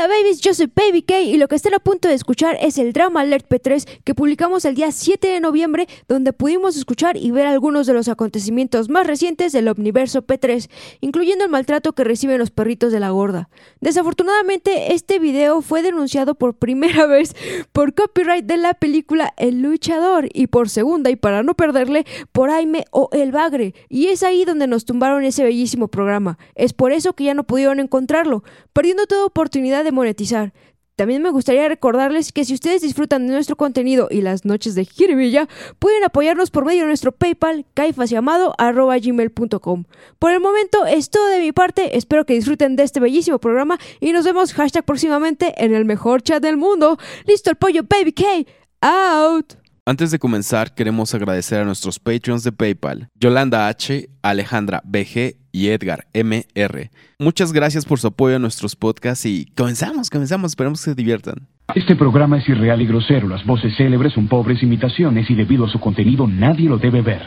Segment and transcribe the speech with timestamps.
[0.00, 2.78] Hola babies, yo soy Baby K y lo que están a punto de escuchar es
[2.78, 7.30] el Drama Alert P3 que publicamos el día 7 de noviembre donde pudimos escuchar y
[7.32, 10.70] ver algunos de los acontecimientos más recientes del Omniverso P3,
[11.02, 13.50] incluyendo el maltrato que reciben los perritos de la gorda.
[13.82, 17.36] Desafortunadamente, este video fue denunciado por primera vez
[17.72, 22.48] por copyright de la película El Luchador y por segunda y para no perderle por
[22.48, 26.38] Aime o El Bagre y es ahí donde nos tumbaron ese bellísimo programa.
[26.54, 30.52] Es por eso que ya no pudieron encontrarlo, perdiendo toda oportunidad de monetizar.
[31.00, 34.84] También me gustaría recordarles que si ustedes disfrutan de nuestro contenido y las noches de
[34.84, 35.48] Jiribilla,
[35.78, 39.84] pueden apoyarnos por medio de nuestro PayPal, caifasLlamado.gmail.com.
[40.18, 43.78] Por el momento es todo de mi parte, espero que disfruten de este bellísimo programa
[43.98, 46.98] y nos vemos hashtag próximamente en el mejor chat del mundo.
[47.26, 48.44] Listo el pollo Baby K,
[48.82, 49.54] out.
[49.86, 55.68] Antes de comenzar, queremos agradecer a nuestros Patreons de PayPal, Yolanda H., Alejandra BG y
[55.68, 56.90] Edgar MR.
[57.18, 61.48] Muchas gracias por su apoyo a nuestros podcasts y comenzamos, comenzamos, esperemos que se diviertan.
[61.74, 63.28] Este programa es irreal y grosero.
[63.28, 67.22] Las voces célebres son pobres imitaciones y debido a su contenido nadie lo debe ver.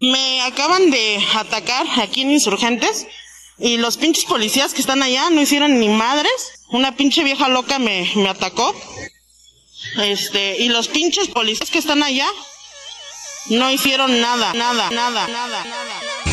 [0.00, 3.06] Me acaban de atacar aquí en Insurgentes
[3.58, 6.64] y los pinches policías que están allá no hicieron ni madres.
[6.68, 8.74] Una pinche vieja loca me, me atacó.
[9.96, 12.28] Este, y los pinches policías que están allá
[13.48, 16.27] no hicieron nada, nada, nada, nada, nada.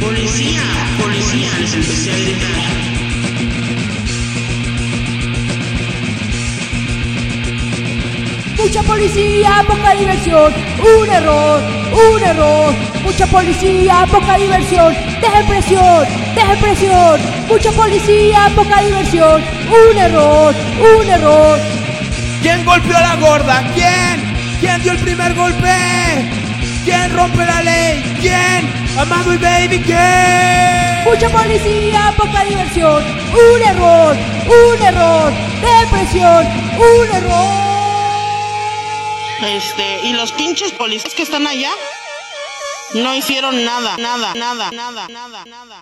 [0.00, 0.62] Policía,
[0.98, 2.90] policía, les empecé a gritar.
[8.56, 10.52] Mucha policía, poca diversión,
[11.02, 11.60] un error,
[11.92, 12.74] un error.
[13.04, 17.20] Mucha policía, poca diversión, deje presión, deje presión.
[17.48, 20.54] Mucha policía, poca diversión, un error,
[20.98, 21.58] un error.
[22.42, 23.62] ¿Quién golpeó a la gorda?
[23.74, 24.58] ¿Quién?
[24.60, 25.74] ¿Quién dio el primer golpe?
[26.84, 28.16] ¿Quién rompe la ley?
[28.20, 28.79] ¿Quién?
[29.00, 31.04] Amado y Baby, ¿quién?
[31.04, 33.02] Mucha policía, poca diversión,
[33.32, 34.14] un error,
[34.46, 35.32] un error.
[35.62, 36.46] Depresión,
[36.76, 37.70] un error.
[39.42, 41.70] Este, y los pinches policías que están allá
[42.92, 45.80] no hicieron nada, nada, nada, nada, nada, nada.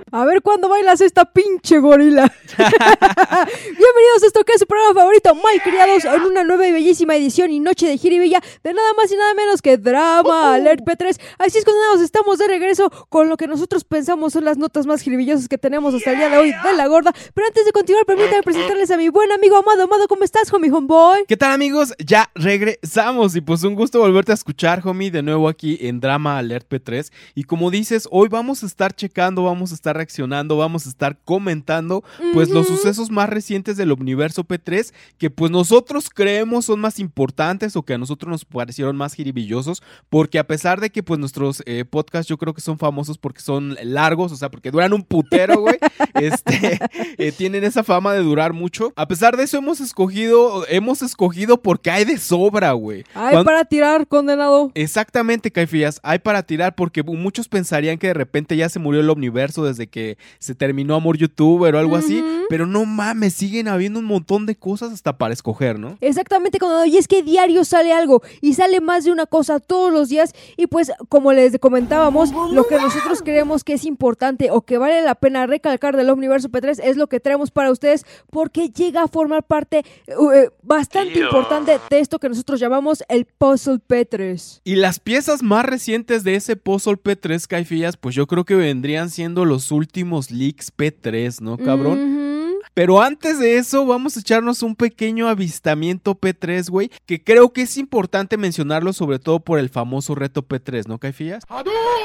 [0.12, 2.32] A ver cuándo bailas esta pinche gorila.
[2.56, 7.16] Bienvenidos a esto que es su programa favorito, My Criados, en una nueva y bellísima
[7.16, 11.20] edición y noche de jiribilla de nada más y nada menos que Drama Alert P3.
[11.38, 15.02] Así es condenados, estamos de regreso con lo que nosotros pensamos son las notas más
[15.02, 17.12] jiribillosas que tenemos hasta el día de hoy de la gorda.
[17.34, 19.82] Pero antes de continuar, permítanme presentarles a mi buen amigo Amado.
[19.82, 21.24] Amado, ¿cómo estás, homie homeboy?
[21.26, 21.92] ¿Qué tal amigos?
[21.98, 26.38] Ya regresamos y pues un gusto volverte a escuchar, homie, de nuevo aquí en Drama
[26.38, 27.10] Alert P3.
[27.34, 31.18] Y como dices, hoy vamos a estar checando, vamos a estar reaccionando, vamos a estar
[31.24, 36.98] comentando pues los sucesos más recientes del universo P3 que pues nosotros creemos son más
[36.98, 41.18] importantes o que a nosotros nos parecieron más jiribillosos porque a pesar de que pues
[41.20, 44.92] nuestros eh, podcasts yo creo que son famosos porque son largos, o sea, porque duran
[44.92, 45.78] un putero, güey,
[46.14, 46.78] este,
[47.18, 48.92] eh, tienen esa fama de durar mucho.
[48.96, 53.04] A pesar de eso hemos escogido, hemos escogido porque hay de sobra, güey.
[53.14, 54.70] Ay, Cuan- para tirar, condenado.
[54.74, 56.00] Exactamente, Caifías.
[56.02, 59.85] Hay para tirar porque muchos pensarían que de repente ya se murió el universo desde
[59.86, 62.24] que se terminó Amor Youtuber o algo así.
[62.48, 65.98] Pero no mames, siguen habiendo un montón de cosas hasta para escoger, ¿no?
[66.00, 66.86] Exactamente, condenado.
[66.86, 70.32] Y es que diario sale algo y sale más de una cosa todos los días.
[70.56, 75.02] Y pues, como les comentábamos, lo que nosotros creemos que es importante o que vale
[75.02, 79.08] la pena recalcar del Omniverso P3 es lo que traemos para ustedes porque llega a
[79.08, 79.84] formar parte
[80.16, 84.60] uh, eh, bastante importante de esto que nosotros llamamos el Puzzle P3.
[84.64, 89.10] Y las piezas más recientes de ese Puzzle P3, Caifías, pues yo creo que vendrían
[89.10, 92.26] siendo los últimos leaks P3, ¿no, cabrón?
[92.74, 97.62] Pero antes de eso, vamos a echarnos un pequeño avistamiento P3, güey, que creo que
[97.62, 101.44] es importante mencionarlo sobre todo por el famoso reto P3, ¿no, Caifías?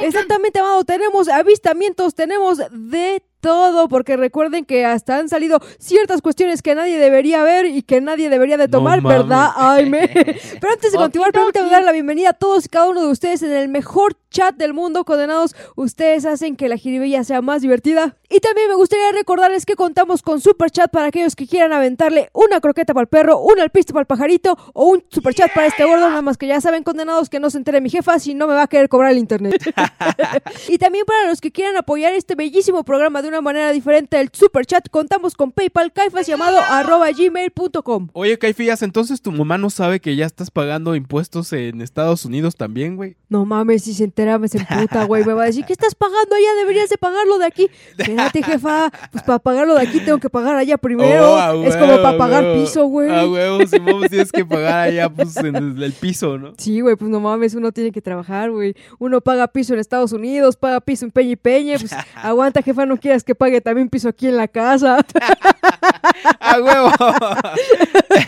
[0.01, 0.85] Exactamente, amado.
[0.85, 6.97] Tenemos avistamientos, tenemos de todo, porque recuerden que hasta han salido ciertas cuestiones que nadie
[6.97, 9.19] debería ver y que nadie debería de No tomar, mames.
[9.19, 9.49] ¿verdad?
[9.55, 10.07] Aime.
[10.61, 13.41] Pero antes de continuar, permítanme dar la bienvenida a todos y cada uno de ustedes
[13.43, 15.55] en el mejor chat del mundo, condenados.
[15.75, 18.15] Ustedes hacen que la jiribilla sea más divertida.
[18.29, 22.29] Y también me gustaría recordarles que contamos con super chat para aquellos que quieran aventarle
[22.33, 25.67] una croqueta para el perro, un alpiste para el pajarito o un super chat para
[25.67, 28.33] este gordo, nada más que ya saben, condenados, que no se entere mi jefa si
[28.33, 29.61] no me va a querer cobrar el internet.
[30.69, 34.29] y también para los que quieran apoyar este bellísimo programa de una manera diferente el
[34.33, 38.09] super chat, contamos con PayPal Caifas llamado arroba gmail.com.
[38.13, 42.55] Oye, Caifías, entonces tu mamá no sabe que ya estás pagando impuestos en Estados Unidos
[42.55, 43.15] también, güey.
[43.29, 45.23] No mames, si se entera me se emputa, güey.
[45.23, 46.53] Me va a decir, ¿qué estás pagando allá?
[46.59, 47.69] Deberías de pagarlo de aquí.
[47.97, 48.91] Espérate, jefa.
[49.11, 51.35] Pues para pagarlo de aquí tengo que pagar allá primero.
[51.35, 52.61] Oh, es como para pagar huevo.
[52.61, 53.09] piso, güey.
[53.09, 56.53] A huevo, si vamos tienes que pagar allá, pues, en el, el piso, ¿no?
[56.57, 58.75] Sí, güey, pues no mames, uno tiene que trabajar, güey.
[58.99, 61.77] Uno paga piso en Estados Unidos, paga piso en Peña y Peña.
[61.79, 64.97] Pues aguanta, jefa, no quieras que pague también piso aquí en la casa.
[66.39, 66.91] ¡A huevo!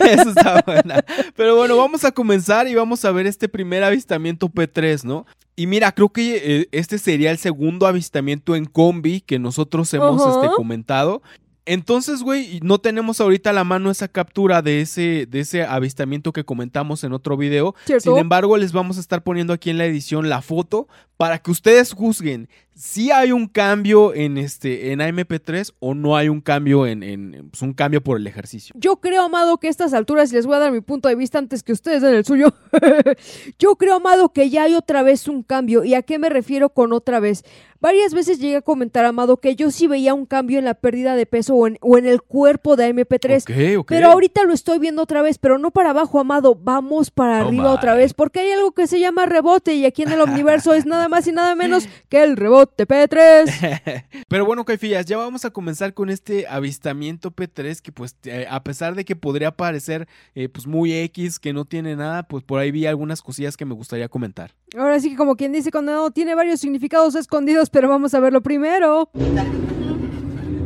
[0.00, 1.04] Eso está buena.
[1.36, 5.26] Pero bueno, vamos a comenzar y vamos a ver este primer avistamiento P3, ¿no?
[5.56, 10.20] Y mira, creo que eh, este sería el segundo avistamiento en combi que nosotros hemos
[10.26, 11.22] este, comentado.
[11.66, 16.32] Entonces, güey, no tenemos ahorita a la mano esa captura de ese, de ese avistamiento
[16.32, 17.74] que comentamos en otro video.
[17.86, 18.10] ¿Cierto?
[18.10, 21.50] Sin embargo, les vamos a estar poniendo aquí en la edición la foto para que
[21.50, 26.86] ustedes juzguen si hay un cambio en este en AMP3 o no hay un cambio
[26.86, 28.74] en, en- pues, un cambio por el ejercicio.
[28.78, 31.14] Yo creo, Amado, que a estas alturas, y les voy a dar mi punto de
[31.14, 32.52] vista antes que ustedes den el suyo.
[33.58, 35.84] Yo creo, Amado, que ya hay otra vez un cambio.
[35.84, 37.44] ¿Y a qué me refiero con otra vez?
[37.80, 41.16] Varias veces llegué a comentar, Amado, que yo sí veía un cambio en la pérdida
[41.16, 43.42] de peso o en, o en el cuerpo de MP3.
[43.74, 43.88] Ok, ok.
[43.90, 46.54] Pero ahorita lo estoy viendo otra vez, pero no para abajo, Amado.
[46.54, 47.68] Vamos para Oh, arriba my.
[47.76, 50.86] otra vez, porque hay algo que se llama rebote y aquí en el universo es
[50.86, 54.04] nada más y nada menos que el rebote P3.
[54.28, 58.62] Pero bueno, Caifías, ya vamos a comenzar con este avistamiento P3 que pues eh, a
[58.62, 62.60] pesar de que podría parecer eh, pues muy X, que no tiene nada, pues por
[62.60, 64.52] ahí vi algunas cosillas que me gustaría comentar.
[64.76, 68.42] Ahora sí que como quien dice condenado tiene varios significados escondidos, pero vamos a verlo
[68.42, 69.10] primero.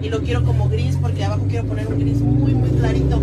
[0.00, 3.20] Y lo quiero como gris porque abajo quiero poner un gris muy, muy clarito.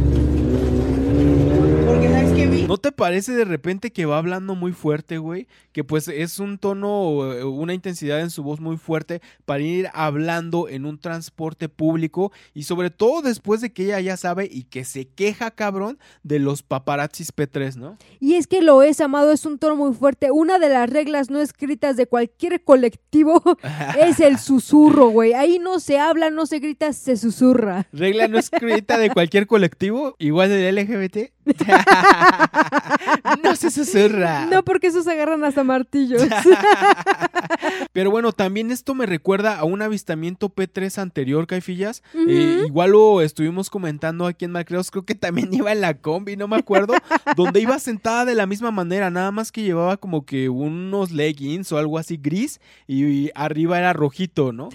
[2.45, 5.47] ¿No te parece de repente que va hablando muy fuerte, güey?
[5.71, 9.89] Que pues es un tono, eh, una intensidad en su voz muy fuerte para ir
[9.94, 14.63] hablando en un transporte público y sobre todo después de que ella ya sabe y
[14.63, 17.97] que se queja, cabrón, de los paparazzis P3, ¿no?
[18.19, 20.31] Y es que lo es, amado, es un tono muy fuerte.
[20.31, 23.42] Una de las reglas no escritas de cualquier colectivo
[24.00, 25.33] es el susurro, güey.
[25.33, 27.88] Ahí no se habla, no se grita, se susurra.
[27.92, 31.31] Regla no escrita de cualquier colectivo, igual del LGBT.
[33.44, 34.46] no se susurra.
[34.46, 36.24] No, porque esos agarran hasta martillos.
[37.94, 42.04] Pero bueno, también esto me recuerda a un avistamiento P3 anterior, Caifillas.
[42.14, 46.36] Eh, igual lo estuvimos comentando aquí en Macreos, creo que también iba en la combi,
[46.36, 46.94] no me acuerdo,
[47.36, 51.72] donde iba sentada de la misma manera, nada más que llevaba como que unos leggings
[51.72, 54.70] o algo así gris y, y arriba era rojito, ¿no?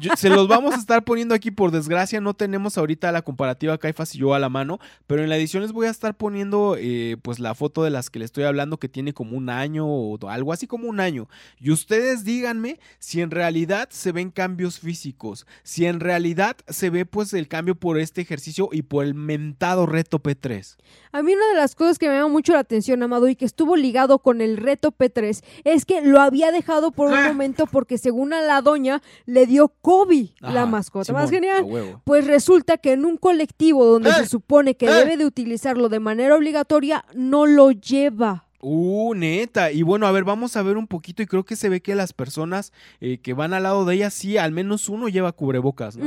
[0.00, 3.78] Yo- se los vamos a estar poniendo aquí, por desgracia no tenemos ahorita la comparativa
[3.78, 6.76] Caifas y yo a la mano, pero en la edición les voy a estar poniendo
[6.78, 9.86] eh, pues la foto de las que les estoy hablando que tiene como un año
[9.86, 11.28] o algo así como un año.
[11.58, 17.06] Y ustedes díganme si en realidad se ven cambios físicos, si en realidad se ve
[17.06, 20.76] pues el cambio por este ejercicio y por el mentado reto P3.
[21.12, 23.44] A mí una de las cosas que me llama mucho la atención, Amado, y que
[23.44, 27.96] estuvo ligado con el reto P3, es que lo había dejado por un momento porque
[27.98, 32.00] según a la doña le dio COVID, la mascota más Simón, genial.
[32.04, 34.14] Pues resulta que en un colectivo donde ¡Eh!
[34.18, 38.44] se supone que debe de utilizarlo de manera obligatoria, no lo lleva.
[38.60, 39.70] Uh, neta.
[39.70, 41.94] Y bueno, a ver, vamos a ver un poquito y creo que se ve que
[41.94, 45.96] las personas eh, que van al lado de ella, sí, al menos uno lleva cubrebocas,
[45.96, 46.04] ¿no?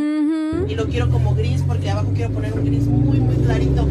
[0.67, 3.87] Y lo quiero como gris porque abajo quiero poner un gris muy, muy clarito.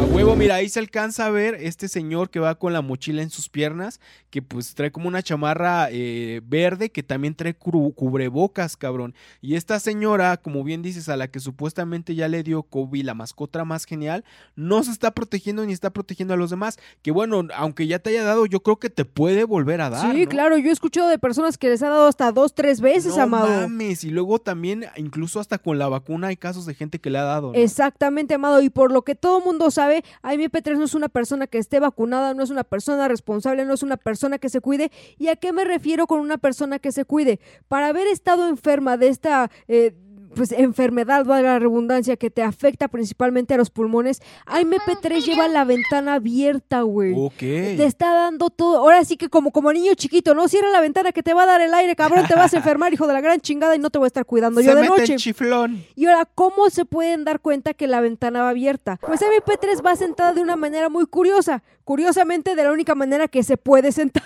[0.00, 3.20] A huevo, mira, ahí se alcanza a ver este señor que va con la mochila
[3.20, 8.78] en sus piernas, que pues trae como una chamarra eh, verde, que también trae cubrebocas,
[8.78, 9.14] cabrón.
[9.42, 13.12] Y esta señora, como bien dices, a la que supuestamente ya le dio COVID, la
[13.12, 14.24] mascota más genial,
[14.56, 16.78] no se está protegiendo ni está protegiendo a los demás.
[17.02, 20.12] Que bueno, aunque ya te haya dado, yo creo que te puede volver a dar.
[20.12, 20.28] Sí, ¿no?
[20.30, 23.24] claro, yo he escuchado de personas que les ha dado hasta dos, tres veces, No
[23.24, 23.48] Amado.
[23.48, 27.18] mames, y luego también, incluso hasta con la vacuna, hay casos de gente que le
[27.18, 27.52] ha dado.
[27.52, 27.58] ¿no?
[27.58, 28.62] Exactamente, Amado.
[28.62, 29.89] Y por lo que todo mundo sabe,
[30.22, 33.82] AMP3 no es una persona que esté vacunada, no es una persona responsable, no es
[33.82, 34.90] una persona que se cuide.
[35.18, 37.40] ¿Y a qué me refiero con una persona que se cuide?
[37.68, 39.50] Para haber estado enferma de esta...
[39.68, 39.94] eh,
[40.34, 45.64] pues enfermedad, valga la redundancia, que te afecta principalmente a los pulmones, AMP3 lleva la
[45.64, 47.14] ventana abierta, güey.
[47.16, 47.38] Ok.
[47.38, 48.78] Te está dando todo.
[48.78, 51.46] Ahora sí que como, como niño chiquito, no cierra la ventana que te va a
[51.46, 53.90] dar el aire, cabrón, te vas a enfermar, hijo de la gran chingada, y no
[53.90, 55.14] te voy a estar cuidando Se yo de mete noche.
[55.14, 55.84] el chiflón.
[55.96, 58.98] Y ahora, ¿cómo se pueden dar cuenta que la ventana va abierta?
[59.04, 63.42] Pues MP3 va sentada de una manera muy curiosa, curiosamente de la única manera que
[63.42, 64.22] se puede sentar.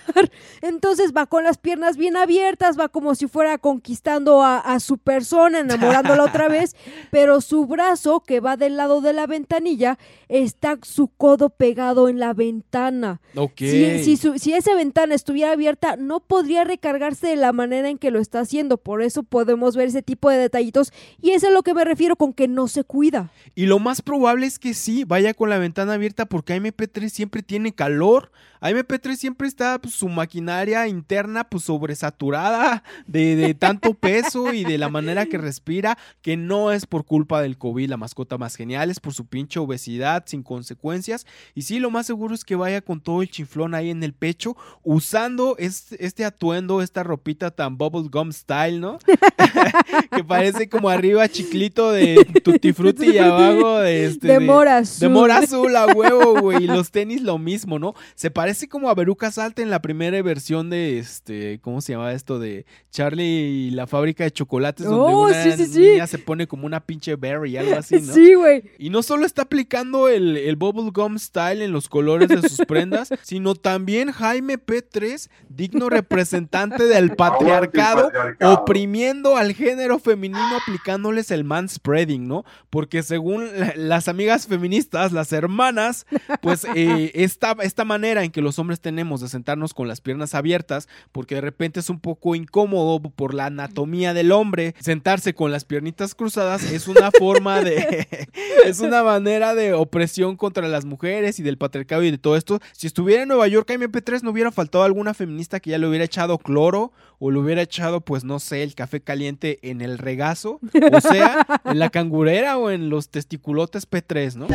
[0.60, 4.98] Entonces va con las piernas bien abiertas, va como si fuera conquistando a, a su
[4.98, 5.60] persona,
[5.98, 6.74] enamorándola otra vez,
[7.10, 9.98] pero su brazo que va del lado de la ventanilla
[10.28, 13.20] está su codo pegado en la ventana.
[13.36, 13.58] Ok.
[13.58, 17.98] Si, si, su- si esa ventana estuviera abierta, no podría recargarse de la manera en
[17.98, 18.76] que lo está haciendo.
[18.78, 20.92] Por eso podemos ver ese tipo de detallitos.
[21.20, 23.30] Y eso es a lo que me refiero con que no se cuida.
[23.54, 27.42] Y lo más probable es que sí, vaya con la ventana abierta porque AMP3 siempre
[27.42, 28.30] tiene calor.
[28.60, 34.78] AMP3 siempre está pues, su maquinaria interna pues sobresaturada de, de tanto peso y de
[34.78, 35.83] la manera que respira,
[36.22, 39.60] que no es por culpa del COVID, la mascota más genial, es por su pinche
[39.60, 41.26] obesidad sin consecuencias.
[41.54, 44.12] Y sí, lo más seguro es que vaya con todo el chiflón ahí en el
[44.14, 48.98] pecho, usando este, este atuendo, esta ropita tan bubblegum style, ¿no?
[50.16, 55.00] que parece como arriba chiclito de tutti frutti y abajo de este De mora azul.
[55.00, 57.94] de mora azul a huevo, güey, y los tenis lo mismo, ¿no?
[58.14, 62.12] Se parece como a Veruca Salt en la primera versión de este, ¿cómo se llamaba
[62.12, 65.80] esto de Charlie y la fábrica de chocolates donde Oh, una sí, sí, sí.
[65.80, 68.12] niña se pone como una pinche berry algo así, ¿no?
[68.14, 68.62] Sí, güey.
[68.78, 73.10] Y no solo está aplicando el, el bubblegum style en los colores de sus prendas,
[73.22, 78.10] sino también Jaime P3, digno representante del patriarcado,
[78.58, 82.44] oprimiendo al género femenino aplicándoles el manspreading, ¿no?
[82.70, 86.06] Porque según la- las amigas feministas, las hermanas,
[86.40, 90.34] pues eh, esta, esta manera en que los hombres tenemos de sentarnos con las piernas
[90.34, 95.52] abiertas, porque de repente es un poco incómodo por la anatomía del hombre, sentarse con
[95.52, 98.06] las piernitas cruzadas es una forma de...
[98.64, 102.60] es una manera de opresión contra las mujeres y del patriarcado y de todo esto.
[102.72, 106.04] Si estuviera en Nueva York, MP3 no hubiera faltado alguna feminista que ya le hubiera
[106.04, 110.60] echado cloro o le hubiera echado, pues no sé, el café caliente en el regazo,
[110.92, 114.46] o sea, en la cangurera o en los testiculotes P3, ¿no?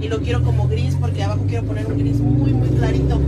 [0.00, 3.20] Y lo quiero como gris porque abajo quiero poner un gris muy, muy clarito.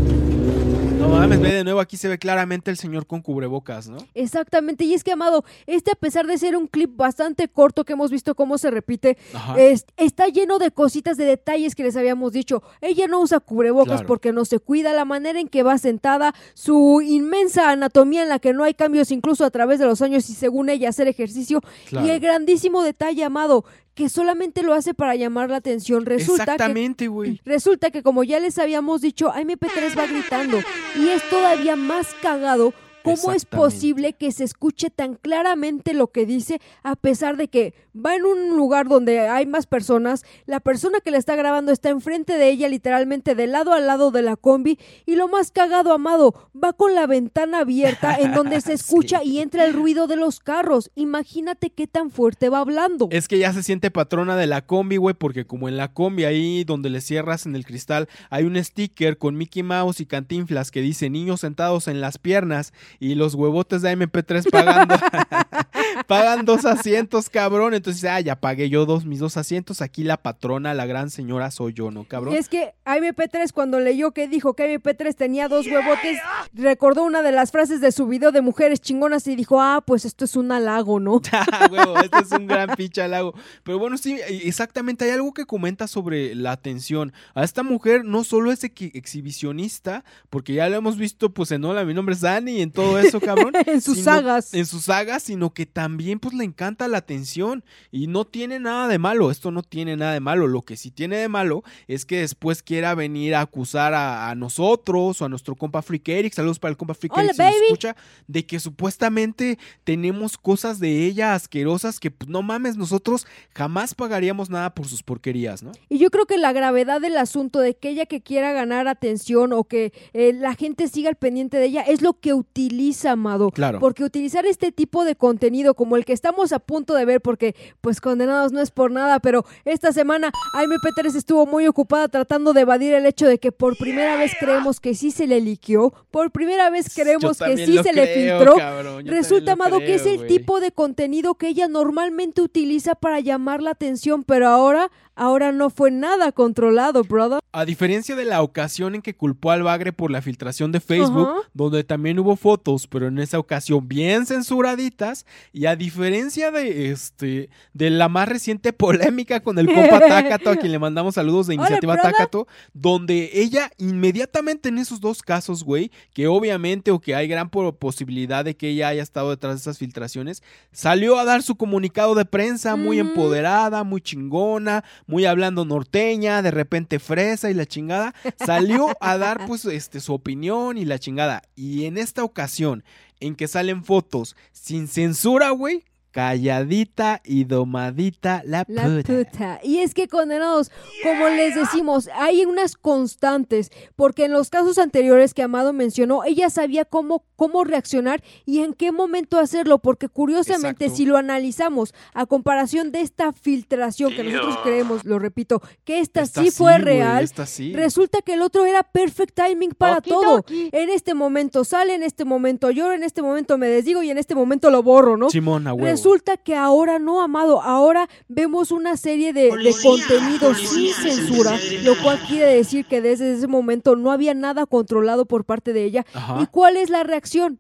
[1.05, 3.99] No mames, ve de nuevo, aquí se ve claramente el señor con cubrebocas, ¿no?
[4.15, 4.85] Exactamente.
[4.85, 8.11] Y es que, Amado, este a pesar de ser un clip bastante corto que hemos
[8.11, 9.19] visto cómo se repite,
[9.59, 12.63] es- está lleno de cositas, de detalles que les habíamos dicho.
[12.81, 14.07] Ella no usa cubrebocas Claro.
[14.07, 18.39] porque no se cuida, la manera en que va sentada, su inmensa anatomía en la
[18.39, 21.61] que no hay cambios incluso a través de los años y según ella hacer ejercicio.
[21.91, 22.07] Claro.
[22.07, 26.05] Y el grandísimo detalle, Amado, que solamente lo hace para llamar la atención.
[26.05, 27.41] Resulta que Exactamente, güey.
[27.45, 30.61] Resulta que como ya les habíamos dicho, MP3 va gritando
[30.99, 32.75] y es todavía más cagado
[33.05, 37.75] cómo es posible que se escuche tan claramente lo que dice a pesar de que
[37.95, 41.91] va en un lugar donde hay más personas, la persona que le está grabando está
[41.91, 45.93] enfrente de ella literalmente de lado a lado de la combi y lo más cagado,
[45.93, 50.17] amado, va con la ventana abierta en donde se escucha y entra el ruido de
[50.17, 50.91] los carros.
[50.95, 53.09] Imagínate qué tan fuerte va hablando.
[53.11, 56.25] Es que ya se siente patrona de la combi, güey, porque como en la combi
[56.25, 60.71] ahí donde le cierras en el cristal hay un sticker con Mickey Mouse y Cantinflas
[60.71, 64.97] que dice niños sentados en las piernas y los huevotes de MP3 pagando
[66.07, 67.75] pagan dos asientos, cabrón.
[67.75, 69.83] Entonces, ah, ya pagué yo dos mis dos asientos.
[69.83, 72.35] Aquí la patrona, la gran señora soy yo, ¿no, cabrón?
[72.35, 76.19] Y es que MP3 cuando leyó que dijo que MP3 tenía dos huevotes,
[76.53, 80.05] recordó una de las frases de su video de mujeres chingonas y dijo, ah, pues
[80.05, 81.21] esto es un halago, ¿no?
[81.55, 83.35] Ah, huevo, este es un gran pinche halago.
[83.65, 87.13] Pero bueno, sí, exactamente, hay algo que comenta sobre la atención.
[87.35, 91.85] A esta mujer no solo es exhibicionista, porque ya lo hemos visto, pues en Hola,
[91.85, 93.53] mi nombre es Dani y en todo eso, cabrón.
[93.67, 94.55] En sus sino- sagas.
[94.55, 97.65] En sus sagas, sino que también, pues le encanta la atención.
[97.91, 100.47] Y no tiene nada de malo, esto no tiene nada de malo.
[100.47, 104.35] Lo que sí tiene de malo es que después quiera venir a acusar a, a
[104.35, 107.43] nosotros o a nuestro compa Freak Eric, saludos para el compa Freak Hola, Eric, si
[107.43, 113.27] nos escucha, de que supuestamente tenemos cosas de ella asquerosas que pues, no mames, nosotros
[113.55, 115.73] jamás pagaríamos nada por sus porquerías, ¿no?
[115.89, 119.53] Y yo creo que la gravedad del asunto de que ella que quiera ganar atención
[119.53, 122.74] o que eh, la gente siga al pendiente de ella es lo que utiliza,
[123.07, 123.51] Amado.
[123.51, 123.81] Claro.
[123.81, 127.55] Porque utilizar este tipo de contenido como el que estamos a punto de ver, porque
[127.81, 132.63] pues condenados no es por nada, pero esta semana AMP3 estuvo muy ocupada tratando de
[132.63, 136.31] evadir el hecho de que por primera vez creemos que sí se le liquió, por
[136.31, 138.57] primera vez creemos que sí se le filtró.
[138.57, 143.63] cabrón, Resulta, Amado, que es el tipo de contenido que ella normalmente utiliza para llamar
[143.63, 147.41] la atención, pero ahora, ahora no fue nada controlado, brother.
[147.57, 151.29] A diferencia de la ocasión en que culpó al Bagre por la filtración de Facebook,
[151.55, 157.51] donde también hubo fotos, pero en esa ocasión bien censuraditas, y a diferencia de este
[157.73, 161.55] de la más reciente polémica con el compa Takato, a quien le mandamos saludos de
[161.55, 161.95] iniciativa.
[162.13, 167.51] Takato, donde ella inmediatamente en esos dos casos, güey, que obviamente o que hay gran
[167.51, 170.43] po- posibilidad de que ella haya estado detrás de esas filtraciones,
[170.73, 176.51] salió a dar su comunicado de prensa muy empoderada, muy chingona, muy hablando norteña, de
[176.51, 181.43] repente fresa y la chingada, salió a dar pues este su opinión y la chingada.
[181.55, 182.85] Y en esta ocasión
[183.21, 189.03] en que salen fotos sin censura, güey, calladita y domadita la, La puta.
[189.03, 189.61] puta.
[189.65, 190.71] Y es que condenados,
[191.03, 196.51] como les decimos, hay unas constantes, porque en los casos anteriores que Amado mencionó, ella
[196.51, 200.97] sabía cómo, cómo reaccionar y en qué momento hacerlo, porque curiosamente Exacto.
[200.97, 206.23] si lo analizamos a comparación de esta filtración que nosotros creemos, lo repito, que esta,
[206.23, 207.73] Esta sí fue real, esta sí.
[207.73, 210.45] Resulta que el otro era perfect timing para Oki todo.
[210.49, 214.19] En este momento sale, en este momento lloro, en este momento me desdigo y en
[214.19, 215.29] este momento lo borro, ¿no?
[215.29, 216.04] Simón, a huevo.
[216.05, 221.95] Resulta que ahora no, amado, ahora vemos una serie de, de contenido sin censura, lo
[222.03, 226.05] cual quiere decir que desde ese momento no había nada controlado por parte de ella.
[226.13, 226.43] Ajá.
[226.43, 227.59] ¿Y cuál es la reacción?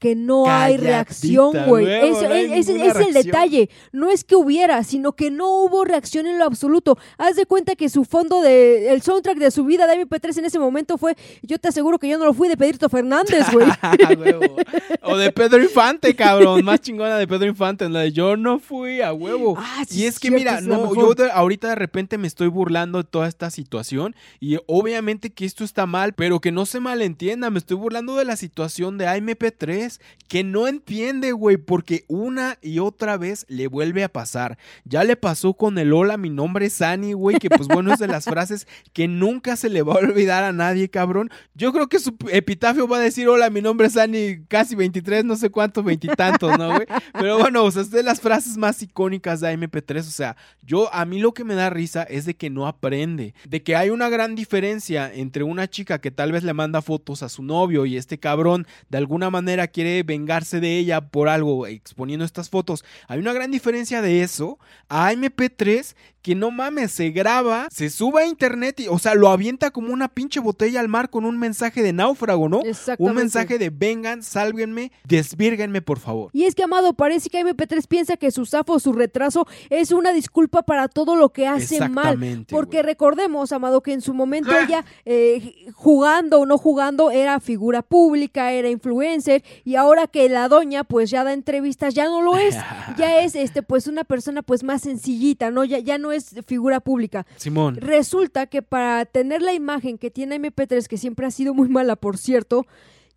[0.00, 1.84] Que no hay reacción, güey.
[2.08, 3.70] Eso- no hay es- Ese es el detalle.
[3.92, 6.98] No es que hubiera, sino que no hubo reacción en lo absoluto.
[7.18, 10.46] Haz de cuenta que su fondo de, el soundtrack de su vida de MP3 en
[10.46, 13.66] ese momento fue, yo te aseguro que yo no lo fui de Pedrito Fernández, güey.
[15.02, 16.64] O de Pedro Infante, cabrón.
[16.64, 17.84] Más chingona de Pedro Infante.
[17.84, 19.54] En la de yo no fui a huevo.
[19.58, 22.26] Ah, sí, y es que cierto, mira, es no, yo de- ahorita de repente me
[22.26, 24.14] estoy burlando de toda esta situación.
[24.40, 27.50] Y obviamente que esto está mal, pero que no se malentienda.
[27.50, 29.89] Me estoy burlando de la situación de AMP3.
[30.28, 31.56] Que no entiende, güey.
[31.56, 34.58] Porque una y otra vez le vuelve a pasar.
[34.84, 37.38] Ya le pasó con el hola, mi nombre es Sani, güey.
[37.38, 40.52] Que pues bueno, es de las frases que nunca se le va a olvidar a
[40.52, 41.30] nadie, cabrón.
[41.54, 45.24] Yo creo que su epitafio va a decir, hola, mi nombre es Ani, casi 23,
[45.24, 46.86] no sé cuántos, veintitantos, ¿no, güey?
[47.12, 50.92] Pero bueno, o sea, es de las frases más icónicas de MP3, o sea, yo,
[50.94, 53.90] a mí lo que me da risa es de que no aprende, de que hay
[53.90, 57.86] una gran diferencia entre una chica que tal vez le manda fotos a su novio
[57.86, 62.84] y este cabrón de alguna manera quiere vengarse de ella por algo exponiendo estas fotos.
[63.08, 64.58] Hay una gran diferencia de eso
[64.88, 69.28] a MP3 que no mames, se graba, se sube a internet y, o sea, lo
[69.28, 72.62] avienta como una pinche botella al mar con un mensaje de náufrago, ¿no?
[72.98, 76.30] Un mensaje de vengan, sálvenme, desvírguenme, por favor.
[76.32, 80.12] Y es que, Amado, parece que MP3 piensa que su zafo su retraso es una
[80.12, 81.90] disculpa para todo lo que hace mal.
[81.90, 87.40] Exactamente, Porque recordemos, Amado, que en su momento ella, eh, jugando o no jugando, era
[87.40, 92.20] figura pública, era influencer, y ahora que la doña, pues ya da entrevistas, ya no
[92.22, 92.56] lo es.
[92.98, 95.64] ya es, este, pues, una persona, pues, más sencillita, ¿no?
[95.64, 97.26] Ya, ya no es figura pública.
[97.36, 97.76] Simón.
[97.76, 101.96] Resulta que para tener la imagen que tiene MP3, que siempre ha sido muy mala,
[101.96, 102.66] por cierto,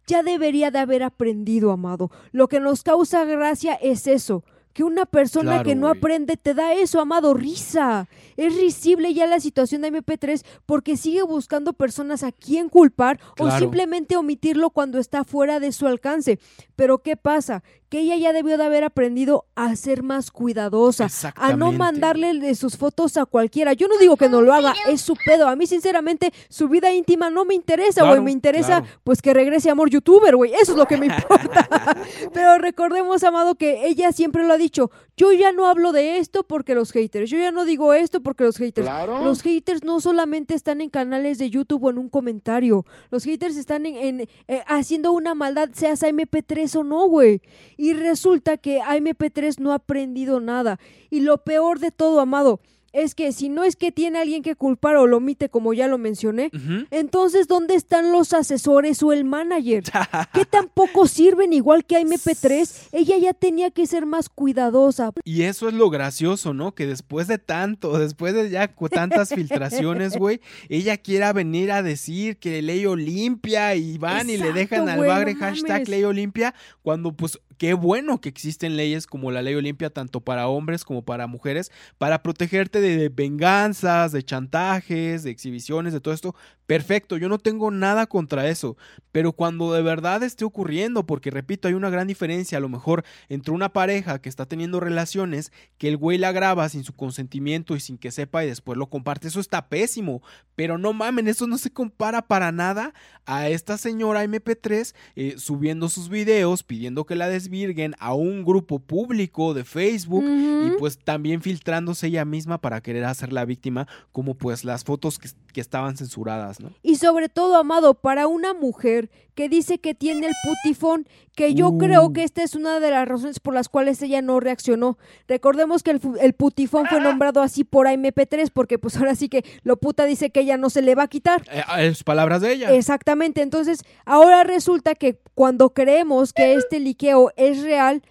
[0.07, 2.11] ya debería de haber aprendido, amado.
[2.31, 4.43] Lo que nos causa gracia es eso.
[4.73, 8.07] Que una persona Claro, que no aprende te da eso, amado, risa.
[8.37, 13.51] Es risible ya la situación de MP3 porque sigue buscando personas a quien culpar o
[13.51, 16.39] simplemente omitirlo cuando está fuera de su alcance.
[16.75, 17.63] Pero ¿qué pasa?
[17.89, 22.55] Que ella ya debió de haber aprendido a ser más cuidadosa, a no mandarle de
[22.55, 23.73] sus fotos a cualquiera.
[23.73, 25.47] Yo no digo que no lo haga, es su pedo.
[25.47, 28.13] A mí, sinceramente, su vida íntima no me interesa, güey.
[28.13, 28.99] Claro, me interesa, claro.
[29.03, 30.53] pues, que regrese amor youtuber, güey.
[30.55, 31.69] Eso es lo que me importa.
[32.33, 34.91] Pero recordemos, amado, que ella siempre lo ha dicho.
[35.15, 37.29] Yo ya no hablo de esto porque los haters.
[37.29, 38.87] Yo ya no digo esto porque los haters.
[38.87, 39.23] Claro.
[39.23, 42.85] Los haters no solamente están en canales de YouTube o en un comentario.
[43.11, 47.41] Los haters están en, en, eh, haciendo una maldad, seas MP3 o no, güey.
[47.77, 50.79] Y resulta que AMP3 no ha aprendido nada.
[51.09, 52.59] Y lo peor de todo, amado,
[52.93, 55.87] es que si no es que tiene alguien que culpar o lo omite, como ya
[55.87, 56.51] lo mencioné,
[56.91, 59.83] entonces, ¿dónde están los asesores o el manager?
[60.33, 62.89] Que tampoco sirven igual que MP3.
[62.91, 65.11] Ella ya tenía que ser más cuidadosa.
[65.23, 66.73] Y eso es lo gracioso, ¿no?
[66.73, 72.37] Que después de tanto, después de ya tantas filtraciones, güey, ella quiera venir a decir
[72.37, 77.39] que ley Olimpia y van y le dejan al bagre hashtag ley Olimpia, cuando pues
[77.57, 81.71] qué bueno que existen leyes como la ley Olimpia, tanto para hombres como para mujeres,
[81.97, 86.35] para protegerte de venganzas, de chantajes, de exhibiciones, de todo esto.
[86.65, 88.77] Perfecto, yo no tengo nada contra eso,
[89.11, 93.03] pero cuando de verdad esté ocurriendo, porque repito, hay una gran diferencia a lo mejor
[93.27, 97.75] entre una pareja que está teniendo relaciones, que el güey la graba sin su consentimiento
[97.75, 100.21] y sin que sepa y después lo comparte, eso está pésimo,
[100.55, 102.93] pero no mamen, eso no se compara para nada
[103.25, 108.79] a esta señora MP3 eh, subiendo sus videos, pidiendo que la desvirguen a un grupo
[108.79, 114.35] público de Facebook y pues también filtrándose ella misma para querer hacer la víctima, como
[114.35, 116.71] pues las fotos que, que estaban censuradas, ¿no?
[116.81, 121.69] Y sobre todo, Amado, para una mujer que dice que tiene el putifón, que yo
[121.69, 121.77] Uh.
[121.79, 124.97] creo que esta es una de las razones por las cuales ella no reaccionó.
[125.27, 129.43] Recordemos que el, el putifón fue nombrado así por AMP3, porque pues ahora sí que
[129.63, 131.43] lo puta dice que ella no se le va a quitar.
[131.51, 132.73] Eh, es palabras de ella.
[132.73, 138.01] Exactamente, entonces ahora resulta que cuando creemos que este liqueo es real,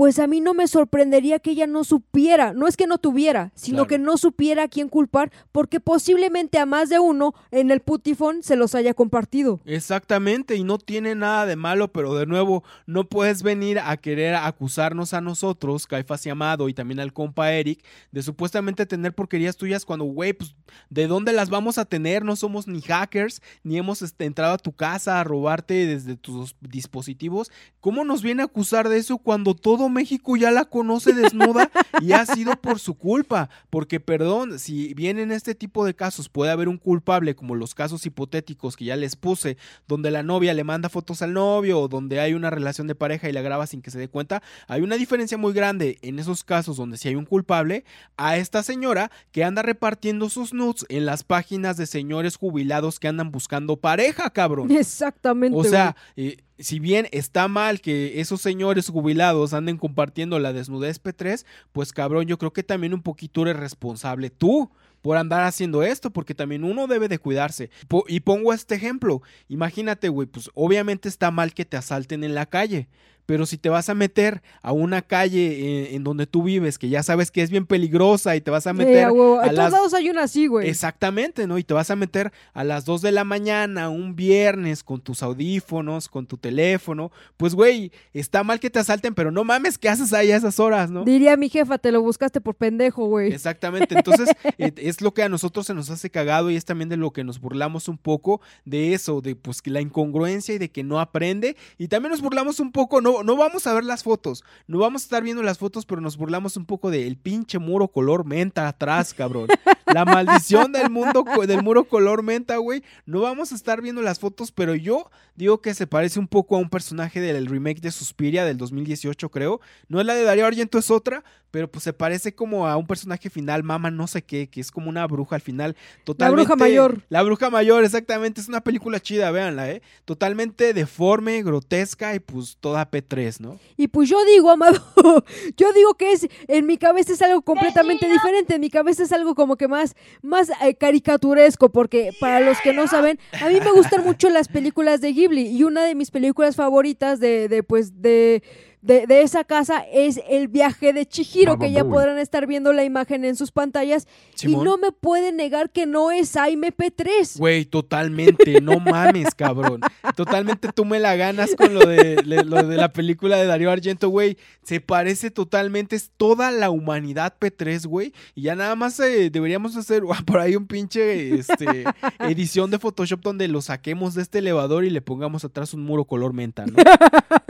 [0.00, 3.52] pues a mí no me sorprendería que ella no supiera, no es que no tuviera,
[3.54, 3.88] sino Claro.
[3.88, 8.42] que no supiera a quién culpar, porque posiblemente a más de uno en el putifón
[8.42, 9.60] se los haya compartido.
[9.66, 14.36] Exactamente, y no tiene nada de malo, pero de nuevo, no puedes venir a querer
[14.36, 19.58] acusarnos a nosotros, Caifás y Amado, y también al compa Eric, de supuestamente tener porquerías
[19.58, 20.54] tuyas cuando, güey, pues,
[20.88, 22.24] ¿de dónde las vamos a tener?
[22.24, 26.56] No somos ni hackers, ni hemos este, entrado a tu casa a robarte desde tus
[26.62, 27.50] dispositivos.
[27.80, 32.12] ¿Cómo nos viene a acusar de eso cuando todo México ya la conoce desnuda y
[32.12, 33.50] ha sido por su culpa?
[33.68, 37.74] Porque, perdón, si bien en este tipo de casos puede haber un culpable, como los
[37.74, 41.88] casos hipotéticos que ya les puse, donde la novia le manda fotos al novio o
[41.88, 44.80] donde hay una relación de pareja y la graba sin que se dé cuenta, hay
[44.80, 47.84] una diferencia muy grande en esos casos donde si hay un culpable
[48.16, 53.08] a esta señora que anda repartiendo sus nudes en las páginas de señores jubilados que
[53.08, 54.70] andan buscando pareja, cabrón.
[54.70, 55.56] Exactamente.
[55.58, 61.02] O sea, eh, si bien está mal que esos señores jubilados anden compartiendo la desnudez
[61.02, 64.70] P3, pues cabrón, yo creo que también un poquito eres responsable tú
[65.00, 67.70] por andar haciendo esto, porque también uno debe de cuidarse.
[68.08, 72.46] Y pongo este ejemplo, imagínate, güey, pues obviamente está mal que te asalten en la
[72.46, 72.88] calle.
[73.26, 76.88] Pero si te vas a meter a una calle eh, en donde tú vives, que
[76.88, 79.72] ya sabes que es bien peligrosa y te vas a Sí, meter a todos las
[79.72, 80.68] lados hay una así, güey.
[80.68, 81.58] Exactamente, ¿no?
[81.58, 85.22] Y te vas a meter a las 2 de la mañana, un viernes, con tus
[85.22, 87.10] audífonos, con tu teléfono.
[87.36, 90.60] Pues, güey, está mal que te asalten, pero no mames, ¿qué haces ahí a esas
[90.60, 91.04] horas, no?
[91.04, 93.32] Diría mi jefa, te lo buscaste por pendejo, güey.
[93.32, 94.28] Exactamente, entonces
[94.58, 97.12] eh, es lo que a nosotros se nos hace cagado y es también de lo
[97.12, 101.00] que nos burlamos un poco de eso, de pues la incongruencia y de que no
[101.00, 104.78] aprende y también nos burlamos un poco, no, no vamos a ver las fotos, no
[104.78, 108.24] vamos a estar viendo las fotos, pero nos burlamos un poco del pinche muro color
[108.24, 109.48] menta atrás, cabrón.
[109.86, 112.82] La maldición del mundo del muro color menta, güey.
[113.06, 116.56] No vamos a estar viendo las fotos, pero yo digo que se parece un poco
[116.56, 119.60] a un personaje del remake de Suspiria del 2018, creo.
[119.88, 122.86] No es la de Darío Argento, es otra, pero pues se parece como a un
[122.86, 125.76] personaje final, mama no sé qué, que es como una bruja al final.
[126.04, 127.02] Totalmente, bruja mayor.
[127.08, 128.40] La bruja mayor, exactamente.
[128.40, 129.82] Es una película chida, véanla, ¿eh?
[130.04, 133.58] Totalmente deforme, grotesca y pues toda P3, ¿no?
[133.76, 134.80] Y pues yo digo, amado,
[135.56, 139.12] yo digo que es, en mi cabeza es algo completamente diferente, en mi cabeza es
[139.12, 143.60] algo como que más, más eh, caricaturesco, porque para los que no saben, a mí
[143.60, 147.62] me gustan mucho las películas de Ghibli y una de mis películas favoritas de, de
[147.62, 148.42] pues, de...
[148.82, 151.92] De, de esa casa es el viaje de Chihiro, que ya Boy.
[151.92, 154.08] podrán estar viendo la imagen en sus pantallas.
[154.42, 157.38] Y no me pueden negar que no es AMP3.
[157.38, 159.80] Güey, totalmente, no mames, cabrón.
[160.16, 163.70] Totalmente tú me la ganas con lo de, le- lo de la película de Darío
[163.70, 164.38] Argento, güey.
[164.62, 168.14] Se parece totalmente, es toda la humanidad P3, güey.
[168.34, 171.84] Y ya nada más eh, deberíamos hacer por ahí un pinche este,
[172.20, 176.06] edición de Photoshop donde lo saquemos de este elevador y le pongamos atrás un muro
[176.06, 176.76] color menta, ¿no?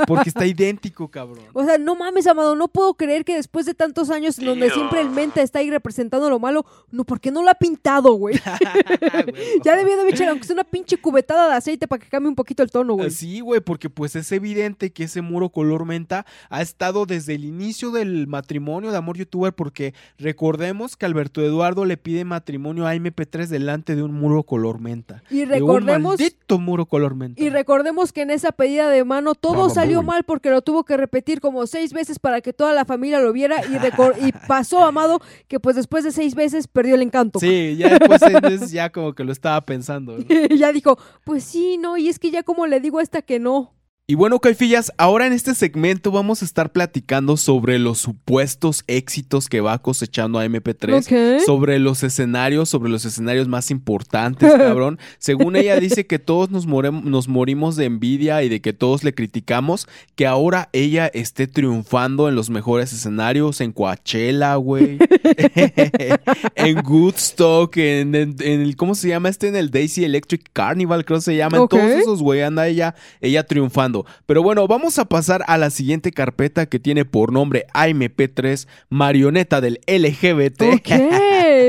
[0.09, 1.20] Porque está idéntico, cabrón.
[1.53, 5.01] O sea, no mames, Amado, no puedo creer que después de tantos años donde siempre
[5.01, 8.37] el menta está ahí representando lo malo, no, ¿por qué no lo ha pintado, güey?
[9.65, 12.35] ya debió de echar aunque sea una pinche cubetada de aceite para que cambie un
[12.35, 13.11] poquito el tono, güey.
[13.11, 17.45] Sí, güey, porque pues es evidente que ese muro color menta ha estado desde el
[17.45, 22.95] inicio del matrimonio de Amor Youtuber, porque recordemos que Alberto Eduardo le pide matrimonio a
[22.95, 25.23] MP3 delante de un muro color menta.
[25.31, 27.43] Y De un recordemos maldito muro color menta.
[27.43, 30.85] y recordemos que en esa pedida de mano todo Baba salió mal porque lo tuvo
[30.85, 34.85] que repetir como seis veces para que toda la familia lo viera y, y pasó,
[34.85, 37.41] Amado, que pues después de seis veces perdió el encanto.
[37.41, 40.17] Sí, ya después entonces ya como que lo estaba pensando.
[40.57, 43.41] ya dijo, pues sí, no, y es que ya como le digo a esta que
[43.41, 43.75] no.
[44.11, 49.49] Y bueno, Caifillas, ahora en este segmento vamos a estar platicando sobre los supuestos éxitos
[49.49, 51.45] que va cosechando a MP3, Ok.
[51.47, 54.99] sobre los escenarios, sobre los escenarios más importantes, cabrón.
[55.19, 59.15] Según ella dice que todos nos, nos morimos de envidia y de que todos le
[59.15, 64.99] criticamos, que ahora ella esté triunfando en los mejores escenarios, en Coachella, güey,
[66.57, 69.47] en Woodstock, en, en- en el, ¿cómo se llama este?
[69.47, 71.61] En el Daisy Electric Carnival, creo que se llama.
[71.61, 71.75] Ok.
[71.75, 74.00] En todos esos, güey, anda ella, ella triunfando.
[74.27, 79.61] Pero bueno, vamos a pasar a la siguiente carpeta que tiene por nombre AMP3, marioneta
[79.61, 80.81] del LGBT.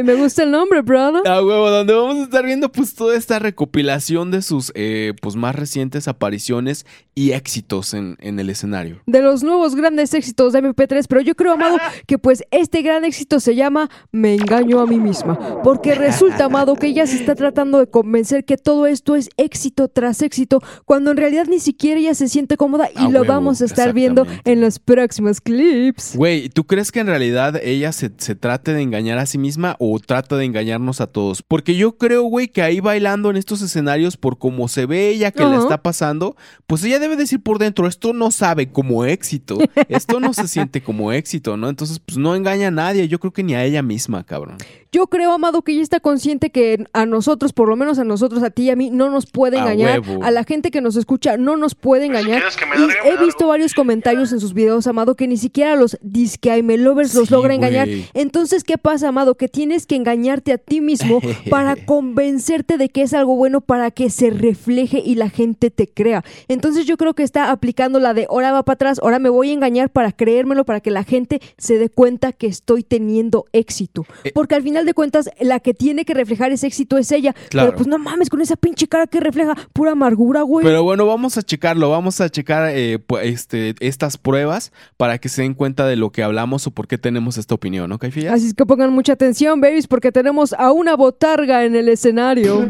[0.04, 1.28] Me gusta el nombre, brother.
[1.28, 5.36] A huevo, donde vamos a estar viendo pues toda esta recopilación de sus eh, pues
[5.36, 9.02] más recientes apariciones y éxitos en, en el escenario.
[9.06, 13.04] de los nuevos grandes éxitos de MP3, pero yo creo, Amado, que pues este gran
[13.04, 17.36] éxito se llama Me engaño a mí misma, porque resulta, Amado, que ella se está
[17.36, 22.00] tratando de convencer que todo esto es éxito tras éxito, cuando en realidad ni siquiera
[22.00, 25.42] ella se siente cómoda y A lo huevo, vamos a estar viendo en los próximos
[25.42, 26.16] clips.
[26.16, 29.76] Güey, ¿tú crees que en realidad ella se, se trate de engañar a sí misma
[29.80, 31.42] o o trata de engañarnos a todos.
[31.42, 35.32] Porque yo creo, güey, que ahí bailando en estos escenarios, por cómo se ve ella
[35.32, 35.60] que le Ajá.
[35.60, 36.36] está pasando,
[36.68, 39.58] pues ella debe decir por dentro, esto no sabe como éxito,
[39.90, 41.70] esto no se siente como éxito, ¿no?
[41.70, 44.58] Entonces, pues no engaña a nadie, yo creo que ni a ella misma, cabrón.
[44.94, 48.44] Yo creo, Amado, que ella está consciente que a nosotros, por lo menos a nosotros,
[48.44, 50.02] a ti y a mí, no nos puede A engañar.
[50.02, 50.22] huevo.
[50.24, 52.44] A la gente que nos escucha no nos puede engañar.
[52.78, 57.16] Y he visto varios comentarios en sus videos, Amado, que ni siquiera los disque lovers
[57.16, 57.88] los logra engañar.
[58.14, 59.36] Entonces, ¿qué pasa, Amado?
[59.36, 63.92] Que tienes que engañarte a ti mismo para convencerte de que es algo bueno para
[63.92, 66.24] que se refleje y la gente te crea.
[66.48, 69.50] Entonces, yo creo que está aplicando la de ahora va para atrás, ahora me voy
[69.50, 74.06] a engañar para creérmelo, para que la gente se dé cuenta que estoy teniendo éxito.
[74.24, 74.32] Eh.
[74.34, 77.34] Porque al final de cuentas, la que tiene que reflejar ese éxito es ella.
[77.50, 77.70] Claro.
[77.70, 80.66] Pero pues no mames, con esa pinche cara que refleja pura amargura, güey.
[80.66, 85.42] Pero bueno, vamos a checarlo, vamos a checar eh, este, estas pruebas para que se
[85.42, 88.34] den cuenta de lo que hablamos o por qué tenemos esta opinión, ¿no, Caifillas?
[88.34, 92.70] Así es que pongan mucha atención, babies, porque tenemos a una botarga en el escenario.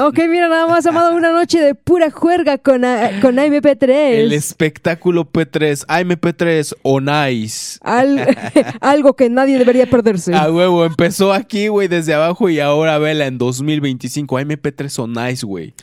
[0.00, 3.90] Ok, mira, nada más, amado, una noche de pura juerga con, a- con AMP3.
[3.90, 7.78] El espectáculo P3, AMP3 o Nice.
[7.82, 8.26] Al-
[8.80, 10.34] algo que nadie debería perderse.
[10.34, 14.38] A huevo, empezó aquí, güey, desde abajo y ahora vela en 2025.
[14.38, 15.74] AMP3 o Nice, güey.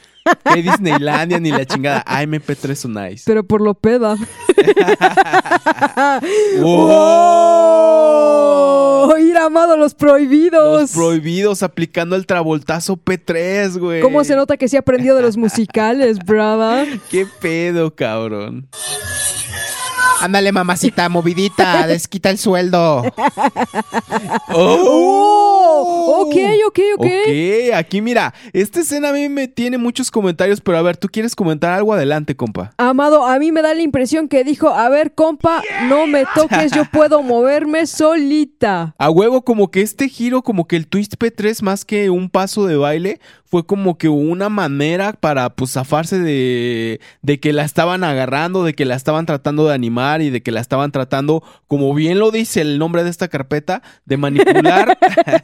[0.54, 2.04] ¿Qué Disneylandia ni la chingada?
[2.06, 3.24] AMP3 o Nice.
[3.26, 4.16] Pero por lo peda.
[6.60, 6.60] ¡Wow!
[9.02, 9.18] ¡Oh!
[9.18, 10.82] Ir amado los prohibidos.
[10.82, 14.02] Los prohibidos aplicando el travoltazo P3, güey.
[14.02, 17.00] ¿Cómo se nota que se ha aprendido de los musicales, brother?
[17.10, 18.68] ¿Qué pedo, cabrón?
[20.22, 23.04] Ándale, mamacita, movidita, desquita el sueldo.
[24.50, 26.26] ¡Oh!
[26.26, 26.36] Ok,
[26.68, 27.06] ok, ok.
[27.06, 31.08] Ok, aquí mira, esta escena a mí me tiene muchos comentarios, pero a ver, ¿tú
[31.08, 31.94] quieres comentar algo?
[31.94, 32.72] Adelante, compa.
[32.78, 36.72] Amado, a mí me da la impresión que dijo, a ver, compa, no me toques,
[36.72, 38.94] yo puedo moverme solita.
[38.98, 42.66] A huevo, como que este giro, como que el twist P3, más que un paso
[42.66, 48.04] de baile, fue como que una manera para pues zafarse de, de que la estaban
[48.04, 51.94] agarrando, de que la estaban tratando de animar y de que la estaban tratando, como
[51.96, 54.98] bien lo dice el nombre de esta carpeta, de manipular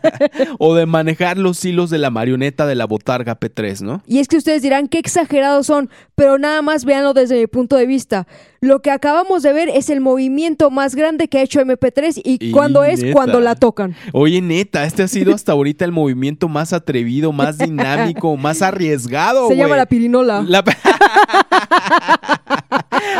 [0.60, 4.04] o de manejar los hilos de la marioneta de la botarga P3, ¿no?
[4.06, 7.76] Y es que ustedes dirán qué exagerados son, pero nada más véanlo desde mi punto
[7.76, 8.28] de vista.
[8.62, 12.48] Lo que acabamos de ver es el movimiento más grande que ha hecho MP3 y,
[12.48, 13.14] Y cuando es neta.
[13.14, 13.96] cuando la tocan.
[14.12, 17.95] Oye, neta, este ha sido hasta ahorita el movimiento más atrevido, más dinámico,
[18.38, 19.48] más arriesgado.
[19.48, 20.44] Se llama la pirinola.
[20.48, 20.64] La-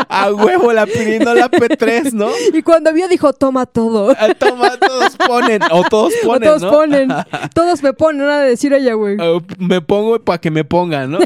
[0.08, 2.28] A huevo, la pirinola P3, ¿no?
[2.52, 4.14] Y cuando vio dijo, toma todo.
[4.18, 6.70] Ah, Toma, todos ponen, o todos O ponen, todos ¿no?
[6.70, 7.08] ponen.
[7.54, 9.16] Todos me ponen, nada de decir ella, güey.
[9.20, 11.18] Ah, me pongo para que me pongan, ¿no?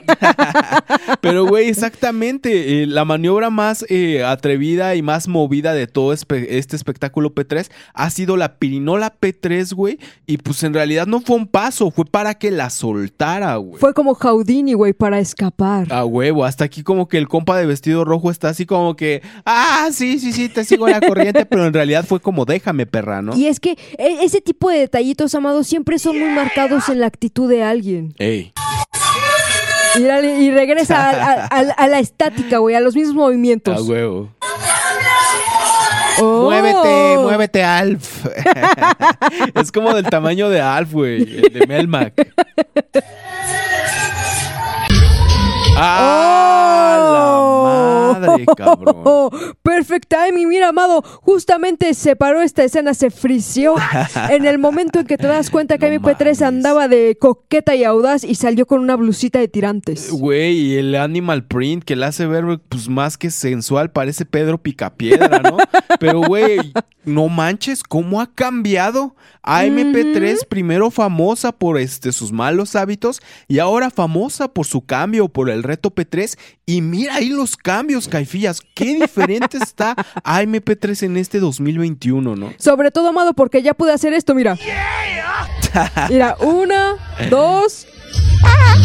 [1.20, 2.82] Pero, güey, exactamente.
[2.82, 7.70] eh, la maniobra más eh, atrevida y más movida de todo espe- este espectáculo P3
[7.94, 9.98] ha sido la pirinola P3, güey.
[10.26, 13.78] Y pues en realidad no fue un paso, fue para que la soltara, güey.
[13.80, 15.92] Fue como Houdini, güey, para escapar.
[15.92, 19.22] A huevo, hasta aquí como que el compa de vestido rojo está así como que,
[19.46, 23.22] ah, sí, sí, sí, te sigo la corriente, pero en realidad fue como, déjame, perra,
[23.22, 23.36] ¿no?
[23.36, 27.06] Y es que e- ese tipo de detallitos, amados, siempre son muy marcados en la
[27.06, 28.14] actitud de alguien.
[28.18, 28.52] Ey,
[29.96, 33.76] Y, regresa a, a- a- a la estática, güey, a los mismos movimientos.
[33.76, 34.28] a huevo.
[36.18, 36.44] Oh.
[36.44, 38.26] Muévete, muévete, Alf.
[39.54, 42.14] Es como del tamaño de Alf, güey, el de Melmac.
[45.76, 47.00] ¡Ah,
[48.14, 48.96] la madre, cabrón!
[49.04, 49.30] Oh,
[49.62, 53.74] perfect timing, mira, amado, justamente se paró esta escena, se frició
[54.30, 56.42] en el momento en que te das cuenta que No MP3 mames.
[56.42, 60.10] andaba de coqueta y audaz y salió con una blusita de tirantes.
[60.10, 64.58] Güey, y el animal print que le hace ver, pues más que sensual, parece Pedro
[64.58, 65.56] Picapiedra, ¿no?
[66.00, 66.72] Pero, güey,
[67.04, 69.14] no manches, ¿cómo ha cambiado?
[69.42, 75.48] AMP3, primero famosa por este, sus malos hábitos y ahora famosa por su cambio, por
[75.48, 76.38] el reto P3.
[76.66, 78.62] Y mira ahí los cambios, Caifillas.
[78.74, 79.94] Qué diferente está
[80.24, 82.52] AMP3 en este 2021, ¿no?
[82.58, 84.58] Sobre todo, amado, porque ya pude hacer esto, mira.
[86.08, 86.96] Mira, una,
[87.30, 87.86] dos.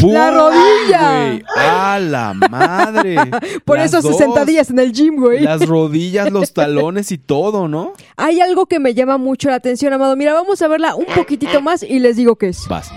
[0.04, 0.36] ¡La ¡Pum!
[0.36, 1.26] rodilla!
[1.28, 1.44] güey!
[1.58, 3.16] ¡A la madre!
[3.66, 4.18] Por Las eso sus dos.
[4.20, 5.42] sentadillas en el gym, güey.
[5.42, 7.94] Las rodillas, los talones y todo, ¿no?
[8.18, 10.16] Hay algo que me llama mucho la atención, amado.
[10.16, 12.68] Mira, vamos a verla un poquitito más y les digo qué es.
[12.68, 12.92] Vas.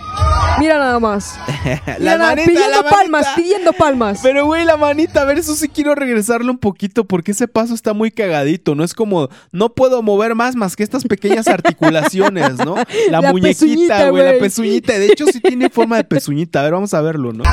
[0.58, 1.34] Mira nada más.
[1.64, 3.34] Mira La nada, manita, pidiendo la palmas, manita.
[3.37, 4.20] pidiendo palmas.
[4.22, 7.74] Pero, güey, la manita, a ver, eso sí quiero regresarle un poquito porque ese paso
[7.74, 8.74] está muy cagadito.
[8.74, 12.74] No es como, no puedo mover más más que estas pequeñas articulaciones, ¿no?
[13.11, 14.98] La, La muñequita, güey, la pezuñita.
[14.98, 16.61] De hecho, sí tiene forma de pezuñita.
[16.61, 17.44] A ver, vamos a verlo, ¿no?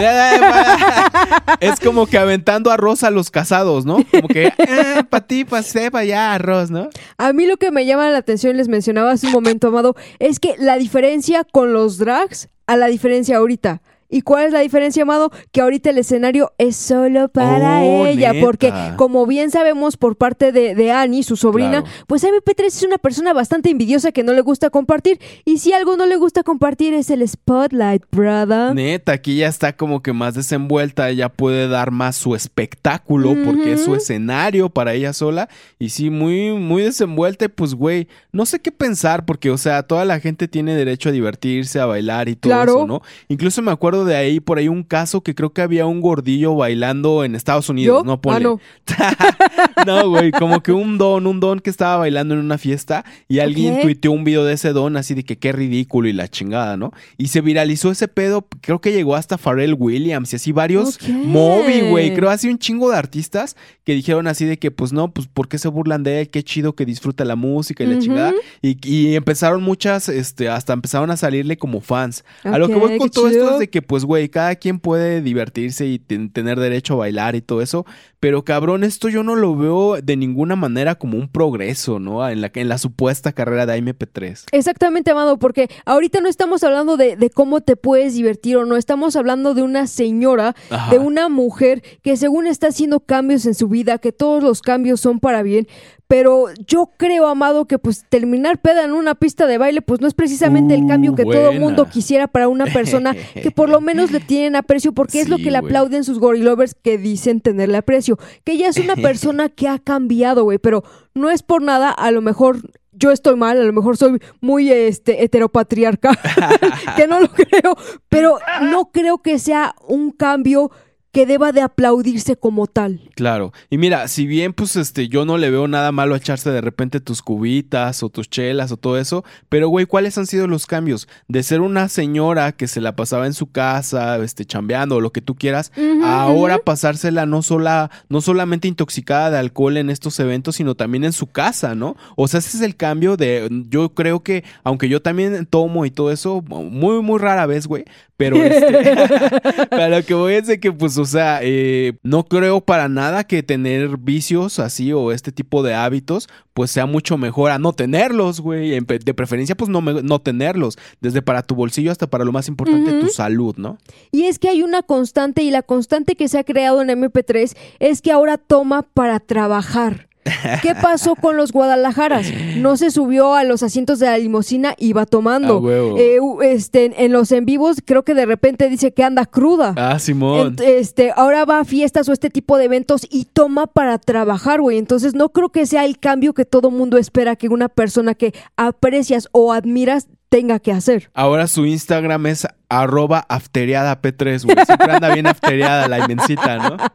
[1.60, 3.98] es como que aventando arroz a los casados, ¿no?
[4.10, 6.88] Como que, eh, pa' ti, pa' sepa ya arroz, ¿no?
[7.18, 10.40] A mí lo que me llama la atención, les mencionaba hace un momento, Amado, es
[10.40, 13.82] que la diferencia con los drags a la diferencia ahorita.
[14.10, 15.30] ¿Y cuál es la diferencia, Amado?
[15.52, 18.44] Que ahorita el escenario es solo para Oh, ella, neta.
[18.44, 21.86] porque como bien sabemos por parte de, de Annie, su sobrina, Claro.
[22.06, 25.20] pues MP3 es una persona bastante envidiosa que no le gusta compartir.
[25.44, 28.74] Y si algo no le gusta compartir es el spotlight, brother.
[28.74, 33.74] Neta, aquí ya está como que más desenvuelta, ella puede dar más su espectáculo porque
[33.74, 38.60] es su escenario para ella sola y sí, muy, muy desenvuelta, pues güey, no sé
[38.60, 42.36] qué pensar porque, o sea, toda la gente tiene derecho a divertirse, a bailar y
[42.36, 42.72] todo Claro.
[42.72, 43.02] eso, ¿no?
[43.28, 46.54] Incluso me acuerdo de ahí, por ahí un caso que creo que había un gordillo
[46.56, 48.04] bailando en Estados Unidos, ¿Yo?
[48.04, 48.12] ¿no?
[48.14, 48.44] Ah, Ponle.
[48.44, 48.60] no.
[49.86, 53.38] no, güey, como que un don, un don que estaba bailando en una fiesta y
[53.38, 53.80] alguien Ok.
[53.82, 56.92] tuiteó un video de ese don así de que qué ridículo y la chingada, ¿no?
[57.16, 61.08] Y se viralizó ese pedo, creo que llegó hasta Pharrell Williams y así varios Ok.
[61.08, 65.10] Moby, güey, creo así un chingo de artistas que dijeron así de que pues no,
[65.12, 66.30] pues ¿por qué se burlan de él?
[66.30, 68.32] Qué chido que disfruta la música y la chingada.
[68.62, 72.24] Y, y empezaron muchas, este, hasta empezaron a salirle como fans.
[72.44, 73.52] A lo que voy con todo esto chido.
[73.54, 77.34] es de que pues güey, cada quien puede divertirse y ten- tener derecho a bailar
[77.34, 77.84] y todo eso,
[78.20, 82.28] pero cabrón, esto yo no lo veo de ninguna manera como un progreso, ¿no?
[82.28, 84.44] En la, en la supuesta carrera de MP3.
[84.52, 88.76] Exactamente, Amado, porque ahorita no estamos hablando de, de cómo te puedes divertir o no,
[88.76, 90.90] estamos hablando de una señora, Ajá.
[90.92, 95.00] de una mujer que según está haciendo cambios en su vida, que todos los cambios
[95.00, 95.66] son para bien,
[96.10, 100.08] pero yo creo, Amado, que pues terminar peda en una pista de baile, pues no
[100.08, 103.80] es precisamente el Uh, cambio que todo mundo quisiera para una persona que por lo
[103.80, 107.76] menos le tienen aprecio, porque es lo que le aplauden sus gorilovers que dicen tenerle
[107.76, 108.09] aprecio,
[108.44, 110.82] que ella es una persona que ha cambiado, güey, pero
[111.14, 112.58] no es por nada, a lo mejor
[112.92, 116.18] yo estoy mal, a lo mejor soy muy este heteropatriarca,
[116.96, 117.76] que no lo creo,
[118.08, 120.70] pero no creo que sea un cambio
[121.12, 123.00] que deba de aplaudirse como tal.
[123.14, 123.52] Claro.
[123.68, 126.60] Y mira, si bien pues este yo no le veo nada malo a echarse de
[126.60, 130.66] repente tus cubitas o tus chelas o todo eso, pero güey, ¿cuáles han sido los
[130.66, 131.08] cambios?
[131.28, 135.12] De ser una señora que se la pasaba en su casa, este chambeando o lo
[135.12, 135.72] que tú quieras,
[136.04, 141.04] a ahora pasársela no sola no solamente intoxicada de alcohol en estos eventos, sino también
[141.04, 141.96] en su casa, ¿no?
[142.16, 145.90] O sea, ese es el cambio de yo creo que aunque yo también tomo y
[145.90, 147.84] todo eso muy muy rara vez, güey,
[148.16, 148.94] pero este
[149.70, 153.24] Pero lo que voy es de que, pues, o sea, eh, no creo para nada
[153.24, 157.72] que tener vicios así o este tipo de hábitos, pues sea mucho mejor a no
[157.72, 158.78] tenerlos, güey.
[158.80, 160.78] De preferencia, pues, no, no tenerlos.
[161.00, 163.78] Desde para tu bolsillo hasta para lo más importante, tu salud, ¿no?
[164.12, 167.56] Y es que hay una constante y la constante que se ha creado en MP3
[167.78, 170.09] es que ahora toma para trabajar.
[170.62, 172.26] ¿Qué pasó con los Guadalajaras?
[172.56, 175.54] No se subió a los asientos de la limusina, iba tomando.
[175.54, 175.98] A huevo.
[175.98, 179.74] Eh, este, en los en vivos creo que de repente dice que anda cruda.
[179.76, 180.56] Ah, Simón.
[180.62, 184.78] Este, ahora va a fiestas o este tipo de eventos y toma para trabajar, güey.
[184.78, 188.34] Entonces no creo que sea el cambio que todo mundo espera que una persona que
[188.56, 191.10] aprecias o admiras tenga que hacer.
[191.14, 194.56] Ahora su Instagram es arroba afteriada P3, güey.
[194.64, 196.76] Siempre anda bien afteriada la inmensita, ¿no?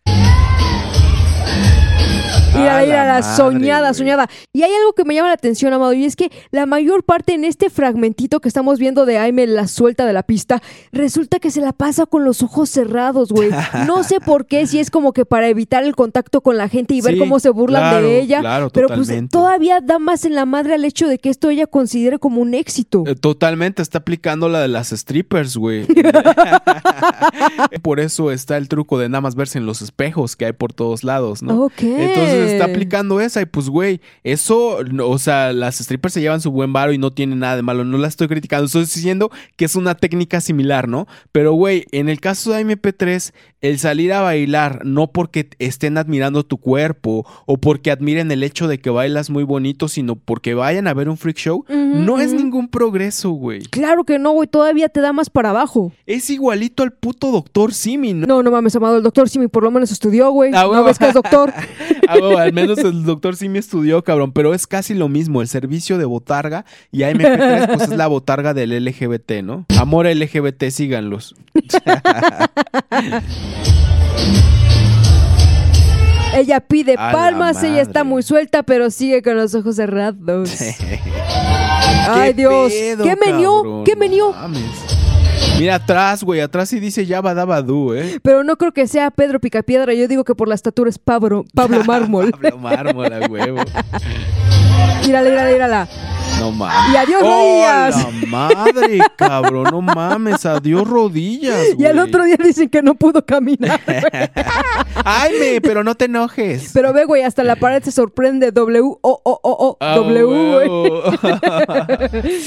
[3.24, 3.94] Soñada, güey.
[3.96, 4.30] soñada.
[4.54, 7.34] Y hay algo que me llama la atención, Amado, y es que la mayor parte
[7.34, 11.52] en este fragmentito que estamos viendo de Aime, la suelta de la pista, resulta que
[11.52, 13.50] se la pasa con los ojos cerrados, güey.
[13.88, 16.94] No sé por qué, si es como que para evitar el contacto con la gente
[16.94, 18.40] y ver Sí, cómo se burlan claro, de ella.
[18.40, 21.68] claro, pero pues todavía da más en la madre al hecho de que esto ella
[21.68, 23.04] considere como un éxito.
[23.08, 25.86] Eh, Totalmente, está aplicando la de las strippers, güey.
[27.82, 30.74] por eso está el truco de nada más verse en los espejos que hay por
[30.74, 31.66] todos lados, ¿no?
[31.66, 31.82] Ok.
[31.82, 36.52] Entonces está aplicando esa y pues, güey, eso, o sea, las strippers se llevan su
[36.52, 39.66] buen varo y no tiene nada de malo, no la estoy criticando, estoy diciendo que
[39.66, 41.08] es una técnica similar, ¿no?
[41.32, 46.46] Pero, güey, en el caso de MP3, el salir a bailar no porque estén admirando
[46.46, 50.88] tu cuerpo o porque admiren el hecho de que bailas muy bonito, sino porque vayan
[50.88, 53.62] a ver un freak show, no es ningún progreso, güey.
[53.64, 55.92] Claro que no, güey, todavía te da más para abajo.
[56.06, 58.28] Es igualito al puto doctor Simi, ¿no?
[58.28, 60.52] No, no mames, Amado, el doctor Simi por lo menos estudió, güey.
[60.54, 61.54] Ah, no ves que es doctor.
[62.08, 65.98] Ah, al menos el doctor Simi estudió, cabrón, pero es casi lo mismo, el servicio
[65.98, 69.66] de botarga y AMP3 pues es la botarga del LGBT, ¿no?
[69.78, 71.36] Amor LGBT, síganlos.
[76.36, 80.52] Ella pide A palmas, ella está muy suelta, pero sigue con los ojos cerrados.
[82.10, 82.74] Ay, ¿Qué Dios.
[82.74, 83.84] pedo, ¿Qué menió?
[83.86, 84.34] ¿Qué menió?
[84.34, 84.95] Mames.
[85.60, 88.20] Mira atrás, güey, atrás sí dice Yaba Dabadú, ¿eh?
[88.22, 89.94] Pero no creo que sea Pedro Picapiedra.
[89.94, 92.32] Yo digo que por la estatura es Pablo, Pablo Mármol.
[92.32, 93.62] Pablo Mármol, a huevo.
[95.06, 95.88] Mírala, mírala, mírala.
[96.40, 96.94] No mames.
[96.94, 97.96] Y adiós, ¡Oh, rodillas.
[98.22, 99.68] la madre, cabrón!
[99.72, 103.80] No mames, adiós rodillas, Y al otro día dicen que no pudo caminar.
[105.06, 106.72] Ay, me, pero no te enojes.
[106.74, 108.52] Pero ve, güey, hasta la pared se sorprende.
[108.52, 110.70] W, O, O, O, O, Ah, W, güey.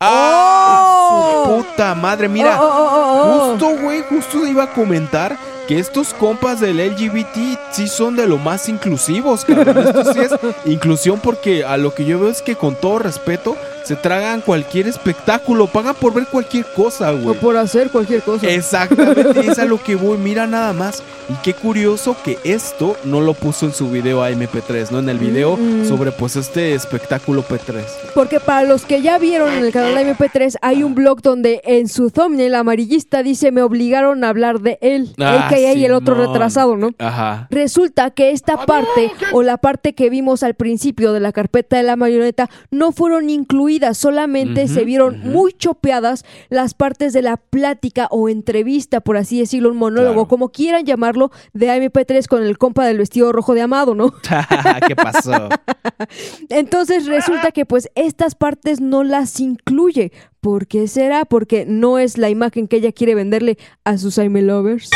[0.00, 0.80] ¡Ah!
[0.84, 1.44] ¡Oh!
[1.58, 2.60] su puta madre, mira.
[2.60, 3.50] Oh, oh, oh, oh.
[3.50, 5.36] Justo, güey, justo iba a comentar
[5.66, 9.78] que estos compas del LGBT sí son de lo más inclusivos, cabrón.
[9.78, 10.32] Esto sí es
[10.64, 14.86] inclusión porque a lo que yo veo es que con todo respeto se tragan cualquier
[14.88, 17.38] espectáculo, pagan por ver cualquier cosa, O güey.
[17.38, 18.46] por hacer cualquier cosa.
[18.48, 20.18] Exactamente, es a lo que voy.
[20.18, 21.02] Mira nada más.
[21.28, 24.98] Y qué curioso que esto no lo puso en su video a MP3, ¿no?
[24.98, 25.86] En el video Mm.
[25.88, 27.82] sobre pues este espectáculo P3.
[28.14, 31.60] Porque para los que ya vieron en el canal de MP3, hay un blog donde
[31.64, 35.14] en su thumbnail amarillista dice me obligaron a hablar de él.
[35.18, 36.90] Ah, AKA y el otro retrasado, ¿no?
[36.98, 37.46] Ajá.
[37.50, 41.82] Resulta que esta parte o la parte que vimos al principio de la carpeta de
[41.84, 48.06] la marioneta no fueron incluidas, solamente se vieron muy chopeadas las partes de la plática
[48.10, 50.28] o entrevista, por así decirlo, un monólogo, Claro.
[50.28, 54.12] como quieran llamarlo, de AMP3 con el compa del vestido rojo de Amado, ¿no?
[54.86, 55.48] ¿Qué pasó?
[56.48, 60.12] Entonces resulta que pues estas partes no las incluye.
[60.40, 61.24] ¿Por qué será?
[61.24, 64.90] Porque no es la imagen que ella quiere venderle a sus Aime Lovers.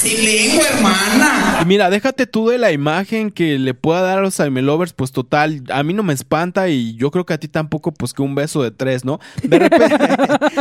[0.00, 1.45] Sin lengua, hermana.
[1.60, 4.92] Y mira, déjate tú de la imagen que le pueda dar a los Aime Lovers,
[4.92, 8.12] pues total, a mí no me espanta y yo creo que a ti tampoco, pues
[8.12, 9.20] que un beso de tres, ¿no?
[9.42, 9.96] De repente,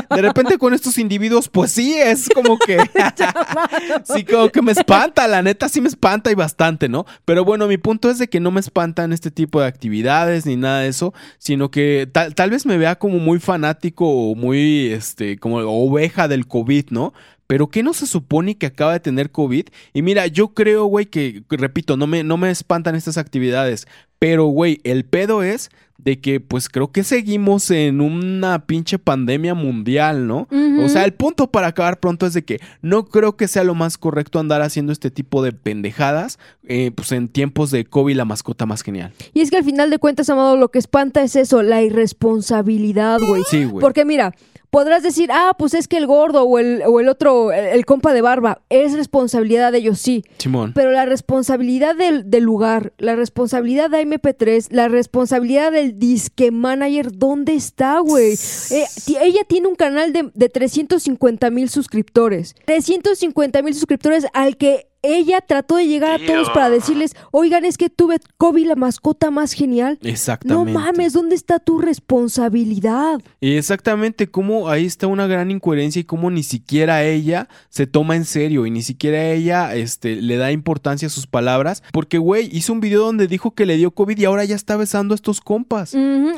[0.10, 2.78] de repente con estos individuos, pues sí, es como que...
[4.06, 7.06] sí, como que me espanta, la neta sí me espanta y bastante, ¿no?
[7.26, 10.56] Pero bueno, mi punto es de que no me espantan este tipo de actividades ni
[10.56, 14.92] nada de eso, sino que tal, tal vez me vea como muy fanático o muy,
[14.92, 17.14] este, como oveja del COVID, ¿no?
[17.48, 19.68] Pero ¿qué no se supone que acaba de tener COVID?
[19.94, 23.88] Y mira, yo creo, güey, que, repito, no me, no me espantan estas actividades.
[24.18, 29.54] Pero, güey, el pedo es de que, pues creo que seguimos en una pinche pandemia
[29.54, 30.48] mundial, ¿no?
[30.84, 33.76] O sea, el punto para acabar pronto es de que no creo que sea lo
[33.76, 36.38] más correcto andar haciendo este tipo de pendejadas,
[36.68, 39.14] eh, pues en tiempos de COVID, la mascota más genial.
[39.34, 43.20] Y es que al final de cuentas, Amado, lo que espanta es eso, la irresponsabilidad,
[43.20, 43.44] güey.
[43.50, 43.82] Sí, güey.
[43.82, 44.34] Porque mira,
[44.76, 47.86] podrás decir, ah, pues es que el gordo o el, o el otro, el, el
[47.86, 50.26] compa de barba, es responsabilidad de ellos, sí.
[50.38, 50.74] Simón.
[50.76, 57.14] Pero la responsabilidad del, del lugar, la responsabilidad de MP3, la responsabilidad del disque manager,
[57.14, 58.34] ¿dónde está, güey?
[58.34, 58.86] Eh,
[59.22, 62.54] ella tiene un canal de, de 350 mil suscriptores.
[62.66, 67.78] 350 mil suscriptores al que ella trató de llegar a todos para decirles, oigan, es
[67.78, 70.00] que tuve Kobe, la mascota más genial.
[70.02, 70.72] No Exactamente.
[70.74, 73.22] mames, ¿dónde está tu responsabilidad?
[73.40, 78.16] Y exactamente cómo ahí está una gran incoherencia y cómo ni siquiera ella se toma
[78.16, 81.84] en serio y ni siquiera ella este, le da importancia a sus palabras.
[81.92, 84.78] Porque, güey, hizo un video donde dijo que le dio COVID y ahora ya está
[84.78, 85.94] besando a estos compas.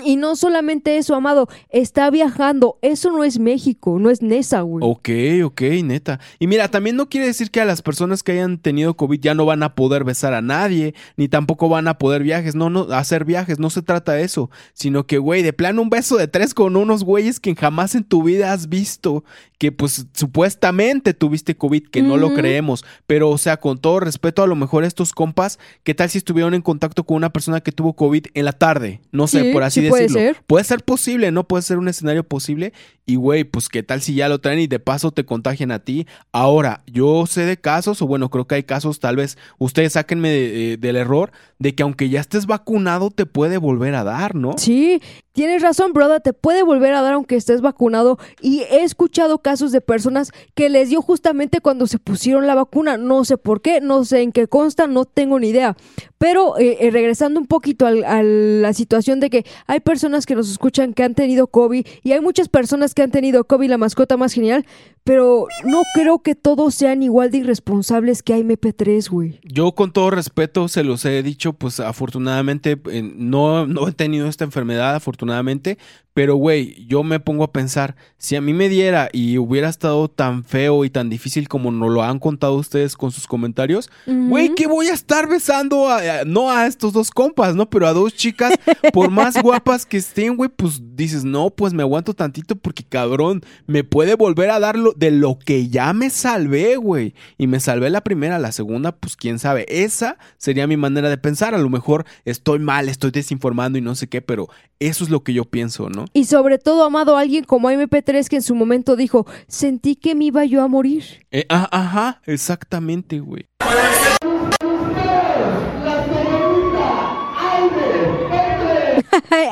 [0.05, 2.78] Y no solamente eso, Amado, está viajando.
[2.82, 4.84] Eso no es México, no es Nesa, güey.
[4.88, 5.09] Ok,
[5.45, 6.20] ok, neta.
[6.39, 9.33] Y mira, también no quiere decir que a las personas que hayan tenido COVID ya
[9.33, 12.83] no van a poder besar a nadie, ni tampoco van a poder viajes, no, no,
[12.93, 16.27] hacer viajes, no se trata de eso, sino que, güey, de plano un beso de
[16.27, 19.23] tres con unos güeyes que jamás en tu vida has visto,
[19.57, 24.43] que pues supuestamente tuviste COVID, que no lo creemos, pero o sea, con todo respeto,
[24.43, 27.71] a lo mejor estos compas, ¿qué tal si estuvieron en contacto con una persona que
[27.71, 29.01] tuvo COVID en la tarde?
[29.11, 30.33] No sé, Sí, por así sí puede decirlo.
[30.33, 30.43] ser.
[30.47, 31.47] Puede ser posible, ¿no?
[31.47, 32.73] Puede ser un escenario posible.
[33.05, 35.79] Y, güey, pues qué tal si ya lo traen y de paso te contagian a
[35.79, 36.07] ti.
[36.31, 40.29] Ahora, yo sé de casos, o bueno, creo que hay casos, tal vez ustedes sáquenme
[40.29, 44.35] de- eh, del error, de que aunque ya estés vacunado, te puede volver a dar,
[44.35, 44.53] ¿no?
[44.57, 45.01] Sí,
[45.33, 48.17] tienes razón, brother, te puede volver a dar aunque estés vacunado.
[48.41, 52.97] Y he escuchado casos de personas que les dio justamente cuando se pusieron la vacuna.
[52.97, 55.75] No sé por qué, no sé en qué consta, no tengo ni idea.
[56.19, 57.91] Pero eh, eh, regresando un poquito a
[58.23, 62.21] la situación de que hay personas que nos escuchan que han tenido COVID y hay
[62.21, 64.65] muchas personas que han tenido COVID, la mascota más genial,
[65.03, 69.39] pero no creo que todos sean igual de irresponsables que MP3, güey.
[69.43, 74.27] Yo con todo respeto se los he dicho, pues afortunadamente eh, no, no he tenido
[74.27, 75.77] esta enfermedad, afortunadamente,
[76.18, 80.07] pero güey, yo me pongo a pensar, si a mí me diera y hubiera estado
[80.07, 84.55] tan feo y tan difícil como nos lo han contado ustedes con sus comentarios, güey,
[84.55, 87.70] que voy a estar besando a, a- no a estos dos compas, ¿no?
[87.70, 88.51] Pero a dos chicas,
[88.93, 93.43] por más guapas que estén, güey, pues dices, no, pues me aguanto tantito porque cabrón,
[93.68, 97.13] me puede volver a dar lo, de lo que ya me salvé, güey.
[97.38, 99.68] Y me salvé la primera, la segunda, pues quién sabe.
[99.70, 101.53] Esa sería mi manera de pensar.
[101.53, 104.47] A lo mejor estoy mal, estoy desinformando y no sé qué, pero
[104.80, 106.06] eso es lo que yo pienso, ¿no?
[106.13, 110.25] Y sobre todo, amado, alguien como MP3 que en su momento dijo, sentí que me
[110.25, 111.25] iba yo a morir.
[111.31, 113.45] Eh, ah, ajá, exactamente, güey.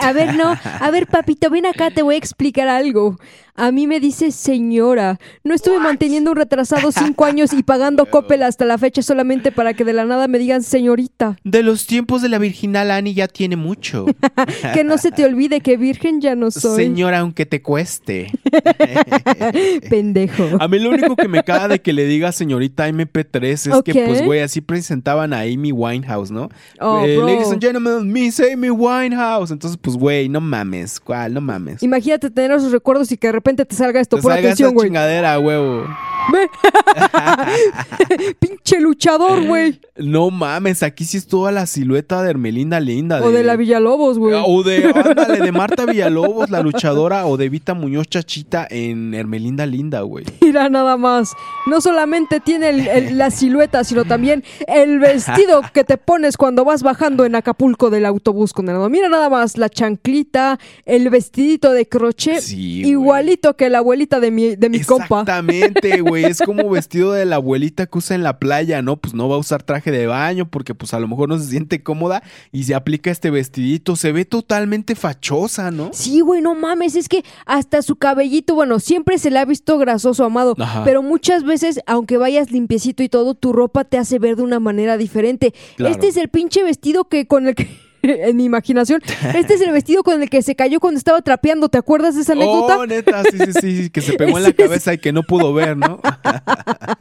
[0.02, 0.56] A ver, no.
[0.64, 3.18] A ver, papito, ven acá, te voy a explicar algo.
[3.58, 5.18] A mí me dice señora.
[5.46, 9.74] No estuve manteniendo un retrasado cinco años y pagando Coppel hasta la fecha solamente para
[9.74, 11.38] que de la nada me digan señorita.
[11.46, 14.06] De los tiempos de la virginal Annie ya tiene mucho.
[14.74, 16.76] Que no se te olvide que virgen ya no soy.
[16.84, 18.28] Señora, aunque te cueste.
[19.90, 20.44] Pendejo.
[20.60, 24.06] A mí lo único que me caga de que le diga señorita MP3 es que,
[24.06, 26.50] pues, güey, así presentaban a Amy Winehouse, ¿no?
[26.80, 27.18] Oh, Eh.
[27.18, 29.52] Ladies and gentlemen, Miss Amy Winehouse.
[29.52, 31.00] Entonces, pues, güey, no mames.
[31.00, 31.34] ¿Cuál?
[31.34, 31.82] No mames.
[31.84, 34.18] Imagínate tener esos recuerdos y que de repente te salga esto.
[34.18, 34.88] Te Por salga atención, güey.
[34.88, 35.86] chingadera, huevo.
[36.32, 36.50] Ve.
[38.40, 39.80] Pinche luchador, güey.
[39.98, 43.22] No mames, aquí sí es toda la silueta de Hermelinda Linda.
[43.24, 44.34] O de la Villalobos, güey.
[44.46, 49.66] O de, ándale, de Marta Villalobos, la luchadora, o de Vita Muñoz Chachita en Hermelinda
[49.66, 50.26] Linda, güey.
[50.42, 51.34] Mira nada más.
[51.68, 56.66] No solamente tiene el- el- la silueta, sino también el vestido que te pones cuando
[56.66, 61.72] vas bajando en Acapulco del autobús con el Mira nada más la chanclita, el vestidito
[61.72, 65.22] de crochet, Sí, igualito que la abuelita de mi, de mi compa.
[65.22, 66.26] Exactamente, güey.
[66.26, 68.98] Es como vestido de la abuelita que usa en la playa, ¿no?
[68.98, 71.46] Pues no va a usar traje de baño porque pues a lo mejor no se
[71.46, 73.96] siente cómoda y se aplica este vestidito.
[73.96, 75.90] Se ve totalmente fachosa, ¿no?
[75.94, 79.78] Sí, güey, no mames, es que hasta su cabellito, bueno, siempre se le ha visto
[79.78, 80.84] grasoso, amado, Ajá.
[80.84, 84.60] pero muchas veces, aunque vayas limpiecito y todo, tu ropa te hace ver de una
[84.60, 85.54] manera diferente.
[85.78, 85.94] Claro.
[85.94, 87.85] Este es el pinche vestido que con el que...
[88.26, 89.02] En mi imaginación,
[89.34, 91.70] este es el vestido con el que se cayó cuando estaba trapeando.
[91.70, 92.78] ¿Te acuerdas de esa anécdota?
[92.78, 95.24] Oh, neta, sí, sí, sí, sí, que se pegó en la cabeza y que no
[95.24, 96.02] pudo ver, ¿no?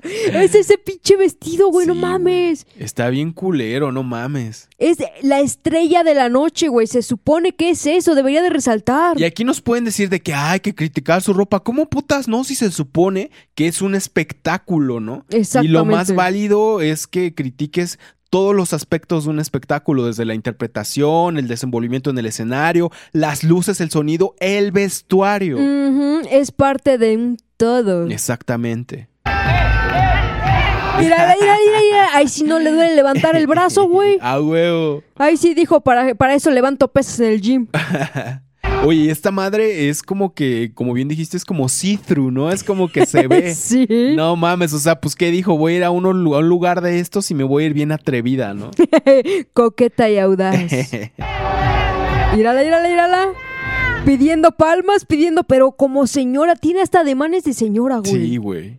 [0.05, 2.67] Es ese pinche vestido, güey, no mames.
[2.79, 4.69] Está bien culero, no mames.
[4.79, 6.87] Es la estrella de la noche, güey.
[6.87, 9.19] Se supone que es eso, debería de resaltar.
[9.19, 11.61] Y aquí nos pueden decir de que hay que criticar su ropa.
[11.61, 12.45] ¿Cómo putas no?
[12.45, 15.25] Si se supone que es un espectáculo, ¿no?
[15.31, 16.13] Y lo más Exactamente.
[16.13, 17.99] válido es que critiques
[18.35, 23.45] todos los aspectos de un espectáculo, desde la interpretación, el desenvolvimiento en el escenario, las
[23.45, 25.57] luces, el sonido, el vestuario.
[26.29, 28.09] Es parte de un todo.
[28.09, 29.07] Exactamente.
[29.25, 32.09] Mira, mira, mira, mira.
[32.13, 34.19] Ay, si no le duele levantar el brazo, güey.
[34.21, 35.05] A huevo.
[35.15, 37.69] Ay, sí dijo, para, para eso levanto pesas en el gym.
[38.83, 42.51] Oye, esta madre es como que, como bien dijiste, es como see-through, ¿no?
[42.51, 43.55] Es como que se ve.
[43.65, 43.87] Sí.
[44.15, 46.83] No mames, o sea, pues qué dijo, voy a ir a, uno- a un lugar
[46.83, 48.71] de estos y me voy a ir bien atrevida, ¿no?
[49.55, 50.55] Coqueta y audaz.
[52.37, 53.29] Mírala, mírala, mírala.
[54.05, 58.13] Pidiendo palmas, pidiendo, pero como señora, tiene hasta ademanes de señora, güey.
[58.13, 58.79] Sí, güey.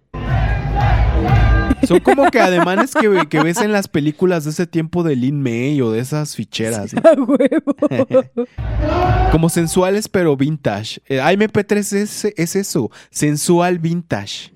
[1.87, 5.41] Son como que ademanes que, que ves en las películas de ese tiempo de Lin
[5.41, 6.93] May o de esas ficheras.
[6.93, 7.01] ¿no?
[7.03, 8.15] A huevo.
[9.31, 11.01] Como sensuales pero vintage.
[11.07, 14.51] Eh, AMP3 es, es eso, sensual vintage.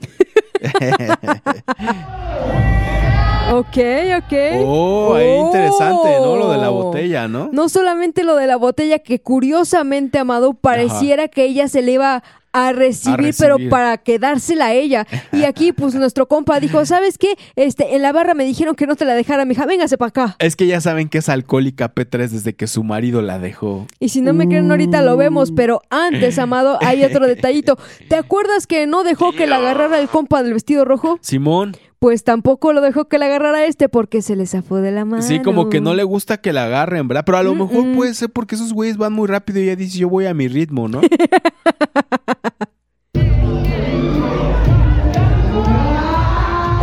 [3.52, 3.78] ok,
[4.18, 4.34] ok.
[4.64, 6.36] Oh, ahí interesante, ¿no?
[6.38, 6.84] Lo de la Oh.
[6.84, 7.50] botella, ¿no?
[7.52, 12.24] No solamente lo de la botella, que curiosamente, Amado, pareciera que ella se le iba
[12.68, 13.36] a recibir, recibir.
[13.38, 15.08] pero para quedársela a ella.
[15.32, 17.36] Y aquí, pues, nuestro compa dijo, ¿sabes qué?
[17.56, 20.36] Este, en la barra me dijeron que no te la dejara, mija, véngase para acá.
[20.40, 23.88] Es que ya saben que es alcohólica P3 desde que su marido la dejó.
[24.00, 27.78] Y si no me creen ahorita lo vemos, pero antes, Amado, hay otro detallito.
[28.08, 31.20] ¿Te acuerdas que no dejó que la agarrara el compa del vestido rojo?
[31.22, 35.04] Simón, Pues tampoco lo dejó que la agarrara este porque se le zafó de la
[35.04, 35.22] mano.
[35.22, 37.24] sí, como que no le gusta que la agarren, ¿verdad?
[37.26, 39.98] Pero a lo mejor puede ser porque esos güeyes van muy rápido y ella dice,
[40.00, 41.02] yo voy a mi ritmo, ¿no?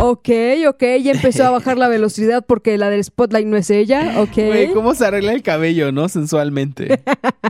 [0.09, 0.29] Ok,
[0.69, 4.35] ok, ya empezó a bajar la velocidad porque la del spotlight no es ella, ok.
[4.35, 6.07] Güey, ¿cómo se arregla el cabello, no?
[6.07, 7.01] Sensualmente.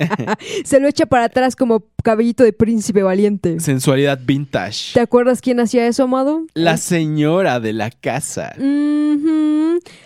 [0.65, 3.59] Se lo echa para atrás como cabellito de príncipe valiente.
[3.59, 4.93] Sensualidad vintage.
[4.95, 6.47] ¿Te acuerdas quién hacía eso, Amado?
[6.55, 8.55] La señora de la casa.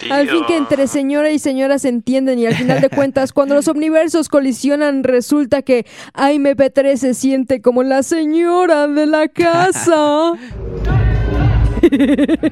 [0.10, 3.56] Al fin que entre señora y señora se entienden y al final de cuentas cuando
[3.56, 5.86] los omniversos colisionan resulta que
[6.16, 10.34] AMP3 se siente como la señora de la casa.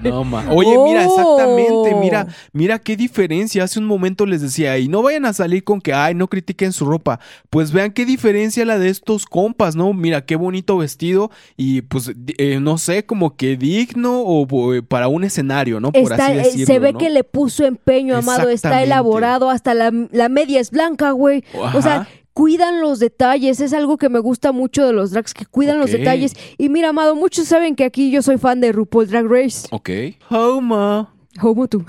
[0.03, 0.45] No ma.
[0.51, 1.37] Oye, mira, Oh.
[1.37, 3.63] exactamente, mira, mira qué diferencia.
[3.63, 6.71] Hace un momento les decía, y no vayan a salir con que, ay, no critiquen
[6.73, 7.19] su ropa.
[7.49, 9.93] Pues vean qué diferencia la de estos compas, ¿no?
[9.93, 15.07] Mira, qué bonito vestido y pues, eh, no sé, como que digno o bo- para
[15.07, 15.91] un escenario, ¿no?
[15.91, 16.99] Por Está, así eh, decirlo, se ve ¿no?
[16.99, 18.49] que le puso empeño, Amado.
[18.49, 21.43] Está elaborado, hasta la, la media es blanca, güey.
[21.73, 22.07] O sea.
[22.39, 23.59] Cuidan los detalles.
[23.59, 26.33] Es algo que me gusta mucho de los drags, que cuidan los detalles.
[26.57, 29.67] Y mira, Amado, muchos saben que aquí yo soy fan de RuPaul Drag Race.
[29.71, 29.89] Ok.
[30.29, 31.18] Homo.
[31.41, 31.83] Homo tú.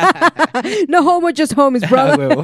[0.88, 2.38] no homo, just homies, brother.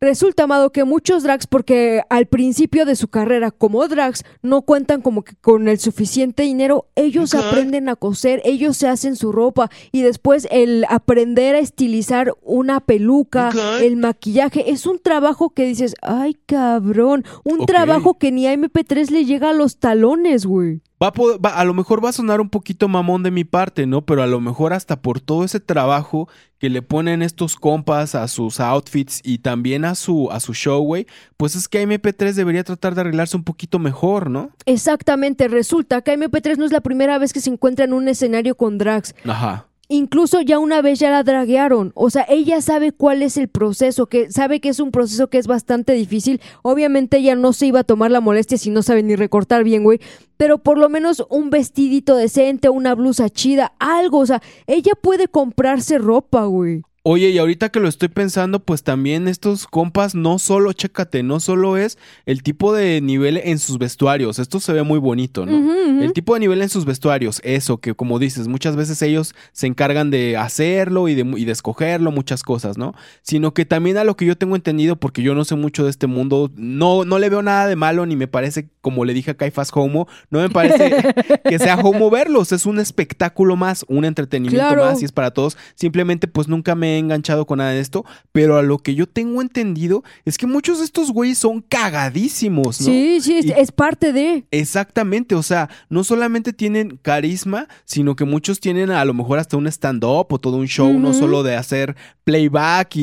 [0.00, 5.02] Resulta, Amado, que muchos drags, porque al principio de su carrera como drags, no cuentan
[5.02, 9.70] como que con el suficiente dinero, ellos aprenden a coser, ellos se hacen su ropa
[9.92, 13.50] y después el aprender a estilizar una peluca,
[13.80, 19.10] el maquillaje, es un trabajo que dices, ay cabrón, un trabajo que ni a MP3
[19.10, 20.80] le llega a los talones, güey.
[21.02, 23.42] Va a, poder- va- a lo mejor va a sonar un poquito mamón de mi
[23.44, 24.02] parte, ¿no?
[24.06, 26.28] Pero a lo mejor hasta por todo ese trabajo
[26.58, 30.80] que le ponen estos compas a sus outfits y también a su, a su show,
[30.84, 34.50] güey, pues es que MP3 debería tratar de arreglarse un poquito mejor, ¿no?
[34.64, 38.54] Exactamente, resulta que MP3 no es la primera vez que se encuentra en un escenario
[38.56, 39.14] con drags.
[39.24, 39.66] Ajá.
[39.92, 41.92] Incluso ya una vez ya la draguearon.
[41.94, 45.36] O sea, ella sabe cuál es el proceso, que sabe que es un proceso que
[45.36, 46.40] es bastante difícil.
[46.62, 49.84] Obviamente ella no se iba a tomar la molestia si no sabe ni recortar bien,
[49.84, 50.00] güey.
[50.38, 54.20] Pero por lo menos un vestidito decente, una blusa chida, algo.
[54.20, 56.84] O sea, ella puede comprarse ropa, güey.
[57.04, 61.40] Oye, y ahorita que lo estoy pensando, pues también estos compas no solo, chécate, no
[61.40, 65.72] solo es el tipo de nivel en sus vestuarios, esto se ve muy bonito, ¿no?
[66.00, 69.66] El tipo de nivel en sus vestuarios, eso que como dices, muchas veces ellos se
[69.66, 72.94] encargan de hacerlo y de, y de escogerlo, muchas cosas, ¿no?
[73.22, 75.90] Sino que también a lo que yo tengo entendido, porque yo no sé mucho de
[75.90, 79.32] este mundo, no, no le veo nada de malo, ni me parece, como le dije
[79.32, 81.02] a Caifás Homo, no me parece
[81.48, 84.84] que sea homo verlos, es un espectáculo más, un entretenimiento Claro.
[84.84, 85.56] más y es para todos.
[85.74, 89.06] Simplemente pues nunca me he enganchado con nada de esto, pero a lo que yo
[89.06, 92.86] tengo entendido es que muchos de estos güeyes son cagadísimos, ¿no?
[92.86, 94.44] Sí, sí, es, Y- es parte de.
[94.50, 99.56] Exactamente, o sea, no solamente tienen carisma, sino que muchos tienen a lo mejor hasta
[99.56, 103.00] un stand-up o todo un show, no solo de hacer playback y,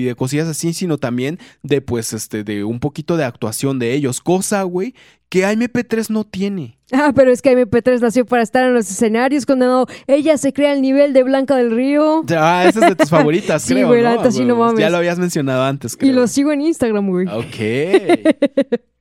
[0.00, 3.94] y de cosillas así, sino también de pues este, de un poquito de actuación de
[3.94, 4.94] ellos, cosa, güey,
[5.32, 6.76] que AMP3 no tiene.
[6.92, 9.86] Ah, pero es que MP3 nació para estar en los escenarios, condenado.
[10.06, 12.22] Ella se crea el nivel de Blanca del Río.
[12.36, 14.30] Ah, esa es de tus favoritas, Sí, creo, güey, la ¿no?
[14.30, 14.80] sí, no Güey, mames.
[14.80, 16.12] Ya lo habías mencionado antes, Y creo.
[16.12, 17.26] lo sigo en Instagram, güey.
[17.28, 17.56] Ok.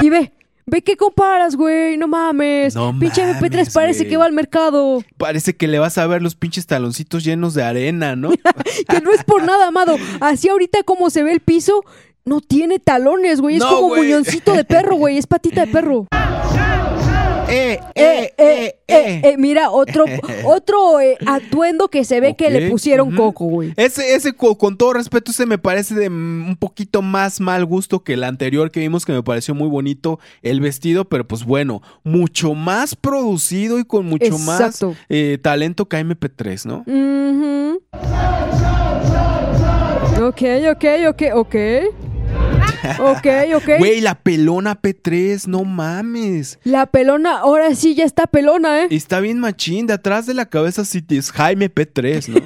[0.00, 0.32] Y ve,
[0.66, 2.74] ve que comparas, güey, no mames.
[2.74, 4.10] No Pinche MP3 mames, parece güey.
[4.10, 5.02] que va al mercado.
[5.16, 8.30] Parece que le vas a ver los pinches taloncitos llenos de arena, ¿no?
[8.88, 9.96] Que no es por nada, amado.
[10.20, 11.82] Así ahorita como se ve el piso,
[12.28, 13.56] no tiene talones, güey.
[13.56, 14.02] Es No, como güey.
[14.02, 15.18] muñoncito de perro, güey.
[15.18, 16.06] Es patita de perro.
[17.48, 20.04] eh, Eh, eh, eh, eh, mira, otro,
[20.44, 23.72] otro eh, atuendo que se ve que le pusieron coco, güey.
[23.76, 27.64] Ese, ese, co- con todo respeto, ese me parece de mm, un poquito más mal
[27.64, 31.44] gusto que el anterior que vimos, que me pareció muy bonito el vestido, pero pues
[31.44, 36.84] bueno, mucho más producido y con mucho más eh, talento que MP3, ¿no?
[40.20, 41.54] Ok, ok, ok, ok.
[42.98, 43.26] Ok,
[43.56, 43.78] ok.
[43.78, 46.58] Güey, la pelona P3, no mames.
[46.64, 48.88] La pelona, ahora sí ya está pelona, ¿eh?
[48.90, 52.40] Está bien machín, de atrás de la cabeza sí es Jaime P3, ¿no?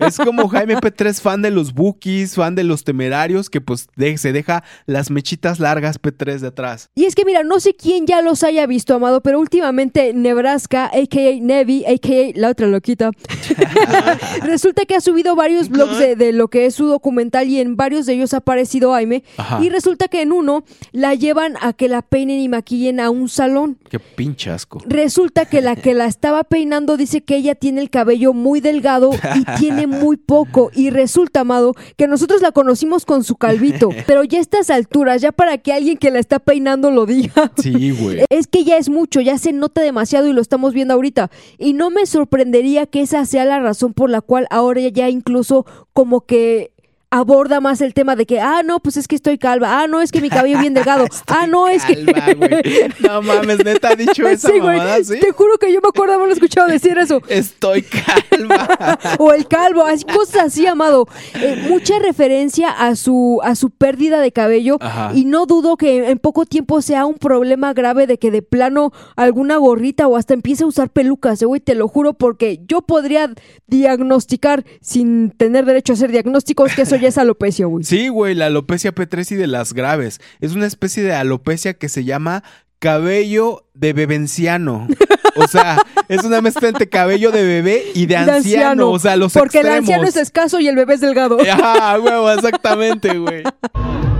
[0.06, 4.16] es como Jaime P3, fan de los Bookies, fan de los temerarios, que pues de-
[4.18, 6.90] se deja las mechitas largas P3 de atrás.
[6.94, 10.86] Y es que mira, no sé quién ya los haya visto, Amado, pero últimamente Nebraska,
[10.86, 11.40] a.k.a.
[11.40, 12.38] Nevi, a.k.a.
[12.38, 13.10] la otra loquita,
[14.42, 17.76] resulta que ha subido varios blogs de, de lo que es su documental y en
[17.76, 19.24] varios de ellos ha aparecido Aime.
[19.36, 19.60] Ajá.
[19.62, 23.28] Y resulta que en uno la llevan a que la peinen y maquillen a un
[23.28, 23.78] salón.
[23.90, 24.82] Qué pinche asco.
[24.86, 29.10] Resulta que la que la estaba peinando dice que ella tiene el cabello muy delgado
[29.34, 30.70] y tiene muy poco.
[30.74, 33.88] Y resulta, amado, que nosotros la conocimos con su calvito.
[34.06, 37.52] Pero ya a estas alturas, ya para que alguien que la está peinando lo diga.
[37.56, 38.22] Sí, güey.
[38.30, 41.30] Es que ya es mucho, ya se nota demasiado y lo estamos viendo ahorita.
[41.58, 45.66] Y no me sorprendería que esa sea la razón por la cual ahora ya incluso
[45.92, 46.71] como que
[47.12, 50.00] aborda más el tema de que, ah, no, pues es que estoy calva, ah, no,
[50.00, 51.92] es que mi cabello bien delgado, ah, no, es que...
[53.00, 55.20] No mames, neta ha dicho esa sí, güey, mamada, ¿sí?
[55.20, 57.20] te juro que yo me acuerdo haberlo escuchado decir eso.
[57.28, 58.98] Estoy calva.
[59.18, 61.06] o el calvo, así, cosas así, amado.
[61.34, 65.12] Eh, mucha referencia a su, a su pérdida de cabello Ajá.
[65.14, 68.90] y no dudo que en poco tiempo sea un problema grave de que de plano
[69.16, 72.80] alguna gorrita o hasta empiece a usar pelucas, eh, güey, te lo juro porque yo
[72.80, 73.30] podría
[73.66, 77.84] diagnosticar sin tener derecho a hacer diagnósticos que eso ya es alopecia, güey.
[77.84, 80.20] Sí, güey, la alopecia P3 y de las graves.
[80.40, 82.42] Es una especie de alopecia que se llama
[82.78, 84.88] cabello de bebenciano.
[85.34, 85.78] O sea,
[86.08, 88.90] es una mezcla entre cabello de bebé y de De anciano.
[88.90, 89.88] O sea, los Porque extremos.
[89.88, 91.38] el anciano es escaso y el bebé es delgado.
[91.50, 93.42] Ajá, huevo, exactamente, güey.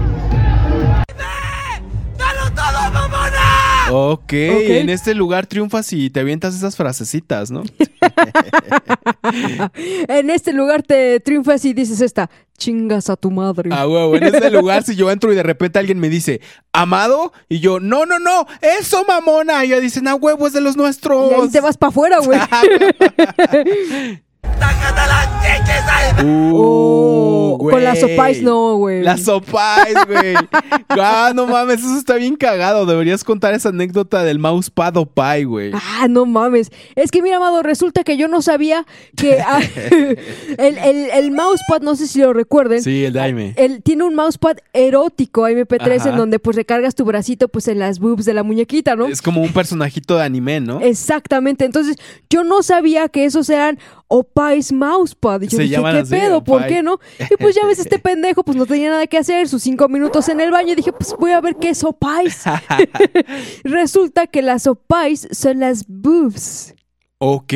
[3.94, 7.62] Ok, en este lugar triunfas y te avientas esas frasecitas, ¿no?
[10.08, 13.68] en este lugar te triunfas y dices esta, chingas a tu madre.
[13.70, 16.40] Ah, huevo, en este lugar si yo entro y de repente alguien me dice,
[16.72, 20.62] amado, y yo, no, no, no, eso mamona, y ya dicen, ah, huevo, es de
[20.62, 21.30] los nuestros.
[21.30, 22.38] Y ahí te vas para afuera, güey.
[27.58, 28.16] Con las güey.
[28.16, 29.02] sopais no, güey.
[29.02, 30.34] Las sopais, güey.
[30.88, 32.86] ah, no mames, eso está bien cagado.
[32.86, 35.72] Deberías contar esa anécdota del mousepad opie, güey.
[35.74, 36.70] Ah, no mames.
[36.94, 38.86] Es que mira, Amado, resulta que yo no sabía
[39.16, 42.82] que ah, el, el, el mousepad, no sé si lo recuerden.
[42.82, 43.54] Sí, el Daime.
[43.56, 46.10] Él tiene un mousepad erótico MP3 Ajá.
[46.10, 49.06] en donde pues recargas tu bracito pues en las boobs de la muñequita, ¿no?
[49.06, 50.80] Es como un personajito de anime, ¿no?
[50.80, 51.64] Exactamente.
[51.64, 51.96] Entonces,
[52.28, 53.78] yo no sabía que esos eran
[54.08, 55.40] Opais Mousepad.
[55.42, 56.44] Y yo Se dije, ¿qué así, pedo?
[56.44, 57.00] ¿Por qué no?
[57.18, 60.28] Y pues ya ves, este pendejo pues no tenía nada que hacer, sus cinco minutos
[60.28, 60.72] en el baño.
[60.72, 62.44] Y dije, pues voy a ver qué es Opais.
[63.64, 66.74] Resulta que las Opais son las boobs.
[67.24, 67.54] Ok,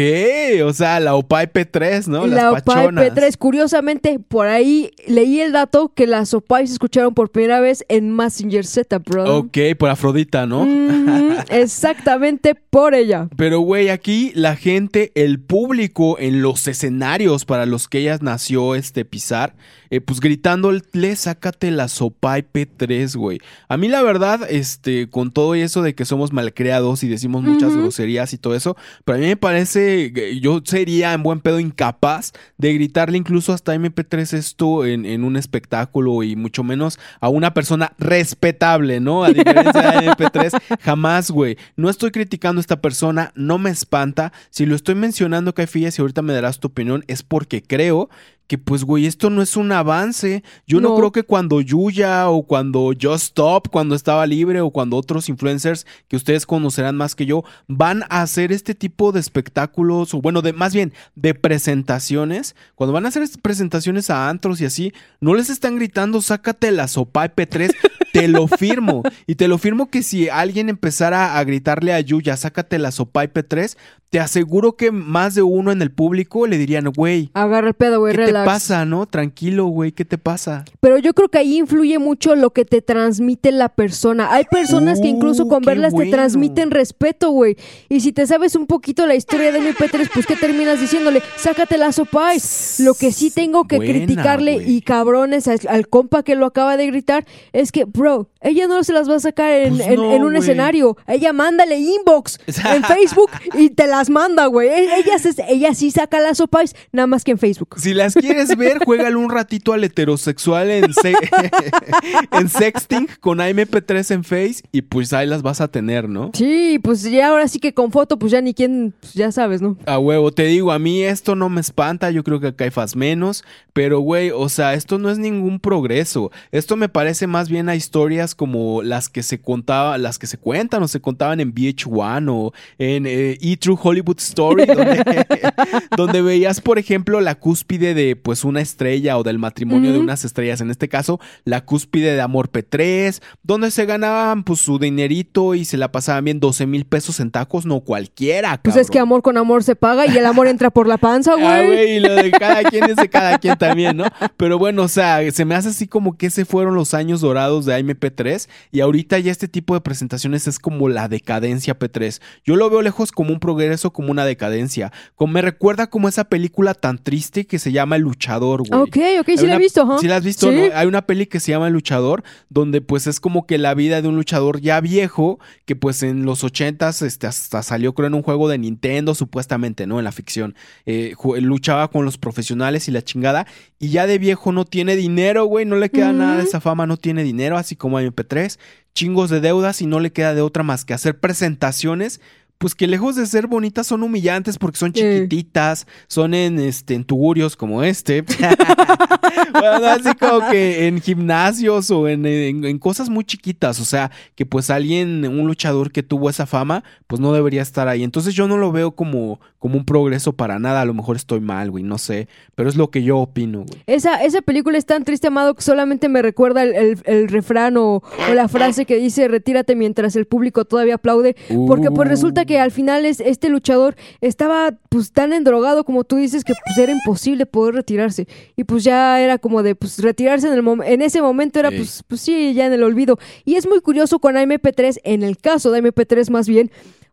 [0.64, 2.24] o sea, la Opie P3, ¿no?
[2.24, 3.04] la Las Opie pachonas.
[3.04, 3.36] P3.
[3.36, 8.14] Curiosamente, por ahí leí el dato que las Opais se escucharon por primera vez en
[8.14, 9.38] Messenger Z, bro.
[9.38, 10.60] Ok, por Afrodita, ¿no?
[10.62, 13.28] Ujú, exactamente por ella.
[13.36, 18.76] Pero, güey, aquí la gente, el público en los escenarios para los que ella nació
[18.76, 19.56] este pisar,
[19.90, 23.38] eh, pues gritándole, sácate la sopa P3, güey.
[23.68, 27.74] A mí, la verdad, este, con todo eso de que somos malcriados y decimos muchas
[27.76, 31.60] groserías y todo eso, pero a mí me parece, que yo sería en buen pedo
[31.60, 37.28] incapaz de gritarle incluso hasta MP3 esto en, en un espectáculo y mucho menos a
[37.28, 39.24] una persona respetable, ¿no?
[39.24, 41.56] A diferencia de MP3, jamás, güey.
[41.76, 44.32] No estoy criticando a esta persona, no me espanta.
[44.50, 48.08] Si lo estoy mencionando, Caifillas, y ahorita me darás tu opinión, es porque creo
[48.46, 50.42] que pues güey, esto no es un avance.
[50.66, 50.96] Yo no, No.
[50.96, 55.86] creo que cuando Yuya o cuando Just Stop, cuando estaba libre o cuando otros influencers
[56.08, 60.42] que ustedes conocerán más que yo, van a hacer este tipo de espectáculos o bueno,
[60.42, 65.34] de más bien de presentaciones, cuando van a hacer presentaciones a antros y así, no
[65.34, 67.74] les están gritando, sácate la sopa P3,
[68.20, 69.02] te lo firmo.
[69.26, 73.24] Y te lo firmo que si alguien empezara a gritarle a Yuya, sácate la sopa
[73.24, 73.76] P3,
[74.10, 77.98] te aseguro que más de uno en el público le dirían, güey, Agarra el pedo,
[78.00, 79.06] güey, ¿Qué te pasa, no?
[79.06, 80.64] Tranquilo, güey, ¿qué te pasa?
[80.80, 84.32] Pero yo creo que ahí influye mucho lo que te transmite la persona.
[84.32, 86.10] Hay personas que incluso Uh, con verlas bueno.
[86.10, 87.56] te transmiten respeto, güey.
[87.88, 91.22] Y si te sabes un poquito la historia de MP3, pues ¿qué terminas diciéndole?
[91.36, 92.80] Sácate la sopais.
[92.80, 96.76] Lo que sí tengo que Buena, criticarle y cabrones al, al compa que lo acaba
[96.76, 98.05] de gritar es que, bro,
[98.40, 100.96] ella no se las va a sacar en, Pues en- no, en un escenario.
[101.06, 104.68] Ella mándale inbox en Facebook y te las manda, güey.
[104.68, 107.76] E- Ella, se- ella sí saca las sopais, nada más que en Facebook.
[107.78, 111.12] Si las quieres ver, juégale un ratito al heterosexual en, se-
[112.32, 116.30] en sexting con AMP3 en Face y pues ahí las vas a tener, ¿no?
[116.34, 119.62] Sí, pues ya ahora sí que con foto, pues ya ni quién, pues ya sabes,
[119.62, 119.76] ¿no?
[119.86, 122.70] A huevo, te digo, a mí esto no me espanta, yo creo que acá hay
[122.70, 126.30] faz menos, pero güey, o sea, esto no es ningún progreso.
[126.52, 130.38] Esto me parece más bien a historias como las que se contaba, las que se
[130.38, 135.04] cuentan o se contaban en VH1 o en eh, E True Hollywood Story, donde,
[135.96, 140.24] donde veías, por ejemplo, la cúspide de pues una estrella o del matrimonio de unas
[140.24, 145.54] estrellas, en este caso, la cúspide de Amor P3, donde se ganaban pues su dinerito
[145.54, 148.60] y se la pasaban bien 12 mil pesos en tacos, no cualquiera.
[148.62, 151.32] Pues es que amor con amor se paga y el amor entra por la panza,
[151.36, 151.66] Ah, güey.
[151.66, 154.04] güey, y lo de cada quien es de cada quien también, ¿no?
[154.36, 157.66] Pero bueno, o sea, se me hace así como que ese fueron los años dorados
[157.66, 162.20] de AMP3 y ahorita ya este tipo de presentaciones es como la decadencia P3.
[162.44, 164.92] Yo lo veo lejos como un progreso, como una decadencia.
[165.14, 168.80] Como me recuerda como esa película tan triste que se llama El Luchador, güey.
[168.80, 169.98] ok, ok, Hay sí la he visto, ajá.
[169.98, 170.56] Sí la has visto, Sí.
[170.56, 170.62] ¿no?
[170.76, 174.02] Hay una peli que se llama El Luchador, donde pues es como que la vida
[174.02, 178.14] de un luchador ya viejo, que pues en los ochentas este, hasta salió creo en
[178.14, 179.98] un juego de Nintendo, supuestamente, ¿no?
[179.98, 180.54] En la ficción.
[180.86, 183.46] Eh, luchaba con los profesionales y la chingada,
[183.78, 186.86] y ya de viejo no tiene dinero, güey, no le queda nada de esa fama,
[186.86, 188.58] no tiene dinero, así como MP3,
[188.94, 192.20] chingos de deudas y no le queda de otra más que hacer presentaciones.
[192.58, 197.04] Pues que lejos de ser bonitas son humillantes porque son chiquititas, son en este en
[197.04, 198.22] tugurios como este.
[199.52, 203.80] bueno, así como que en gimnasios o en, en- en cosas muy chiquitas.
[203.80, 207.88] O sea, que pues alguien, un luchador que tuvo esa fama, pues no debería estar
[207.88, 208.02] ahí.
[208.02, 210.80] Entonces yo no lo veo como, como un progreso para nada.
[210.80, 212.26] A lo mejor estoy mal, güey, no sé.
[212.54, 213.82] Pero es lo que yo opino, güey.
[213.86, 217.76] Esa, esa película es tan triste, amado, que solamente me recuerda el, el- el refrán
[217.76, 221.36] o, o la frase que dice retírate mientras el público todavía aplaude.
[221.66, 226.16] Porque pues resulta que al final es, este luchador estaba pues tan endrogado como tú
[226.16, 228.26] dices que pues era imposible poder retirarse.
[228.56, 231.70] Y pues ya era como de pues retirarse en, el mom- en ese momento era
[231.70, 231.76] Sí.
[231.76, 233.18] pues, pues sí, ya en el olvido.
[233.44, 236.70] Y es muy curioso con AMP3, en el caso de AMP3 más bien,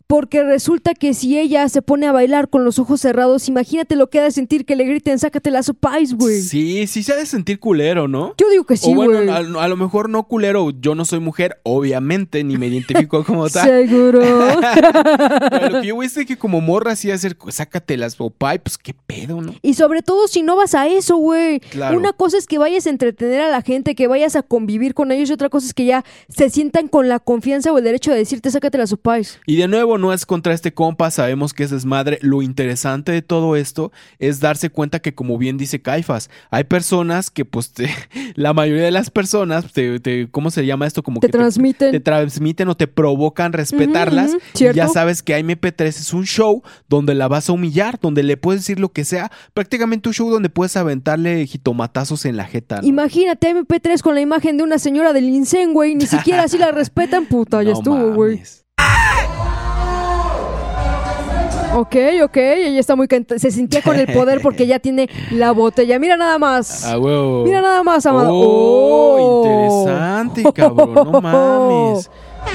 [0.08, 4.10] porque resulta que si ella se pone a bailar con los ojos cerrados, imagínate lo
[4.10, 6.42] que ha de sentir que le griten, sácate la supais, güey.
[6.42, 8.36] Sí, sí se ha de sentir culero, ¿no?
[8.38, 9.30] Yo digo que sí, o bueno, güey.
[9.30, 13.50] a, a lo mejor no culero, yo no soy mujer, obviamente, ni me identifico como
[13.50, 13.68] tal.
[13.68, 14.22] Seguro.
[15.50, 18.94] Pero lo que yo es que como morra así hacer, sácate las popay, pues qué
[18.94, 19.56] pedo, ¿no?
[19.62, 21.60] Y sobre todo si no vas a eso, güey.
[21.60, 21.98] Claro.
[21.98, 25.12] Una cosa es que vayas a entretener a la gente, que vayas a convivir con
[25.12, 28.12] ellos, y otra cosa es que ya se sientan con la confianza o el derecho
[28.12, 29.40] de decirte, sácate la supais.
[29.46, 32.20] Y de nuevo, no es contra este compa, sabemos que es desmadre.
[32.22, 37.30] Lo interesante de todo esto es darse cuenta que, como bien dice Caifas, hay personas
[37.32, 37.90] que, pues, te-
[38.36, 41.04] la mayoría de las personas, te, te- ¿cómo se llama esto?
[41.04, 41.92] Como Te que transmiten.
[41.92, 44.32] Te, transmiten o te provocan respetarlas.
[44.56, 48.38] Y ya sabes que AMP3 es un show donde la vas a humillar, donde le
[48.38, 49.32] puedes decir lo que sea.
[49.54, 52.82] Prácticamente un show donde puedes aventarle jitomatazos en la jeta.
[52.82, 52.88] ¿no?
[52.88, 55.96] Imagínate MP3 con la imagen de una señora del Incen, güey.
[55.96, 57.62] Ni siquiera así la respetan, puta.
[57.64, 58.42] Ya No estuvo, güey.
[61.76, 62.38] Ok, ok.
[62.38, 63.08] Ella está muy
[63.38, 65.98] Se sentía con el poder porque ya tiene la botella.
[66.00, 66.86] Mira nada más.
[66.86, 66.98] Ah.
[66.98, 68.30] Mira nada más, amado.
[68.32, 69.46] Oh, Oh.
[69.46, 70.94] interesante, cabrón.
[70.94, 72.10] No mames.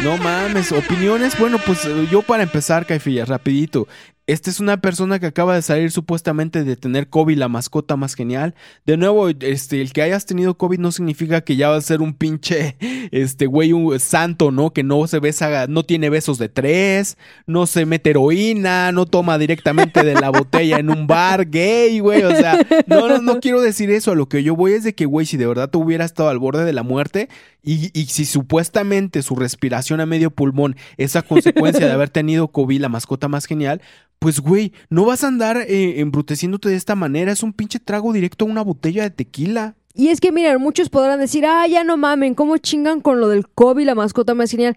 [0.05, 0.73] No mames.
[0.73, 1.39] Opiniones.
[1.39, 3.87] Bueno, pues eh, yo para empezar, Caifillas, rapidito.
[4.29, 8.15] Esta es una persona que acaba de salir supuestamente de tener COVID, la mascota más
[8.15, 8.55] genial.
[8.85, 12.03] De nuevo, este, el que hayas tenido COVID no significa que ya va a ser
[12.03, 12.77] un pinche,
[13.11, 14.75] este, güey, un santo, ¿no?
[14.75, 17.17] Que no se besa, no tiene besos de tres,
[17.47, 22.23] no se mete heroína, no toma directamente de la botella en un bar gay, güey.
[22.25, 24.13] O sea, no, no, no quiero decir eso.
[24.13, 26.29] A lo que yo voy es de que, güey, si de verdad tú hubiera estado
[26.29, 27.31] al borde de la muerte
[27.63, 32.49] y, y si supuestamente su respiración a medio pulmón es a consecuencia de haber tenido
[32.49, 33.81] COVID, la mascota más genial,
[34.19, 37.33] pues, güey, no vas a andar eh, embruteciéndote de esta manera.
[37.33, 39.75] Es un pinche trago directo a una botella de tequila.
[39.95, 43.29] Y es que, miren, muchos podrán decir, ah, ya no mamen, ¿cómo chingan con lo
[43.29, 44.77] del COVID, la mascota más genial?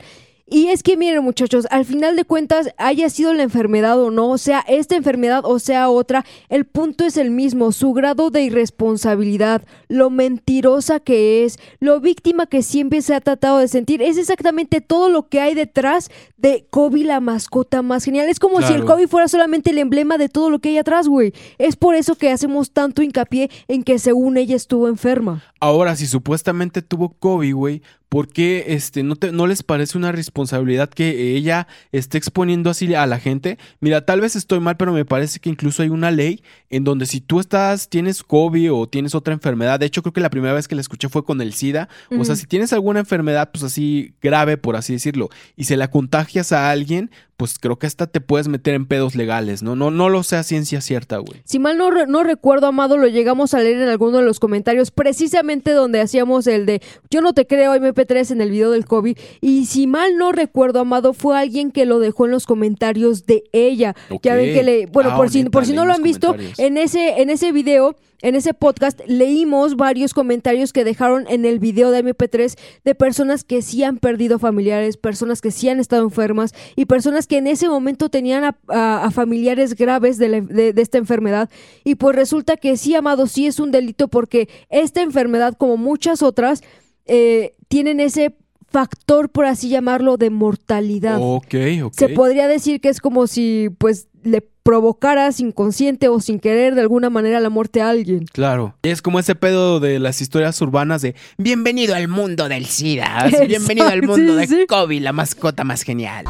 [0.53, 4.31] Y es que, miren, muchachos, al final de cuentas, haya sido la enfermedad o no,
[4.31, 8.43] o sea, esta enfermedad o sea otra, el punto es el mismo, su grado de
[8.43, 14.17] irresponsabilidad, lo mentirosa que es, lo víctima que siempre se ha tratado de sentir, es
[14.17, 18.27] exactamente todo lo que hay detrás de Kobe, la mascota más genial.
[18.27, 18.83] Es como si el.
[18.83, 21.33] Kobe fuera solamente el emblema de todo lo que hay atrás, güey.
[21.59, 25.43] Es por eso que hacemos tanto hincapié en que según ella estuvo enferma.
[25.59, 27.81] Ahora, si supuestamente tuvo COVID, güey,
[28.11, 32.93] ¿por qué este, no, te- no les parece una responsabilidad que ella esté exponiendo así
[32.93, 33.57] a la gente?
[33.79, 37.05] Mira, tal vez estoy mal, pero me parece que incluso hay una ley en donde
[37.05, 40.53] si tú estás, tienes COVID o tienes otra enfermedad, de hecho creo que la primera
[40.53, 41.87] vez que la escuché fue con el SIDA,
[42.19, 45.89] o sea, si tienes alguna enfermedad, pues así grave, por así decirlo, y se la
[45.89, 49.75] contagias a alguien, pues creo que hasta te puedes meter en pedos legales, ¿no?
[49.75, 51.41] No, no lo sé a ciencia cierta, güey.
[51.45, 54.39] Si mal no, re- no recuerdo, Amado, lo llegamos a leer en alguno de los
[54.39, 57.73] comentarios, precisamente donde hacíamos el de Yo no te creo
[58.05, 59.17] MP3 en el video del COVID.
[59.41, 63.43] Y si mal no recuerdo, Amado, fue alguien que lo dejó en los comentarios de
[63.53, 63.95] ella.
[64.09, 64.23] Ya Ok.
[64.37, 64.85] ven que le.
[64.87, 67.95] Bueno, Ah, por, si, por si no lo han visto, en ese, en ese video.
[68.23, 73.43] En ese podcast leímos varios comentarios que dejaron en el video de MP3 de personas
[73.43, 77.47] que sí han perdido familiares, personas que sí han estado enfermas y personas que en
[77.47, 81.49] ese momento tenían a, a- a familiares graves de, la- de- de esta enfermedad.
[81.83, 86.21] Y pues resulta que sí, amado, sí es un delito porque esta enfermedad, como muchas
[86.21, 86.61] otras,
[87.05, 88.35] eh, tienen ese
[88.69, 91.17] factor, por así llamarlo, de mortalidad.
[91.19, 91.93] Ok, ok.
[91.93, 96.81] Se podría decir que es como si pues le provocaras inconsciente o sin querer de
[96.81, 98.25] alguna manera la muerte a alguien.
[98.31, 98.75] Claro.
[98.83, 103.29] Es como ese pedo de las historias urbanas de Bienvenido al mundo del SIDA.
[103.47, 104.65] Bienvenido al mundo sí, de sí.
[104.67, 106.25] Kobe, la mascota más genial.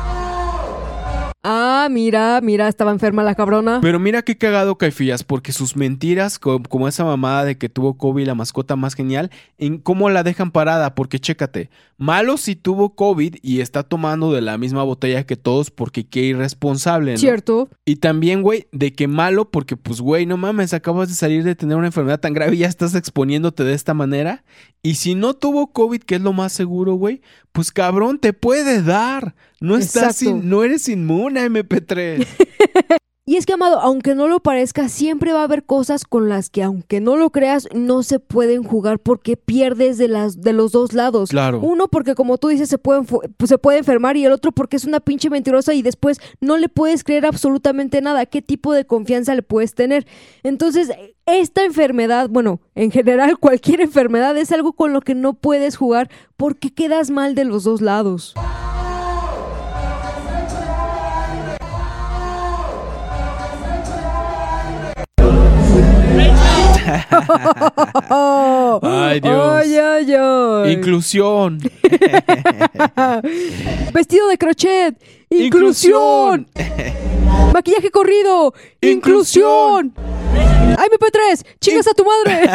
[1.43, 3.79] Ah, mira, mira, estaba enferma la cabrona.
[3.81, 7.97] Pero mira qué cagado Caifías, porque sus mentiras, co- como esa mamada de que tuvo
[7.97, 12.93] COVID, la mascota más genial, en cómo la dejan parada, porque chécate, malo si tuvo
[12.93, 17.17] COVID y está tomando de la misma botella que todos porque qué irresponsable, ¿no?
[17.17, 17.69] Cierto.
[17.85, 21.55] Y también, güey, de que malo porque, pues, güey, no mames, acabas de salir de
[21.55, 24.43] tener una enfermedad tan grave y ya estás exponiéndote de esta manera.
[24.83, 27.21] Y si no tuvo COVID, que es lo más seguro, güey,
[27.51, 29.33] pues cabrón, te puede dar.
[29.61, 32.27] No estás in- no eres inmune a MP3.
[33.23, 36.49] Y es que, Amado, aunque no lo parezca, siempre va a haber cosas con las
[36.49, 40.71] que, aunque no lo creas, no se pueden jugar porque pierdes de, las, de los
[40.71, 41.29] dos lados.
[41.29, 41.59] Claro.
[41.61, 44.51] Uno porque, como tú dices, se puede, enfu- pues, se puede enfermar y el otro
[44.51, 48.25] porque es una pinche mentirosa y después no le puedes creer absolutamente nada.
[48.25, 50.07] ¿Qué tipo de confianza le puedes tener?
[50.41, 50.89] Entonces,
[51.27, 56.09] esta enfermedad, bueno, en general cualquier enfermedad es algo con lo que no puedes jugar
[56.37, 58.33] porque quedas mal de los dos lados.
[68.81, 69.53] Ay, Dios.
[69.55, 70.71] Ay, ay, ay.
[70.71, 71.59] Inclusión.
[73.93, 74.95] Vestido de crochet.
[75.29, 76.47] Inclusión.
[77.53, 78.53] Maquillaje corrido.
[78.81, 79.93] Inclusión.
[80.77, 81.45] Ay, MP3.
[81.59, 82.49] Chingas a tu madre.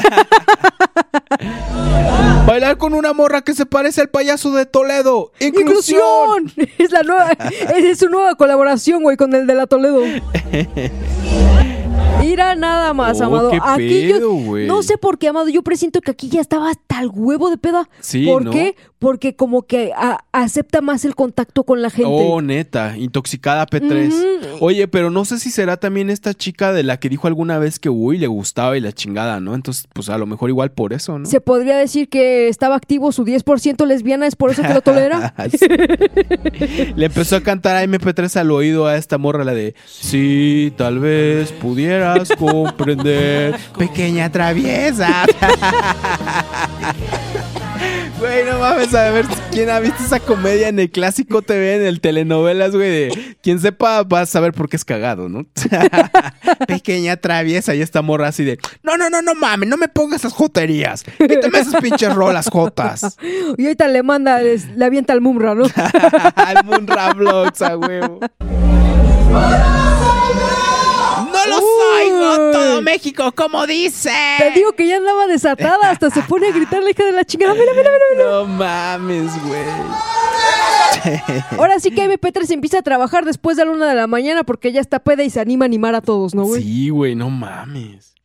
[2.47, 5.33] Bailar con una morra que se parece al payaso de Toledo.
[5.41, 6.45] Inclusión.
[6.45, 6.71] Inclusión.
[6.79, 7.33] Es la nueva.
[7.77, 10.03] Es su nueva colaboración, güey, con el de la Toledo.
[12.21, 13.51] Mira nada más, Oh, Amado.
[13.51, 15.49] qué aquí pedo, yo no sé por qué, Amado.
[15.49, 17.89] Yo presiento que aquí ya estaba hasta el huevo de peda.
[18.01, 18.51] Sí, ¿Por ¿no?
[18.51, 18.75] qué?
[18.99, 22.11] Porque como que a- acepta más el contacto con la gente.
[22.11, 24.09] Oh, neta, intoxicada P3.
[24.09, 24.65] Ujú.
[24.65, 27.79] Oye, pero no sé si será también esta chica de la que dijo alguna vez
[27.79, 29.55] que uy, le gustaba y la chingada, ¿no?
[29.55, 31.27] Entonces, pues a lo mejor igual por eso, ¿no?
[31.27, 35.35] Se podría decir que estaba activo su 10% lesbiana, es por eso que lo tolera.
[35.57, 35.67] Sí.
[36.97, 40.99] Le empezó a cantar a MP3 al oído a esta morra, la de Si tal
[40.99, 41.53] vez
[42.39, 43.57] comprender.
[43.79, 45.25] Pequeña traviesa.
[48.19, 51.83] Güey, no mames, a ver quién ha visto esa comedia en el clásico TV, en
[51.87, 52.89] el telenovelas, güey.
[52.91, 55.45] De quien sepa va a saber por qué es cagado, ¿no?
[56.67, 60.21] Pequeña traviesa y esta morra así de No, no, no, no mames, no me pongas
[60.21, 61.05] esas joterías.
[61.19, 63.19] Quítame esas pinches rolas jotas.
[63.59, 65.65] Y ahorita le manda, les- le avienta al Mumra, ¿no?
[66.37, 68.21] Al Munra Vlogs, a huevo.
[71.97, 74.11] Soy, no todo México, como dice.
[74.39, 77.25] Te digo que ya andaba desatada, hasta se pone a gritar la hija de la
[77.25, 77.55] chingada.
[77.55, 78.31] Mira, mira, mira, mira.
[78.31, 79.65] No mames, güey.
[81.59, 84.73] Ahora sí que MP3 empieza a trabajar después de la una de la mañana porque
[84.73, 86.63] ya está peda y se anima a animar a todos, ¿no, güey?
[86.63, 88.17] Sí, güey, no mames.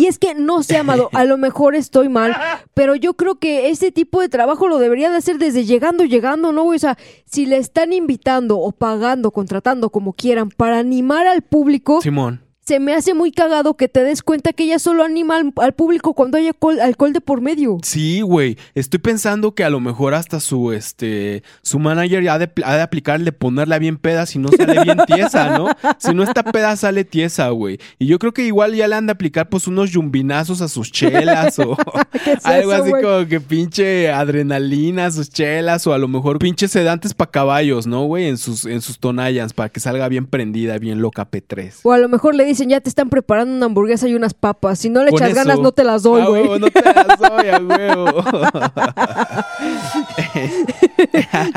[0.00, 2.36] Y es que no sé, Amado, a lo mejor estoy mal,
[2.74, 6.52] pero yo creo que ese tipo de trabajo lo debería de hacer desde llegando, llegando,
[6.52, 6.64] ¿no?
[6.64, 6.76] güey?
[6.76, 12.00] O sea, si le están invitando o pagando, contratando, como quieran, para animar al público,
[12.02, 12.42] Simón.
[12.72, 15.74] Se me hace muy cagado que te des cuenta que ella solo anima al, al
[15.74, 17.76] público cuando hay alcohol, alcohol de por medio.
[17.82, 18.56] Sí, güey.
[18.74, 22.80] Estoy pensando que a lo mejor hasta su este su manager ha de, ha de
[22.80, 25.68] aplicarle ponerla bien peda si no sale bien tiesa, ¿no?
[25.98, 27.78] Si no está peda sale tiesa, güey.
[27.98, 30.90] Y yo creo que igual ya le han de aplicar pues unos yumbinazos a sus
[30.90, 31.76] chelas o
[32.24, 36.08] ¿Qué es algo eso, así como que pinche adrenalina a sus chelas o a lo
[36.08, 38.28] mejor pinches sedantes pa' caballos, ¿no, güey?
[38.28, 41.80] En sus en sus tonallas para que salga bien prendida, bien loca P3.
[41.82, 44.78] O a lo mejor le dicen, ya te están preparando una hamburguesa y unas papas.
[44.78, 45.36] Si no le echas eso.
[45.36, 46.42] ganas, no te las doy, A güey.
[46.42, 48.24] huevo, no te las doy, a huevo.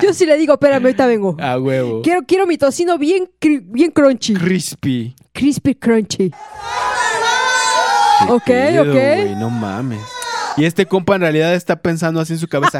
[0.01, 1.35] Yo sí le digo, espérame, ahorita vengo.
[1.39, 2.01] A huevo.
[2.01, 4.33] Quiero, quiero mi tocino bien, bien crunchy.
[4.33, 5.15] Crispy.
[5.33, 6.31] Crispy crunchy.
[6.31, 9.35] ¿Qué Ok, pedo, ok.
[9.37, 9.99] no mames.
[10.57, 12.79] Y este compa en realidad está pensando así en su cabeza,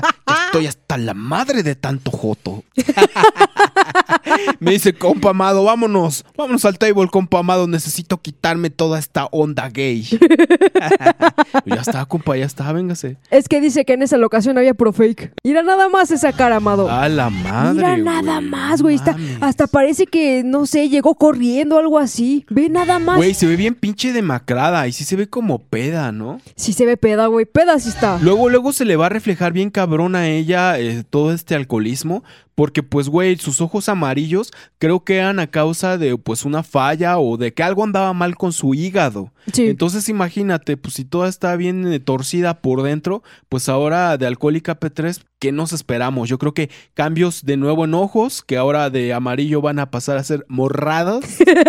[0.56, 2.64] estoy hasta la madre de tanto joto.
[4.60, 9.68] Me dice, compa amado, vámonos, vámonos al table, compa amado, necesito quitarme toda esta onda
[9.70, 10.04] gay.
[11.66, 13.18] ya está, compa, ya está, véngase.
[13.32, 15.34] Es que dice que en esa locación había pro fake.
[15.44, 16.90] Mira nada más esa cara, amado.
[16.90, 19.00] A la madre, Mira nada más, güey.
[19.42, 22.46] Hasta parece que, no sé, llegó corriendo o algo así.
[22.50, 23.18] Ve nada más.
[23.18, 26.40] Güey, se ve bien pinche demacrada y sí se ve como peda, ¿no?
[26.56, 27.46] Sí se ve peda, güey.
[27.46, 28.20] Peda sí está.
[28.22, 32.24] Luego, luego se le va a reflejar bien cabrón a ella eh, todo este alcoholismo,
[32.56, 37.20] porque pues, güey, sus ojos amarillos creo que eran a causa de pues una falla
[37.20, 39.32] o de que algo andaba mal con su hígado.
[39.52, 39.68] Sí.
[39.68, 44.80] Entonces imagínate, pues si toda está bien eh, torcida por dentro, pues ahora de alcohólica
[44.80, 46.30] P3, ¿qué nos esperamos?
[46.30, 50.18] Yo creo que cambios de nuevo en ojos, que ahora de amarillo van a pasar
[50.18, 51.26] a ser morrados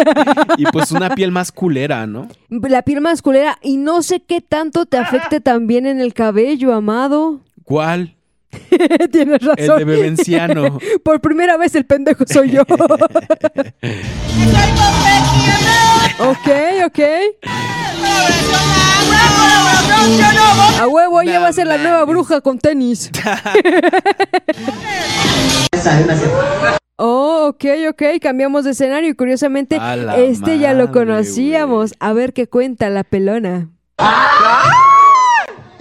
[0.56, 2.28] y pues una piel más culera, ¿no?
[2.48, 3.58] La piel masculera.
[3.60, 7.40] Y no sé qué tanto te afecte también en el cabello, amado.
[7.64, 8.15] ¿Cuál?
[9.12, 9.78] Tienes El razón.
[9.78, 10.78] de Bebenciano.
[11.04, 12.62] Por primera vez el pendejo soy yo.
[16.20, 16.48] ok,
[16.86, 17.00] ok.
[20.80, 23.10] A huevo, ella va a ser la nueva bruja con tenis.
[26.98, 29.78] Oh, ok, ok, cambiamos de escenario y curiosamente
[30.16, 31.94] este ya lo conocíamos.
[32.00, 33.68] A ver qué cuenta la pelona.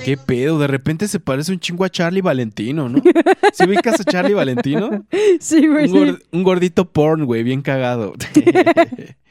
[0.05, 0.59] ¿Qué pedo?
[0.59, 3.01] De repente se parece un chingo a Charlie Valentino, ¿no?
[3.53, 5.05] ¿Sí ubicas a Charlie Valentino?
[5.39, 5.97] Sí, güey, Un, sí.
[5.97, 8.13] gor- un gordito porn, güey, bien cagado.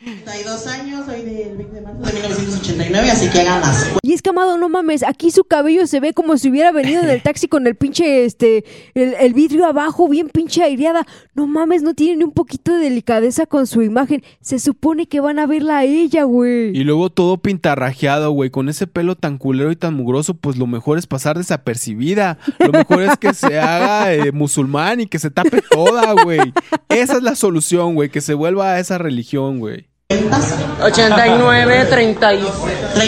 [0.05, 4.21] 32 años, soy del 20 de marzo de 1989, así que hagan las Y es
[4.21, 7.23] que, amado, no mames, aquí su cabello se ve como si hubiera venido en el
[7.23, 8.65] taxi con el pinche, este,
[8.95, 11.07] el, el vidrio abajo, bien pinche aireada.
[11.35, 14.23] No mames, no tiene ni un poquito de delicadeza con su imagen.
[14.43, 16.77] Se supone que van a verla a ella, güey.
[16.77, 20.64] Y luego todo pintarrajeado, güey, con ese pelo tan culero y tan mugroso, pues lo
[20.67, 22.39] mejor es pasar desapercibida.
[22.59, 26.53] Lo mejor es que se haga eh, musulmán y que se tape toda, güey.
[26.89, 29.89] Esa es la solución, güey, que se vuelva a esa religión, güey.
[30.31, 30.57] taza.
[30.83, 32.43] 89, 30 y...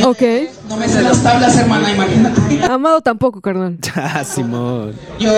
[0.04, 0.22] Ok.
[0.68, 2.64] No me sé las tablas, hermana, imagínate.
[2.68, 3.78] Amado tampoco, carnal.
[3.94, 4.94] Ah, Simón.
[5.20, 5.30] Yo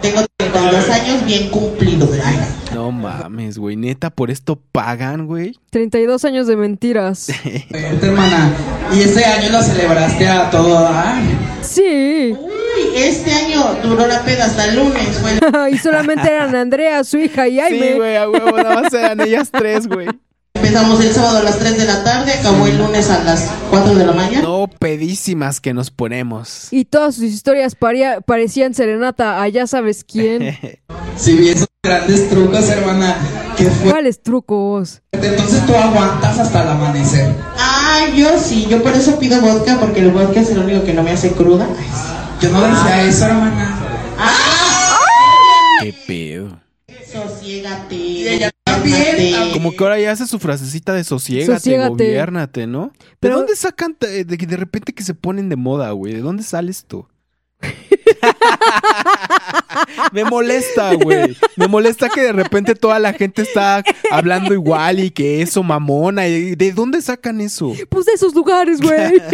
[0.00, 2.08] tengo 32 años bien cumplido.
[2.24, 2.36] Ay,
[2.74, 3.76] No mames, güey.
[3.76, 5.56] Neta, por esto pagan, güey.
[5.70, 7.28] 32 años de mentiras.
[7.70, 8.52] Vente, hermana.
[8.92, 11.22] Y este año lo celebraste a todo dar.
[11.62, 12.34] Sí.
[12.38, 12.50] Uy,
[12.96, 15.18] este año duró la peda hasta el lunes.
[15.18, 17.94] Fue y solamente eran Andrea, su hija y Sí, Jaime.
[17.94, 20.08] güey, a huevo, nada más eran ellas tres, güey.
[20.54, 23.94] Empezamos el sábado a las 3 de la tarde, acabó el lunes a las 4
[23.96, 24.42] de la mañana.
[24.42, 26.68] No pedísimas que nos ponemos.
[26.70, 30.56] y todas sus historias paría- parecían serenata a ya sabes quién.
[31.16, 33.14] Si vi esos grandes trucos, hermana,
[33.56, 33.90] que fue.
[33.90, 35.02] ¿Cuáles trucos?
[35.12, 37.34] Entonces tú aguantas hasta el amanecer.
[37.58, 40.92] Ah, yo sí, yo por eso pido vodka, porque el vodka es el único que
[40.94, 41.66] no me hace cruda.
[41.68, 41.86] Ay.
[42.40, 43.78] Yo no decía eso, hermana.
[45.82, 46.60] Qué pedo.
[47.12, 48.34] Sosiégate.
[48.34, 49.32] ella también.
[49.32, 49.52] cálmate.
[49.52, 51.88] Como que ahora ya hace su frasecita de sosiégate, Sosiégate.
[51.90, 52.92] gobiérnate, ¿no?
[52.98, 56.14] ¿De Pero- dónde sacan t- de, de repente que se ponen de moda, güey?
[56.14, 57.08] ¿De dónde sale esto?
[60.12, 61.36] Me molesta, güey.
[61.56, 66.26] Me molesta que de repente toda la gente está hablando igual y que eso mamona.
[66.28, 67.72] y- ¿De dónde sacan eso?
[67.88, 69.22] Pues de esos lugares, güey.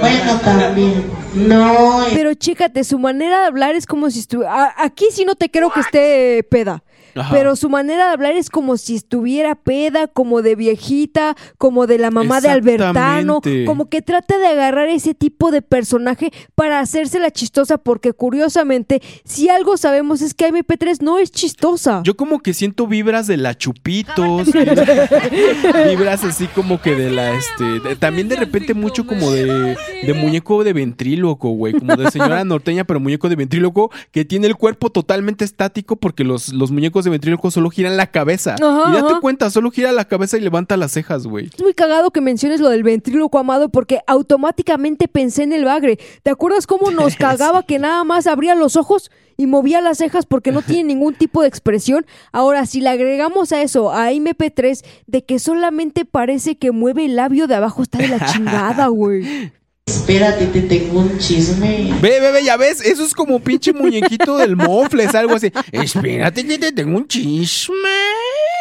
[0.00, 1.04] Bueno, también.
[1.34, 4.74] No, eh, Pero chécate, su manera de hablar es como si estuviera...
[4.78, 6.82] Aquí sí no te creo que esté peda.
[7.14, 7.30] Ajá.
[7.32, 11.98] Pero su manera de hablar es como si estuviera peda, como de viejita, como de
[11.98, 17.30] la mamá de Albertano, como que trata de agarrar ese tipo de personaje para hacérsela
[17.30, 22.00] chistosa, porque curiosamente, si algo sabemos es que MP3 no es chistosa.
[22.04, 24.48] Yo como que siento vibras de la chupitos,
[25.88, 30.14] vibras así como que de la, este, de- también de repente mucho como de, de
[30.14, 34.56] muñeco de ventríloco, güey, como de señora norteña, pero muñeco de ventríloco que tiene el
[34.56, 38.54] cuerpo totalmente estático porque los, los muñecos de ventríloco solo giran la cabeza.
[38.54, 39.20] Ajá, y date ajá.
[39.20, 41.50] cuenta, solo gira la cabeza y levanta las cejas, güey.
[41.54, 45.98] Es muy cagado que menciones lo del ventríloco amado porque automáticamente pensé en el bagre.
[46.22, 50.26] ¿Te acuerdas cómo nos cagaba que nada más abría los ojos y movía las cejas
[50.26, 52.06] porque no tiene ningún tipo de expresión?
[52.32, 57.16] Ahora, si le agregamos a eso, a MP3, de que solamente parece que mueve el
[57.16, 59.52] labio de abajo, está de la chingada, güey.
[59.96, 61.92] Espérate, te tengo un chisme.
[62.00, 65.52] Ve, ve, ve, ya ves, eso es como pinche muñequito del mofles, algo así.
[65.70, 67.76] Espérate que te tengo un chisme.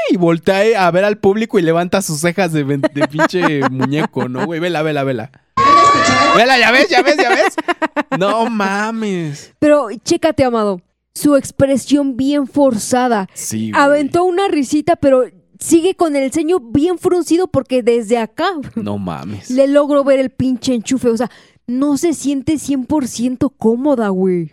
[0.09, 4.45] Y voltea a ver al público y levanta sus cejas de, de pinche muñeco, ¿no,
[4.45, 4.59] güey?
[4.59, 5.31] Vela, vela, vela.
[6.35, 7.55] Vela, ya ves, ya ves, ya ves.
[8.19, 9.53] No mames.
[9.59, 10.81] Pero chécate, amado.
[11.13, 13.27] Su expresión bien forzada.
[13.33, 13.81] Sí, güey.
[13.81, 15.23] Aventó una risita, pero
[15.61, 19.49] sigue con el ceño bien fruncido porque desde acá No mames.
[19.49, 21.07] le logro ver el pinche enchufe.
[21.09, 21.31] O sea,
[21.67, 24.51] no se siente 100% cómoda, güey.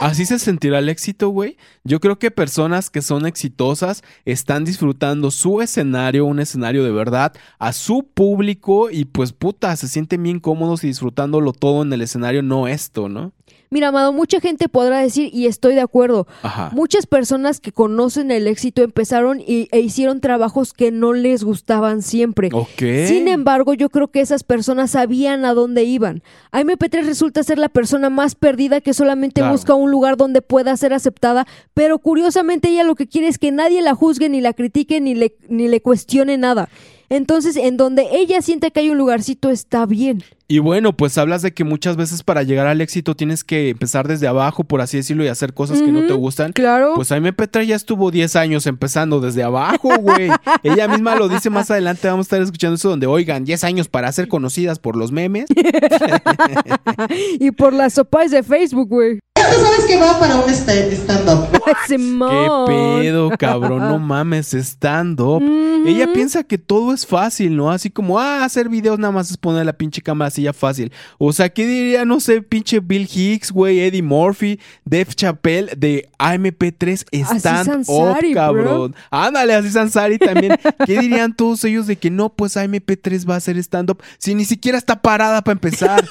[0.00, 1.56] Así se sentirá el éxito, güey.
[1.82, 7.32] Yo creo que personas que son exitosas están disfrutando su escenario, un escenario de verdad,
[7.58, 12.02] a su público y pues puta, se sienten bien cómodos y disfrutándolo todo en el
[12.02, 13.32] escenario, no esto, ¿no?
[13.70, 16.70] Mira, amado, mucha gente podrá decir, y estoy de acuerdo, Ajá.
[16.72, 22.00] muchas personas que conocen el éxito empezaron y, e hicieron trabajos que no les gustaban
[22.02, 22.48] siempre.
[22.78, 26.22] Sin embargo, yo creo que esas personas sabían a dónde iban.
[26.50, 29.52] A MP3 resulta ser la persona más perdida que solamente Claro.
[29.52, 33.52] busca un lugar donde pueda ser aceptada, pero curiosamente ella lo que quiere es que
[33.52, 36.68] nadie la juzgue, ni la critique, ni le, ni le cuestione nada.
[37.10, 40.22] Entonces, en donde ella siente que hay un lugarcito, está bien.
[40.50, 44.08] Y bueno, pues hablas de que muchas veces para llegar al éxito tienes que empezar
[44.08, 46.52] desde abajo, por así decirlo, y hacer cosas que no te gustan.
[46.52, 46.92] Claro.
[46.94, 50.30] Pues MP3 ya estuvo 10 años empezando desde abajo, güey.
[50.62, 53.88] Ella misma lo dice más adelante, vamos a estar escuchando eso donde, oigan, 10 años
[53.88, 55.46] para ser conocidas por los memes.
[57.38, 59.18] y por las sopas de Facebook, güey.
[59.50, 61.48] Tú sabes que va para un stand-up.
[61.88, 63.80] ¿Qué pedo, cabrón?
[63.80, 65.42] No mames, stand-up.
[65.86, 67.70] Ella piensa que todo es fácil, ¿no?
[67.70, 70.92] Así como, ah, hacer videos nada más es poner la pinche cámara así ya fácil.
[71.18, 76.08] O sea, ¿qué diría, no sé, pinche Bill Hicks, güey, Eddie Murphy, Dave Chappelle de
[76.18, 77.06] AMP3
[77.38, 78.34] stand-up, bro.
[78.34, 78.94] cabrón?
[79.10, 80.56] Ándale, así Sansari también.
[80.84, 84.44] ¿Qué dirían todos ellos de que no, pues AMP3 va a hacer stand-up si ni
[84.44, 86.04] siquiera está parada para empezar?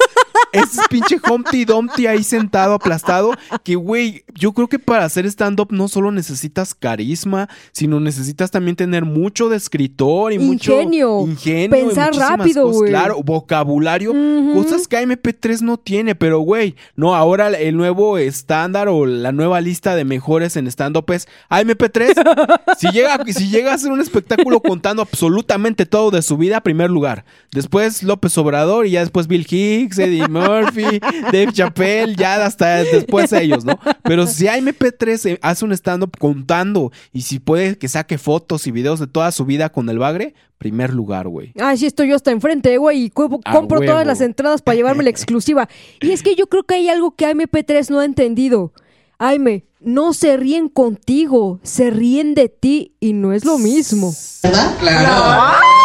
[0.52, 3.34] Ese pinche Humpty Dumpty ahí sentado, aplastado.
[3.64, 8.76] Que, güey, yo creo que para hacer stand-up no solo necesitas carisma, sino necesitas también
[8.76, 11.20] tener mucho de escritor y Ingenio.
[11.20, 11.70] mucho ingenio.
[11.70, 12.90] Pensar rápido, güey.
[12.90, 14.14] Claro, vocabulario.
[14.54, 19.62] Cosas que MP3 no tiene, pero, güey, no, ahora el nuevo estándar o la nueva
[19.62, 22.58] lista de mejores en stand-up es AMP3.
[22.78, 26.90] si, llega, si llega a hacer un espectáculo contando absolutamente todo de su vida, primer
[26.90, 27.26] lugar.
[27.52, 31.00] Después López Obrador y ya después Bill Hicks, Eddie Eddie Murphy,
[31.32, 33.80] Dave Chappelle, ya hasta después ellos, ¿no?
[34.04, 38.72] Pero si MP3 eh, hace un stand-up contando y si puede que saque fotos y
[38.72, 41.54] videos de toda su vida con el bagre, primer lugar, güey.
[41.60, 43.86] Ay, sí, estoy yo hasta enfrente, güey, y compro huevo.
[43.86, 45.70] todas las entradas para llevarme la exclusiva.
[46.02, 48.74] Y es que yo creo que hay algo que MP3 no ha entendido.
[49.20, 54.14] Aime, no se ríen contigo, se ríen de ti y no es lo mismo.
[54.44, 54.78] ¿Verdad?
[54.80, 55.77] Claro.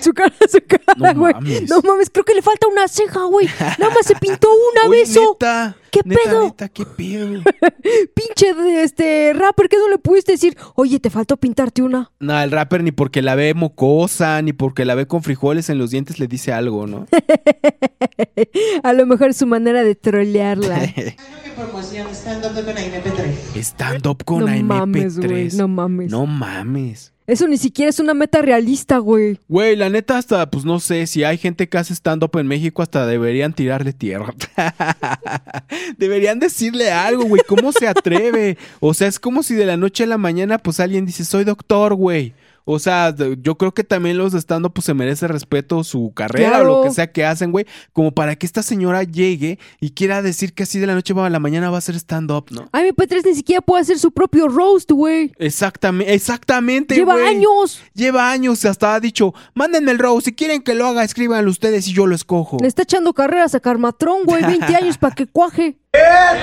[0.00, 1.34] Su cara, su cara, No güey.
[1.34, 1.68] mames.
[1.68, 3.48] No mames, creo que le falta una ceja, güey.
[3.78, 6.44] Nada más se pintó una Oye, neta, ¿Qué neta, pedo?
[6.44, 7.42] neta, qué pedo.
[8.14, 10.56] Pinche de este rapper, ¿qué no le pudiste decir?
[10.74, 12.10] Oye, te faltó pintarte una.
[12.20, 15.78] No, el rapper ni porque la ve mocosa, ni porque la ve con frijoles en
[15.78, 17.06] los dientes le dice algo, ¿no?
[18.82, 20.80] A lo mejor es su manera de trolearla.
[20.94, 21.16] ¿Qué
[21.56, 22.06] promoción?
[22.14, 23.56] Stand up con AMP3.
[23.62, 24.62] Stand up con no AMP3.
[24.62, 25.48] mames, güey.
[25.52, 26.10] No mames.
[26.10, 27.12] No mames.
[27.28, 29.38] Eso ni siquiera es una meta realista, güey.
[29.48, 32.80] Güey, la neta hasta, pues no sé, si hay gente que hace stand-up en México,
[32.80, 34.32] hasta deberían tirarle tierra.
[35.98, 38.56] deberían decirle algo, güey, ¿cómo se atreve?
[38.80, 41.44] O sea, es como si de la noche a la mañana, pues alguien dice, soy
[41.44, 42.32] doctor, güey.
[42.70, 46.50] O sea, yo creo que también los de stand-up, pues se merece respeto su carrera
[46.50, 46.74] Claro.
[46.74, 47.64] o lo que sea que hacen, güey.
[47.94, 51.30] Como para que esta señora llegue y quiera decir que así de la noche a
[51.30, 52.68] la mañana va a hacer stand-up, ¿no?
[52.72, 55.32] Ay, mi P3 ni siquiera puede hacer su propio roast, güey.
[55.38, 56.94] Exactamente, exactamente.
[56.94, 57.80] Lleva años.
[57.94, 61.88] Lleva años, hasta ha dicho, mándenme el roast, si quieren que lo haga, escríbanlo ustedes
[61.88, 62.58] y yo lo escojo.
[62.60, 64.44] Le está echando carreras a Carmatrón, güey.
[64.44, 65.78] 20 años para que cuaje.
[65.94, 66.34] Mira,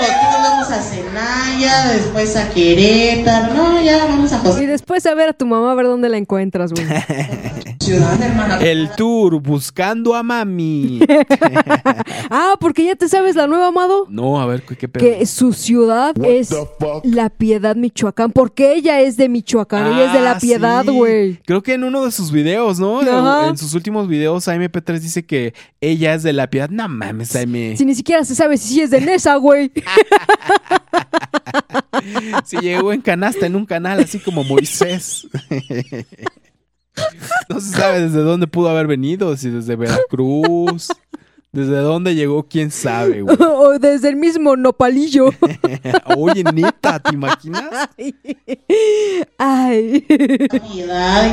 [0.00, 3.54] de aquí nos vamos a Celaya, después a Querétaro.
[3.54, 4.66] No, ya vamos a Y José.
[4.66, 6.86] después a ver a tu mamá a ver dónde la encuentras, güey.
[7.80, 8.58] Ciudad, hermana.
[8.60, 11.00] El tour, buscando a mami.
[12.30, 14.06] ah, porque ya te sabes la nueva, Amado.
[14.10, 15.02] No, a ver, ¿qué, qué pedo?
[15.02, 16.54] Que su ciudad es
[17.04, 18.32] La Piedad, Michoacán.
[18.32, 19.86] Porque ella es de Michoacán.
[19.94, 20.90] ella es de La Ah, Piedad, sí.
[20.90, 21.36] güey.
[21.46, 23.00] Creo que en uno de sus videos, ¿no?
[23.00, 23.48] Ajá.
[23.48, 26.68] En sus últimos videos, AMP3 dice que ella es de la piedad.
[26.68, 27.34] No mames,
[27.76, 29.72] Si ni siquiera se sabe si sí es de Nesa, güey.
[32.44, 35.26] Si llegó en canasta en un canal, así como Moisés.
[37.48, 40.88] no se sabe desde dónde pudo haber venido, si desde Veracruz.
[41.50, 43.36] Desde dónde llegó, quién sabe, güey.
[43.40, 45.30] o desde el mismo nopalillo.
[46.16, 47.88] Oye, neta, ¿te imaginas?
[49.38, 50.06] Ay.
[50.08, 50.82] Y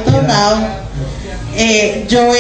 [0.06, 0.68] todo lado.
[1.58, 2.34] Eh, yo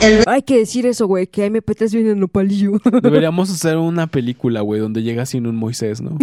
[0.00, 0.18] el.
[0.18, 2.80] El Hay que decir eso, güey, que MP3 viene en nopalillo.
[3.02, 6.18] Deberíamos hacer una película, güey, donde llega sin un Moisés, ¿no?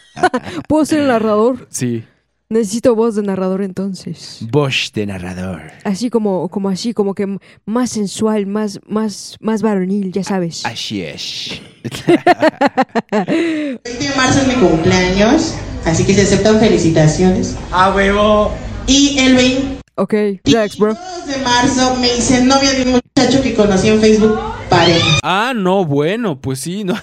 [0.68, 1.66] ¿Puedo ser el narrador?
[1.70, 2.04] Sí.
[2.52, 4.40] Necesito voz de narrador entonces.
[4.50, 5.62] Bosch de narrador.
[5.84, 10.66] Así como, como así, como que más sensual, más, más, más varonil, ya sabes.
[10.66, 11.62] Así es.
[13.12, 17.56] 20 de marzo es mi cumpleaños, así que se aceptan felicitaciones.
[17.70, 18.52] ¡A huevo!
[18.88, 20.14] Y el 20 Ok,
[20.44, 20.94] relax, bro.
[21.26, 24.38] de marzo me hice novia de un muchacho que conocí en Facebook
[24.70, 25.18] pareja.
[25.22, 26.94] Ah, no, bueno, pues sí, ¿no?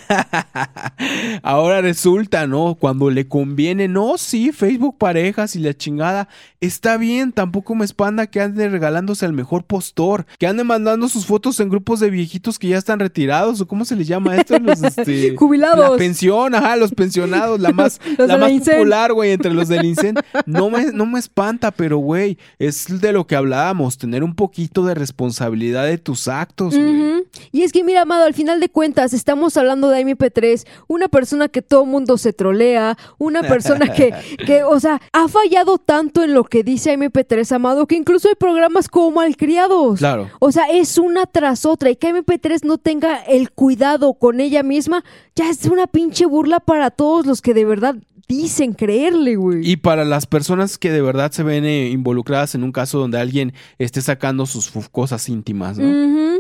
[1.43, 2.75] Ahora resulta, ¿no?
[2.75, 6.27] Cuando le conviene, no, sí, Facebook parejas y la chingada.
[6.59, 11.27] Está bien, tampoco me espanta que ande regalándose al mejor postor, que ande mandando sus
[11.27, 14.57] fotos en grupos de viejitos que ya están retirados, o cómo se les llama esto,
[14.57, 15.91] los este, Jubilados.
[15.91, 20.15] La pensión, ajá, los pensionados, la más, la más popular, güey, entre los del INSEN.
[20.45, 24.83] No me, no me espanta, pero güey, es de lo que hablábamos, tener un poquito
[24.85, 27.23] de responsabilidad de tus actos, güey.
[27.57, 31.47] Y es que mira, Amado, al final de cuentas estamos hablando de MP3, una persona
[31.47, 34.13] que todo mundo se trolea, una persona que,
[34.45, 38.35] que, o sea, ha fallado tanto en lo que dice MP3, Amado, que incluso hay
[38.35, 39.97] programas como Malcriados.
[39.97, 40.29] Claro.
[40.37, 44.61] O sea, es una tras otra y que MP3 no tenga el cuidado con ella
[44.61, 45.03] misma,
[45.35, 47.95] ya es una pinche burla para todos los que de verdad
[48.27, 49.67] dicen creerle, güey.
[49.67, 53.19] Y para las personas que de verdad se ven eh, involucradas en un caso donde
[53.19, 56.36] alguien esté sacando sus cosas íntimas, ¿no?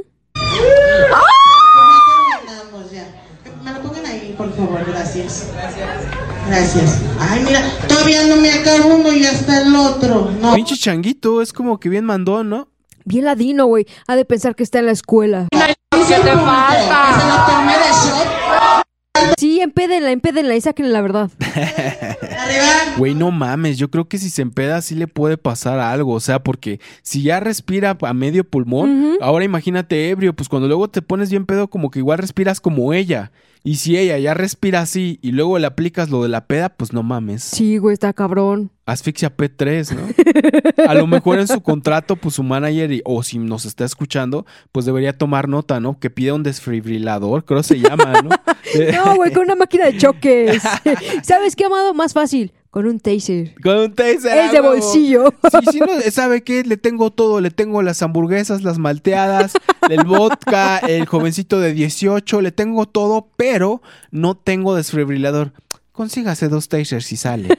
[6.47, 7.01] Gracias.
[7.19, 10.31] Ay, mira, todavía no me acabo uno y ya está el otro.
[10.41, 10.55] No.
[10.55, 12.69] Pinche changuito, es como que bien mandón, ¿no?
[13.05, 13.85] Bien ladino, güey.
[14.07, 15.47] Ha de pensar que está en la escuela.
[15.51, 17.19] ¿Qué te falta?
[17.19, 19.37] Se la tomé de shot.
[19.37, 21.29] Sí, empédenla, empédenla y saquen la verdad.
[21.39, 22.95] Arriba.
[22.97, 26.19] Güey, no mames, yo creo que si se empeda sí le puede pasar algo, o
[26.19, 31.01] sea, porque si ya respira a medio pulmón, ahora imagínate ebrio, pues cuando luego te
[31.01, 33.31] pones bien pedo como que igual respiras como ella.
[33.67, 36.93] Y si ella ya respira así y luego le aplicas lo de la peda, pues
[36.93, 37.43] no mames.
[37.43, 38.71] Sí, güey, está cabrón.
[38.85, 40.83] Asfixia P3, ¿no?
[40.89, 44.45] A lo mejor en su contrato, pues su manager, y- o si nos está escuchando,
[44.71, 45.99] pues debería tomar nota, ¿no?
[45.99, 48.29] Que pida un desfibrilador, creo se llama, ¿no?
[48.93, 50.61] No, güey, con una máquina de choques.
[51.23, 51.93] ¿Sabes qué, Amado?
[51.93, 52.53] Más fácil.
[52.69, 53.55] Con un taser.
[53.61, 54.37] Con un taser.
[54.37, 54.75] Es de a huevo.
[54.75, 55.33] bolsillo.
[55.51, 56.63] Sí, sí, no, ¿sabe qué?
[56.63, 59.53] Le tengo todo, le tengo las hamburguesas, las malteadas,
[59.89, 63.81] el vodka, el jovencito de 18, le tengo todo, pero
[64.11, 65.53] no tengo desfibrilador.
[65.97, 67.49] Consígase dos tasers y sale.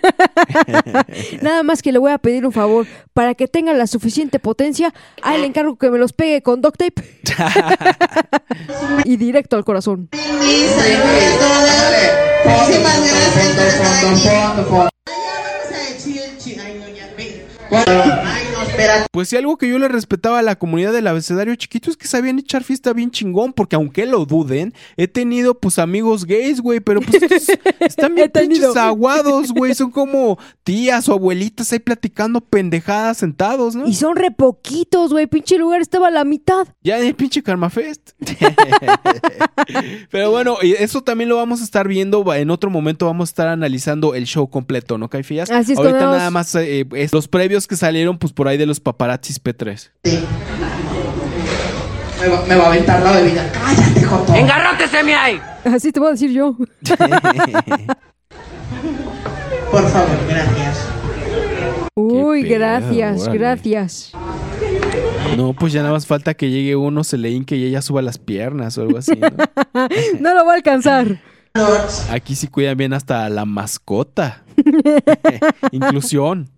[1.42, 2.86] Nada más que le voy a pedir un favor.
[3.12, 6.78] Para que tenga la suficiente potencia, ahí le encargo que me los pegue con duct
[6.78, 7.02] tape.
[9.04, 10.08] y directo al corazón.
[19.10, 22.06] Pues sí, algo que yo le respetaba a la comunidad del abecedario chiquito es que
[22.06, 26.80] sabían echar fiesta bien chingón, porque aunque lo duden, he tenido pues amigos gays, güey,
[26.80, 27.48] pero pues estos
[27.80, 33.86] están bien pinches aguados, güey, son como tías o abuelitas ahí platicando pendejadas sentados, ¿no?
[33.86, 35.26] Y son re poquitos, güey.
[35.26, 36.68] Pinche lugar estaba a la mitad.
[36.82, 38.10] Ya en el pinche Karma Fest.
[40.10, 42.32] Pero bueno, eso también lo vamos a estar viendo.
[42.34, 45.50] En otro momento vamos a estar analizando el show completo, ¿no, Caifías?
[45.50, 48.66] Así es, Ahorita nada más eh, es los previos que salieron, pues por ahí de
[48.68, 49.90] los paparazzis P3.
[50.04, 50.24] Sí.
[52.20, 53.50] Me va, me va a aventar la bebida.
[53.52, 54.34] Cállate, Joto.
[54.34, 55.40] ¡Engarrótese, mi ahí!
[55.64, 56.56] Así te voy a decir yo.
[59.70, 60.88] Por favor, gracias.
[61.94, 63.38] Uy, pedo, gracias, órale.
[63.38, 64.12] gracias.
[65.36, 68.02] No, pues ya nada más falta que llegue uno, se le hinque y ella suba
[68.02, 69.28] las piernas o algo así, ¿no?
[70.20, 71.20] No lo voy a alcanzar.
[72.10, 74.42] Aquí sí cuidan bien hasta la mascota.
[75.72, 76.50] Inclusión.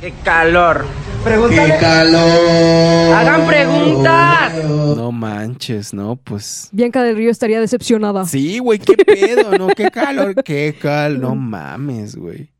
[0.00, 0.84] ¡Qué calor!
[1.24, 3.14] ¡Qué calor!
[3.14, 4.64] ¡Hagan preguntas!
[4.64, 6.16] No manches, ¿no?
[6.16, 6.68] Pues...
[6.72, 8.24] Bianca del Río estaría decepcionada.
[8.24, 9.68] Sí, güey, qué pedo, ¿no?
[9.68, 11.20] Qué calor, qué cal...
[11.20, 12.50] No mames, güey.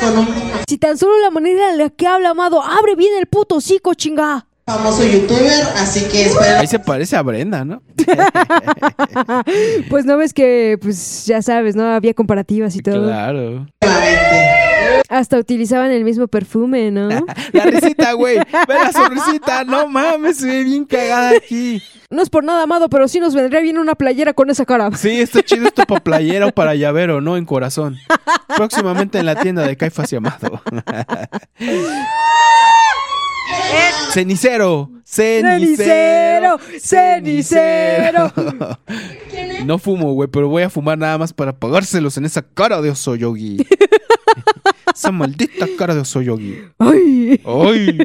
[0.00, 0.28] Con un
[0.68, 3.94] Si tan solo la manera en la que habla Amado, abre bien el puto hocico,
[3.94, 4.46] chinga.
[4.66, 6.58] Famoso youtuber, así que espero.
[6.58, 7.82] Ahí se parece a Brenda, ¿no?
[9.88, 11.84] Pues no ves que, pues ya sabes, ¿no?
[11.84, 13.04] Había comparativas y todo.
[13.04, 13.66] Claro.
[15.08, 17.08] Hasta utilizaban el mismo perfume, ¿no?
[17.52, 18.38] La risita, güey.
[18.38, 19.62] Ve la sonrisita.
[19.64, 21.80] No mames, se ve bien cagada aquí.
[22.10, 24.90] No es por nada, Amado, pero sí nos vendría bien una playera con esa cara.
[24.96, 27.36] Sí, está chido esto para playera o para llavero, ¿no?
[27.36, 27.96] En corazón.
[28.56, 30.60] Próximamente en la tienda de Caifas y Amado.
[34.12, 34.90] Cenicero.
[35.04, 36.58] Cenicero.
[36.80, 38.32] Cenicero.
[39.64, 42.90] No fumo, güey, pero voy a fumar nada más para pagárselos en esa cara de
[42.90, 43.58] oso yogi.
[44.94, 46.56] esa maldita cara de oso yogi.
[46.78, 47.40] Ay.
[47.44, 47.98] Ay.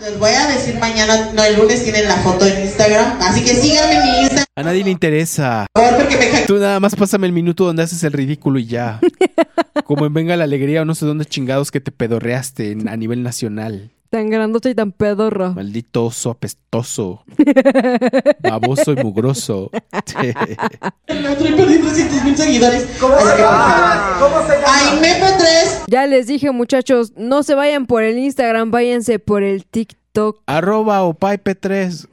[0.00, 3.54] Les voy a decir mañana, no, el lunes tienen la foto en Instagram, así que
[3.54, 5.66] síganme en mi Instagram, A nadie le interesa.
[5.74, 6.40] me.
[6.46, 9.00] Tú nada más pásame el minuto donde haces el ridículo y ya.
[9.84, 12.96] Como en Venga la Alegría o no sé dónde chingados que te pedorreaste en- a
[12.96, 13.90] nivel nacional.
[14.10, 15.52] Tan grandote y tan pedorro.
[15.54, 17.22] Maldito oso apestoso.
[18.42, 19.70] Baboso y mugroso.
[19.72, 22.82] No, trae perdí 300 mil seguidores.
[22.90, 24.64] Así que, por favor.
[24.66, 25.84] Ay, MP3.
[25.86, 30.40] Ya les dije, muchachos, no se vayan por el Instagram, váyanse por el TikTok.
[30.46, 32.08] Arroba opaipe3.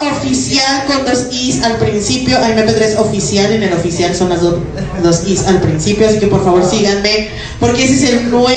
[0.00, 2.38] Oficial con dos is al principio.
[2.40, 3.52] Ay, MP3 oficial.
[3.52, 4.62] En el oficial son las do-
[5.02, 6.08] dos is al principio.
[6.08, 7.28] Así que por favor síganme.
[7.60, 8.48] Porque ese es el nuevo.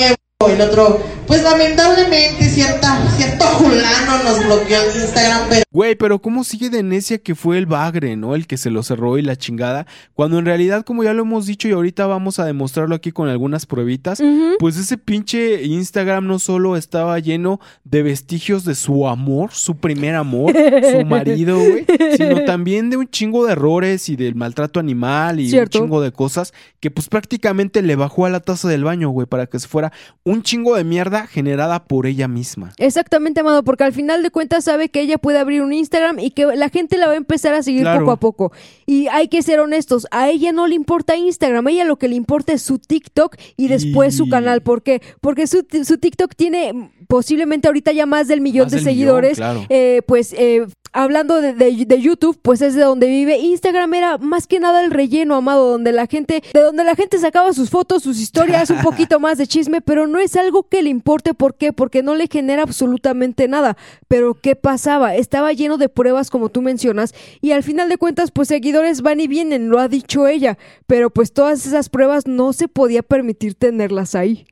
[0.48, 5.42] El otro, pues lamentablemente, cierta, cierto fulano nos bloqueó en Instagram.
[5.48, 8.34] Pero Güey, pero ¿cómo sigue de necia que fue el bagre, ¿no?
[8.34, 9.86] El que se lo cerró y la chingada.
[10.12, 13.28] Cuando en realidad, como ya lo hemos dicho y ahorita vamos a demostrarlo aquí con
[13.30, 14.22] algunas pruebitas,
[14.58, 20.14] pues ese pinche Instagram no solo estaba lleno de vestigios de su amor, su primer
[20.14, 21.86] amor, su marido, güey,
[22.18, 25.78] sino también de un chingo de errores y del maltrato animal y Cierto.
[25.78, 29.26] un chingo de cosas que pues prácticamente le bajó a la taza del baño, güey,
[29.26, 29.90] para que se fuera
[30.24, 32.72] un chingo de mierda generada por ella misma.
[32.78, 36.30] Exactamente, Amado, porque al final de cuentas sabe que ella puede abrir un Instagram y
[36.30, 38.00] que la gente la va a empezar a seguir Claro.
[38.00, 38.52] poco a poco.
[38.86, 42.08] Y hay que ser honestos, a ella no le importa Instagram, a ella lo que
[42.08, 44.62] le importa es su TikTok y después su canal.
[44.62, 45.02] ¿Por qué?
[45.20, 48.94] Porque su, su TikTok tiene posiblemente ahorita ya más del millón Más de del millón,
[48.96, 49.36] seguidores.
[49.36, 49.66] claro.
[49.68, 53.38] Eh, pues eh, hablando de, de- de YouTube, pues es de donde vive.
[53.38, 57.18] Instagram era más que nada el relleno, Amado, donde la gente, de donde la gente
[57.18, 60.82] sacaba sus fotos, sus historias, un poquito más de chisme, pero no es algo que
[60.82, 61.34] le importe.
[61.34, 61.72] ¿Por qué?
[61.72, 63.76] Porque no le genera absolutamente nada.
[64.08, 65.16] Pero ¿qué pasaba?
[65.16, 69.20] Estaba lleno de pruebas, como tú mencionas, y al final de cuentas, pues seguidores van
[69.20, 70.58] y vienen, lo ha dicho ella.
[70.86, 74.44] Pero pues todas esas pruebas no se podía permitir tenerlas ahí.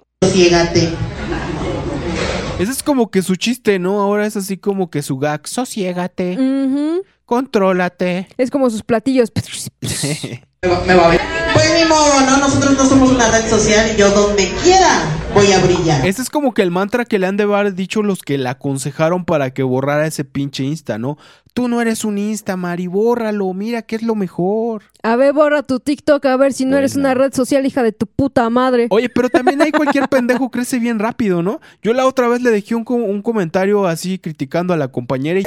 [2.60, 4.00] Ese es como que su chiste, ¿no?
[4.02, 5.48] Ahora es así como que su gag.
[5.48, 7.02] Sosiégate, Ujú.
[7.24, 8.28] contrólate.
[8.36, 9.32] Es como sus platillos.
[10.62, 11.39] Me va, me va a ver.
[11.60, 12.36] Pues pues ni modo, ¿no?
[12.38, 14.88] Nosotros no somos una red social y yo donde quiera
[15.34, 16.06] voy a brillar.
[16.06, 18.48] Ese es como que el mantra que le han de haber dicho los que le
[18.48, 21.18] aconsejaron para que borrara ese pinche Insta, ¿no?
[21.52, 24.84] Tú no eres un Insta, Mari, bórralo, mira que es lo mejor.
[25.02, 27.90] A ver, borra tu TikTok a ver si no eres una red social, hija de
[27.92, 28.86] tu puta madre.
[28.90, 31.60] Oye, pero también hay cualquier pendejo crece bien rápido, ¿no?
[31.82, 35.38] Yo la otra vez le dejé un, co- un comentario así criticando a la compañera
[35.40, 35.44] y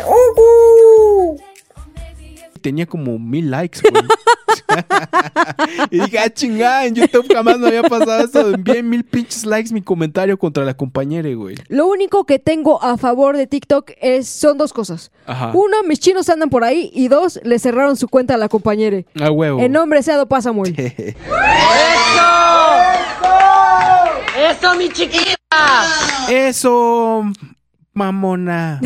[2.63, 4.03] tenía como mil likes, güey.
[5.91, 8.53] y dije, ah, chingada, en YouTube jamás me había pasado esto.
[8.53, 11.55] Envié mil pinches likes mi comentario contra la compañera, güey.
[11.67, 15.11] Lo único que tengo a favor de TikTok es, son dos cosas.
[15.25, 15.51] Ajá.
[15.53, 16.89] Una, mis chinos andan por ahí.
[16.93, 19.03] Y dos, le cerraron su cuenta a la compañera.
[19.21, 19.59] A huevo.
[19.59, 20.73] En nombre sea do Pasamuel.
[24.35, 25.37] ¡Eso, mi chiquita!
[26.29, 27.23] Eso,
[27.93, 28.81] mamona.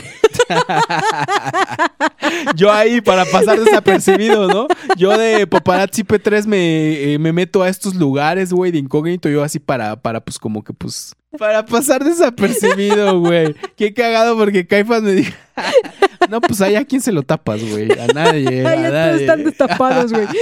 [2.56, 4.68] Yo ahí para pasar desapercibido, ¿no?
[4.98, 9.30] Yo de paparazzi P3 me, eh, me meto a estos lugares, güey, de incógnito.
[9.30, 13.56] Yo así para, para, pues como que, pues, para pasar desapercibido, güey.
[13.76, 15.34] Qué cagado porque Caifas me dijo,
[16.30, 17.92] no, pues ahí a quién se lo tapas, güey.
[18.00, 19.22] A nadie, a Ay, ya todos nadie.
[19.22, 20.28] están destapados, güey.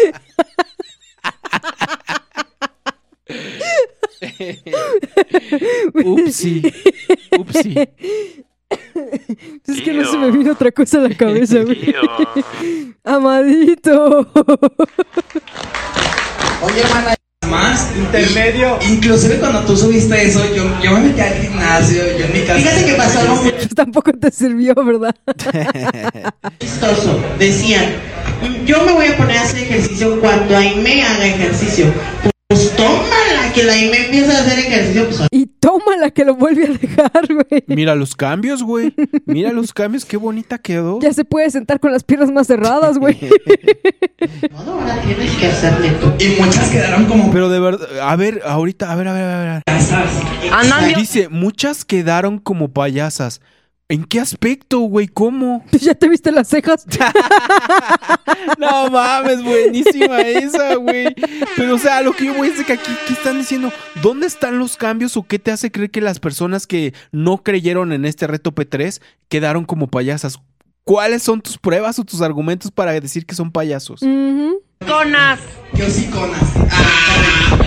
[5.93, 6.61] Upsi,
[7.37, 7.75] upsi.
[9.67, 11.93] Es que no se me vino otra cosa a la cabeza, güey.
[13.03, 14.31] Amadito.
[16.61, 17.15] Oye, hermana,
[17.49, 18.77] más intermedio.
[18.89, 22.59] Inclusive cuando tú subiste eso, yo, yo me metí al gimnasio, yo en mi casa.
[22.59, 25.15] Fíjate que pasó algo muy tampoco te sirvió, ¿verdad?
[26.59, 27.19] chistoso.
[27.39, 27.85] Decían,
[28.41, 31.85] "Mm, yo me voy a poner a hacer ejercicio cuando Aime haga ejercicio.
[32.77, 35.05] Tómala, que la Aime empieza a hacer ejercicio.
[35.07, 37.63] Pues Y toma la que lo vuelve a dejar, güey.
[37.67, 38.93] Mira los cambios, güey.
[39.25, 40.99] Mira los cambios, qué bonita quedó.
[40.99, 43.17] Ya se puede sentar con las piernas más cerradas, güey.
[44.51, 46.13] no, ahora tienes que hacerle tú.
[46.23, 49.53] Y muchas quedaron como Pero de verdad, a ver, ahorita, a ver, a ver, a
[49.53, 49.63] ver.
[49.65, 50.09] casas.
[50.51, 53.41] Andan Dice, muchas quedaron como payasas.
[53.87, 55.07] ¿En qué aspecto, güey?
[55.07, 55.63] ¿Cómo?
[55.71, 56.85] ¿Ya te viste las cejas?
[58.57, 61.13] No mames, buenísima esa, güey.
[61.55, 63.71] Pero, o sea, lo que yo voy es de que aquí, ¿qué están diciendo?
[64.01, 67.91] ¿Dónde están los cambios o qué te hace creer que las personas que no creyeron
[67.91, 70.39] en este reto P3 quedaron como payasas?
[70.83, 74.01] ¿Cuáles son tus pruebas o tus argumentos para decir que son payasos?
[74.01, 74.61] Ujú.
[74.87, 75.39] conas.
[75.73, 76.53] Yo sí conas.
[76.71, 77.57] Ah,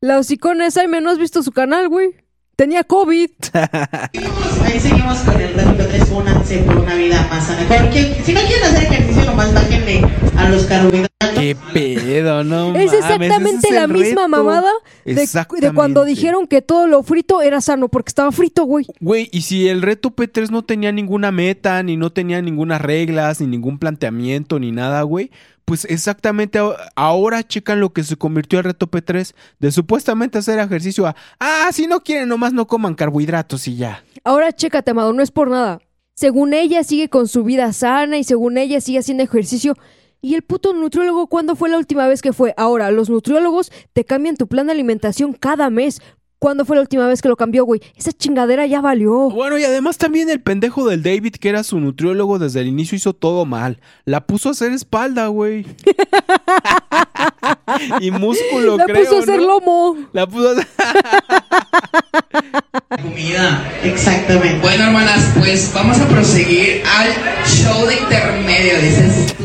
[0.00, 2.10] La hocicona esa, y ¿no has visto su canal, güey?
[2.56, 3.30] Tenía COVID.
[4.64, 7.66] Ahí seguimos con el reto P3, únanse por una vida más sana.
[7.66, 10.02] Cualquier- si no quieren hacer ejercicio, nomás bájenle
[10.36, 11.30] a los carbohidratos.
[11.34, 14.28] ¿Qué pedo, no es exactamente ese es la misma reto.
[14.28, 14.70] mamada
[15.04, 18.86] de, de cuando dijeron que todo lo frito era sano porque estaba frito, güey.
[19.00, 23.40] Güey, y si el reto P3 no tenía ninguna meta, ni no tenía ninguna reglas,
[23.40, 25.30] ni ningún planteamiento, ni nada, güey,
[25.64, 26.60] pues exactamente
[26.94, 31.70] ahora checan lo que se convirtió el reto P3 de supuestamente hacer ejercicio a, ah,
[31.72, 34.04] si no quieren, nomás no coman carbohidratos y ya.
[34.24, 35.80] Ahora chécate, amado, no es por nada.
[36.14, 39.76] Según ella sigue con su vida sana y según ella sigue haciendo ejercicio.
[40.20, 42.54] ¿Y el puto nutriólogo cuándo fue la última vez que fue?
[42.56, 46.00] Ahora, los nutriólogos te cambian tu plan de alimentación cada mes.
[46.38, 47.80] ¿Cuándo fue la última vez que lo cambió, güey?
[47.96, 49.30] Esa chingadera ya valió.
[49.30, 52.96] Bueno, y además también el pendejo del David, que era su nutriólogo desde el inicio,
[52.96, 53.80] hizo todo mal.
[54.04, 55.66] La puso a hacer espalda, güey.
[58.00, 59.46] y músculo, La creo, puso a hacer ¿no?
[59.46, 59.96] lomo.
[60.12, 60.66] La puso a hacer...
[62.96, 63.70] comida.
[63.84, 64.58] Exactamente.
[64.60, 67.08] Bueno, hermanas, pues vamos a proseguir al
[67.46, 68.78] show de intermedio.
[68.80, 69.44] Dices tú.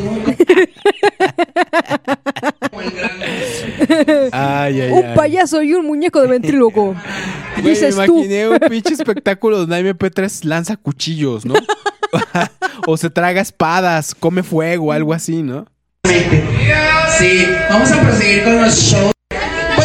[2.69, 3.11] Como el gran.
[4.31, 5.15] Ay, ay, Un ay.
[5.15, 6.95] payaso y un muñeco de ventríloco.
[7.57, 8.17] Güey, me Dices tú.
[8.19, 11.55] imaginé un pinche espectáculo donde MP3 lanza cuchillos, ¿no?
[12.85, 15.65] o se traga espadas, come fuego, algo así, ¿no?
[17.17, 19.11] Sí, vamos a proseguir con los shows.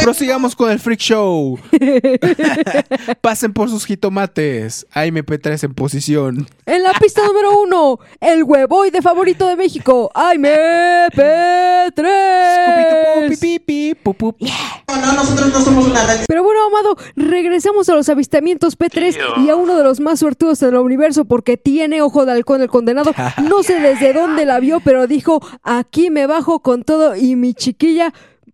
[0.03, 1.59] Prosigamos con el Freak Show.
[3.21, 4.87] Pasen por sus jitomates.
[4.93, 6.49] AMP3 en posición.
[6.67, 13.29] En la pista número uno, el huevoide favorito de México, Aime P3.
[13.29, 14.35] Pi, pi, pi, pu, pu.
[14.41, 19.45] No, no, nosotros no somos una red Pero bueno, Amado, regresamos a los avistamientos P3
[19.45, 22.63] y a uno de los más suertudos en el universo porque tiene ojo de halcón
[22.63, 23.13] el condenado.
[23.43, 27.55] No sé desde dónde la vio, pero dijo, aquí me bajo con todo y mi
[27.55, 28.13] chiquilla...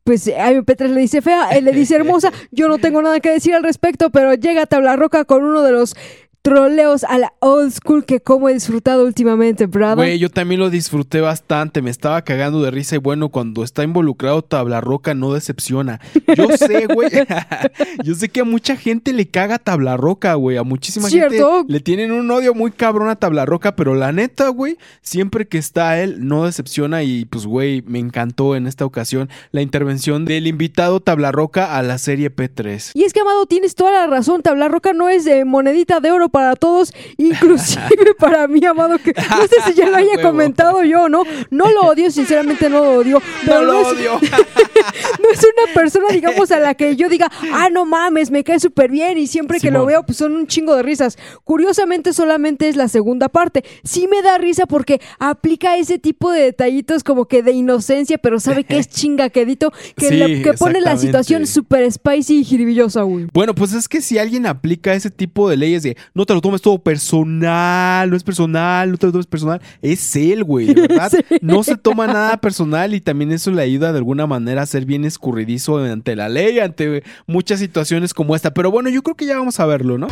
[0.09, 2.33] Pues a P3 le dice fea, él le dice hermosa.
[2.51, 5.71] Yo no tengo nada que decir al respecto, pero llega Tabla Roca con uno de
[5.71, 5.95] los
[6.43, 9.97] troleos a la old school que como he disfrutado últimamente, brother.
[9.97, 13.83] Güey, yo también lo disfruté bastante, me estaba cagando de risa y bueno, cuando está
[13.83, 16.01] involucrado Tabla Roca no decepciona.
[16.37, 17.11] Yo sé, güey,
[18.05, 21.59] yo sé que a mucha gente le caga Tabla Roca, güey, a muchísima ¿Cierto?
[21.59, 25.49] gente le tienen un odio muy cabrón a Tabla Roca, pero la neta, güey, siempre
[25.49, 30.25] que está él no decepciona y pues, güey, me encantó en esta ocasión la intervención
[30.25, 32.93] del invitado Tabla Roca a la serie P3.
[32.95, 34.43] Y es que, Amado, tienes toda la razón.
[34.43, 39.13] Tabla Roca no es de monedita de oro para todos, inclusive para mí, Amado, que
[39.13, 41.23] no sé si ya lo haya comentado yo, ¿no?
[41.51, 43.23] No lo odio, sinceramente no lo odio.
[43.45, 44.21] Pero No lo es, odio.
[44.21, 48.61] no es una persona, digamos, a la que yo diga, ah, no mames, me cae
[48.61, 51.19] súper bien y siempre que lo veo, pues son un chingo de risas.
[51.45, 53.65] Curiosamente, solamente es la segunda parte.
[53.85, 58.41] Sí me da risa porque aplica ese tipo de detallitos como que de inocencia, pero
[58.41, 63.03] sabe que es chingaquedito, que, Sí, le- que pone la situación súper spicy y jiribillosa,
[63.03, 63.27] güey.
[63.33, 66.41] Bueno, pues es que si alguien aplica ese tipo de leyes de no te lo
[66.41, 70.81] tomes todo personal, no es personal, no te lo tomes personal, es él, güey, de
[70.83, 71.13] verdad.
[71.19, 71.25] Sí.
[71.41, 74.85] No se toma nada personal y también eso le ayuda de alguna manera a ser
[74.85, 78.53] bien escurridizo ante la ley, ante muchas situaciones como esta.
[78.53, 80.09] Pero bueno, yo creo que ya vamos a verlo, ¿no?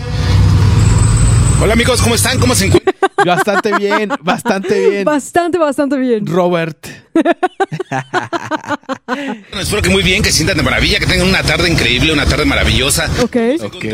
[1.61, 2.39] Hola amigos, ¿cómo están?
[2.39, 2.95] ¿Cómo se encuentran?
[3.27, 5.05] Bastante bien, bastante bien.
[5.05, 6.25] Bastante, bastante bien.
[6.27, 6.87] Robert.
[9.59, 12.27] Espero que muy bien, que se sientan de maravilla, que tengan una tarde increíble, una
[12.27, 13.11] tarde maravillosa.
[13.23, 13.37] Ok.
[13.65, 13.85] Ok.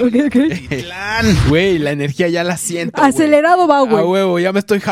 [0.00, 0.36] Ok, ok.
[0.82, 1.38] Plan.
[1.48, 3.00] Güey, la energía ya la siento.
[3.02, 4.04] Acelerado va, A güey.
[4.04, 4.82] huevo, ya me estoy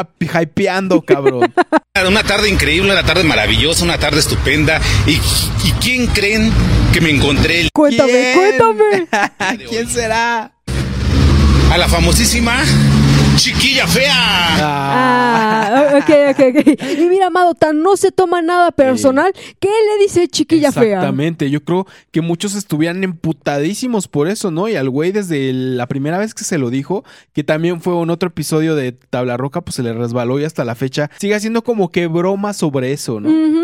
[0.40, 1.52] hypeando, cabrón.
[2.08, 4.80] Una tarde increíble, una tarde maravillosa, una tarde estupenda.
[5.06, 5.16] ¿Y,
[5.68, 6.50] y quién creen
[6.92, 7.68] que me encontré?
[7.74, 8.38] Cuéntame, ¿Quién?
[8.58, 9.06] cuéntame.
[9.68, 10.52] ¿Quién será?
[11.72, 12.62] A la famosísima
[13.36, 14.12] Chiquilla Fea.
[14.14, 16.82] Ah, ok, ok, ok.
[16.98, 19.32] Y mira, Amado, tan no se toma nada personal.
[19.58, 20.82] ¿Qué le dice chiquilla fea?
[20.98, 24.68] Exactamente, yo creo que muchos estuvieran emputadísimos por eso, ¿no?
[24.68, 28.10] Y al güey desde la primera vez que se lo dijo, que también fue en
[28.10, 31.64] otro episodio de Tabla Roca, pues se le resbaló y hasta la fecha sigue haciendo
[31.64, 33.30] como que broma sobre eso, ¿no?
[33.30, 33.62] Ujú,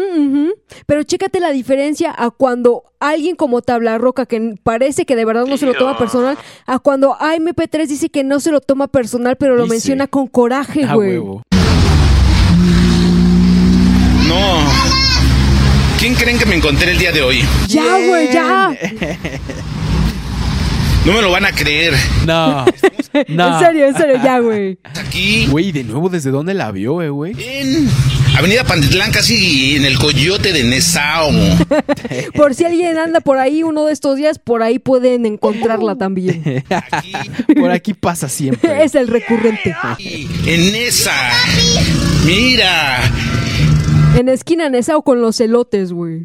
[0.86, 5.46] Pero chécate la diferencia a cuando alguien como Tabla Roca, que parece que de verdad
[5.46, 6.36] no se lo toma personal,
[6.66, 9.74] a cuando AMP3 dice que no se lo toma personal, pero lo Dice.
[9.74, 11.18] menciona con coraje, A güey.
[14.28, 14.58] No.
[15.98, 17.44] ¿Quién creen que me encontré el día de hoy?
[17.66, 18.76] Ya, güey, ya.
[21.08, 21.94] No me lo van a creer.
[22.26, 22.66] No.
[22.66, 22.66] no.
[23.14, 24.78] En serio, en serio, ya, güey.
[24.84, 27.32] Aquí Güey, de nuevo, ¿desde dónde la vio, eh, güey?
[27.38, 27.88] en
[28.36, 31.30] Avenida Pantitlán, casi en el Coyote de Nesao.
[32.34, 36.62] Por si alguien anda por ahí uno de estos días, por ahí pueden encontrarla también.
[36.68, 37.12] Aquí,
[37.58, 38.84] Por aquí pasa siempre.
[38.84, 39.74] Es el recurrente.
[40.44, 41.14] en esa.
[42.26, 43.00] Mira.
[44.14, 46.24] En esquina Nesao con los elotes, güey.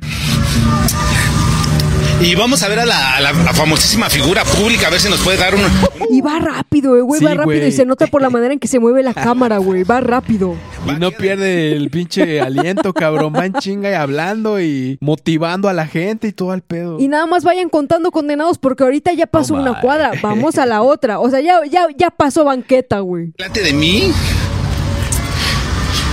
[2.26, 5.10] Y vamos a ver a la, a la- a famosísima figura pública, a ver si
[5.10, 5.62] nos puede dar un...
[6.10, 7.46] Y va rápido, eh, güey, Sí, va rápido.
[7.60, 7.68] güey.
[7.68, 9.84] Y se nota por la manera en que se mueve la cámara, güey.
[9.84, 10.56] Va rápido.
[10.88, 13.34] Y no pierde el pinche aliento, cabrón.
[13.36, 16.98] Va en chinga y hablando y motivando a la gente y todo al pedo.
[17.00, 20.12] Y nada más vayan contando condenados porque ahorita ya pasó una cuadra.
[20.22, 21.20] Vamos a la otra.
[21.20, 23.34] O sea, ya, ya, ya pasó banqueta, güey.
[23.38, 24.12] delante de mí.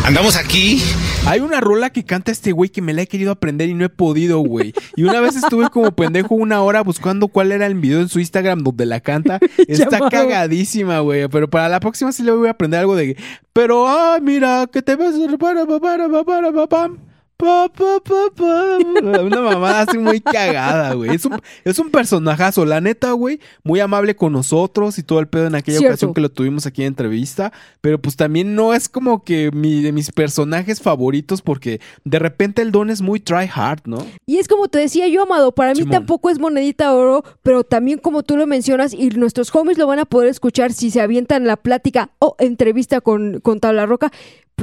[0.05, 0.82] Andamos aquí.
[1.27, 3.85] Hay una rola que canta este güey que me la he querido aprender y no
[3.85, 4.72] he podido, güey.
[4.97, 8.18] Y una vez estuve como pendejo una hora buscando cuál era el video en su
[8.18, 9.39] Instagram donde la canta.
[9.68, 10.10] Está Llamado.
[10.10, 11.28] cagadísima, güey.
[11.28, 13.16] Pero para la próxima sí le voy a aprender algo de.
[13.52, 15.14] Pero, ay, mira, que te ves.
[17.41, 18.79] Pa, pa, pa, pa.
[19.23, 21.15] Una mamada así muy cagada, güey.
[21.15, 23.41] Es un, es un personajazo, la neta, güey.
[23.65, 25.95] Muy amable con nosotros y todo el pedo en aquella Cierto.
[25.95, 27.53] ocasión que lo tuvimos aquí en entrevista.
[27.81, 32.61] Pero pues también no es como que mi, de mis personajes favoritos porque de repente
[32.61, 34.07] el don es muy try hard, ¿no?
[34.27, 37.65] Y es como te decía yo, Amado, para mí tampoco es monedita de oro, pero
[37.65, 41.01] también como tú lo mencionas y nuestros homies lo van a poder escuchar si se
[41.01, 44.12] avientan la plática o entrevista con, con Tabla Roca.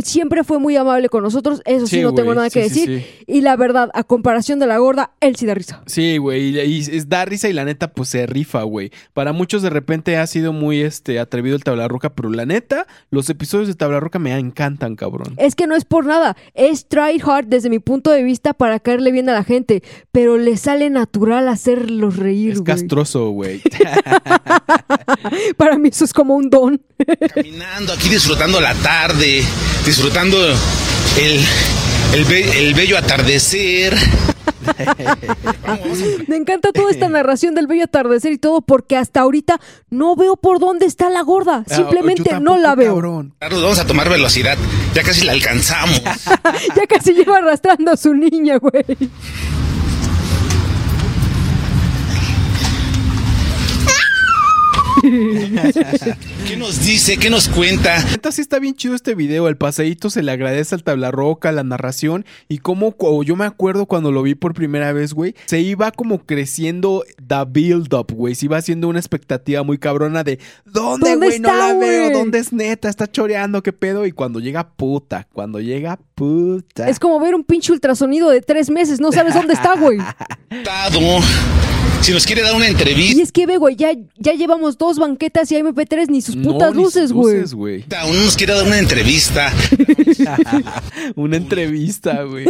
[0.03, 3.05] Siempre fue muy amable con nosotros, eso sí, Sí, no tengo nada que sí, decir.
[3.17, 3.23] sí.
[3.27, 5.81] Y la verdad, a comparación de la gorda, él sí da risa.
[5.87, 8.91] Sí, güey, y, y es da risa y la neta pues se rifa, güey.
[9.13, 12.87] Para muchos de repente ha sido muy este atrevido el Tabla Roca, pero la neta,
[13.09, 15.33] los episodios de Tabla Roca me encantan, cabrón.
[15.37, 18.79] Es que no es por nada, es try hard desde mi punto de vista para
[18.79, 22.65] caerle bien a la gente, pero le sale natural hacerlos reír, Es güey.
[22.65, 23.61] castroso, güey.
[25.57, 26.81] Para mí eso es como un don.
[27.33, 29.43] Caminando aquí disfrutando la tarde,
[29.87, 30.37] disfrutando
[31.19, 31.39] el,
[32.13, 33.95] el, be- el bello atardecer.
[36.27, 39.59] Me encanta toda esta narración del bello atardecer y todo porque hasta ahorita
[39.89, 41.63] no veo por dónde está la gorda.
[41.67, 42.93] Simplemente Ah, Yo no la veo.
[42.93, 43.33] cabrón.
[43.39, 44.57] Vamos a tomar velocidad,
[44.93, 46.01] ya casi la alcanzamos.
[46.75, 48.83] Ya casi lleva arrastrando a su niña, güey.
[56.47, 57.17] ¿Qué nos dice?
[57.17, 58.03] ¿Qué nos cuenta?
[58.03, 59.47] Neta, sí está bien chido este video.
[59.47, 64.11] El paseíto se le agradece al tablarroca, la narración y cómo yo me acuerdo cuando
[64.11, 65.35] lo vi por primera vez, güey.
[65.45, 68.35] Se iba como creciendo the build up, güey.
[68.35, 71.39] Se iba haciendo una expectativa muy cabrona de ¿dónde, ¿Dónde güey?
[71.39, 72.01] No está, la veo.
[72.03, 72.13] güey?
[72.13, 72.89] ¿Dónde es neta?
[72.89, 74.05] Está choreando, qué pedo.
[74.05, 76.89] Y cuando llega puta, cuando llega puta.
[76.89, 79.97] Es como ver un pinche ultrasonido de tres meses, no sabes dónde está, güey.
[82.01, 84.97] Si nos quiere dar una entrevista, Y es que ve, güey, ya, ya llevamos dos
[84.97, 87.35] banquetas y MP3 ni sus putas luces, güey.
[87.41, 87.53] luces,
[88.07, 89.51] no nos quiere dar una entrevista.
[91.15, 92.45] Una entrevista, güey.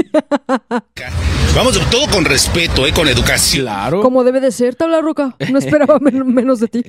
[1.56, 2.92] Vamos, todo con respeto, ¿eh?
[2.94, 3.66] Con educación.
[3.66, 4.02] Claro.
[4.02, 5.36] Como debe de ser, tabla roca.
[5.52, 6.84] No esperaba men- menos de ti.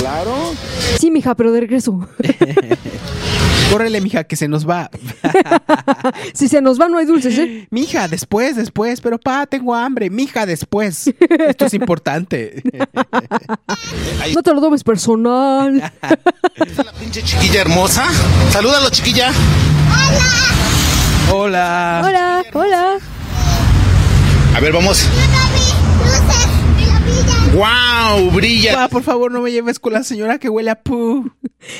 [0.00, 0.34] Claro.
[0.98, 2.08] Sí, mija, pero de regreso.
[3.70, 4.90] Córrele, mija, que se nos va.
[6.34, 7.66] Si se nos va, no hay dulces, ¿eh?
[7.70, 10.10] Mija, después, después, pero pa, tengo hambre.
[10.10, 11.12] Mija, después.
[11.48, 12.62] Esto es importante.
[14.34, 15.92] No te lo tomes personal.
[16.56, 18.06] Está la pinche chiquilla hermosa.
[18.50, 19.32] Salúdalo, chiquilla.
[21.32, 22.02] Hola.
[22.04, 22.98] Hola, hola.
[24.54, 25.08] A ver, vamos.
[27.54, 28.30] ¡Wow!
[28.30, 28.74] Brilla.
[28.74, 31.30] Pa, por favor, no me lleves con la señora que huele a pu.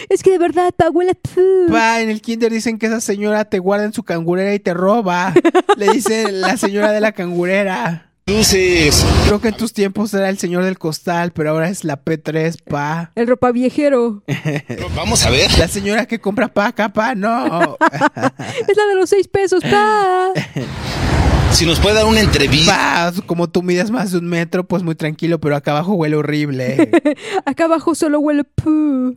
[0.08, 1.70] Es que de verdad, pa, huele a pu.
[1.70, 4.74] Pa, en el kinder dicen que esa señora te guarda en su cangurera y te
[4.74, 5.32] roba.
[5.76, 8.10] Le dice la señora de la cangurera.
[8.26, 9.04] Luces.
[9.26, 12.62] Creo que en tus tiempos era el señor del costal, pero ahora es la P3,
[12.62, 13.10] pa.
[13.14, 14.22] El ropa viejero.
[14.94, 15.50] Vamos a ver.
[15.58, 17.76] La señora que compra paca, pa, no.
[18.68, 20.32] Es la de los seis pesos, pa.
[21.52, 23.12] Si nos puede dar una entrevista.
[23.14, 26.16] Pa, como tú mides más de un metro, pues muy tranquilo, pero acá abajo huele
[26.16, 26.90] horrible.
[27.44, 29.16] Acá abajo solo huele pu.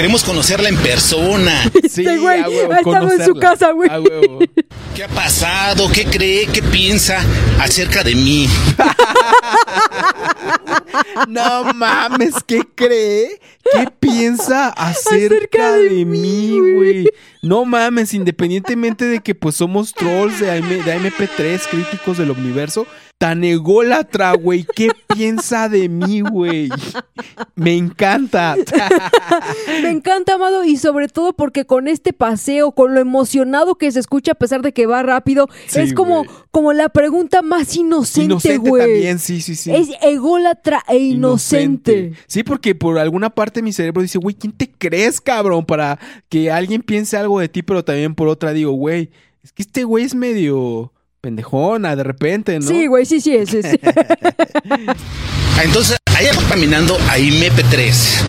[0.00, 1.70] Queremos conocerla en persona.
[1.90, 3.90] Sí, Este güey a huevo, ha estado en su casa, güey.
[3.90, 4.38] A huevo.
[4.94, 5.90] ¿Qué ha pasado?
[5.92, 6.46] ¿Qué cree?
[6.46, 7.18] ¿Qué piensa
[7.58, 8.48] acerca de mí?
[11.28, 13.40] No mames, ¿qué cree?
[13.72, 16.74] ¿Qué piensa acerca, Acerca de de, mí, güey?
[16.74, 17.08] güey?
[17.42, 22.86] No mames, independientemente de que pues somos trolls de, AM de MP3, críticos del universo,
[23.20, 24.64] tan ególatra, güey.
[24.74, 26.70] ¿Qué piensa de mí, güey?
[27.54, 28.56] Me encanta.
[29.82, 34.00] Me encanta, Amado, y sobre todo porque con este paseo, con lo emocionado que se
[34.00, 38.24] escucha a pesar de que va rápido, Sí, es como, como la pregunta más inocente,
[38.32, 38.82] Inocente güey.
[38.84, 39.70] también, sí, sí, sí.
[39.70, 42.14] Es ególatra e inocente.
[42.26, 45.66] Sí, porque por alguna parte mi cerebro dice, güey, ¿quién te crees, cabrón?
[45.66, 45.98] Para
[46.30, 49.10] que alguien piense algo de ti, pero también por otra digo, güey,
[49.44, 50.90] es que este güey es medio
[51.20, 52.66] pendejona de repente, ¿no?
[52.66, 53.54] Sí, güey, sí, sí, es.
[53.54, 53.78] es.
[55.56, 58.26] Ah, Entonces, allá va caminando a IMP3.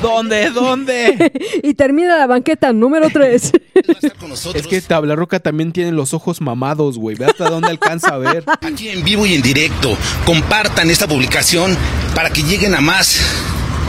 [0.00, 0.50] ¿Dónde?
[0.50, 1.32] ¿Dónde?
[1.62, 3.52] y termina la banqueta número 3.
[3.76, 7.16] Va a estar con nosotros es que Tablarroca también tiene los ojos mamados, güey.
[7.16, 8.44] Ve hasta dónde alcanza a ver.
[8.62, 9.96] aquí en vivo y en directo.
[10.24, 11.76] Compartan esta publicación
[12.14, 13.20] para que lleguen a más.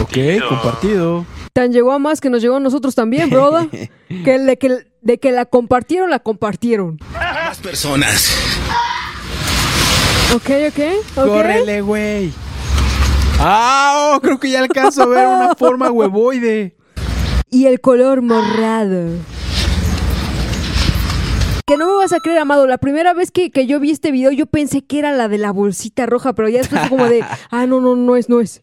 [0.01, 0.17] Ok,
[0.47, 1.25] compartido.
[1.53, 3.67] Tan llegó a más que nos llegó a nosotros también, broda.
[4.07, 6.99] que de, que de que la compartieron, la compartieron.
[7.13, 8.35] Más personas.
[10.35, 10.79] Ok, ok,
[11.15, 11.25] ok.
[11.27, 12.31] Córrele, güey.
[13.39, 16.75] Ah, oh, creo que ya alcanzo a ver una forma huevoide.
[17.49, 19.11] Y el color morado.
[21.65, 22.65] Que no me vas a creer, Amado.
[22.67, 25.37] La primera vez que, que yo vi este video, yo pensé que era la de
[25.37, 28.41] la bolsita roja, pero ya después fue como de, ah, no, no, no es, no
[28.41, 28.61] es.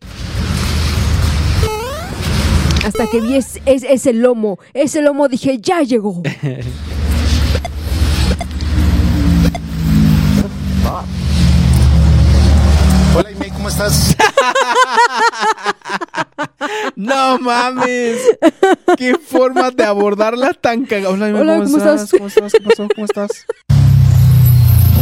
[2.84, 4.58] Hasta que vi es, es- ese lomo.
[4.74, 6.22] Ese lomo dije, ya llegó.
[13.16, 14.16] Hola, Ime, ¿cómo estás?
[16.96, 18.18] No mames.
[18.96, 21.10] Qué forma de abordarla tan cagada.
[21.10, 22.10] Hola, Ime, Hola, ¿cómo estás?
[22.10, 22.52] ¿Cómo estás?
[22.52, 22.88] ¿Qué pasó?
[22.94, 23.30] ¿Cómo estás?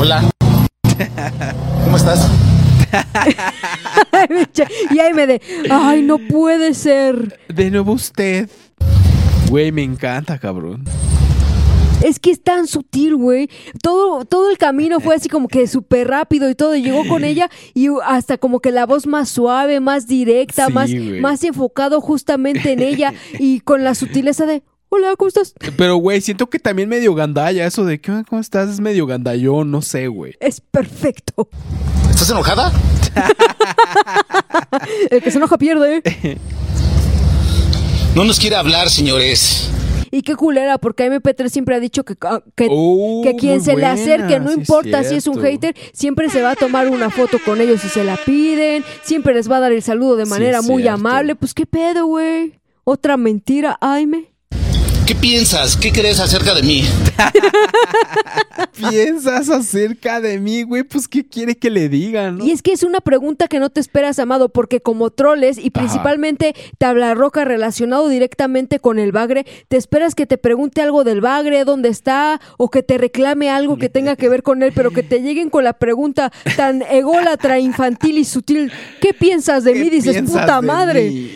[0.00, 0.22] Hola.
[1.84, 2.28] ¿Cómo estás?
[4.90, 5.40] y ahí me de,
[5.70, 7.38] ay, no puede ser.
[7.48, 8.48] De nuevo usted.
[9.48, 10.84] Güey, me encanta, cabrón.
[12.02, 13.48] Es que es tan sutil, güey.
[13.80, 16.74] Todo, todo el camino fue así como que súper rápido y todo.
[16.74, 20.90] Llegó con ella y hasta como que la voz más suave, más directa, Sí, más,
[21.20, 24.64] más enfocado justamente en ella y con la sutileza de,
[24.94, 25.54] hola, ¿cómo estás?
[25.78, 27.66] Pero, güey, siento que también medio gandalla.
[27.66, 28.24] Eso de, ¿qué?
[28.28, 28.68] ¿cómo estás?
[28.68, 30.34] Es medio gandallón, no sé, güey.
[30.38, 31.48] Es perfecto.
[32.10, 32.70] ¿Estás enojada?
[35.10, 36.02] El que se enoja pierde.
[36.04, 36.38] ¿eh?
[38.14, 39.70] No nos quiere hablar, señores.
[40.10, 43.74] Y qué culera, porque MP3 siempre ha dicho que, ah, que, Oh, que quien se
[43.74, 46.88] le acerque, no sí es importa si es un hater, siempre se va a tomar
[46.88, 50.16] una foto con ellos si se la piden, siempre les va a dar el saludo
[50.16, 51.00] de manera muy cierto.
[51.00, 51.34] amable.
[51.36, 52.60] Pues qué pedo, güey.
[52.84, 54.31] Otra mentira, Aime.
[55.12, 55.76] ¿Qué piensas?
[55.76, 56.84] ¿Qué crees acerca de mí?
[58.90, 60.84] ¿Piensas acerca de mí, güey?
[60.84, 62.38] Pues, ¿qué quiere que le digan?
[62.38, 62.46] no?
[62.46, 65.68] Y es que es una pregunta que no te esperas, Amado, porque como troles y
[65.68, 71.20] principalmente tabla roca relacionado directamente con el bagre, te esperas que te pregunte algo del
[71.20, 74.92] bagre, dónde está, o que te reclame algo que tenga que ver con él, pero
[74.92, 78.72] que te lleguen con la pregunta tan ególatra, infantil y sutil.
[79.02, 79.90] ¿Qué piensas de ¿Qué mí?
[79.90, 81.10] Dices, puta madre.
[81.10, 81.32] mí?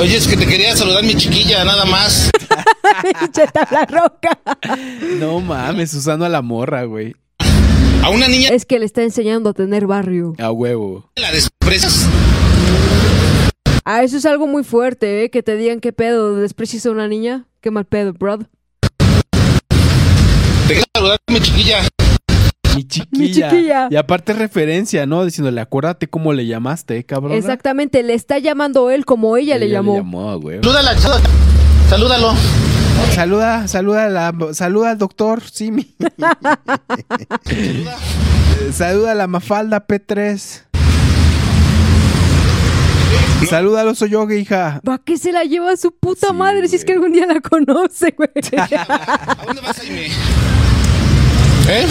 [0.00, 2.30] Oye, es que te quería saludar mi chiquilla, nada más.
[3.02, 4.40] Pinche tabla roca.
[5.18, 7.14] No mames, usando a la morra, güey.
[8.02, 10.34] A una niña Es que le está enseñando a tener barrio.
[10.38, 11.10] A huevo.
[11.16, 12.08] la desprecias.
[13.84, 15.30] Ah, eso es algo muy fuerte, ¿eh?
[15.30, 17.44] Que te digan qué pedo, desprecias a una niña.
[17.60, 18.48] Qué mal pedo, brother.
[20.66, 21.82] Te quería saludar mi chiquilla.
[22.76, 23.50] Mi chiquilla.
[23.50, 23.88] chiquilla.
[23.90, 25.24] Y aparte referencia, ¿no?
[25.24, 27.32] Diciéndole, acuérdate cómo le llamaste, ¿eh, cabrón.
[27.32, 30.02] Exactamente, le está llamando él como ella, le llamó.
[30.40, 30.60] güey.
[30.62, 30.96] Salúdala.
[31.88, 32.34] Salúdalo.
[33.14, 35.94] Saluda, saluda, a la, saluda al doctor Simi.
[38.72, 40.62] Saluda a la Mafalda P3.
[43.48, 44.80] Saluda al oso yoga, hija.
[44.86, 47.26] ¿Va que se la lleva a su puta Sí, madre si es que algún día
[47.26, 48.28] la conoce, güey?
[48.56, 50.06] ¿A dónde vas, Jaime?
[51.68, 51.86] ¿Eh?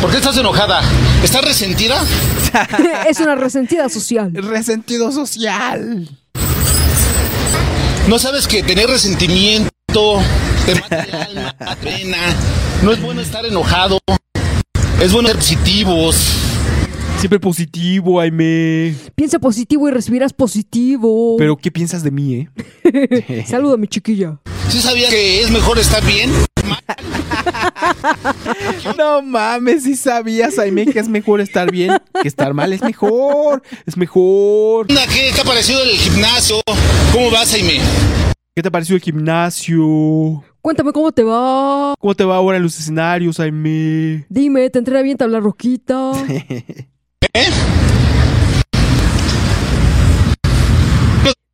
[0.00, 0.80] ¿Por qué estás enojada?
[1.22, 2.02] ¿Estás resentida?
[3.08, 4.32] es una resentida social.
[4.32, 6.08] Resentido social.
[8.08, 9.70] ¿No sabes que tener resentimiento
[10.64, 12.16] te mata el alma, te pena?
[12.82, 13.98] No es bueno estar enojado.
[15.02, 16.16] Es bueno ser positivos.
[17.18, 18.94] Siempre positivo, Aime.
[19.14, 21.36] Piensa positivo y recibirás positivo.
[21.36, 22.48] Pero, ¿qué piensas de mí,
[22.84, 23.44] eh?
[23.46, 24.38] Saluda a mi chiquilla.
[24.70, 26.30] ¿Sí sabías que es mejor estar bien?
[28.96, 31.92] No mames, si sabías, Aime, que es mejor estar bien
[32.22, 32.72] que estar mal.
[32.72, 34.86] Es mejor, es mejor.
[34.86, 36.60] ¿Qué te ha parecido el gimnasio?
[37.12, 37.80] ¿Cómo vas, Jaime?
[38.54, 40.44] ¿Qué te pareció el gimnasio?
[40.60, 41.94] Cuéntame cómo te va.
[41.98, 44.26] ¿Cómo te va ahora en los escenarios, Aime?
[44.28, 46.12] Dime, ¿te entrena bien tabla roquita?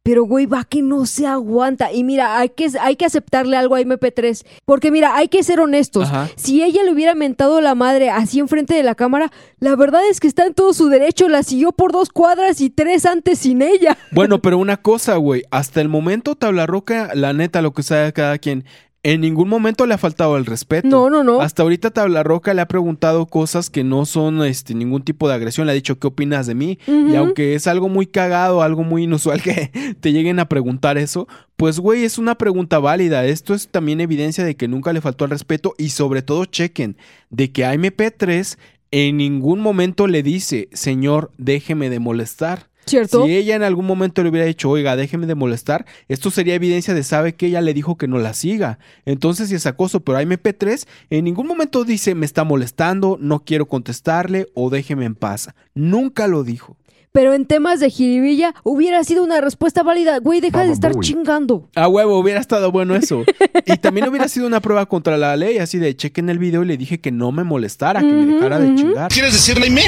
[0.07, 1.93] Pero, güey, va que no se aguanta.
[1.93, 4.47] Y mira, hay que, hay que aceptarle algo a MP3.
[4.65, 6.05] Porque, mira, hay que ser honestos.
[6.05, 6.31] Ajá.
[6.37, 10.21] Si ella le hubiera mentado la madre así enfrente de la cámara, la verdad es
[10.21, 11.29] que está en todo su derecho.
[11.29, 13.99] La siguió por dos cuadras y tres antes sin ella.
[14.13, 15.43] Bueno, pero una cosa, güey.
[15.51, 18.65] Hasta el momento, Tabla Roca, la neta, lo que sabe cada quien.
[19.07, 20.89] En ningún momento le ha faltado el respeto.
[20.89, 21.41] No, no, no.
[21.41, 25.35] Hasta ahorita Tabla Roca le ha preguntado cosas que no son este, ningún tipo de
[25.35, 25.69] agresión.
[25.69, 26.81] Le ha dicho, ¿qué opinas de mí?
[26.89, 29.71] Y aunque es algo muy cagado, algo muy inusual que
[30.01, 33.25] te lleguen a preguntar eso, pues, güey, es una pregunta válida.
[33.27, 36.97] Esto es también evidencia de que nunca le faltó el respeto y sobre todo chequen
[37.31, 38.59] de que a MP3
[38.91, 42.71] en ningún momento le dice, señor, déjeme de molestar.
[42.87, 43.25] ¿Cierto?
[43.25, 46.95] Si ella en algún momento le hubiera dicho, oiga, déjeme de molestar, esto sería evidencia
[46.95, 48.79] de sabe que ella le dijo que no la siga.
[49.05, 53.41] Entonces, si es acoso, pero a MP3 en ningún momento dice, me está molestando, no
[53.41, 55.49] quiero contestarle o déjeme en paz.
[55.75, 56.77] Nunca lo dijo.
[57.11, 60.19] Pero en temas de jiribilla hubiera sido una respuesta válida.
[60.19, 61.03] Güey, deja de estar Boy.
[61.03, 61.69] chingando.
[61.75, 63.25] A huevo, hubiera estado bueno eso.
[63.65, 66.67] Y también hubiera sido una prueba contra la ley, así de chequen el video y
[66.67, 69.11] le dije que no me molestara, que me dejara de chingar.
[69.11, 69.85] ¿Quieres decir, Jaime?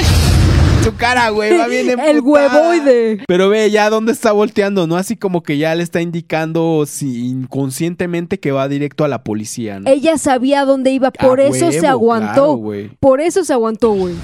[0.89, 2.69] Su cara, güey, va bien El emputada.
[2.71, 3.23] huevoide.
[3.27, 4.95] Pero ve ya dónde está volteando, ¿no?
[4.97, 9.79] Así como que ya le está indicando si inconscientemente que va directo a la policía,
[9.79, 9.89] ¿no?
[9.89, 12.59] Ella sabía dónde iba, A por eso se aguantó.
[12.59, 14.15] claro, por eso se aguantó, güey.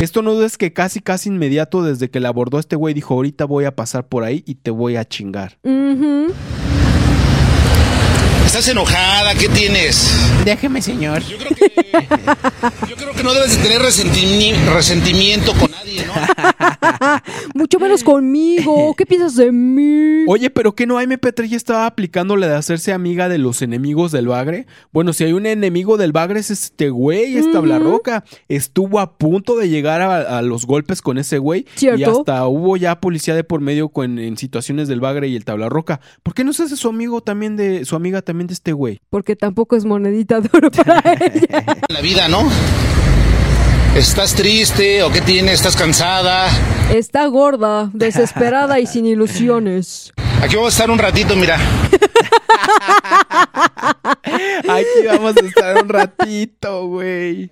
[0.00, 3.44] Esto no es que casi, casi inmediato desde que la abordó este güey dijo, ahorita
[3.44, 5.58] voy a pasar por ahí y te voy a chingar.
[5.64, 6.32] Ujú.
[8.48, 9.34] ¿Estás enojada?
[9.34, 10.10] ¿Qué tienes?
[10.42, 11.22] Déjeme, señor.
[11.22, 11.72] Yo creo que,
[12.88, 16.14] yo creo que no debes de tener resentimi- resentimiento con nadie, ¿no?
[17.54, 18.94] Mucho menos conmigo.
[18.96, 20.24] ¿Qué piensas de mí?
[20.26, 24.12] Oye, pero que no MP3 ya estaba aplicando la de hacerse amiga de los enemigos
[24.12, 24.66] del bagre.
[24.92, 28.24] Bueno, si hay un enemigo del bagre es este güey, es Tablarroca.
[28.48, 31.66] Estuvo a punto de llegar a, a los golpes con ese güey.
[31.74, 32.00] ¿Cierto?
[32.00, 35.44] Y hasta hubo ya policía de por medio con, en situaciones del bagre y el
[35.44, 36.00] Tablarroca.
[36.22, 39.00] ¿Por qué no se hace su amigo también de, su amiga también este güey?
[39.10, 41.64] Porque tampoco es monedita de oro para ella.
[41.88, 42.48] La vida, ¿no?
[43.94, 45.54] ¿Estás triste o qué tienes?
[45.54, 46.48] ¿Estás cansada?
[46.94, 50.12] Está gorda, desesperada y sin ilusiones.
[50.42, 51.58] Aquí vamos a estar un ratito, mira.
[54.24, 57.50] Aquí vamos a estar un ratito, güey.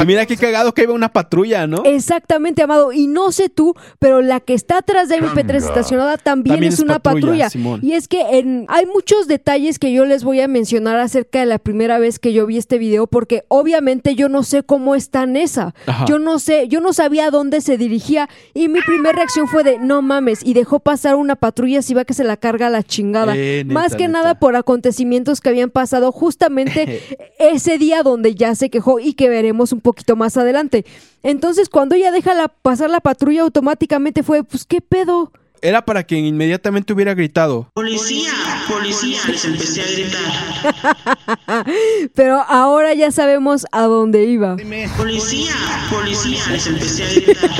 [0.00, 1.84] Y mira qué cagado que iba una patrulla, ¿no?
[1.84, 2.92] Exactamente, Amado.
[2.92, 6.78] Y no sé tú, pero la que está atrás de MP3 estacionada también, También es,
[6.78, 7.48] es una patrulla.
[7.82, 11.46] Y es que en- hay muchos detalles que yo les voy a mencionar acerca de
[11.46, 15.26] la primera vez que yo vi este video, porque obviamente yo no sé cómo está
[15.26, 15.74] Nessa.
[15.86, 16.04] Ajá.
[16.06, 18.28] Yo no sé, yo no sabía a dónde se dirigía.
[18.54, 20.40] Y mi primera reacción fue de no mames.
[20.44, 23.34] Y dejó pasar una patrulla si va que se la carga a la chingada.
[23.36, 24.20] Eh, neta, Más que neta.
[24.20, 27.00] nada por acontecimientos que habían pasado justamente
[27.38, 30.86] ese día donde ya se quejó y que veremos un poquito más adelante.
[31.22, 35.30] Entonces, cuando ella deja la- pasar la patrulla, automáticamente fue, pues, ¿qué pedo?
[35.60, 37.68] Era para que inmediatamente hubiera gritado.
[37.74, 38.32] Policía,
[38.68, 41.66] policía, les empecé a gritar.
[42.14, 44.56] Pero ahora ya sabemos a dónde iba.
[44.96, 45.52] Policía,
[45.90, 47.50] policía, les empecé a gritar.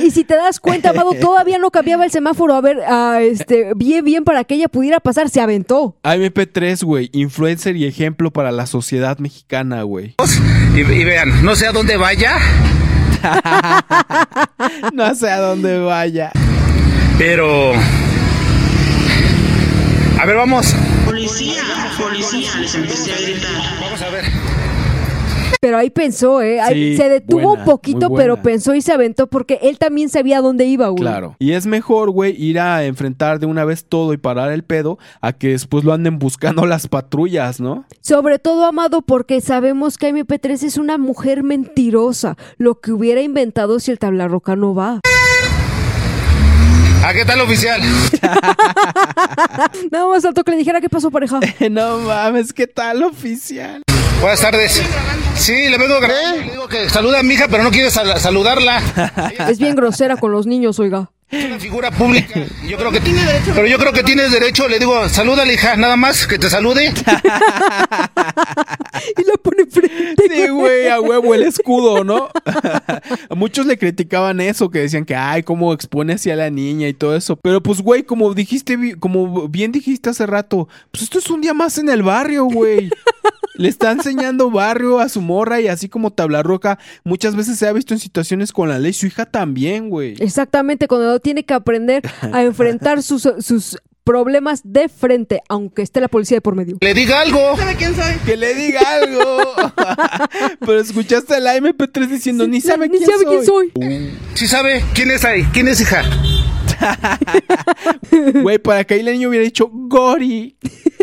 [0.03, 2.79] Y si te das cuenta, Amado, todavía no cambiaba el semáforo a ver,
[3.21, 5.97] este, bien, bien para que ella pudiera pasar, se aventó.
[6.03, 10.15] AMP3, güey, influencer y ejemplo para la sociedad mexicana, güey.
[10.75, 12.39] Y, y vean, no sé a dónde vaya,
[14.93, 16.31] No sé a dónde vaya.
[17.19, 17.73] pero...
[20.20, 20.74] A ver, vamos.
[21.05, 21.62] Policía,
[21.97, 23.81] policía, les empecé a gritar.
[23.81, 24.24] Vamos a ver.
[25.61, 26.61] Pero ahí pensó, ¿eh?
[26.61, 30.09] Ahí Sí, se detuvo buena, un poquito, pero pensó y se aventó porque él también
[30.09, 31.03] sabía dónde iba, güey.
[31.03, 31.36] Claro.
[31.39, 34.99] Y es mejor, güey, ir a enfrentar de una vez todo y parar el pedo
[35.20, 37.85] a que después lo anden buscando las patrullas, ¿no?
[38.01, 42.36] Sobre todo, Amado, porque sabemos que MP3 es una mujer mentirosa.
[42.57, 45.01] Lo que hubiera inventado si el tablarroca no va.
[47.09, 47.81] ¿A qué tal, oficial?
[49.91, 51.41] Nada más faltó que le dijera qué pasó, pareja.
[51.71, 53.83] no mames, ¿qué tal, oficial?
[54.21, 54.83] Buenas tardes.
[55.35, 56.37] Sí, le vengo a grabar.
[56.37, 58.83] Le digo que saluda a mi hija, pero no quiere sal- saludarla.
[59.49, 61.11] Es bien grosera con los niños, oiga.
[61.31, 62.41] Es una figura pública.
[62.65, 63.53] y Yo creo que tiene derecho.
[63.55, 64.67] Pero yo creo que tienes derecho.
[64.67, 66.93] Le digo, salúdale, hija, nada más que te salude.
[69.17, 70.23] Y la pone frente.
[70.29, 72.29] Sí, güey, a huevo el escudo, ¿no?
[72.45, 76.89] a muchos le criticaban eso, que decían que, ay, cómo expone así a la niña
[76.89, 77.37] y todo eso.
[77.37, 81.55] Pero pues, güey, como dijiste, como bien dijiste hace rato, pues esto es un día
[81.55, 82.91] más en el barrio, güey.
[83.55, 87.67] Le está enseñando barrio a su morra y así como tabla roca, muchas veces se
[87.67, 90.15] ha visto en situaciones con la ley, su hija también, güey.
[90.21, 93.78] Exactamente, cuando tiene que aprender a enfrentar sus, sus
[94.09, 96.78] problemas de frente, aunque esté la policía de por medio.
[96.81, 97.59] Le diga algo.
[97.59, 98.15] ¿Sabe quién soy?
[98.24, 99.43] Que le diga algo.
[100.61, 103.73] Pero escuchaste a la MP3 diciendo, ni sabe, Ni quién, sabe quién soy.
[104.32, 104.82] Sí sabe.
[104.95, 105.45] ¿Quién es ahí?
[105.53, 106.05] ¿Quién es hija?
[108.43, 110.57] Güey, para que ahí la niña hubiera dicho, Gori.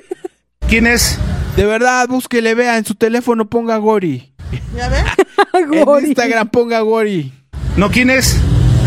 [0.67, 1.19] ¿Quién es?
[1.55, 4.33] De verdad, búsquele, vea, en su teléfono ponga Gori.
[4.75, 4.97] ¿Ya ve?
[5.53, 6.07] En Gori.
[6.07, 7.31] Instagram ponga Gori.
[7.77, 8.35] ¿No quién es?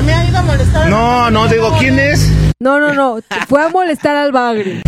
[0.08, 0.88] Me ha ido a molestar.
[0.88, 2.32] No, no, digo, ¿quién es?
[2.60, 3.18] No, no, no.
[3.46, 4.80] Fue a molestar al bagre.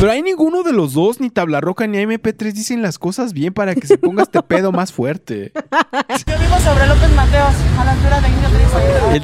[0.00, 3.74] Pero hay ninguno de los dos, ni Tablarroca ni MP3 dicen las cosas bien para
[3.74, 5.50] que se ponga este pedo más fuerte.
[6.26, 8.48] Yo vivo sobre López Mateos, a la altura de Indio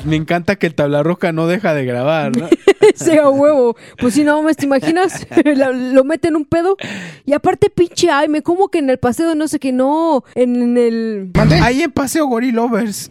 [0.05, 2.49] me encanta que el Tablarroca no deja de grabar, ¿no?
[2.81, 3.77] Ese a huevo.
[3.99, 5.27] Pues si no mames, ¿te imaginas?
[5.45, 6.77] Lo mete en un pedo.
[7.25, 10.25] Y aparte, pinche Aime, como que en el paseo no sé qué, no.
[10.35, 11.31] En el.
[11.35, 11.61] ¿Mande?
[11.61, 13.11] Ahí en Paseo Gori Lovers.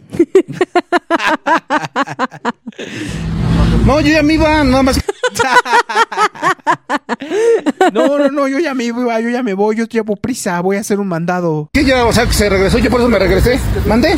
[3.86, 4.98] No, yo ya me iba, nada más.
[7.92, 10.76] No, no, no, yo ya me voy, yo ya me voy, yo llevo prisa, voy
[10.76, 11.68] a hacer un mandado.
[11.72, 12.04] ¿Qué ya?
[12.06, 13.58] O sea, que se regresó, yo por eso me regresé.
[13.86, 14.16] ¿Mande?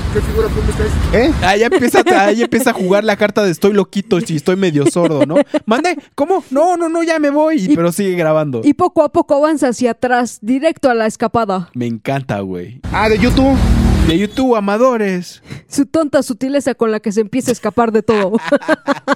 [1.13, 1.33] ¿Eh?
[1.43, 5.27] Ahí empieza, ahí empieza a jugar la carta de estoy loquito si estoy medio sordo,
[5.27, 5.37] ¿no?
[5.67, 6.45] Mande, ¿cómo?
[6.51, 7.57] No, no, no, ya me voy.
[7.57, 8.61] Y- pero sigue grabando.
[8.65, 11.71] Y poco a poco avanza hacia atrás, directo a la escapada.
[11.75, 12.81] Me encanta, güey.
[12.93, 13.57] Ah, de YouTube.
[14.07, 15.43] De YouTube, amadores.
[15.69, 18.37] Su tonta sutileza con la que se empieza a escapar de todo.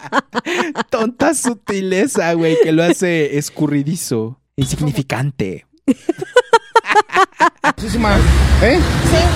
[0.91, 4.41] Tonta sutileza, güey, que lo hace escurridizo.
[4.57, 5.67] Insignificante.
[7.65, 8.19] Muchísima.
[8.63, 8.81] ¿Eh?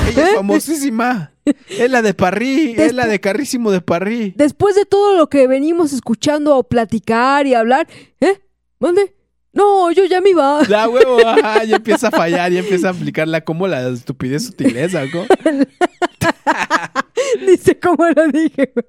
[0.08, 1.32] Ella es famosísima.
[1.68, 4.34] Es la de Parrí, es la de Carrísimo de Parrí.
[4.36, 7.86] Después de todo lo que venimos escuchando o platicar y hablar,
[8.20, 8.40] ¿eh?
[8.80, 9.14] ¿Mande?
[9.54, 10.60] No, yo ya me iba.
[10.68, 15.02] La huevo, ajá, ya empieza a fallar, ya empieza a aplicarla como la estupidez sutileza,
[15.06, 15.24] ¿no?
[17.46, 18.72] Dice cómo lo dije.
[18.74, 18.86] güey.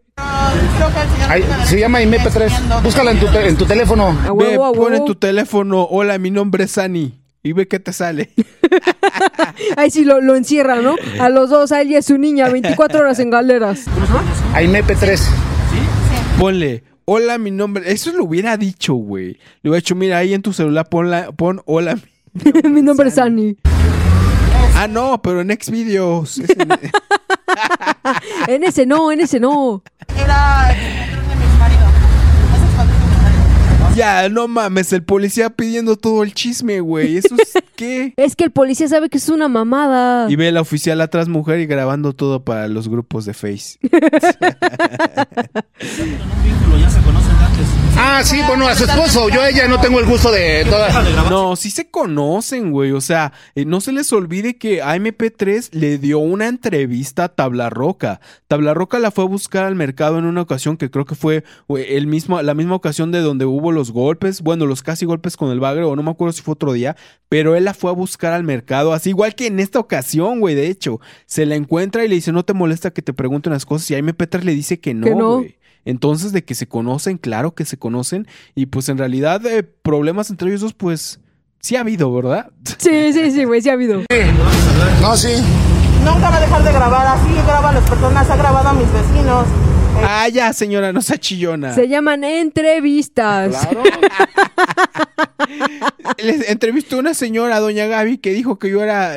[1.30, 2.42] Ay, se llama derecho IMP3.
[2.44, 2.82] enseñando.
[2.82, 4.08] Búscala en tu, te- en tu teléfono.
[4.10, 5.06] A Ve, huevo, a pon en huevo.
[5.06, 7.14] tu teléfono, hola, mi nombre es Sani.
[7.44, 8.32] Y ve qué te sale.
[9.78, 10.96] Ahí sí lo, lo encierran, ¿no?
[11.20, 13.86] A los dos, a él y a su niña, 24 horas en galeras.
[14.54, 15.20] A IMP3.
[16.40, 17.91] Ponle, hola, mi nombre.
[17.91, 19.38] Eso lo hubiera dicho, güey.
[19.61, 21.95] Le hubiera dicho, mira, ahí en tu celular pon, la- pon hola.
[21.95, 22.02] mi-
[22.69, 23.57] Mi nombre es Annie.
[24.77, 26.38] Ah, no, pero en Xvideos.
[26.40, 26.68] Es en-
[28.48, 29.82] En ese no, en ese no.
[30.18, 31.86] Era el señor de mi marido.
[32.56, 33.44] Es expatriado de mi marido.
[33.95, 37.15] Ya, no mames, el policía pidiendo todo el chisme, güey.
[37.15, 38.13] ¿Eso es qué?
[38.17, 40.30] Es que el policía sabe que es una mamada.
[40.30, 43.80] Y ve la oficial atrás mujer y grabando todo para los grupos de Face.
[47.97, 49.30] Ah, sí, bueno, a su esposo.
[49.30, 51.30] Yo a ella no tengo el gusto de toda.
[51.30, 52.91] No, sí se conocen, güey.
[52.91, 57.69] O sea, eh, no se les olvide que AMP3 le dio una entrevista a Tabla
[57.69, 58.19] Roca.
[58.47, 61.45] Tabla Roca la fue a buscar al mercado en una ocasión que creo que fue
[61.67, 65.38] güey, el mismo, la misma ocasión de donde hubo los golpes, bueno, los casi golpes
[65.38, 66.97] con el bagre, o no me acuerdo si fue otro día,
[67.30, 70.53] pero él la fue a buscar al mercado, así igual que en esta ocasión, güey,
[70.55, 70.99] de hecho.
[71.27, 73.95] Se la encuentra y le dice, no te molesta que te pregunten las cosas, y
[73.95, 75.17] AMP3 le dice que Que no.
[75.17, 75.55] no, güey.
[75.86, 78.28] Entonces, de que se conocen, claro que se conocen.
[78.56, 81.20] Y pues en realidad, eh, problemas entre ellos dos, pues
[81.60, 82.52] sí ha habido, ¿verdad?
[82.78, 84.02] Sí, sí, sí, güey, sí ha habido.
[85.02, 85.34] No, sí.
[86.03, 88.91] Nunca va a dejar de grabar así, graba a las personas, ha grabado a mis
[88.91, 89.45] vecinos.
[90.03, 91.74] Ah, ya, señora, no sea chillona.
[91.74, 93.68] Se llaman entrevistas.
[96.18, 99.16] Les entrevistó una señora, doña Gaby, que dijo que yo era.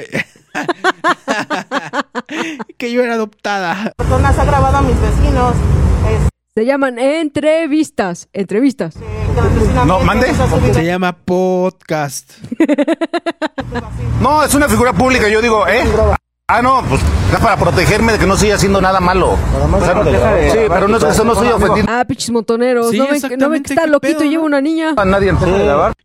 [2.79, 3.93] que yo era adoptada.
[3.97, 5.55] Personas ha grabado a mis vecinos.
[6.59, 8.29] Se llaman entrevistas.
[8.33, 8.97] Entrevistas.
[9.87, 10.27] No, mande.
[10.75, 12.33] Se llama podcast.
[14.21, 15.85] No, es una figura pública, yo digo, ¿eh?
[16.51, 19.33] Ah, no, pues es para protegerme de que no siga haciendo nada malo.
[19.33, 20.03] O sea,
[20.51, 22.89] sí, pero no es que eso no estoy ofendiendo Ah, pinches montoneros.
[22.91, 24.95] Sí, ¿No, ven, que- ¿No ven exactamente, que está loquito pedo, y lleva una niña?
[24.97, 25.31] a nadie.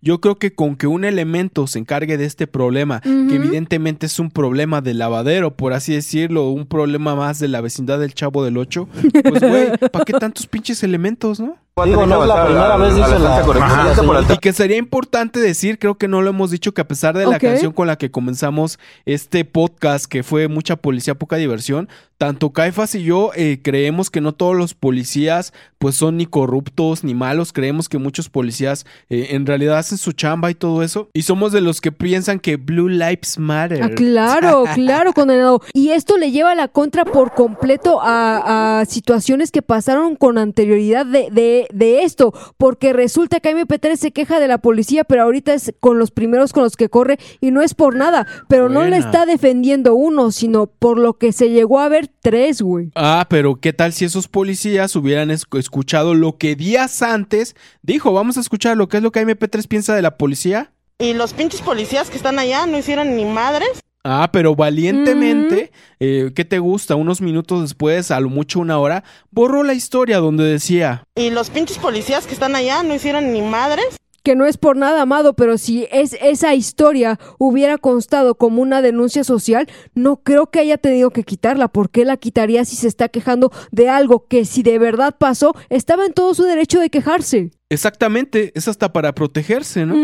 [0.02, 4.20] Yo creo que con que un elemento se encargue de este problema, que evidentemente es
[4.20, 8.44] un problema de lavadero, por así decirlo, un problema más de la vecindad del Chavo
[8.44, 8.90] del Ocho,
[9.24, 11.56] pues güey, ¿para qué tantos pinches elementos, no?
[11.75, 16.07] Digo, no es la primera vez, dice la, Y que sería importante decir, creo que
[16.07, 19.43] no lo hemos dicho, que a pesar de la canción con la que comenzamos este
[19.43, 21.89] podcast, que fue mucha policía, poca diversión,
[22.23, 25.51] tanto Caifas y yo eh, creemos que no todos los policías
[25.83, 30.13] pues son ni corruptos ni malos, creemos que muchos policías eh, en realidad hacen su
[30.13, 33.83] chamba y todo eso, y somos de los que piensan que Blue Lives Matter.
[33.83, 35.59] Ah, claro, claro, condenado.
[35.73, 40.37] Y esto le lleva a la contra por completo a, a situaciones que pasaron con
[40.37, 45.23] anterioridad de, de, de esto, porque resulta que MP3 se queja de la policía, pero
[45.23, 48.69] ahorita es con los primeros con los que corre y no es por nada, pero
[48.69, 52.91] no le está defendiendo uno, sino por lo que se llegó a ver tres, güey.
[52.95, 58.14] Ah, pero ¿qué tal si esos policías hubieran es- escuchado lo que días antes dijo?
[58.14, 60.72] Vamos a escuchar lo que es lo que MP3 piensa de la policía.
[60.99, 63.69] Y los pinches policías que están allá no hicieron ni madres.
[64.06, 66.95] Ah, pero valientemente, eh, ¿qué te gusta?
[66.95, 71.49] Unos minutos después, a lo mucho una hora, borró la historia donde decía, Y los
[71.49, 73.85] pinches policías que están allá no hicieron ni madres.
[74.23, 78.81] Que no es por nada amado, pero si es esa historia hubiera constado como una
[78.81, 81.67] denuncia social, no creo que haya tenido que quitarla.
[81.67, 85.55] ¿Por qué la quitaría si se está quejando de algo que si de verdad pasó,
[85.69, 87.51] estaba en todo su derecho de quejarse?
[87.69, 89.95] exactamente, es hasta para protegerse, ¿no?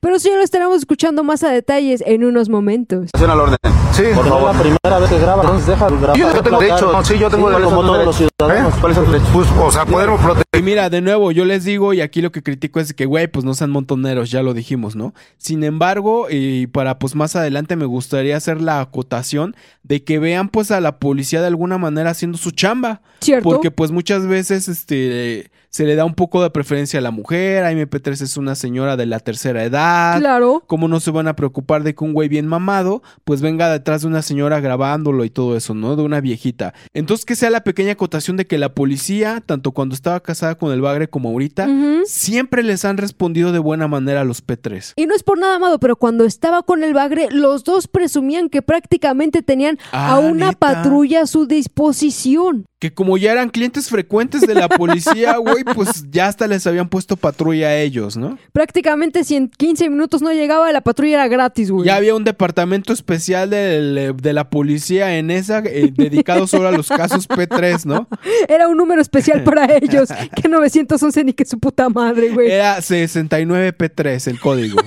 [0.00, 3.10] Pero eso ya lo estaremos escuchando más a detalles en unos momentos.
[3.14, 3.58] al orden.
[3.98, 4.50] Sí, Por favor.
[4.50, 6.16] Es la primera vez que graba, entonces deja grabar.
[6.16, 7.68] Yo tengo derecho, no, sí, yo tengo derecho.
[7.68, 8.72] Como todos los ciudadanos.
[8.72, 8.76] ¿Eh?
[8.80, 9.26] ¿Cuál es el derecho?
[9.32, 10.44] Pues, o sea, poderme proteger.
[10.56, 13.26] Y mira, de nuevo, yo les digo, y aquí lo que critico es que, güey,
[13.26, 15.14] pues no sean montoneros, ya lo dijimos, ¿no?
[15.36, 20.48] Sin embargo, y para pues más adelante me gustaría hacer la acotación de que vean
[20.48, 23.00] pues a la policía de alguna manera haciendo su chamba.
[23.20, 23.48] ¿Cierto?
[23.48, 27.64] Porque pues muchas veces este se le da un poco de preferencia a la mujer,
[27.64, 30.18] a MP3 es una señora de la tercera edad.
[30.18, 30.62] Claro.
[30.66, 34.02] ¿Cómo no se van a preocupar de que un güey bien mamado, pues venga detrás
[34.02, 35.94] de una señora grabándolo y todo eso, ¿no?
[35.96, 36.74] De una viejita.
[36.94, 40.72] Entonces, que sea la pequeña acotación de que la policía, tanto cuando estaba casada con
[40.72, 41.68] el bagre como ahorita,
[42.06, 44.94] siempre les han respondido de buena manera a los P3.
[44.96, 48.48] Y no es por nada amado, pero cuando estaba con el bagre, los dos presumían
[48.48, 50.58] que prácticamente tenían a Ah, una ¿neta?
[50.58, 52.66] patrulla a su disposición.
[52.78, 56.88] Que como ya eran clientes frecuentes de la policía, güey, pues ya hasta les habían
[56.88, 58.38] puesto patrulla a ellos, ¿no?
[58.52, 61.86] Prácticamente si en 15 minutos no llegaba, la patrulla era gratis, güey.
[61.86, 66.72] Ya había un departamento especial del- de la policía en esa, eh, dedicado solo a
[66.72, 68.08] los casos P3, ¿no?
[68.48, 70.08] Era un número especial para ellos.
[70.40, 72.50] que 911 ni que su puta madre, güey.
[72.50, 74.78] Era 69P3 el código.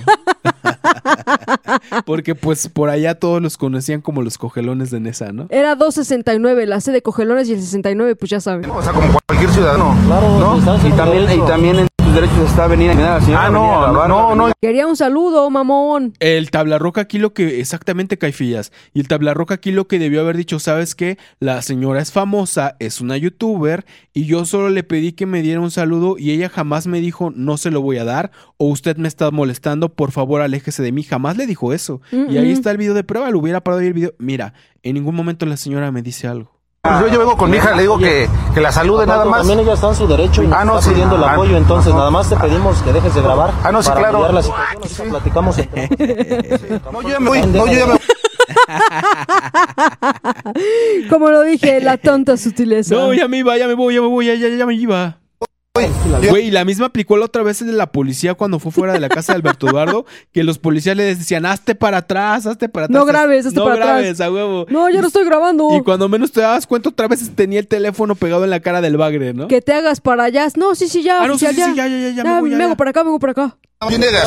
[2.06, 5.46] Porque pues por allá todos los conocían como los cogelones de Nesa, ¿no?
[5.50, 8.68] Era 269, la C de Cogelones y el 69, pues ya saben.
[8.70, 9.96] O sea, como cualquier ciudadano.
[10.06, 10.76] Claro, ¿no?
[10.76, 13.42] en Y también, y también en tus derechos está venir a mirar a la señora.
[13.42, 14.52] Ah, a no, no, no.
[14.60, 16.12] Quería un saludo, mamón.
[16.20, 20.36] El tablarroca aquí lo que, exactamente Caifillas, y el tablarroca aquí lo que debió haber
[20.36, 21.16] dicho, ¿sabes qué?
[21.40, 25.60] La señora es famosa, es una youtuber, y yo solo le pedí que me diera
[25.60, 28.98] un saludo y ella jamás me dijo, no se lo voy a dar, o usted
[28.98, 32.02] me está molestando, por favor aléjese de mí, jamás le dijo eso.
[32.10, 34.12] Y ahí está el video de prueba, lo hubiera parado ahí el video.
[34.18, 34.52] Mira,
[34.82, 36.61] en ningún momento la señora me dice algo.
[36.84, 39.38] Pues yo, yo vengo con mi hija, le digo que, que la salude nada más.
[39.42, 40.90] También ella está en su derecho y Ah, no, está sí.
[40.90, 43.52] pidiendo el Ah, apoyo, entonces nada más te pedimos que dejes de grabar.
[43.62, 44.24] Ah, no, sí, para claro.
[44.24, 45.88] aliviar la situación, ahorita platicamos entre
[46.92, 48.00] No, yo ya me voy, no, yo ya me voy.
[51.08, 52.96] Como lo dije, la tonta sutileza.
[52.96, 55.18] No, ya me iba, ya me voy, ya me voy, ya, ya, ya me iba.
[55.74, 59.08] Güey, la misma aplicó la otra vez de la policía cuando fue fuera de la
[59.08, 63.00] casa de Alberto Eduardo, que los policías le decían, hazte para atrás, hazte para atrás.
[63.00, 63.88] No grabes, hazte no para atrás.
[63.88, 64.66] grabes, a huevo.
[64.68, 65.74] No, ya no estoy grabando.
[65.74, 68.82] Y cuando menos te dabas cuenta, otra vez tenía el teléfono pegado en la cara
[68.82, 69.48] del bagre, ¿no?
[69.48, 70.46] Que te hagas para allá.
[70.56, 71.22] No, sí, sí, ya.
[71.22, 72.76] Ah, no, sí, ya, ya, ya, ya me voy, ya, me hago ya.
[72.76, 73.56] para acá, me hago para acá.
[73.88, 74.18] Viene de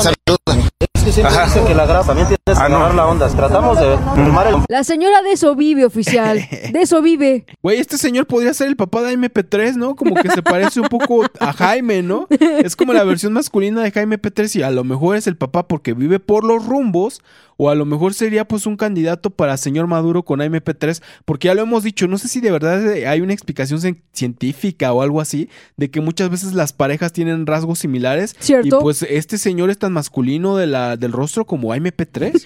[1.06, 1.46] que siempre Ajá.
[1.46, 2.92] dice que la también tienes que Ah, no.
[2.92, 3.28] la onda.
[3.30, 3.96] Tratamos de
[4.26, 6.40] tomar el La señora de eso vive, oficial.
[6.72, 7.46] De eso vive.
[7.62, 9.96] Güey, este señor podría ser el papá de MP3, ¿no?
[9.96, 12.28] Como que se parece un poco a Jaime, ¿no?
[12.30, 15.68] Es como la versión masculina de Jaime P3 y a lo mejor es el papá
[15.68, 17.22] porque vive por los rumbos
[17.58, 21.56] o a lo mejor sería pues un candidato para señor Maduro con MP3 porque ya
[21.56, 25.02] lo hemos dicho, no sé si de verdad eh, hay una explicación cien- científica o
[25.02, 28.68] algo así de que muchas veces las parejas tienen rasgos similares Cierto.
[28.68, 32.42] y pues este señor es tan masculino de la, del rostro como MP3.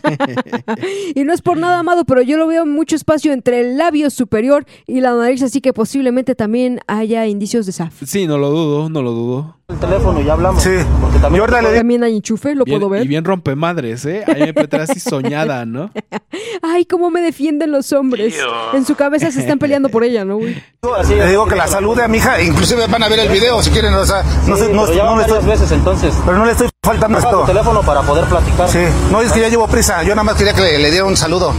[1.14, 4.10] Y no es por nada, amado, pero yo lo veo mucho espacio entre el labio
[4.10, 8.02] superior y la nariz, así que posiblemente también haya indicios de SAF.
[8.06, 9.56] Sí, no lo dudo, no lo dudo.
[9.76, 10.62] Teléfono y ya hablamos.
[10.62, 10.70] Sí.
[11.00, 13.04] Porque también le digo, También hay enchufe, lo Bien- puedo ver.
[13.04, 14.24] y bien rompe madres, ¿eh?
[14.26, 15.90] Hay MP3 así soñada, ¿no?
[16.62, 18.34] Ay, cómo me defienden los hombres.
[18.74, 20.62] En su cabeza se están peleando por ella, ¿no, güey?
[21.08, 23.70] le digo que la salude a mi hija, inclusive van a ver el video si
[23.70, 26.14] quieren, o sea, no Sí, sé, no, pero ya no le estoy, veces entonces.
[26.24, 27.42] pero no le estoy faltando esto.
[27.44, 28.68] teléfono para poder platicar.
[28.68, 28.80] Sí,
[29.10, 31.16] no es que ya llevo prisa, yo nada más quería que le, le diera un
[31.16, 31.52] saludo.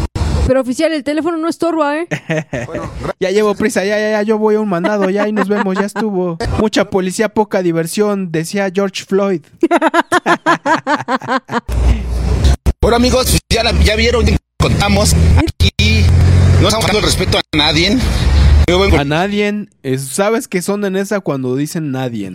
[0.48, 2.08] Pero oficial, el teléfono no estorba, ¿eh?
[3.20, 5.78] Ya llevo prisa, ya, ya, ya, yo voy a un mandado, ya y nos vemos,
[5.78, 6.38] ya estuvo.
[6.60, 9.42] Mucha policía, poca diversión, decía George Floyd.
[12.82, 14.26] Bueno amigos, ya, la- ya vieron,
[14.60, 16.04] contamos, aquí
[16.62, 17.98] no estamos dando el respeto a nadie.
[18.98, 22.32] A nadie, es- ¿sabes que son en esa cuando dicen nadie?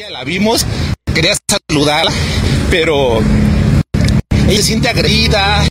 [0.00, 0.64] ya la vimos,
[1.14, 1.32] quería
[1.68, 2.10] saludarla,
[2.70, 3.18] pero
[4.46, 5.64] ella se siente agredida,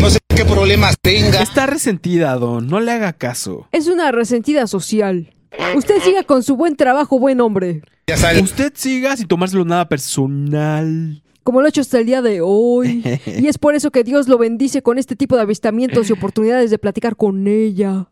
[0.00, 1.42] no sé qué problemas tenga.
[1.42, 3.68] Está resentida, don, no le haga caso.
[3.72, 5.34] Es una resentida social.
[5.76, 7.82] Usted siga con su buen trabajo, buen hombre.
[8.06, 11.22] Ya saben, Usted siga sin tomárselo nada personal.
[11.42, 13.02] Como lo ha hecho hasta el día de hoy.
[13.26, 16.70] Y es por eso que Dios lo bendice con este tipo de avistamientos y oportunidades
[16.70, 18.08] de platicar con ella.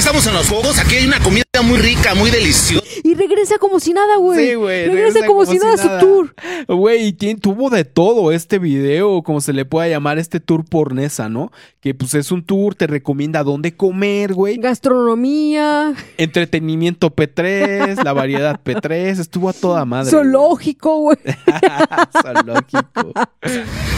[0.00, 2.82] Estamos en los juegos, aquí hay una comida muy rica, muy deliciosa.
[3.04, 4.48] Y regresa como si nada, güey.
[4.48, 6.34] Sí, güey, Regresa, regresa como, si nada a su tour.
[6.68, 11.52] Güey, tuvo de todo este video, como se le pueda llamar este tour pornesa, ¿no?
[11.80, 14.56] Que pues es un tour, te recomienda dónde comer, güey.
[14.56, 20.10] Gastronomía, Entretenimiento P3, la variedad P3, estuvo a toda madre.
[20.10, 21.18] zoológico, güey.
[22.22, 23.12] Zoológico.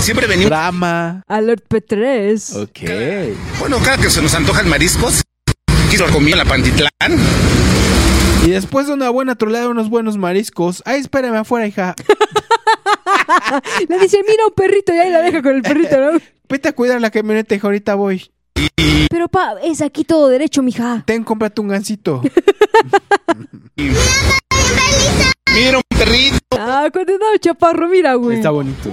[0.01, 1.23] Siempre venimos, Drama.
[1.29, 2.61] Alert P3.
[2.61, 3.61] Ok.
[3.61, 5.23] bueno, cada que se nos antojan mariscos,
[5.93, 6.91] quiso comer la Pantitlán.
[8.47, 10.83] Y después de una buena troleada, unos buenos mariscos.
[10.87, 11.95] Ay, espérame afuera, hija.
[13.91, 16.19] Le dice, mira un perrito y ahí la deja con el perrito, ¿no?
[16.49, 18.31] Vete a cuidar la camioneta, hija, ahorita voy.
[19.11, 21.03] Pero pa, es aquí todo derecho, mija.
[21.05, 22.23] Ten, cómprate un gancito.
[25.55, 28.39] Mira un perrito, Ah, condenado chaparro, mira, güey.
[28.39, 28.91] Está bonito.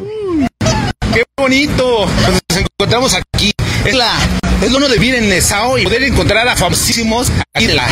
[1.13, 2.05] Qué bonito.
[2.05, 3.51] Nos encontramos aquí.
[3.85, 4.13] Es la
[4.61, 7.87] es lo uno de vivir en Nesao y poder encontrar a famosísimos aquí de la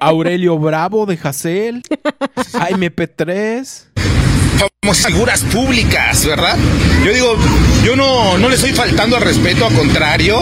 [0.00, 1.82] Aurelio Bravo de Hassel.
[2.52, 3.86] Jaime P3.
[4.80, 6.56] famosas figuras públicas, ¿verdad?
[7.04, 7.36] Yo digo,
[7.84, 10.40] yo no, no le estoy faltando al respeto, al contrario.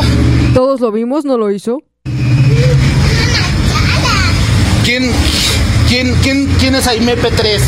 [0.52, 1.82] Todos lo vimos, no lo hizo.
[4.84, 5.10] ¿Quién,
[5.88, 7.60] quién, quién, quién es Jaime P3?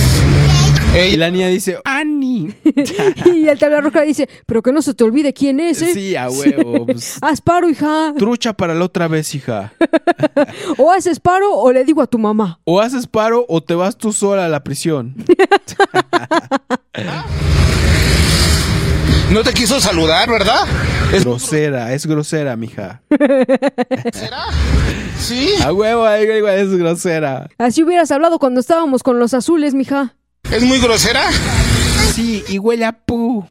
[1.05, 2.55] Y la niña dice, Ani.
[3.35, 5.93] y el tabla roja dice, pero que no se te olvide quién es, ¿eh?
[5.93, 6.87] Sí, a huevo.
[6.87, 8.15] pues, Haz paro, hija.
[8.17, 9.73] trucha para la otra vez, hija.
[10.79, 12.61] O haces paro o le digo a tu mamá.
[12.65, 15.15] O haces paro o te vas tú sola a la prisión.
[19.33, 20.67] no te quiso saludar, ¿verdad?
[21.13, 23.03] Es- Grosera, es grosera, mija.
[25.19, 25.51] sí.
[25.65, 27.49] A huevo, es grosera.
[27.59, 30.15] Así hubieras hablado cuando estábamos con los azules, mija.
[30.51, 31.31] ¿Es muy grosera?
[32.15, 33.47] Sí, y huele a pu.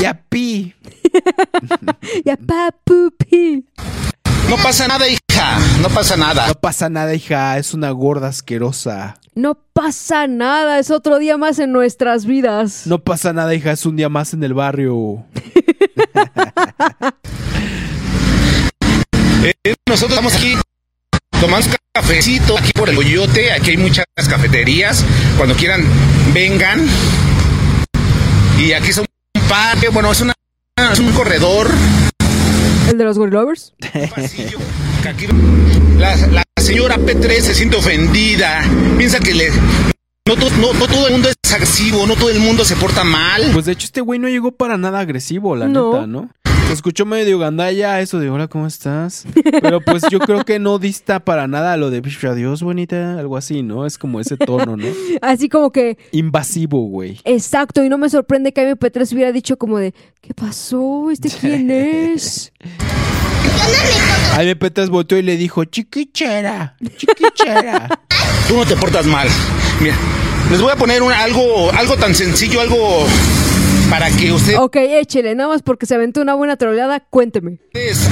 [0.00, 0.74] Y a pi.
[2.24, 3.64] Ya papupi.
[4.48, 5.58] No pasa nada, hija.
[5.80, 6.46] No pasa nada.
[6.48, 7.56] No pasa nada, hija.
[7.58, 9.18] Es una gorda asquerosa.
[9.34, 12.86] No pasa nada, es otro día más en nuestras vidas.
[12.86, 13.72] No pasa nada, hija.
[13.72, 15.24] Es un día más en el barrio.
[19.64, 20.54] Eh, nosotros estamos aquí
[21.40, 23.52] tomando un cafecito aquí por el Coyote.
[23.52, 25.04] Aquí hay muchas cafeterías.
[25.36, 25.84] Cuando quieran,
[26.32, 26.86] vengan.
[28.58, 29.06] Y aquí son
[29.36, 29.88] un parque.
[29.88, 30.34] Bueno, es, una,
[30.92, 31.68] es un corredor.
[32.88, 33.18] El de los
[35.06, 35.26] aquí
[35.98, 38.62] la, la señora P3 se siente ofendida,
[38.96, 39.50] piensa que le...
[40.26, 43.50] No, no- no todo el mundo es agresivo, no todo el mundo se porta mal.
[43.52, 45.92] Pues de hecho este güey no llegó para nada agresivo, la No.
[45.92, 46.30] neta, ¿no?
[46.68, 49.24] Se escuchó medio gandalla eso de hola, ¿cómo estás?
[49.62, 53.38] Pero pues yo creo que no dista para nada lo de "Psh, adiós, bonita, algo
[53.38, 53.86] así, ¿no?
[53.86, 54.84] Es como ese tono, ¿no?
[55.22, 57.20] Así como que, Invasivo, güey.
[57.24, 61.10] exacto, y no me sorprende que MP3 hubiera dicho como de, ¿qué pasó?
[61.10, 61.70] ¿Este quién
[62.14, 62.52] es?
[64.34, 67.88] A MP3 volteó y le dijo, chiquichera, chiquichera.
[68.46, 69.26] Tú no te portas mal.
[69.80, 69.96] Mira,
[70.50, 73.06] les voy a poner un- algo, algo tan sencillo, algo
[73.90, 77.58] para que ustedes Ok, échele, nada más porque se aventó una buena troleada, cuénteme.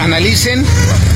[0.01, 0.65] analicen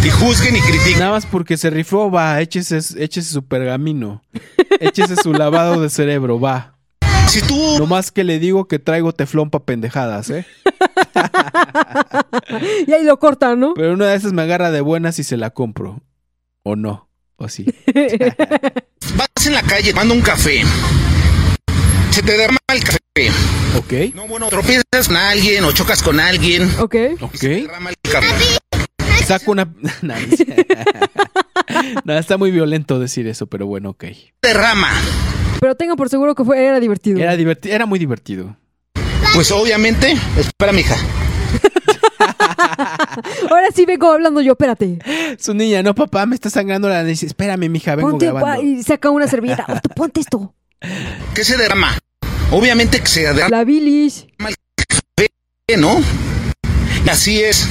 [0.04, 0.98] y juzguen y critiquen.
[0.98, 4.22] Nada más porque se rifó, va, échese, échese su pergamino.
[4.80, 6.78] Échese su lavado de cerebro, va.
[7.26, 7.78] Si tú...
[7.78, 10.46] Nomás que le digo que traigo teflón pa' pendejadas, ¿eh?
[12.86, 13.74] Y ahí lo cortan, ¿no?
[13.74, 16.02] Pero una de esas me agarra de buenas y se la compro.
[16.62, 17.10] ¿O no?
[17.36, 17.66] ¿O sí?
[19.16, 20.62] Vas en la calle tomando un café.
[22.10, 22.98] Se te derrama el café.
[23.76, 24.14] ¿Ok?
[24.14, 26.70] No, bueno, tropiezas con alguien o chocas con alguien.
[26.78, 26.94] Ok.
[27.20, 27.40] ¿Ok?
[27.40, 28.26] Derrama el café.
[29.26, 29.68] Saco una...
[32.04, 34.04] No, está muy violento decir eso, pero bueno, ok.
[34.42, 34.90] Derrama.
[35.60, 37.20] Pero tengan por seguro que fue, era divertido.
[37.20, 38.56] Era, diverti- era muy divertido.
[39.34, 40.96] Pues obviamente, espera, mija.
[43.50, 44.98] Ahora sí vengo hablando yo, espérate.
[45.38, 47.22] Su niña, no, papá, me está sangrando la nariz.
[47.22, 48.62] Espérame, mija, vengo Ponte grabando.
[48.62, 49.80] y saca una servilleta.
[49.94, 50.54] Ponte esto.
[51.34, 51.96] ¿Qué se derrama?
[52.50, 54.26] Obviamente que se derrama La bilis.
[54.38, 54.54] el
[54.88, 55.28] café,
[55.78, 56.00] ¿no?
[57.04, 57.68] Y así es.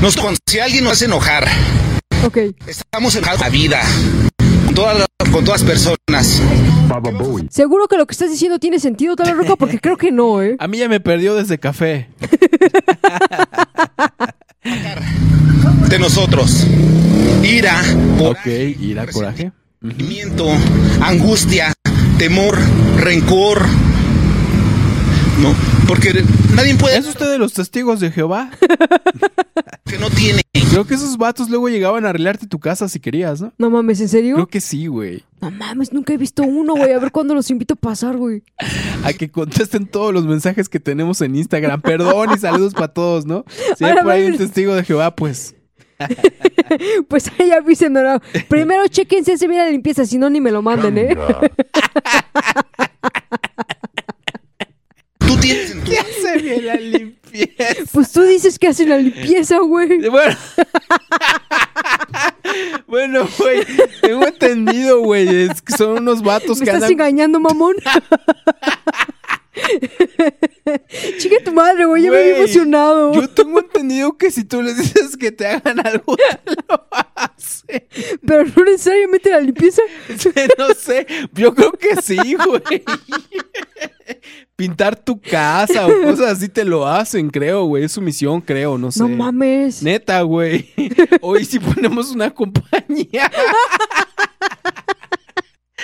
[0.00, 0.16] Nos,
[0.46, 1.46] si alguien nos hace enojar,
[2.24, 2.38] Ok.
[2.66, 3.80] estamos enojados con la vida,
[4.66, 6.40] con todas, con todas personas.
[7.50, 10.56] Seguro que lo que estás diciendo tiene sentido, Tala Roca, porque creo que no, ¿eh?
[10.58, 12.08] A mí ya me perdió desde café.
[15.88, 16.66] de nosotros.
[17.42, 17.80] Ira,
[18.20, 18.46] Ok,
[18.80, 19.52] ira, coraje.
[19.80, 20.48] resentimiento,
[21.00, 21.72] angustia,
[22.22, 22.56] temor,
[22.98, 23.62] rencor.
[25.42, 25.52] No,
[25.88, 26.24] porque
[26.54, 28.48] nadie puede ¿Es usted de los testigos de Jehová?
[29.84, 30.42] que no tiene.
[30.70, 33.52] Creo que esos vatos luego llegaban a arreglarte tu casa si querías, ¿no?
[33.58, 34.36] No mames, ¿en serio?
[34.36, 35.24] Creo que sí, güey.
[35.40, 36.92] No mames, nunca he visto uno, güey.
[36.92, 38.44] A ver cuándo los invito a pasar, güey.
[39.02, 41.82] A que contesten todos los mensajes que tenemos en Instagram.
[41.82, 43.44] Perdón y saludos para todos, ¿no?
[43.76, 45.56] Si hay por ahí un testigo de Jehová, pues.
[47.08, 48.20] Pues ahí avisen, ¿no?
[48.48, 51.14] Primero chequense ese vida de limpieza, si no ni me lo manden, ¿eh?
[55.18, 57.22] Tú tienes en tu Se bien la limpieza.
[57.92, 60.08] Pues tú dices que hacen la limpieza, güey.
[60.08, 60.36] Bueno.
[62.86, 63.62] bueno, güey.
[64.02, 65.44] Tengo entendido, güey.
[65.50, 66.92] Es que son unos vatos ¿Me que estás andan.
[66.92, 67.76] engañando, mamón?
[71.18, 73.12] Chica tu madre, güey, ya me había emocionado.
[73.14, 77.84] Yo tengo entendido que si tú les dices que te hagan algo, te lo hacen.
[78.26, 79.82] Pero no necesariamente la limpieza.
[80.58, 82.82] No sé, yo creo que sí, güey.
[84.56, 87.84] Pintar tu casa o cosas así te lo hacen, creo, güey.
[87.84, 89.00] Es su misión, creo, no sé.
[89.00, 89.82] No mames.
[89.82, 90.70] Neta, güey.
[91.20, 93.30] Hoy sí ponemos una compañía.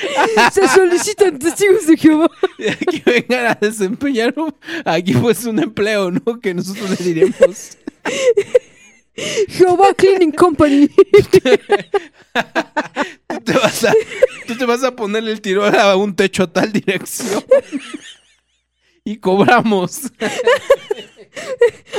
[0.53, 2.31] Se solicitan testigos de Jehová.
[2.57, 4.55] que vengan a desempeñar un-
[4.85, 6.41] aquí pues un empleo, ¿no?
[6.41, 7.79] Que nosotros le diremos.
[9.49, 10.89] Jehová Cleaning Company.
[13.29, 13.93] Tú te vas a,
[14.47, 17.43] tú te vas a ponerle el tiro a un techo a tal dirección.
[19.05, 20.03] Y cobramos.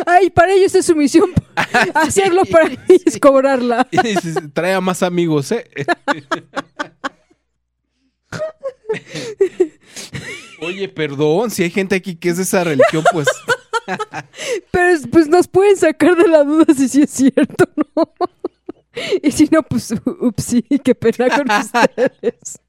[0.05, 1.31] Ay, para ellos es su misión.
[1.93, 3.87] Hacerlo para es cobrarla.
[3.91, 5.69] Y dices, trae a más amigos, ¿eh?
[10.61, 13.27] Oye, perdón, si hay gente aquí que es de esa religión, pues
[14.71, 18.13] Pero es- pues nos pueden sacar de la duda si sí es cierto, ¿no?
[19.23, 22.59] Y si no, pues upsí, qué pena con ustedes.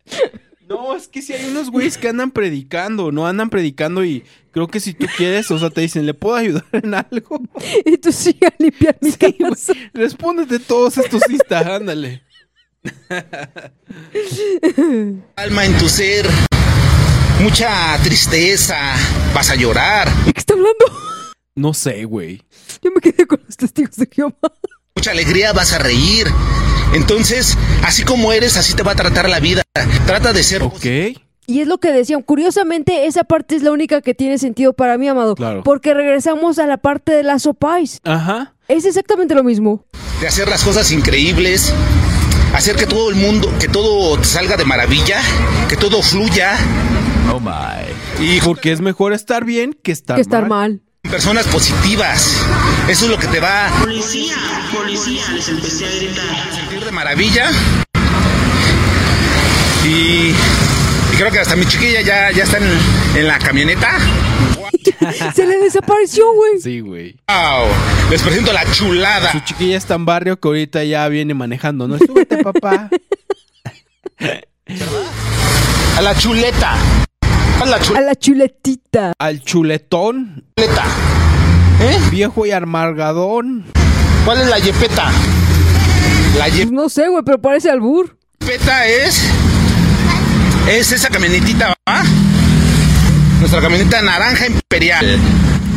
[0.68, 3.26] No, es que si hay unos güeyes que andan predicando, ¿no?
[3.26, 4.22] Andan predicando y
[4.52, 7.40] creo que si tú quieres, o sea, te dicen, ¿le puedo ayudar en algo?
[7.84, 9.36] Y tú sí a limpiar mi Sí, güey.
[9.38, 9.72] casa.
[9.94, 12.22] Respóndete todos estos Insta, ándale.
[15.36, 16.26] alma, en tu ser.
[17.40, 18.76] Mucha tristeza.
[19.34, 20.10] Vas a llorar.
[20.24, 20.84] ¿De qué está hablando?
[21.54, 22.42] No sé, güey.
[22.82, 24.34] Yo me quedé con los testigos de Jehová.
[24.94, 25.52] Mucha alegría.
[25.52, 26.26] Vas a reír.
[26.94, 29.62] Entonces, así como eres, así te va a tratar la vida.
[30.06, 30.84] Trata de ser Ok.
[31.46, 32.22] Y es lo que decían.
[32.22, 35.34] Curiosamente, esa parte es la única que tiene sentido para mí, amado.
[35.34, 35.62] Claro.
[35.64, 37.98] Porque regresamos a la parte de las sopais.
[38.04, 38.54] Ajá.
[38.68, 39.84] Es exactamente lo mismo.
[40.20, 41.74] de hacer las cosas increíbles,
[42.54, 45.20] hacer que todo el mundo, que todo te salga de maravilla,
[45.68, 46.56] que todo fluya.
[47.32, 48.24] Oh my.
[48.24, 50.82] Y porque es mejor estar bien que estar, que estar mal.
[51.02, 52.36] Personas positivas,
[52.88, 54.34] Eso es lo que te va a Policía,
[54.74, 56.52] policía, les empecé a gritar.
[56.54, 57.50] sentir de maravilla.
[59.86, 59.88] Y,
[60.30, 62.68] y creo que hasta mi chiquilla ya, ya está en,
[63.16, 63.98] en la camioneta.
[65.34, 66.60] Se le desapareció, güey.
[66.60, 67.16] Sí, güey.
[67.28, 67.68] ¡Wow!
[68.10, 69.32] Les presento la chulada.
[69.32, 71.98] Su chiquilla está en barrio que ahorita ya viene manejando, ¿no?
[71.98, 72.90] Súbete, papá.
[75.96, 76.74] A la chuleta.
[77.60, 79.12] A la A la chuletita.
[79.18, 80.84] Al chuletón, chuleta.
[81.80, 81.98] ¿Eh?
[82.10, 83.64] viejo y amargadón.
[84.24, 85.10] ¿Cuál es la yepeta?
[86.38, 88.16] La Pues no sé, güey, pero parece albur.
[88.40, 89.22] yepeta es.
[90.68, 91.74] Es esa camionetita.
[93.40, 95.18] Nuestra camioneta naranja imperial.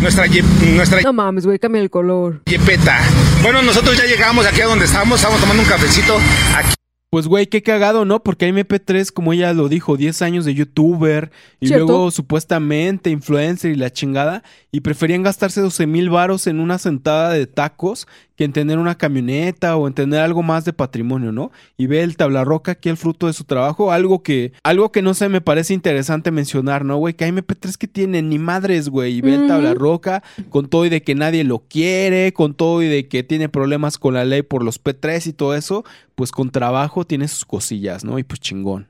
[0.01, 0.43] Nuestra, ye-
[0.75, 2.41] nuestra No mames, güey, cambia el color.
[2.45, 2.99] yepeta.
[3.41, 5.19] Bueno, nosotros ya llegamos aquí a donde estamos.
[5.19, 6.17] Estamos tomando un cafecito.
[6.55, 6.73] Aquí
[7.09, 8.21] Pues, güey, qué cagado, ¿no?
[8.23, 11.85] Porque MP3, como ella lo dijo, 10 años de youtuber y ¿Cierto?
[11.85, 14.41] luego supuestamente influencer y la chingada,
[14.71, 18.95] y preferían gastarse 12 mil varos en una sentada de tacos que en tener una
[18.95, 21.51] camioneta o en tener algo más de patrimonio, ¿no?
[21.77, 25.13] Y ve el tablarroca aquí el fruto de su trabajo, algo que, algo que no
[25.13, 27.13] sé, me parece interesante mencionar, ¿no, güey?
[27.13, 29.47] Que hay MP3 que tienen ni madres, güey, y ve el Ujú.
[29.49, 33.49] tablarroca con todo y de que nadie lo quiere, con todo y de que tiene
[33.49, 35.83] problemas con la ley por los P3 y todo eso,
[36.15, 38.17] pues con trabajo tiene sus cosillas, ¿no?
[38.19, 38.87] Y pues chingón.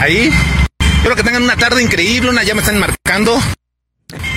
[0.00, 0.30] ahí.
[0.98, 2.28] Espero que tengan una tarde increíble.
[2.30, 3.38] Una ya me están marcando.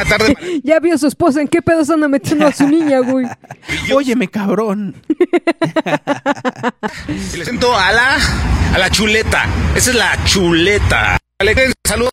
[0.10, 3.26] Tarde Ya vio su esposa en qué pedos anda metiendo a su niña, güey.
[3.94, 4.96] Óyeme, cabrón.
[7.08, 8.18] Les presento a la,
[8.74, 9.46] a la chuleta.
[9.76, 11.18] Esa es la chuleta.
[11.88, 12.12] Saludos.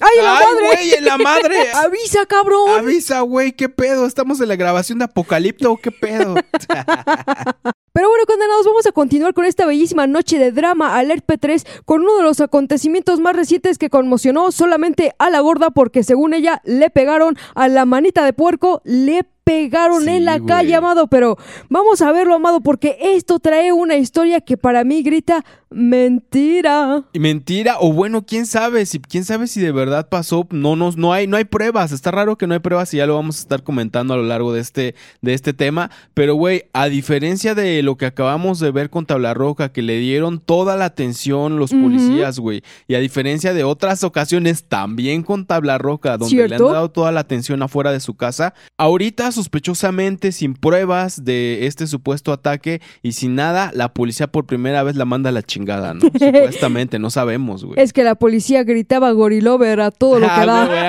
[0.00, 0.66] ¡Ay, la Ay, madre!
[0.66, 1.70] güey, en la madre.
[1.74, 2.78] ¡Avisa, cabrón!
[2.78, 4.06] Avisa, güey, ¿qué pedo?
[4.06, 6.34] ¿Estamos en la grabación de Apocalipto o qué pedo?
[7.94, 12.02] Pero bueno, condenados, vamos a continuar con esta bellísima noche de drama Alert P3 con
[12.02, 16.60] uno de los acontecimientos más recientes que conmocionó solamente a la gorda porque según ella
[16.64, 21.36] le pegaron a la manita de puerco, le pegaron Sí, en la calle, amado, pero
[21.68, 25.44] vamos a verlo, amado, porque esto trae una historia que para mí grita
[25.74, 27.04] mentira.
[27.12, 30.96] Y Mentira, o bueno, quién sabe, si quién sabe si de verdad pasó, no nos,
[30.96, 33.38] no hay, no hay pruebas, está raro que no hay pruebas y ya lo vamos
[33.38, 35.90] a estar comentando a lo largo de este, de este tema.
[36.14, 40.38] Pero güey, a diferencia de lo que acabamos de ver con Tablarroca, que le dieron
[40.38, 46.16] toda la atención los policías, güey, y a diferencia de otras ocasiones también con Tablarroca,
[46.16, 51.24] donde le han dado toda la atención afuera de su casa, ahorita sospechosamente, sin pruebas
[51.24, 55.32] de este supuesto ataque y sin nada, la policía por primera vez la manda a
[55.32, 56.00] la chingada, ¿no?
[56.18, 57.78] Supuestamente, no sabemos, güey.
[57.80, 60.46] Es que la policía gritaba gorilover a todo lo que Ah,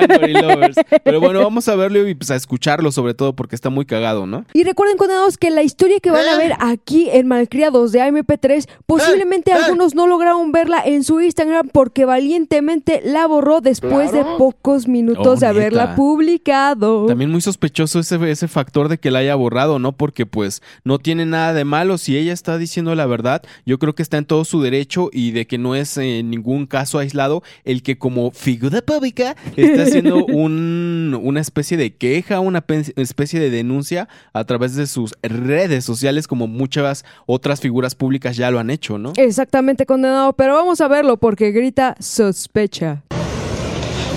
[0.08, 0.16] da.
[0.18, 0.76] Gory Lovers.
[1.04, 4.26] Pero bueno, vamos a verlo y pues a escucharlo sobre todo porque está muy cagado,
[4.26, 4.44] ¿no?
[4.52, 8.68] Y recuerden, condenados, que la historia que van a ver aquí en Malcriados de AMP3,
[8.86, 14.86] posiblemente algunos no lograron verla en su Instagram porque valientemente la borró después de pocos
[14.88, 15.96] minutos Oh, de haberla neta.
[15.96, 17.06] publicado.
[17.06, 19.92] También muy sospechoso ese, ese factor de que la haya borrado, ¿no?
[19.92, 21.98] Porque pues no tiene nada de malo.
[21.98, 25.30] Si ella está diciendo la verdad, yo creo que está en todo su derecho y
[25.32, 30.24] de que no es en ningún caso aislado el que como figura pública está haciendo
[30.26, 35.84] un- una especie de queja, una pe- especie de denuncia a través de sus redes
[35.84, 39.12] sociales como muchas otras figuras públicas ya lo han hecho, ¿no?
[39.16, 43.02] Exactamente condenado, pero vamos a verlo porque grita sospecha.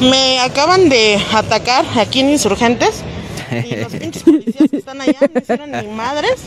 [0.02, 3.04] Me acaban de atacar aquí en Insurgentes.
[3.52, 6.42] Y los pinches policías que están allá no hicieron ni madres.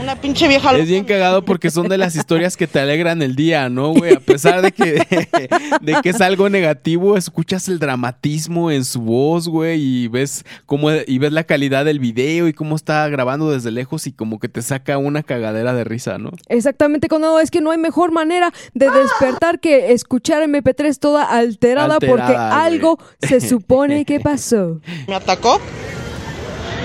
[0.00, 3.34] Una pinche vieja Es bien cagado porque son de las historias que te alegran el
[3.36, 4.14] día, ¿no, güey?
[4.14, 5.02] A pesar de que,
[5.80, 10.90] de que es algo negativo, escuchas el dramatismo en su voz, güey, y ves cómo,
[10.92, 14.48] y ves la calidad del video y cómo está grabando desde lejos y como que
[14.48, 16.30] te saca una cagadera de risa, ¿no?
[16.48, 21.96] Exactamente, condenado, es que no hay mejor manera de despertar que escuchar MP3 toda alterada,
[21.96, 22.36] Alterada, porque güey.
[22.36, 24.80] algo se supone que pasó.
[25.06, 25.60] me atacó.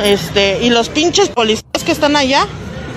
[0.02, 2.48] Este, y los pinches policías que están allá.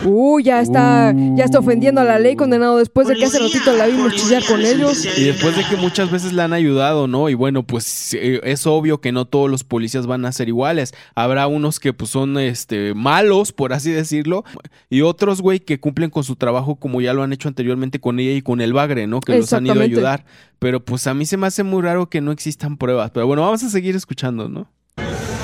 [0.04, 3.72] Uh, ya está, ya está ofendiendo a la ley, condenado, después de que hace ratito
[3.72, 5.04] la vimos chillar con ellos.
[5.18, 7.28] Y después de que muchas veces le han ayudado, ¿no?
[7.28, 10.94] Y bueno, pues eh, es obvio que no todos los policías van a ser iguales.
[11.14, 14.44] Habrá unos que pues son este malos, por así decirlo,
[14.90, 18.20] y otros, güey, que cumplen con su trabajo como ya lo han hecho anteriormente con
[18.20, 19.20] ella y con el Bagre, ¿no?
[19.20, 20.24] Que los han ido a ayudar.
[20.58, 23.10] Pero pues a mí se me hace muy raro que no existan pruebas.
[23.12, 24.68] Pero bueno, vamos a seguir escuchando, ¿no?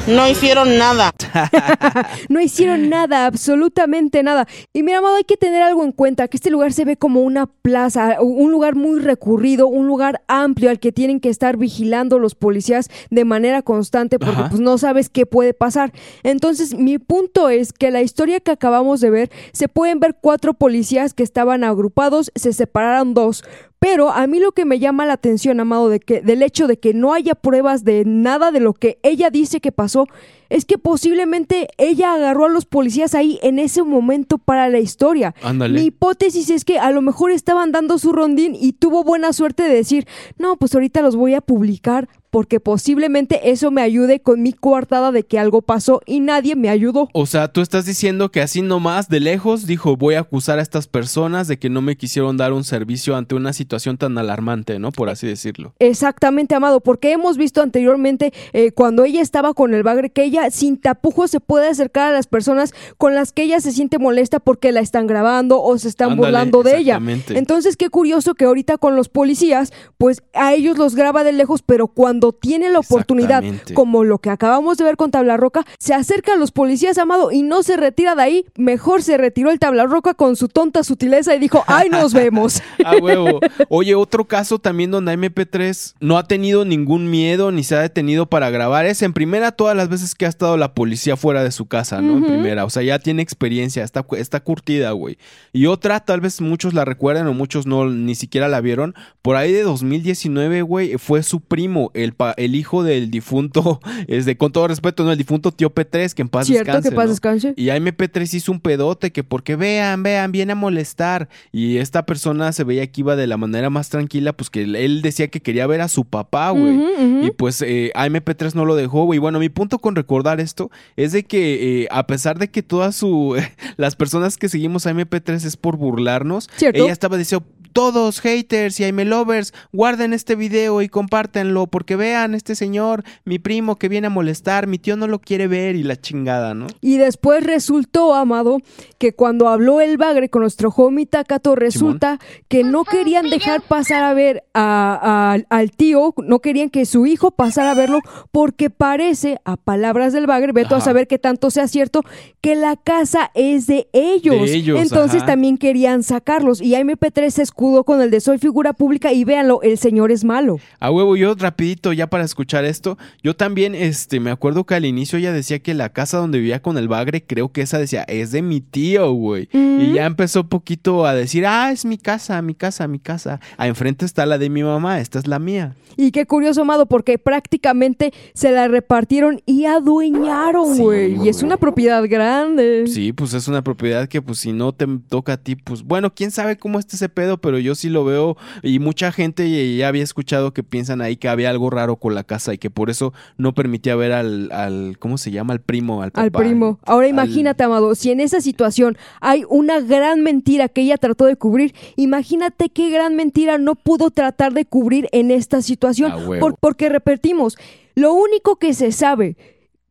[0.07, 1.13] No hicieron nada.
[2.29, 4.47] No hicieron nada, absolutamente nada.
[4.73, 7.21] Y mira, amado, hay que tener algo en cuenta, que este lugar se ve como
[7.21, 12.19] una plaza, un lugar muy recurrido, un lugar amplio al que tienen que estar vigilando
[12.19, 14.49] los policías de manera constante porque Ajá.
[14.49, 15.93] pues no sabes qué puede pasar.
[16.23, 20.55] Entonces, mi punto es que la historia que acabamos de ver, se pueden ver cuatro
[20.55, 23.45] policías que estaban agrupados, se separaron dos.
[23.83, 26.79] Pero a mí lo que me llama la atención, amado, de que, del hecho de
[26.79, 30.07] que no haya pruebas de nada de lo que ella dice que pasó,
[30.53, 35.35] es que posiblemente ella agarró a los policías ahí en ese momento para la historia.
[35.43, 35.81] Ándale.
[35.81, 39.63] Mi hipótesis es que a lo mejor estaban dando su rondín y tuvo buena suerte
[39.63, 40.07] de decir,
[40.37, 45.13] no, pues ahorita los voy a publicar porque posiblemente eso me ayude con mi coartada
[45.13, 47.11] de que algo pasó y nadie me ayudó.
[47.13, 50.63] O sea, tú estás diciendo que así nomás, de lejos, dijo, voy a acusar a
[50.63, 54.79] estas personas de que no me quisieron dar un servicio ante una situación tan alarmante,
[54.79, 54.93] ¿no?
[54.93, 55.75] Por así decirlo.
[55.79, 60.42] Exactamente, Amado, porque hemos visto anteriormente eh, cuando ella estaba con el bagre que ella
[60.51, 64.41] sin tapujos se puede acercar a las personas con las que ella se siente molesta
[64.41, 67.01] porque la están grabando o se están Ándale, burlando de ella.
[67.29, 71.63] Entonces, qué curioso que ahorita con los policías, pues a ellos los graba de lejos,
[71.63, 73.43] pero cuando tiene la oportunidad,
[73.75, 77.43] como lo que acabamos de ver con Tablarroca, se acerca a los policías, Amado, y
[77.43, 81.39] no se retira de ahí, mejor se retiró el Tablarroca con su tonta sutileza y
[81.39, 82.63] dijo, ¡ay, nos vemos!
[82.85, 83.41] Ah, huevo.
[83.69, 88.27] Oye, otro caso también donde MP3 no ha tenido ningún miedo ni se ha detenido
[88.27, 91.51] para grabar es en primera todas las veces que ha estado la policía fuera de
[91.53, 92.19] su casa, ¿no?
[92.19, 92.65] En primera.
[92.65, 95.19] O sea, ya tiene experiencia, está, está curtida, güey.
[95.53, 98.95] Y otra, tal vez muchos la recuerden o muchos no, ni siquiera la vieron.
[99.23, 104.25] Por ahí de 2019, güey, fue su primo, el, pa- el hijo del difunto, es
[104.25, 105.13] de, con todo respeto, ¿no?
[105.13, 106.89] El difunto tío P3, que en paz Cierto, descanse.
[106.91, 107.11] que paz ¿no?
[107.11, 107.55] descanse.
[107.57, 111.29] Y a MP3 hizo un pedote que porque vean, vean, viene a molestar.
[111.53, 115.03] Y esta persona se veía que iba de la manera más tranquila, pues que él-
[115.03, 116.81] decía que quería ver a su papá, güey.
[117.27, 119.19] Y pues eh, a MP3 no lo dejó, güey.
[119.19, 122.95] Bueno, mi punto con recordar esto es de que eh, a pesar de que todas
[122.95, 123.35] su
[123.79, 126.83] las personas que seguimos a MP3 es por burlarnos, Cierto.
[126.83, 132.35] ella estaba diciendo todos haters y Aime lovers, guarden este video y compártenlo porque vean
[132.35, 135.83] este señor, mi primo que viene a molestar, mi tío no lo quiere ver y
[135.83, 136.67] la chingada, ¿no?
[136.81, 138.59] Y después resultó, Amado,
[138.99, 142.19] que cuando habló el bagre con nuestro homie Takato, resulta
[142.49, 147.07] que no querían dejar pasar a ver a- a- al tío, no querían que su
[147.07, 148.01] hijo pasara a verlo,
[148.31, 152.03] porque parece, a palabras del bagre, veto a saber que tanto sea cierto,
[152.41, 154.37] que la casa es de ellos.
[154.51, 155.27] De ellos, Entonces ajá.
[155.33, 156.61] también querían sacarlos.
[156.61, 160.25] Y MP3 se escudó con el de soy figura pública y véanlo, el señor es
[160.25, 160.59] malo.
[160.81, 164.85] A huevo, yo rapidito ya para escuchar esto, yo también, este, me acuerdo que al
[164.85, 168.03] inicio ella decía que la casa donde vivía con el bagre, creo que esa decía,
[168.09, 169.49] es de mi tío, güey.
[169.53, 173.39] Y ya empezó poquito a decir, ah, es mi casa, mi casa, mi casa.
[173.57, 175.77] Ah, enfrente está la de mi mamá, esta es la mía.
[175.97, 181.17] Y qué curioso, Amado, porque prácticamente se la repartieron y adueñaron, güey.
[181.25, 182.89] y es una propiedad grande.
[182.89, 186.13] Sí, pues es una propiedad que pues si no te toca a ti, pues bueno,
[186.13, 189.89] quién sabe cómo está ese pedo, pero yo sí lo veo y mucha gente ya
[189.89, 192.91] había escuchado que piensan ahí que había algo raro con la casa y que por
[192.91, 195.53] eso no permitía ver al, al ¿cómo se llama?
[195.53, 196.23] Al primo, al papá.
[196.25, 196.79] Al primo.
[196.85, 201.25] Ahora al- imagínate, Amado, si en esa situación hay una gran mentira que ella trató
[201.27, 206.13] de cubrir, imagínate qué gran mentira no pudo tratar de cubrir en esta situación.
[206.41, 207.57] Por- porque repetimos,
[207.95, 209.37] lo único que se sabe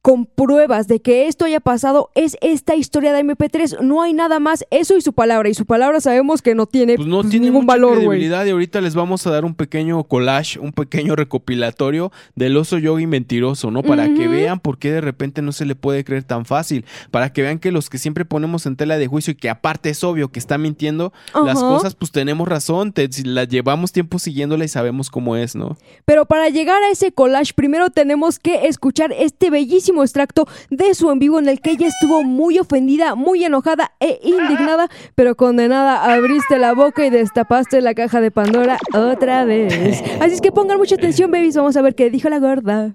[0.01, 3.81] con pruebas de que esto haya pasado es esta historia de MP3.
[3.81, 5.47] No hay nada más, eso y su palabra.
[5.49, 8.45] Y su palabra sabemos que no tiene, Pues no pues, tiene ningún mucha valor, credibilidad
[8.45, 13.05] y ahorita les vamos a dar un pequeño collage, un pequeño recopilatorio del oso yogi
[13.05, 13.83] mentiroso, ¿no?
[13.83, 17.31] Para que vean por qué de repente no se le puede creer tan fácil, para
[17.31, 20.03] que vean que los que siempre ponemos en tela de juicio y que aparte es
[20.03, 21.13] obvio que está mintiendo
[21.45, 25.55] las cosas, pues tenemos razón, te, si la llevamos tiempo siguiéndola y sabemos cómo es,
[25.55, 25.77] ¿no?
[26.05, 31.11] Pero para llegar a ese collage, primero tenemos que escuchar este bellísimo extracto de su
[31.11, 36.13] en vivo en el que ella estuvo muy ofendida, muy enojada e indignada, pero condenada.
[36.13, 40.01] Abriste la boca y destapaste la caja de Pandora otra vez.
[40.21, 41.55] Así es que pongan mucha atención, babies.
[41.55, 42.93] Vamos a ver qué dijo la gorda.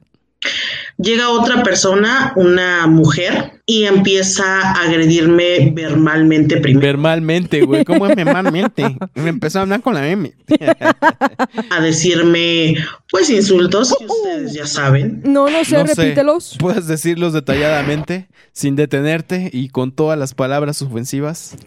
[0.98, 6.86] Llega otra persona, una mujer, y empieza a agredirme verbalmente primero.
[6.86, 8.96] Verbalmente, güey, ¿cómo es verbalmente?
[9.14, 10.32] Me empezó a hablar con la M.
[11.70, 12.76] A decirme,
[13.10, 15.20] pues, insultos que ustedes ya saben.
[15.24, 16.56] No, no sé, No sé, repítelos.
[16.60, 21.56] Puedes decirlos detalladamente, sin detenerte y con todas las palabras ofensivas.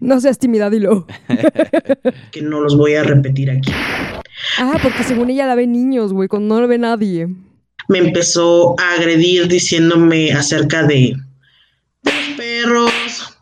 [0.00, 1.06] No seas tímida, dilo.
[2.30, 3.70] Que no los voy a repetir aquí.
[4.58, 7.28] Ah, porque según ella la ven niños, güey, cuando no la ve nadie.
[7.88, 11.14] Me empezó a agredir diciéndome acerca de,
[12.02, 13.35] los perros,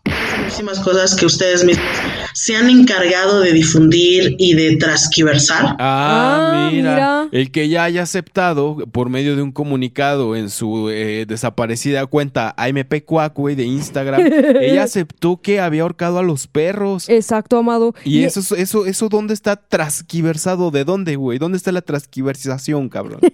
[0.45, 1.87] muchísimas cosas que ustedes mismos
[2.35, 5.77] se han encargado de difundir y de transquiversar.
[5.79, 6.95] Ah, Ah, mira.
[6.95, 7.29] mira.
[7.33, 12.55] El que ya haya aceptado por medio de un comunicado en su eh, desaparecida cuenta
[12.57, 14.21] AMP Cuac, güey, de Instagram,
[14.61, 17.09] ella aceptó que había ahorcado a los perros.
[17.09, 17.95] Exacto, amado.
[18.05, 20.71] Y eso, es- eso, eso, ¿dónde está transquiversado?
[20.71, 21.39] ¿De dónde, güey?
[21.39, 23.21] ¿Dónde está la transquiversación, cabrón?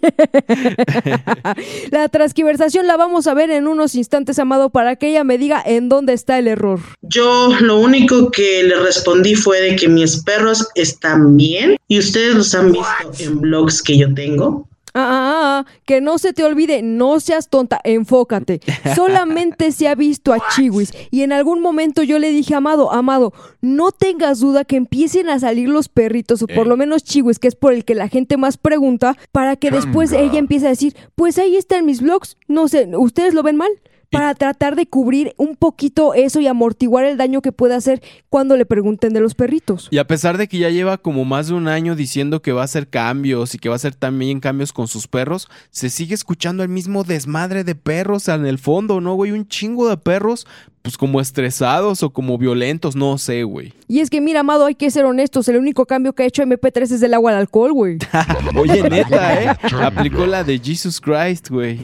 [1.90, 5.62] La transquiversación la vamos a ver en unos instantes, amado, para que ella me diga
[5.64, 6.80] en dónde está el error.
[7.02, 12.34] Yo lo único que le respondí fue de que mis perros están bien y ustedes
[12.34, 12.88] los han visto
[13.20, 14.66] en blogs que yo tengo.
[14.92, 18.60] Ah, ah, ah, que no se te olvide, no seas tonta, enfócate.
[18.96, 23.32] Solamente se ha visto a Chiwis y en algún momento yo le dije, Amado, Amado,
[23.60, 26.68] no tengas duda que empiecen a salir los perritos o por Eh.
[26.68, 30.10] lo menos Chiwis, que es por el que la gente más pregunta, para que después
[30.12, 33.70] ella empiece a decir, pues ahí están mis vlogs, no sé, ¿ustedes lo ven mal?
[34.10, 38.56] Para tratar de cubrir un poquito eso y amortiguar el daño que puede hacer cuando
[38.56, 39.86] le pregunten de los perritos.
[39.92, 42.62] Y a pesar de que ya lleva como más de un año diciendo que va
[42.62, 46.14] a hacer cambios y que va a hacer también cambios con sus perros, se sigue
[46.14, 49.30] escuchando el mismo desmadre de perros en el fondo, ¿no, güey?
[49.30, 50.44] Un chingo de perros,
[50.82, 53.74] pues como estresados o como violentos, no sé, güey.
[53.86, 56.42] Y es que, mira, Amado, hay que ser honestos, el único cambio que ha hecho
[56.42, 57.98] MP3 es del agua al alcohol, güey.
[58.56, 59.56] Oye, neta, ¿eh?
[59.82, 61.80] Aplicó la de Jesus Christ, güey.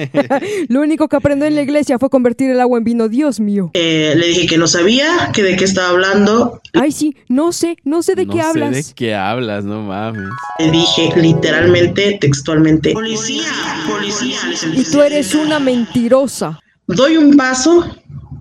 [0.68, 3.70] Lo único que aprendió en la iglesia fue convertir el agua en vino, Dios mío.
[3.74, 6.60] Eh, le dije que no sabía, que de qué estaba hablando.
[6.74, 8.72] Ay, sí, no sé, no sé de no qué sé hablas.
[8.72, 10.28] de qué hablas, no mames.
[10.60, 13.42] Le dije literalmente, textualmente, policía,
[13.88, 14.38] policía.
[14.48, 16.60] les Y tú eres una mentirosa.
[16.86, 17.84] Doy un paso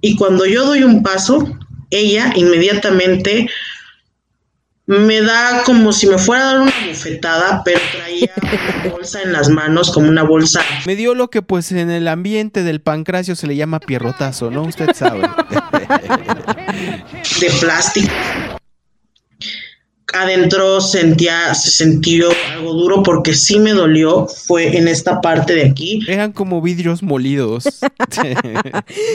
[0.01, 1.57] y cuando yo doy un paso,
[1.89, 3.49] ella inmediatamente
[4.85, 9.33] me da como si me fuera a dar una bofetada, pero traía una bolsa en
[9.33, 13.35] las manos, como una bolsa Me dio lo que pues en el ambiente del pancracio
[13.35, 14.63] se le llama pierrotazo, ¿no?
[14.63, 15.21] Usted sabe.
[17.39, 18.11] de plástico.
[20.13, 25.65] Adentro sentía, se sintió algo duro porque sí me dolió, fue en esta parte de
[25.65, 25.99] aquí.
[26.07, 27.65] Eran como vidrios molidos.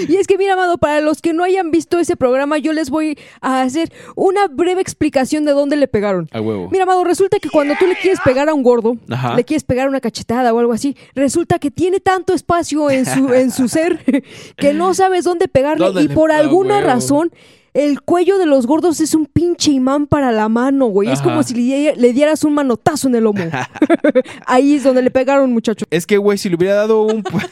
[0.08, 2.90] Y es que, mira, Amado, para los que no hayan visto ese programa, yo les
[2.90, 6.28] voy a hacer una breve explicación de dónde le pegaron.
[6.32, 6.68] A huevo.
[6.70, 9.34] Mira, Amado, resulta que cuando tú le quieres pegar a un gordo, Ajá.
[9.34, 13.32] le quieres pegar una cachetada o algo así, resulta que tiene tanto espacio en su,
[13.32, 14.04] en su ser
[14.56, 16.86] que no sabes dónde pegarle ¿Dónde y por alguna huevo.
[16.86, 17.32] razón...
[17.74, 21.10] El cuello de los gordos es un pinche imán para la mano, güey.
[21.10, 23.44] Es como si le, le dieras un manotazo en el lomo.
[24.46, 25.84] Ahí es donde le pegaron, muchacho.
[25.90, 27.24] Es que, güey, si le hubiera dado un...
[27.24, 27.44] pu-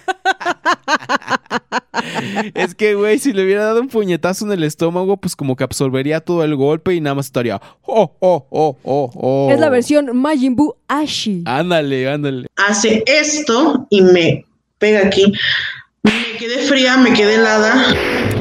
[2.54, 5.64] es que, güey, si le hubiera dado un puñetazo en el estómago, pues como que
[5.64, 7.60] absorbería todo el golpe y nada más estaría...
[7.82, 9.50] Oh, oh, oh, oh, oh.
[9.52, 11.42] Es la versión Majin Buu Ashi.
[11.46, 12.46] Ándale, ándale.
[12.56, 14.46] Hace esto y me
[14.78, 15.32] pega aquí.
[16.02, 17.94] Me quedé fría, me quedé helada.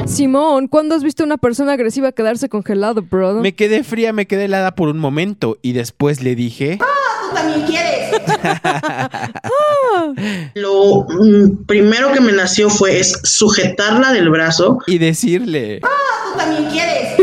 [0.06, 3.42] Simón, ¿cuándo has visto a una persona agresiva quedarse congelado, brother?
[3.42, 6.78] Me quedé fría, me quedé helada por un momento y después le dije...
[6.78, 8.12] Tú también quieres.
[10.54, 14.78] Lo mm, primero que me nació fue es sujetarla del brazo.
[14.86, 15.80] Y decirle...
[15.80, 17.14] Tú también quieres.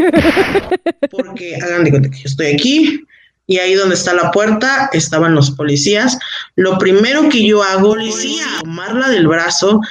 [1.12, 3.06] Porque hagan de cuenta que yo estoy aquí
[3.50, 6.20] y ahí donde está la puerta estaban los policías.
[6.56, 8.28] Lo primero que yo hago es
[8.62, 9.82] tomarla del brazo,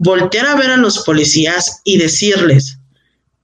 [0.00, 2.79] voltear a ver a los policías y decirles,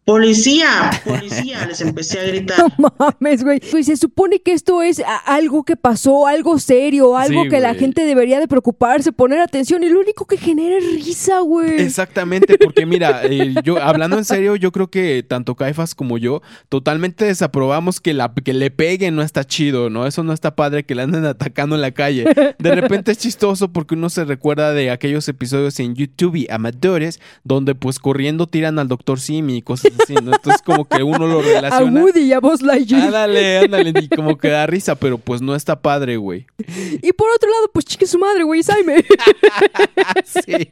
[0.06, 2.58] policía, policía, les empecé a gritar.
[2.58, 3.60] No mames, güey.
[3.70, 7.74] Güey, se supone que esto es algo que pasó, algo serio, algo Sí, que la
[7.74, 11.82] gente debería de preocuparse, poner atención y lo único que genera es risa, güey.
[11.82, 16.40] Exactamente, porque mira, eh, yo hablando en serio, yo creo que tanto Caifas como yo
[16.68, 20.06] totalmente desaprobamos que la que le peguen, no está chido, ¿no?
[20.06, 22.26] Eso no está padre que le anden atacando en la calle.
[22.58, 27.20] De repente es chistoso porque uno se recuerda de aquellos episodios en YouTube y amadores
[27.42, 31.42] donde pues corriendo tiran al Doctor Simi y cosas Entonces como que uno lo A
[31.42, 32.02] relaciona.
[32.02, 33.02] Woody y a Buzz Lightyear.
[33.06, 36.46] Ándale, ándale, y como que da risa, pero pues no está padre, güey.
[37.02, 39.04] Y por otro lado, pues chique su madre, güey, Jaime.
[40.24, 40.68] Sí.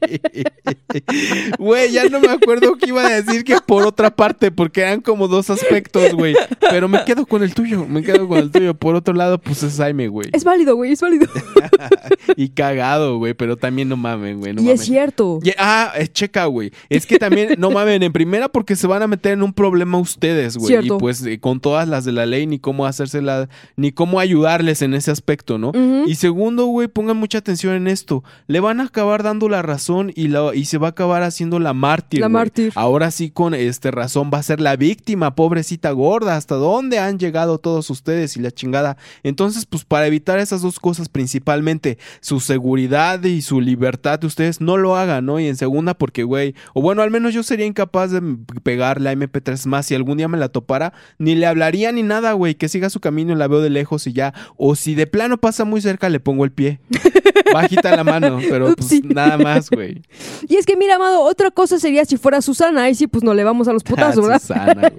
[1.59, 5.01] Güey, ya no me acuerdo qué iba a decir que por otra parte, porque eran
[5.01, 6.35] como dos aspectos, güey.
[6.71, 8.75] Pero me quedo con el tuyo, me quedo con el tuyo.
[8.75, 10.29] Por otro lado, pues es Jaime, güey.
[10.33, 11.27] es válido, güey, es válido.
[12.37, 14.53] Y cagado, güey, pero también no mamen, güey.
[14.55, 15.39] No y es cierto.
[15.43, 16.73] Y- ah, eh, checa, güey.
[16.89, 19.99] Es que también, no mamen, en primera porque se van a meter en un problema
[19.99, 20.87] ustedes, güey.
[20.87, 24.83] Y pues eh, con todas las de la ley, ni cómo hacérsela, ni cómo ayudarles
[24.83, 25.73] en ese aspecto, ¿no?
[26.07, 28.25] Y segundo, güey, pongan mucha atención en esto.
[28.47, 31.59] Le van a acabar dando la razón y, la, y se va a acabar haciendo
[31.59, 32.21] la mártir.
[32.21, 32.73] La mártir.
[32.75, 36.37] Ahora sí, con este razón, va a ser la víctima, pobrecita gorda.
[36.37, 38.97] ¿Hasta dónde han llegado todos ustedes y la chingada?
[39.23, 44.61] Entonces, pues para evitar esas dos cosas, principalmente su seguridad y su libertad de ustedes,
[44.61, 45.41] no lo hagan, ¿no?
[45.41, 48.23] Y en segunda, porque, güey, o bueno, al menos yo sería incapaz de
[48.63, 52.33] pegarle a MP3 más si algún día me la topara, ni le hablaría ni nada,
[52.33, 54.35] güey, que siga su camino, la veo de lejos y ya.
[54.57, 56.81] O si de plano pasa muy cerca, le pongo el pie.
[57.53, 60.03] Bajita la mano, pero pues nada más, güey.
[60.49, 62.85] Y es que, mira, amado, otra cosa sería si fuera Susana.
[62.85, 64.41] Ahí sí, pues no le vamos a los putazos, ¿verdad?
[64.41, 64.93] Susana, güey.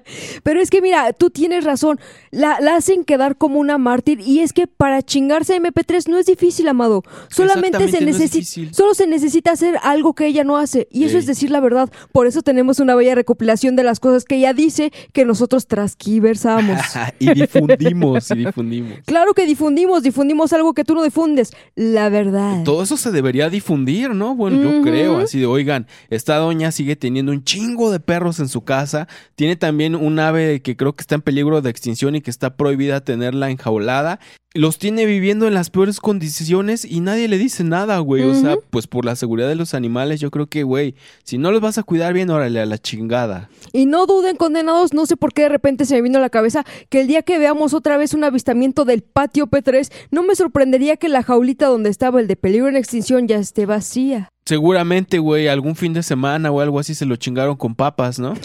[0.42, 2.00] Pero es que, mira, tú tienes razón.
[2.30, 4.20] La, la hacen quedar como una mártir.
[4.20, 7.02] Y es que para chingarse a MP3 no es difícil, amado.
[7.28, 8.74] Solamente se no necesita.
[8.74, 10.88] solo se necesita hacer algo que ella no hace.
[10.90, 11.90] Y eso es decir la verdad.
[12.12, 15.66] Por eso tenemos una bella recopilación recopilación de las cosas que ella dice que nosotros
[15.66, 16.80] transquiversamos.
[17.18, 18.98] y difundimos, y difundimos.
[19.06, 22.62] claro que difundimos, difundimos algo que tú no difundes, la verdad.
[22.64, 24.34] Todo eso se debería difundir, ¿no?
[24.34, 28.48] Bueno, yo creo, así de, oigan, esta doña sigue teniendo un chingo de perros en
[28.48, 32.20] su casa, tiene también un ave que creo que está en peligro de extinción y
[32.20, 34.20] que está prohibida tenerla enjaulada,
[34.54, 38.56] los tiene viviendo en las peores condiciones y nadie le dice nada, güey, o sea,
[38.70, 41.78] pues por la seguridad de los animales, yo creo que, güey, si no los vas
[41.78, 43.48] a cuidar bien, órale, a la chingada.
[43.72, 46.30] Y no duden, condenados, no sé por qué de repente se me vino a la
[46.30, 50.36] cabeza que el día que veamos otra vez un avistamiento del patio P3, no me
[50.36, 54.28] sorprendería que la jaulita donde estaba el de peligro en extinción ya esté vacía.
[54.44, 58.34] Seguramente, güey, algún fin de semana o algo así se lo chingaron con papas, ¿no?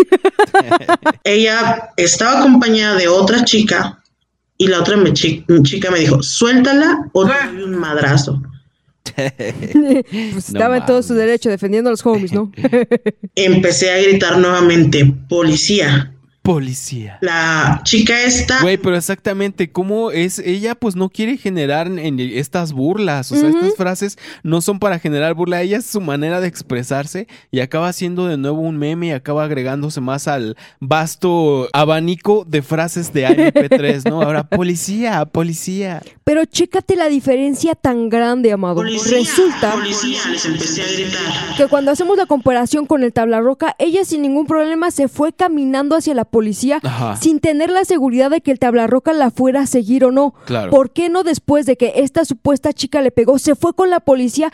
[1.23, 4.03] Ella estaba acompañada de otra chica
[4.57, 8.41] y la otra me chi- chica me dijo, suéltala o te doy un madrazo.
[9.15, 12.51] pues estaba en todo su derecho defendiendo a los homies, ¿no?
[13.35, 16.13] Empecé a gritar nuevamente, policía.
[16.48, 17.18] Policía.
[17.19, 20.40] La chica esta Güey, pero exactamente, ¿cómo es?
[20.40, 24.80] Ella pues no quiere generar en- en estas burlas, o sea, estas frases no son
[24.80, 28.78] para generar burla, ella es su manera de expresarse y acaba siendo de nuevo un
[28.78, 34.22] meme y acaba agregándose más al vasto abanico de frases de AMP3, ¿no?
[34.22, 36.02] Ahora, policía, policía.
[36.24, 38.84] Pero chécate la diferencia tan grande, amado.
[38.84, 41.56] Resulta policía, les empecé a gritar.
[41.57, 45.98] que cuando hacemos la comparación con el tablarroca, ella sin ningún problema se fue caminando
[45.98, 46.36] hacia la policía
[46.84, 47.15] Ajá.
[47.18, 50.34] sin tener la seguridad de que el tablarroca la fuera a seguir o no.
[50.45, 50.72] Claro.
[50.72, 53.99] ¿Por qué no después de que esta supuesta chica le pegó, se fue con la
[53.99, 54.51] policía?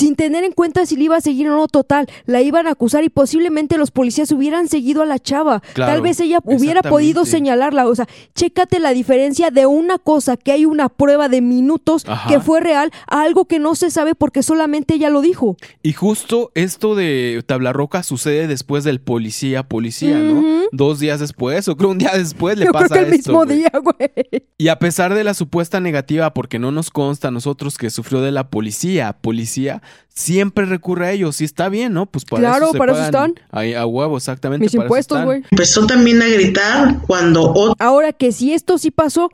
[0.00, 2.70] Sin tener en cuenta si le iba a seguir o no, total, la iban a
[2.70, 5.60] acusar y posiblemente los policías hubieran seguido a la chava.
[5.74, 7.86] Claro, Tal vez ella hubiera podido señalarla.
[7.86, 12.30] O sea, chécate la diferencia de una cosa que hay una prueba de minutos Ajá.
[12.30, 15.58] que fue real a algo que no se sabe porque solamente ella lo dijo.
[15.82, 20.42] Y justo esto de Tablarroca sucede después del policía, policía, ¿no?
[20.72, 23.32] Dos días después, o creo un día después le Yo pasa creo que el esto,
[23.32, 24.44] mismo día, güey.
[24.56, 28.20] Y a pesar de la supuesta negativa, porque no nos consta a nosotros que sufrió
[28.22, 31.40] de la policía, policía, siempre recurre a ellos.
[31.40, 32.06] Y está bien, ¿no?
[32.06, 33.46] Pues para Claro, eso se para eso pagan están.
[33.50, 34.64] ahí A, huevo, exactamente.
[34.64, 35.42] Mis para eso impuestos, güey.
[35.50, 39.30] Empezó también a gritar cuando otro Ahora que si esto sí pasó,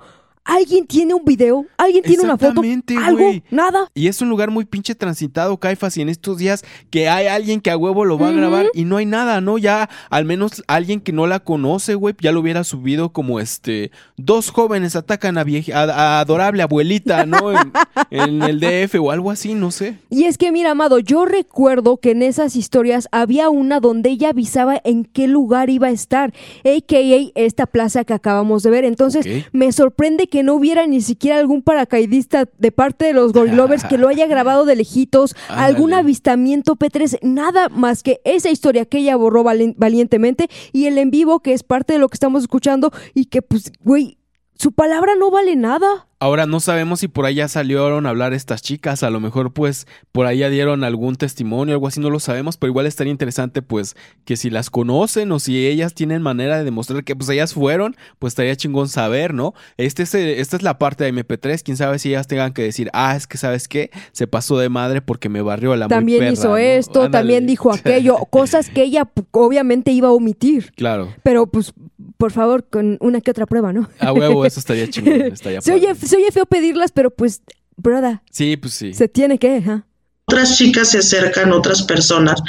[0.46, 1.66] ¿alguien tiene un video?
[1.76, 2.62] ¿Alguien tiene una foto?
[3.04, 3.18] ¿Algo?
[3.24, 3.42] güey.
[3.50, 3.90] ¿Nada?
[3.94, 7.60] Y es un lugar muy pinche transitado, Caifas, y en estos días que hay alguien
[7.60, 9.58] que a huevo lo va a grabar y no hay nada, ¿no?
[9.58, 13.90] Ya al menos alguien que no la conoce, güey, ya lo hubiera subido como este,
[14.16, 17.52] dos jóvenes atacan a, vieji- a, a adorable abuelita, ¿no?
[17.52, 17.72] En,
[18.10, 19.98] en el DF o algo así, no sé.
[20.10, 24.30] Y es que, mira, Amado, yo recuerdo que en esas historias había una donde ella
[24.30, 26.32] avisaba en qué lugar iba a estar,
[26.64, 27.30] a.k.a.
[27.34, 28.84] esta plaza que acabamos de ver.
[28.84, 33.84] Entonces, me sorprende que no hubiera ni siquiera algún paracaidista de parte de los gorilovers
[33.84, 38.98] que lo haya grabado de lejitos, algún avistamiento P3, nada más que esa historia que
[38.98, 42.92] ella borró valientemente y el en vivo que es parte de lo que estamos escuchando
[43.14, 44.18] y que, pues, güey,
[44.54, 46.08] su palabra no vale nada.
[46.18, 49.52] Ahora no sabemos si por ahí ya salieron a hablar estas chicas, a lo mejor
[49.52, 53.10] pues por ahí ya dieron algún testimonio, algo así, no lo sabemos, pero igual estaría
[53.10, 57.28] interesante pues que si las conocen o si ellas tienen manera de demostrar que pues
[57.28, 59.52] ellas fueron, pues estaría chingón saber, ¿no?
[59.76, 62.62] Este es, eh, esta es la parte de MP3, quién sabe si ellas tengan que
[62.62, 65.90] decir, ah, es que sabes qué, se pasó de madre porque me barrió la muy
[65.90, 66.56] también perra", hizo ¿no?
[66.56, 67.12] esto, Ándale.
[67.24, 70.72] también dijo aquello, cosas que ella obviamente iba a omitir.
[70.76, 71.74] Claro, Pero pues,
[72.16, 73.90] por favor, con una que otra prueba, ¿no?
[74.00, 77.42] a huevo, eso estaría chingón, estaría Se oye, se oye feo pedirlas, pero pues,
[77.76, 78.94] broda, Sí, pues sí.
[78.94, 79.86] se tiene que, ajá.
[80.26, 82.40] otras chicas se acercan, otras personas,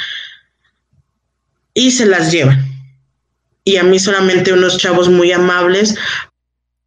[1.74, 2.58] y se las llevan.
[3.64, 5.94] Y a mí solamente unos chavos muy amables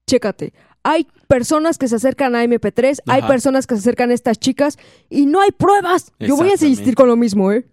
[0.07, 0.53] Chécate.
[0.83, 4.77] Hay personas que se acercan a MP3, hay personas que se acercan a estas chicas
[5.09, 6.11] y no hay pruebas.
[6.19, 7.65] Yo voy a insistir con lo mismo, ¿eh?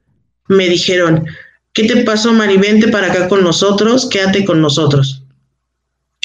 [0.46, 1.26] me dijeron,
[1.72, 2.58] ¿qué te pasó, Mari?
[2.58, 5.24] Vente para acá con nosotros, quédate con nosotros.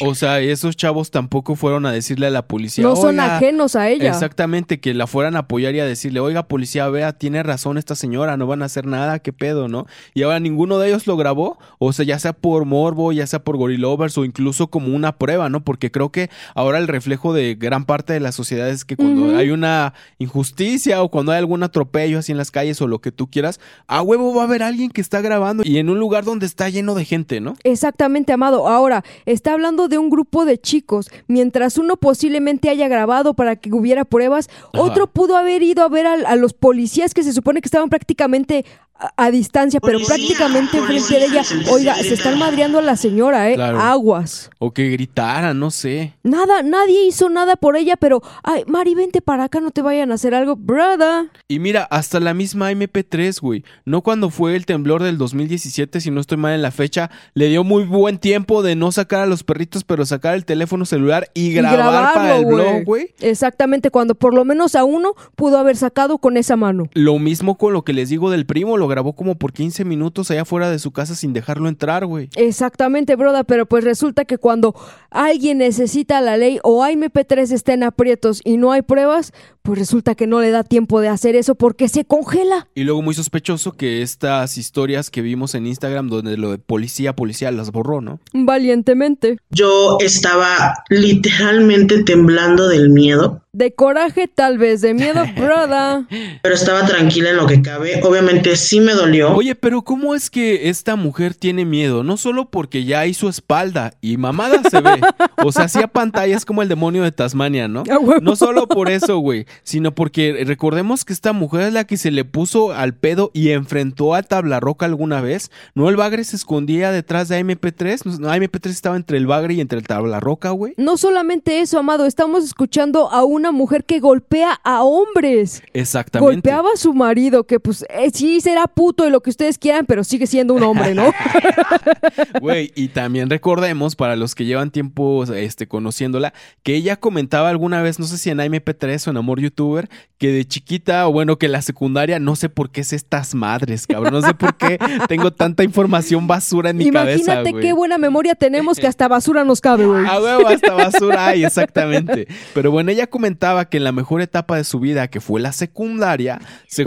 [0.05, 2.84] O sea, esos chavos tampoco fueron a decirle a la policía.
[2.84, 4.09] No son "Oiga, ajenos a ella.
[4.09, 7.95] Exactamente, que la fueran a apoyar y a decirle, oiga, policía, vea, tiene razón esta
[7.95, 9.85] señora, no van a hacer nada, qué pedo, ¿no?
[10.13, 13.43] Y ahora ninguno de ellos lo grabó, o sea, ya sea por morbo, ya sea
[13.43, 15.63] por gorilovers o incluso como una prueba, ¿no?
[15.63, 19.38] Porque creo que ahora el reflejo de gran parte de la sociedad es que cuando
[19.38, 23.11] hay una injusticia o cuando hay algún atropello así en las calles o lo que
[23.11, 26.25] tú quieras, a huevo va a haber alguien que está grabando y en un lugar
[26.25, 27.53] donde está lleno de gente, ¿no?
[27.63, 28.67] Exactamente, Amado.
[28.67, 31.10] Ahora, está hablando de un grupo de chicos.
[31.28, 34.84] Mientras uno posiblemente haya grabado para que hubiera pruebas, Ajá.
[34.84, 38.65] otro pudo haber ido a ver a, los policías que se supone que estaban prácticamente
[39.03, 41.43] a, a distancia, pero prácticamente enfrente de ella.
[41.69, 43.55] Oiga, se están madreando a la señora, ¿eh?
[43.55, 43.80] Claro.
[43.80, 44.49] Aguas.
[44.59, 46.13] O que gritara, no sé.
[46.23, 50.11] Nada, nadie hizo nada por ella, pero, ay, Mari, vente para acá, no te vayan
[50.11, 51.30] a hacer algo, brother.
[51.47, 53.63] Y mira, hasta la misma MP3, güey.
[53.85, 57.49] No cuando fue el temblor del 2017, si no estoy mal en la fecha, le
[57.49, 61.30] dio muy buen tiempo de no sacar a los perritos, pero sacar el teléfono celular
[61.34, 63.13] y Y grabar grabarlo, para el blog, güey.
[63.19, 66.89] Exactamente, cuando por lo menos a uno pudo haber sacado con esa mano.
[66.93, 70.30] Lo mismo con lo que les digo del primo, lo grabó como por 15 minutos
[70.32, 72.30] allá fuera de su casa sin dejarlo entrar, güey.
[72.36, 74.76] Exactamente, broda, pero pues resulta que cuando
[75.09, 80.14] alguien necesita la ley o MP3 está en aprietos y no hay pruebas, pues resulta
[80.16, 82.67] que no le da tiempo de hacer eso porque se congela.
[82.76, 87.16] Y luego muy sospechoso que estas historias que vimos en Instagram donde lo de policía,
[87.16, 88.19] policía las borró, ¿no?
[88.34, 89.38] Valientemente.
[89.50, 96.08] Yo estaba literalmente temblando del miedo, De coraje, tal vez, de miedo, broda.
[96.42, 98.01] pero estaba tranquila en lo que cabe.
[98.03, 99.35] Obviamente sí me dolió.
[99.35, 102.03] Oye, pero ¿cómo es que esta mujer tiene miedo?
[102.03, 105.02] No solo porque ya hizo espalda y mamada se ve.
[105.43, 107.84] O sea, hacía pantallas como el demonio de Tasmania, ¿no?
[108.22, 112.11] No solo por eso, güey, sino porque recordemos que esta mujer es la que se
[112.11, 115.52] le puso al pedo y enfrentó a Tablarroca alguna vez.
[115.76, 118.19] No, el bagre se escondía detrás de AMP3.
[118.19, 120.74] No, AMP3 estaba entre el bagre y entre el Tablarroca, güey.
[120.77, 125.64] No solamente eso, amado, estamos escuchando a una mujer que golpea a hombres.
[125.74, 126.34] Exactamente.
[126.34, 129.85] Golpeaba a su marido, que pues eh, sí será puto y lo que ustedes quieran,
[129.85, 131.11] pero sigue siendo un hombre, ¿no?
[132.42, 136.33] Güey, y también recordemos, para los que llevan tiempo este, conociéndola,
[136.64, 140.32] que ella comentaba alguna vez, no sé si en AMP3 o en Amor Youtuber, que
[140.32, 144.14] de chiquita, o bueno, que la secundaria, no sé por qué es estas madres, cabrón.
[144.14, 144.77] No sé por qué
[145.08, 149.43] tengo tanta información basura en mi cabeza, Imagínate qué buena memoria tenemos que hasta basura
[149.43, 150.06] nos cabe, güey.
[150.06, 152.27] A huevo, hasta basura hay, exactamente.
[152.53, 155.51] Pero bueno, ella comentaba que en la mejor etapa de su vida, que fue la
[155.51, 156.85] secundaria, se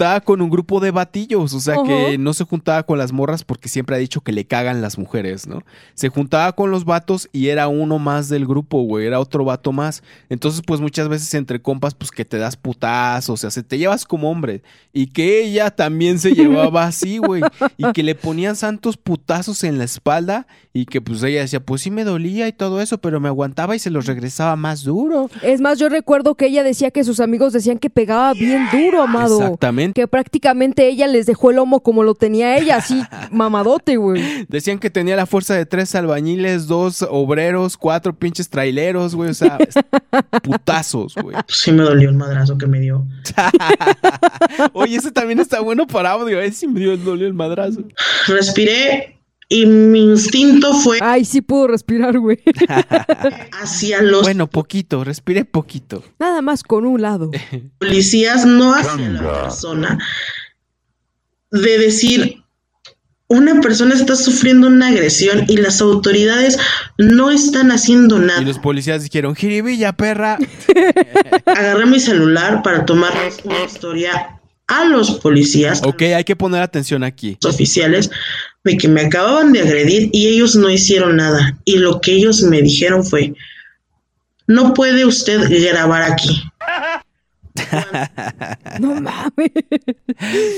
[0.00, 3.44] juntaba con un grupo de batillos, o sea que no se juntaba con las morras
[3.44, 5.62] porque siempre ha dicho que le cagan las mujeres, ¿no?
[5.92, 9.72] Se juntaba con los vatos y era uno más del grupo, güey, era otro vato
[9.72, 10.02] más.
[10.30, 13.76] Entonces, pues muchas veces entre compas, pues que te das putazos, o sea, se te
[13.76, 14.62] llevas como hombre.
[14.94, 17.42] Y que ella también se llevaba así, güey.
[17.76, 21.82] Y que le ponían santos putazos en la espalda y que pues ella decía, pues
[21.82, 25.28] sí me dolía y todo eso, pero me aguantaba y se los regresaba más duro.
[25.42, 29.02] Es más, yo recuerdo que ella decía que sus amigos decían que pegaba bien duro,
[29.02, 29.40] amado.
[29.40, 30.00] Exactamente.
[30.00, 34.46] Que prácticamente ella les dejó el lomo como lo tenía ella, así mamadote, güey.
[34.48, 39.34] Decían que tenía la fuerza de tres albañiles, dos obreros, cuatro pinches traileros, güey, o
[39.34, 39.58] sea,
[40.42, 41.36] putazos, güey.
[41.48, 43.04] Sí me dolió el madrazo que me dio.
[44.72, 47.82] Oye, ese también está bueno para audio, eh, sí me dio dolió el madrazo.
[48.28, 49.19] Respiré
[49.52, 52.38] y mi instinto fue Ay, sí pudo respirar, güey.
[53.60, 56.04] hacia los Bueno, poquito, respiré poquito.
[56.20, 57.30] Nada más con un lado.
[57.78, 59.98] policías, no hacia la persona.
[61.50, 62.44] De decir,
[63.26, 66.56] una persona está sufriendo una agresión y las autoridades
[66.96, 68.40] no están haciendo Y nada.
[68.42, 70.38] los policías dijeron, jiribilla, perra.
[71.46, 73.12] Agarré mi celular para tomar
[73.44, 77.36] una historia a los policías Ok, hay que poner atención aquí.
[77.44, 78.10] oficiales
[78.64, 81.58] de que me acababan de agredir y ellos no hicieron nada.
[81.64, 83.34] Y lo que ellos me dijeron fue,
[84.46, 86.42] no puede usted grabar aquí.
[88.80, 89.50] No mames.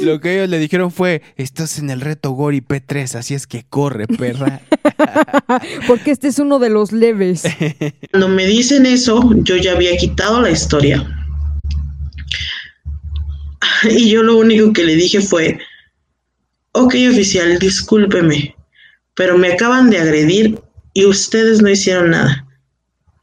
[0.02, 3.64] Lo que ellos le dijeron fue, estás en el reto Gori P3, así es que
[3.68, 4.60] corre, perra.
[5.86, 7.42] Porque este es uno de los leves.
[8.10, 11.06] Cuando me dicen eso, yo ya había quitado la historia.
[13.90, 15.58] Y yo lo único que le dije fue,
[16.73, 18.55] ok oficial, discúlpeme,
[19.15, 20.60] pero me acaban de agredir
[20.94, 22.47] y ustedes no hicieron nada.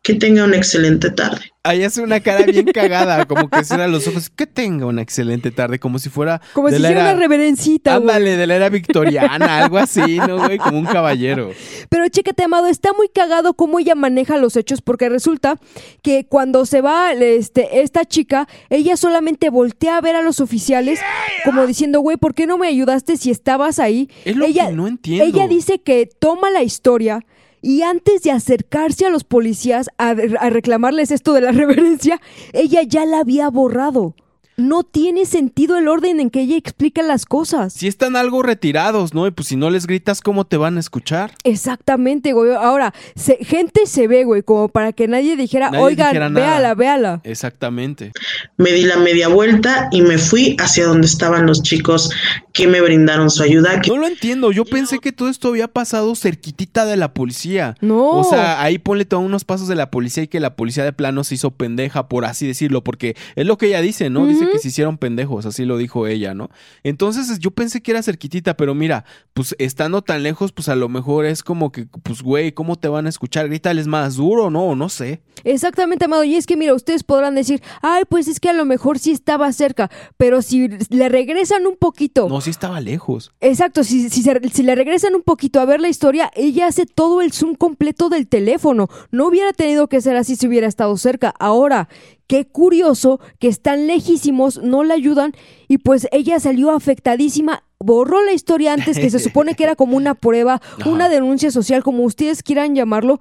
[0.10, 1.42] Que tenga una excelente tarde.
[1.62, 4.32] Ahí hace una cara bien cagada, como que cierra los ojos.
[4.32, 6.42] Que tenga una excelente tarde, como si fuera.
[6.54, 8.10] Como de si la hiciera era- una reverencita, güey.
[8.10, 10.58] Ándale, de la era victoriana, algo así, ¿no, güey?
[10.58, 11.52] Como un caballero.
[11.90, 15.60] Pero chécate, Amado, está muy cagado cómo ella maneja los hechos, porque resulta
[16.02, 21.00] que cuando se va este, esta chica, ella solamente voltea a ver a los oficiales,
[21.46, 24.10] como diciendo, güey, ¿por qué no me ayudaste si estabas ahí?
[24.26, 25.24] Es lo ella, que no entiendo.
[25.26, 27.20] Ella dice que toma la historia.
[27.62, 32.20] Y antes de acercarse a los policías a, a reclamarles esto de la reverencia,
[32.54, 34.16] ella ya la había borrado.
[34.58, 37.72] No tiene sentido el orden en que ella explica las cosas.
[37.72, 39.26] Si están algo retirados, ¿no?
[39.26, 41.32] Y pues si no les gritas, ¿cómo te van a escuchar?
[41.46, 42.52] Exactamente, güey.
[42.54, 46.46] Ahora, se- gente se ve, güey, como para que nadie dijera, Nadie oigan, dijera nada".
[46.46, 47.22] véala, véala.
[47.24, 48.12] Exactamente.
[48.58, 52.12] Me di la media vuelta y me fui hacia donde estaban los chicos
[52.54, 53.80] que me brindaron su ayuda.
[53.82, 57.76] que- No lo entiendo, yo pensé que todo esto había pasado cerquitita de la policía.
[57.82, 58.10] No.
[58.20, 60.92] O sea, ahí ponle todos unos pasos de la policía y que la policía de
[60.94, 64.26] plano se hizo pendeja, por así decirlo, porque es lo que ella dice, ¿no?
[64.26, 66.50] Dice que se hicieron pendejos, así lo dijo ella, ¿no?
[66.84, 70.90] Entonces yo pensé que era cerquitita, pero mira, pues estando tan lejos, pues a lo
[70.90, 73.48] mejor es como que, pues güey, ¿cómo te van a escuchar?
[73.48, 74.64] Grítales más duro, ¿no?
[74.66, 75.22] O no sé.
[75.44, 76.24] Exactamente, Amado.
[76.24, 79.12] Y es que, mira, ustedes podrán decir, ay, pues es que a lo mejor sí
[79.12, 82.28] estaba cerca, pero si le regresan un poquito.
[82.28, 83.32] No, sí estaba lejos.
[83.42, 86.86] Exacto, si, si, se- si le regresan un poquito a ver la historia, ella hace
[86.86, 88.88] todo el zoom completo del teléfono.
[89.12, 91.34] No hubiera tenido que ser así si hubiera estado cerca.
[91.40, 91.90] Ahora,
[92.28, 95.34] qué curioso que están lejísimos, no la ayudan
[95.68, 97.64] y pues ella salió afectadísima.
[97.80, 101.84] Borró la historia antes, que se supone que era como una prueba, una denuncia social,
[101.84, 103.20] como ustedes quieran llamarlo.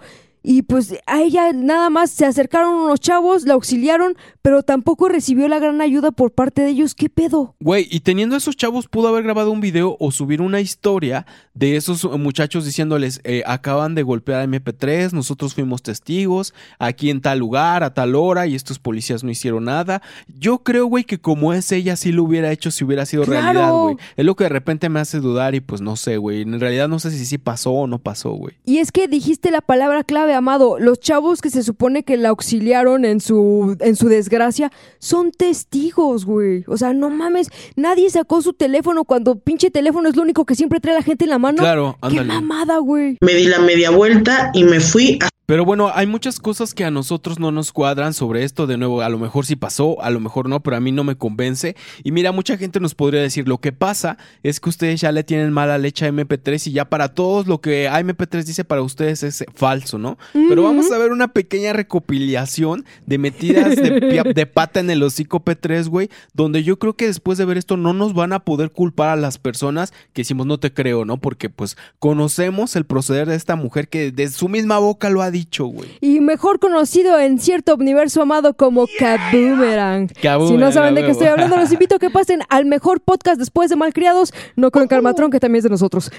[0.51, 5.47] Y pues a ella nada más se acercaron unos chavos, la auxiliaron, pero tampoco recibió
[5.47, 6.95] la gran ayuda por parte de ellos.
[6.95, 7.55] ¿Qué pedo?
[7.61, 11.77] Güey, y teniendo esos chavos, pudo haber grabado un video o subir una historia de
[11.77, 17.41] esos muchachos diciéndoles, eh, acaban de golpear a MP3, nosotros fuimos testigos, aquí en tal
[17.41, 20.01] lugar, a tal hora, y estos policías no hicieron nada.
[20.29, 23.43] Yo creo, güey, que como es ella, sí lo hubiera hecho si hubiera sido ¡Claro!
[23.43, 23.97] realidad, güey.
[24.17, 26.41] Es lo que de repente me hace dudar y pues no sé, güey.
[26.41, 28.57] En realidad no sé si sí pasó o no pasó, güey.
[28.65, 30.79] Y es que dijiste la palabra clave, Amado.
[30.79, 36.25] Los chavos que se supone que la auxiliaron en su, en su desgracia son testigos,
[36.25, 36.65] güey.
[36.67, 37.49] O sea, no mames.
[37.77, 41.25] Nadie sacó su teléfono cuando pinche teléfono es lo único que siempre trae la gente
[41.25, 41.59] en la mano.
[41.59, 42.29] Claro, Qué ándale.
[42.29, 43.19] mamada, güey.
[43.21, 46.85] Me di la media vuelta y me fui a Pero bueno, hay muchas cosas que
[46.85, 48.67] a nosotros no nos cuadran sobre esto.
[48.67, 51.05] De nuevo, a lo mejor sí pasó, a lo mejor no, pero a mí no
[51.05, 51.75] me convence.
[52.05, 55.25] Y mira, mucha gente nos podría decir, lo que pasa es que ustedes ya le
[55.25, 58.83] tienen mala leche a MP3 y ya para todos lo que a MP3 dice para
[58.83, 60.19] ustedes es falso, ¿no?
[60.35, 65.43] Pero vamos a ver una pequeña recopilación de metidas de, de pata en el hocico
[65.43, 68.71] P3, güey, donde yo creo que después de ver esto no nos van a poder
[68.71, 71.17] culpar a las personas que decimos no te creo, ¿no?
[71.17, 75.31] Porque pues conocemos el proceder de esta mujer que de su misma boca lo ha
[75.31, 75.89] dicho, güey.
[76.01, 80.09] Y mejor conocido en cierto universo amado como Kaboomerang.
[80.09, 83.01] Kaboomerang, Si no saben de qué estoy hablando, los invito a que pasen al mejor
[83.01, 86.11] podcast después de Malcriados, no con Carmatrón, que también es de nosotros.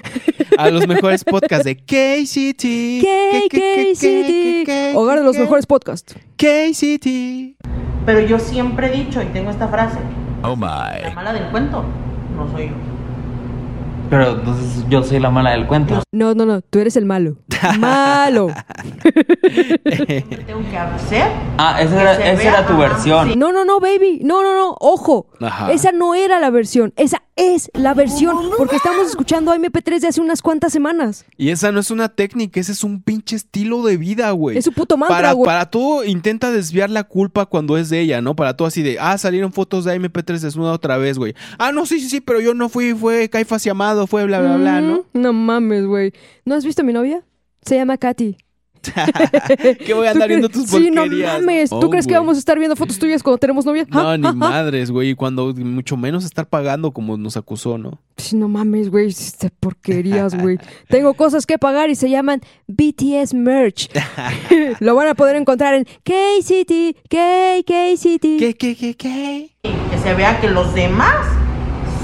[0.58, 3.02] A los mejores podcasts de KCT.
[3.04, 6.14] KKCT, hogar de los mejores podcasts.
[6.36, 7.56] KCT.
[8.06, 9.98] Pero yo siempre he dicho y tengo esta frase,
[10.42, 11.14] Oh la my.
[11.14, 11.84] mala del cuento
[12.36, 12.72] no soy yo.
[14.10, 16.02] Pero entonces yo soy la mala del cuento.
[16.10, 17.36] No, no, no, tú eres el malo.
[17.78, 18.48] Malo.
[19.84, 21.30] Tengo que hacer.
[21.56, 23.28] Ah, esa era, esa era tu versión.
[23.28, 23.36] sí.
[23.36, 24.20] No, no, no, baby.
[24.24, 24.76] No, no, no.
[24.80, 25.28] Ojo.
[25.40, 25.70] Ajá.
[25.72, 26.92] Esa no era la versión.
[26.96, 28.36] Esa es la versión.
[28.58, 31.24] Porque estamos escuchando a MP3 de hace unas cuantas semanas.
[31.36, 34.58] Y esa no es una técnica, ese es un pinche estilo de vida, güey.
[34.58, 35.46] Es su puto mantra, para, güey.
[35.46, 38.36] para todo intenta desviar la culpa cuando es de ella, ¿no?
[38.36, 41.34] Para todo así de, ah, salieron fotos de MP3 desnuda otra vez, güey.
[41.58, 44.40] Ah, no, sí, sí, sí, pero yo no fui, fue Caifas y Amado, fue bla,
[44.40, 45.04] bla, bla, ¿no?
[45.12, 46.12] Mm, No mames, güey.
[46.44, 47.22] ¿No has visto a mi novia?
[47.62, 48.36] Se llama Katy.
[49.84, 51.40] que voy a andar ¿Tú viendo tus Sí, no porquerías.
[51.40, 51.68] mames.
[51.68, 53.86] ¿Tú Oh, crees que vamos a estar viendo fotos tuyas cuando tenemos novia?
[53.90, 55.10] No, ni madres, güey.
[55.10, 58.00] Y cuando mucho menos estar pagando como nos acusó, ¿no?
[58.16, 59.08] Sí, no mames, güey.
[59.08, 60.58] Estas porquerías, güey.
[60.88, 63.90] Tengo cosas que pagar y se llaman BTS merch.
[64.80, 68.22] Lo van a poder encontrar en KCT, KKCT.
[68.38, 69.50] ¿Qué, qué, qué, qué?
[69.62, 71.26] Que se vea que los demás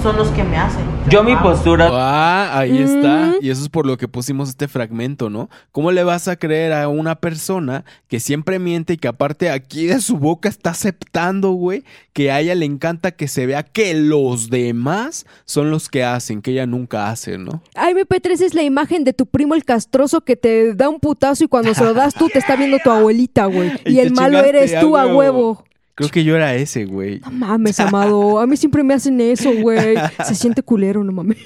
[0.03, 0.85] son los que me hacen.
[1.09, 1.43] Yo mi hago.
[1.51, 1.89] postura.
[1.93, 3.35] Ah, ahí está.
[3.41, 5.49] Y eso es por lo que pusimos este fragmento, ¿no?
[5.73, 9.87] ¿Cómo le vas a creer a una persona que siempre miente y que aparte aquí
[9.87, 13.95] de su boca está aceptando, güey, que a ella le encanta que se vea que
[13.95, 17.63] los demás son los que hacen, que ella nunca hace, ¿no?
[17.75, 21.49] AMP3 es la imagen de tu primo el castroso que te da un putazo y
[21.49, 23.73] cuando se lo das tú te está viendo tu abuelita, güey.
[23.87, 25.17] Y el malo eres tú a huevo.
[25.19, 25.65] huevo.
[25.97, 27.21] Creo que yo era ese, güey.
[27.21, 28.39] No mames, amado.
[28.39, 29.97] A mí siempre me hacen eso, güey.
[30.27, 31.39] Se siente culero, no mames.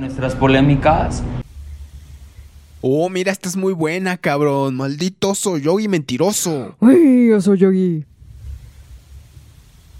[0.00, 1.22] nuestras polémicas.
[2.80, 4.74] Oh, mira, esta es muy buena, cabrón.
[4.74, 6.74] Maldito soy yo y mentiroso.
[6.80, 8.04] Uy, yo soy Yogi.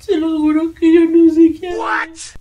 [0.01, 2.41] Se lo juro que yo no sé qué hacer.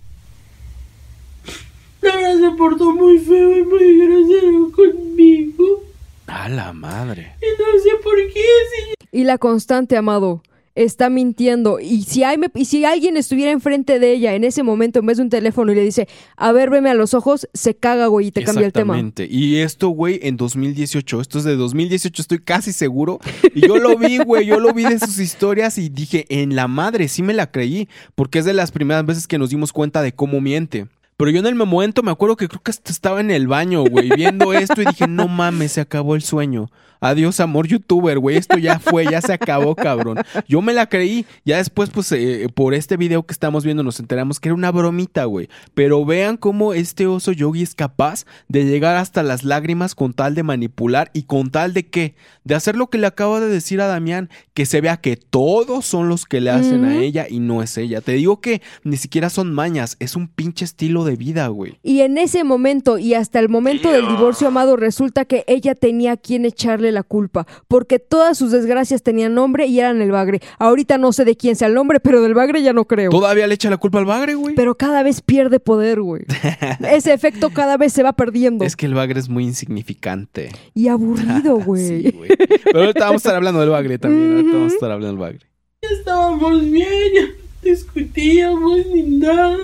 [2.00, 5.84] Laura se portó muy feo y muy grosero conmigo.
[6.26, 7.36] A la madre.
[7.40, 10.42] Y no sé por qué, si Y la constante, amado,
[10.74, 11.80] está mintiendo.
[11.80, 12.22] Y si,
[12.54, 15.72] y si alguien estuviera enfrente de ella en ese momento en vez de un teléfono
[15.72, 18.66] y le dice, a ver, veme a los ojos, se caga, güey, y te cambia
[18.66, 18.94] el tema.
[18.94, 19.28] Exactamente.
[19.30, 21.20] Y esto, güey, en 2018.
[21.20, 23.18] Esto es de 2018, estoy casi seguro.
[23.54, 24.46] Y yo lo vi, güey.
[24.46, 27.88] Yo lo vi de sus historias y dije, en la madre, sí me la creí.
[28.14, 30.86] Porque es de las primeras veces que nos dimos cuenta de cómo miente.
[31.20, 34.08] Pero yo en el momento me acuerdo que creo que estaba en el baño, güey,
[34.08, 36.70] viendo esto y dije, no mames, se acabó el sueño.
[37.00, 38.36] Adiós, amor youtuber, güey.
[38.36, 40.18] Esto ya fue, ya se acabó, cabrón.
[40.46, 41.24] Yo me la creí.
[41.46, 44.70] Ya después, pues, eh, por este video que estamos viendo, nos enteramos que era una
[44.70, 45.48] bromita, güey.
[45.74, 50.34] Pero vean cómo este oso yogi es capaz de llegar hasta las lágrimas con tal
[50.34, 52.14] de manipular y con tal de qué?
[52.44, 55.86] De hacer lo que le acabo de decir a Damián, que se vea que todos
[55.86, 58.02] son los que le hacen a ella y no es ella.
[58.02, 61.78] Te digo que ni siquiera son mañas, es un pinche estilo de vida, güey.
[61.82, 66.12] Y en ese momento y hasta el momento del divorcio amado resulta que ella tenía
[66.12, 70.40] a quien echarle la culpa, porque todas sus desgracias tenían nombre y eran el bagre.
[70.58, 73.10] Ahorita no sé de quién sea el nombre, pero del bagre ya no creo.
[73.10, 74.54] Todavía le echa la culpa al bagre, güey.
[74.54, 76.22] Pero cada vez pierde poder, güey.
[76.90, 78.64] Ese efecto cada vez se va perdiendo.
[78.64, 80.50] Es que el bagre es muy insignificante.
[80.74, 81.86] Y aburrido, güey.
[82.02, 82.30] Sí, güey.
[82.64, 84.32] Pero ahorita vamos a estar hablando del bagre también.
[84.32, 85.46] Ahorita vamos a estar hablando del bagre.
[85.82, 87.22] Ya estábamos bien, ya
[87.62, 89.56] discutíamos ni nada.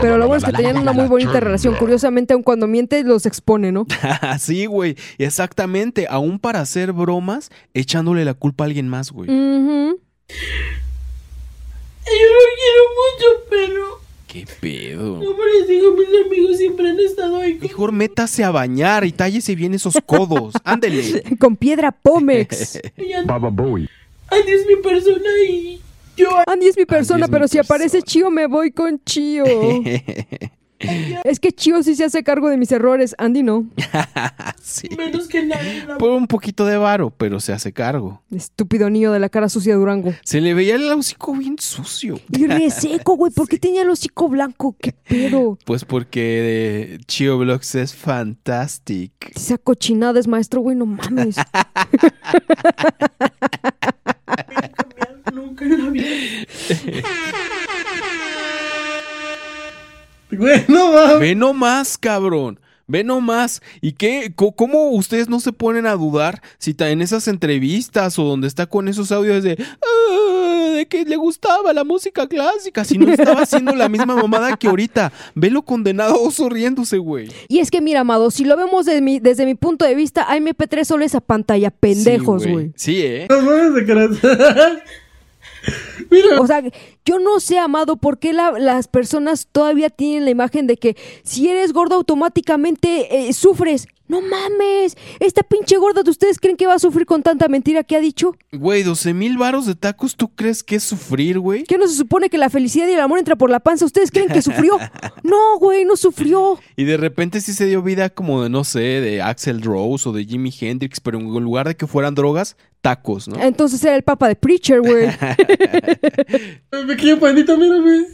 [0.00, 1.74] Pero lo bueno es que tenían una muy bonita relación.
[1.76, 3.86] Curiosamente, aun cuando miente, los expone, ¿no?
[4.38, 4.96] sí, güey.
[5.18, 6.06] Exactamente.
[6.08, 9.28] Aún para hacer bromas, echándole la culpa a alguien más, güey.
[9.28, 9.34] Yo
[12.12, 15.20] lo quiero mucho, pero Qué pedo.
[15.20, 17.54] como les digo, mis amigos siempre han estado ahí.
[17.60, 20.54] Mejor métase a bañar y tállese bien esos codos.
[20.64, 21.22] Ándele.
[21.38, 22.80] Con piedra Pómex.
[23.26, 23.88] Baba Bowie.
[24.28, 25.80] Andy es mi persona y
[26.46, 29.44] Andy es mi persona, es mi pero si aparece Chío, me voy con Chío.
[31.24, 33.14] es que Chío sí se hace cargo de mis errores.
[33.18, 33.64] Andy no.
[34.62, 34.88] sí.
[34.96, 35.84] menos que nadie.
[35.88, 38.22] la- Por un poquito de varo, pero se hace cargo.
[38.30, 40.12] Estúpido niño de la cara sucia de Durango.
[40.24, 42.20] Se le veía el hocico bien sucio.
[42.30, 43.32] Y reseco, güey.
[43.32, 44.76] ¿Por qué tenía el hocico blanco?
[44.80, 45.58] ¿Qué pedo?
[45.64, 49.12] Pues porque eh, Chio Vlogs es fantastic.
[49.34, 50.76] Esa cochinada es maestro, güey.
[50.76, 51.36] No mames.
[55.32, 56.06] Nunca en la vida.
[60.30, 61.20] Güey, no mames.
[61.20, 62.58] Ve nomás, cabrón.
[62.86, 63.62] Ve nomás.
[63.80, 64.32] ¿Y qué?
[64.34, 68.66] ¿Cómo ustedes no se ponen a dudar si está en esas entrevistas o donde está
[68.66, 72.84] con esos audios de, "Ah, de que le gustaba la música clásica?
[72.84, 75.12] Si no estaba haciendo la misma mamada que ahorita.
[75.34, 77.28] Velo condenado oso riéndose, güey.
[77.48, 80.26] Y es que, mira, amado, si lo vemos de mi- desde mi punto de vista,
[80.28, 81.70] AMP3 solo es a pantalla.
[81.70, 82.72] Pendejos, Sí, güey.
[82.76, 83.26] Sí, ¿eh?
[83.30, 83.86] No mames de
[85.64, 86.40] caras.
[86.40, 86.62] O sea,
[87.04, 90.96] yo no sé, amado, por qué la- las personas todavía tienen la imagen de que
[91.22, 93.86] si eres gordo automáticamente eh, sufres.
[94.06, 97.84] No mames, esta pinche gorda de ustedes creen que va a sufrir con tanta mentira
[97.84, 98.36] que ha dicho.
[98.52, 101.64] Güey, 12 mil varos de tacos, ¿tú crees que es sufrir, güey?
[101.64, 103.86] ¿Qué no se supone que la felicidad y el amor entra por la panza?
[103.86, 104.78] ¿Ustedes creen que sufrió?
[105.22, 106.58] No, güey, no sufrió.
[106.76, 110.12] Y de repente sí se dio vida como de, no sé, de Axel Rose o
[110.12, 113.40] de Jimi Hendrix, pero en lugar de que fueran drogas, tacos, ¿no?
[113.42, 115.08] Entonces era el papa de Preacher, güey.
[116.94, 118.06] Pequeño pandito, mira, güey.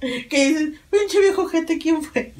[0.30, 2.32] que dices, pinche viejo gente, ¿quién fue?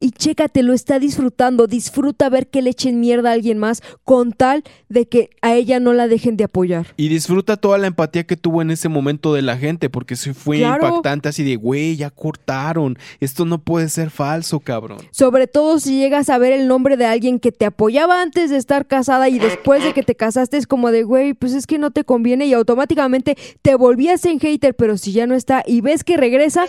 [0.00, 1.66] Y chécate, lo está disfrutando.
[1.66, 5.80] Disfruta ver que le echen mierda a alguien más con tal de que a ella
[5.80, 6.86] no la dejen de apoyar.
[6.96, 10.32] Y disfruta toda la empatía que tuvo en ese momento de la gente, porque sí
[10.32, 10.86] fue Claro.
[10.86, 14.98] impactante así de, güey, ya cortaron, esto no puede ser falso, cabrón.
[15.10, 18.56] Sobre todo si llegas a ver el nombre de alguien que te apoyaba antes de
[18.56, 21.78] estar casada y después de que te casaste es como de, güey, pues es que
[21.78, 25.80] no te conviene y automáticamente te volvías en hater, pero si ya no está y
[25.80, 26.64] ves que regresa,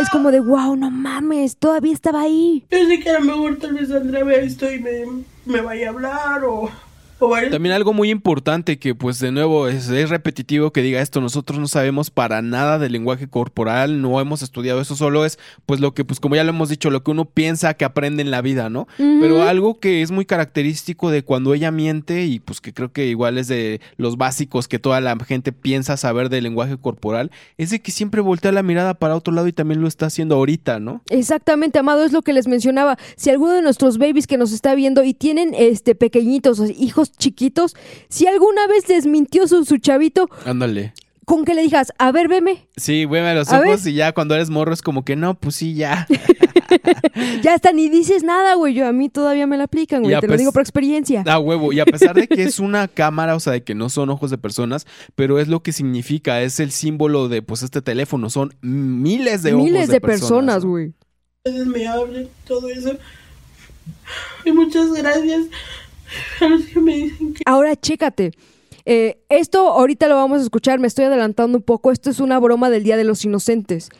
[0.00, 2.64] es como de, wow, no mames, todavía estaba ahí.
[2.70, 5.90] Pensé que a lo mejor tal vez Andrea vea esto y me, me vaya a
[5.90, 6.70] hablar o,
[7.50, 11.58] También algo muy importante que pues de nuevo es, es repetitivo que diga esto, nosotros
[11.58, 15.94] no sabemos para nada del lenguaje corporal, no hemos estudiado eso, solo es pues lo
[15.94, 18.40] que pues como ya lo hemos dicho, lo que uno piensa que aprende en la
[18.42, 18.88] vida, ¿no?
[18.96, 23.06] Pero algo que es muy característico de cuando ella miente y pues que creo que
[23.06, 27.70] igual es de los básicos que toda la gente piensa saber del lenguaje corporal, es
[27.70, 30.80] de que siempre voltea la mirada para otro lado y también lo está haciendo ahorita,
[30.80, 31.02] ¿no?
[31.10, 32.98] Exactamente, Amado, es lo que les mencionaba.
[33.16, 36.66] Si alguno de nuestros babies que nos está viendo y tienen este pequeñitos, o
[37.18, 37.76] chiquitos,
[38.08, 40.92] si alguna vez les mintió su, su chavito, Ándale.
[41.24, 43.92] con que le digas, a ver, veme, Sí, veme a los A ojos ver.
[43.92, 46.06] y ya cuando eres morro es como que no, pues sí, ya.
[47.42, 48.74] ya está, ni dices nada, güey.
[48.74, 50.18] Yo a mí todavía me la aplican, güey.
[50.20, 51.22] Te lo digo por experiencia.
[51.26, 51.72] Ah, huevo.
[51.72, 54.30] Y a pesar de que es una cámara, o sea, de que no son ojos
[54.30, 58.30] de personas, pero es lo que significa, es el símbolo de, pues, este teléfono.
[58.30, 60.28] Son miles de ojos Miles de, personas.
[60.62, 60.92] personas, güey.
[61.44, 62.92] veces me hablan, todo eso.
[64.44, 65.42] Y muchas gracias
[66.80, 68.32] me dicen que Ahora, chécate.
[68.86, 71.92] Eh, esto ahorita lo vamos a escuchar, me estoy adelantando un poco.
[71.92, 73.90] Esto es una broma del Día de los Inocentes.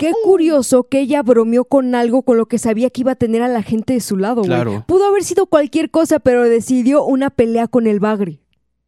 [0.00, 3.42] Qué curioso que ella bromeó con algo con lo que sabía que iba a tener
[3.42, 4.48] a la gente de su lado, güey.
[4.48, 4.84] Claro.
[4.86, 8.38] Pudo haber sido cualquier cosa, pero decidió una pelea con el bagre.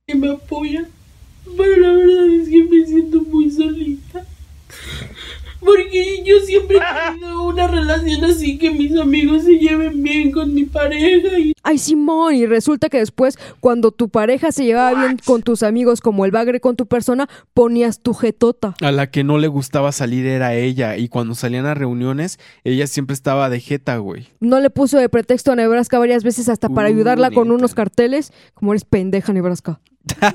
[0.07, 0.89] que me apoyan.
[1.57, 4.25] Pero la verdad es que me siento muy solita.
[5.61, 10.53] Porque yo siempre he tenido una relación así que mis amigos se lleven bien con
[10.55, 15.19] mi pareja y Ay, Simón, y resulta que después, cuando tu pareja se llevaba bien
[15.25, 18.75] con tus amigos como el bagre con tu persona, ponías tu jetota.
[18.81, 20.97] A la que no le gustaba salir era ella.
[20.97, 24.29] Y cuando salían a reuniones, ella siempre estaba de jeta, güey.
[24.41, 27.75] No le puso de pretexto a Nebraska varias veces hasta para Uh, ayudarla con unos
[27.75, 28.33] carteles.
[28.55, 29.81] Como eres pendeja, Nebraska.
[30.21, 30.31] no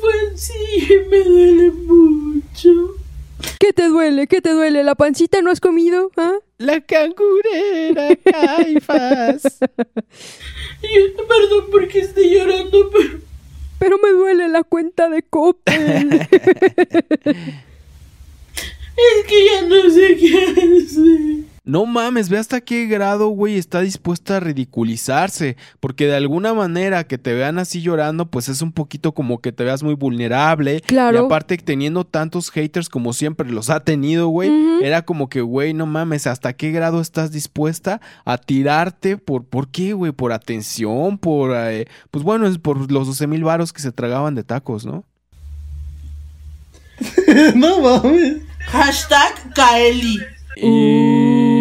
[0.00, 2.70] fue así, me duele mucho.
[3.58, 4.26] ¿Qué te duele?
[4.26, 4.84] ¿Qué te duele?
[4.84, 6.10] ¿La pancita no has comido?
[6.16, 6.34] ¿Ah?
[6.58, 9.42] La cangurera, Caifás.
[10.82, 13.18] Yo, perdón porque estoy llorando, pero
[13.78, 16.12] Pero me duele la cuenta de Coppel.
[17.24, 17.36] es
[19.26, 21.53] que ya no sé qué hacer.
[21.66, 25.56] No mames, ve hasta qué grado, güey, está dispuesta a ridiculizarse.
[25.80, 29.50] Porque de alguna manera que te vean así llorando, pues es un poquito como que
[29.50, 30.82] te veas muy vulnerable.
[30.82, 31.22] Claro.
[31.22, 34.50] Y aparte, teniendo tantos haters como siempre los ha tenido, güey,
[34.82, 39.16] era como que, güey, no mames, ¿hasta qué grado estás dispuesta a tirarte?
[39.16, 40.12] ¿Por, ¿por qué, güey?
[40.12, 41.16] ¿Por atención?
[41.16, 44.84] ¿Por, eh, pues bueno, es por los 12 mil varos que se tragaban de tacos,
[44.84, 45.04] ¿no?
[47.54, 48.42] no mames.
[48.66, 50.18] Hashtag Kaeli.
[50.62, 51.53] Uh,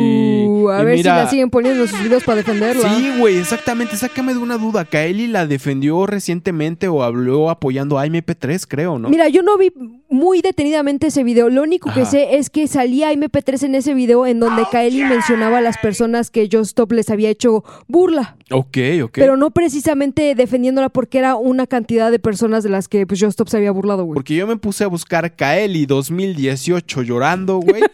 [0.69, 2.95] a y ver mira- si la siguen poniendo en sus videos para defenderla.
[2.95, 3.95] Sí, güey, exactamente.
[3.95, 4.85] Sácame de una duda.
[4.85, 9.09] Kaeli la defendió recientemente o habló apoyando a MP3, creo, ¿no?
[9.09, 9.72] Mira, yo no vi
[10.09, 11.50] muy detenidamente ese video.
[11.50, 15.58] Lo único que sé es que salía MP3 en ese video en donde Kaeli mencionaba
[15.58, 18.38] a las personas que Just Stop les había hecho burla.
[18.51, 19.11] Ok, ok.
[19.14, 23.32] Pero no precisamente defendiéndola porque era una cantidad de personas de las que pues, Just
[23.32, 24.16] Stop se había burlado, güey.
[24.16, 27.82] Porque yo me puse a buscar Kaeli 2018 llorando, güey.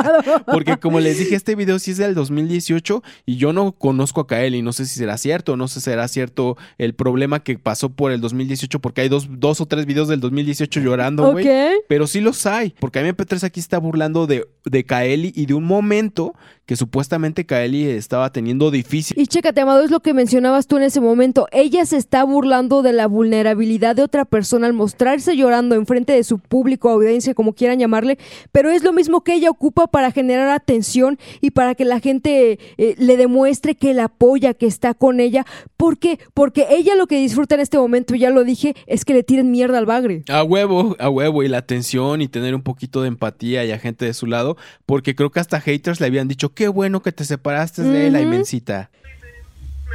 [0.46, 4.26] Porque como les dije, este video sí es del 2018 y yo no conozco a
[4.26, 4.62] Kaeli.
[4.62, 8.12] No sé si será cierto, no sé si será cierto el problema que pasó por
[8.12, 11.46] el 2018 porque hay dos, dos o tres videos del 2018 llorando, güey.
[11.46, 11.84] Ok.
[11.88, 15.64] Pero sí los hay, porque MP3 aquí está burlando de, de Kaeli y de un
[15.64, 16.34] momento
[16.70, 19.18] que supuestamente Kaeli estaba teniendo difícil.
[19.18, 21.48] Y chécate, Amado, es lo que mencionabas tú en ese momento.
[21.50, 26.22] Ella se está burlando de la vulnerabilidad de otra persona al mostrarse llorando enfrente de
[26.22, 28.18] su público, audiencia, como quieran llamarle,
[28.52, 32.58] pero es lo mismo que ella ocupa para generar atención y para que la gente
[32.76, 35.46] eh, le demuestre que la apoya, que está con ella.
[35.78, 36.18] ¿Por qué?
[36.34, 39.50] Porque ella lo que disfruta en este momento, ya lo dije, es que le tiren
[39.50, 40.22] mierda al bagre.
[40.28, 43.78] A huevo, a huevo, y la atención y tener un poquito de empatía y a
[43.78, 47.12] gente de su lado, porque creo que hasta haters le habían dicho, qué bueno que
[47.12, 48.26] te separaste de la Ujú.
[48.28, 48.90] inmensita.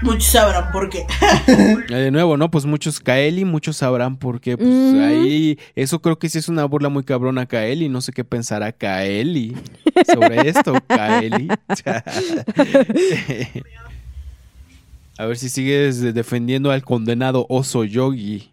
[0.02, 1.06] Muchos sabrán por qué.
[1.48, 2.52] Eh, De nuevo, ¿no?
[2.52, 4.58] Pues muchos Kaeli, muchos sabrán por qué.
[4.58, 7.90] Pues ahí, eso creo que sí es una burla muy cabrona a Kaeli.
[7.90, 9.56] No sé qué pensará Kaeli
[10.14, 11.48] sobre esto, Kaeli.
[15.18, 18.52] a ver si sigues defendiendo al condenado oso yogi.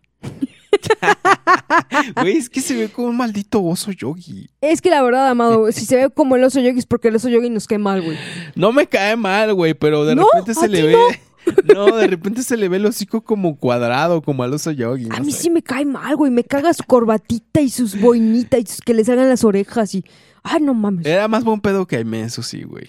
[2.16, 4.48] Güey, es que se ve como un maldito oso yogi.
[4.60, 7.16] Es que la verdad, Amado, si se ve como el oso yogi es porque el
[7.16, 8.16] oso yogi nos cae mal, güey.
[8.54, 10.92] No me cae mal, güey, pero de No, repente se a le ve.
[10.92, 10.98] No.
[11.46, 15.06] De repente se le ve el hocico como cuadrado, como al oso yogi.
[15.10, 15.42] A no mí sé.
[15.42, 16.30] sí me cae mal, güey.
[16.30, 20.04] Me caga su corbatita y sus boinitas y sus- que le salgan las orejas y...
[20.42, 21.06] Ay, no mames.
[21.06, 22.86] Era más buen pedo que Aime, eso sí, güey.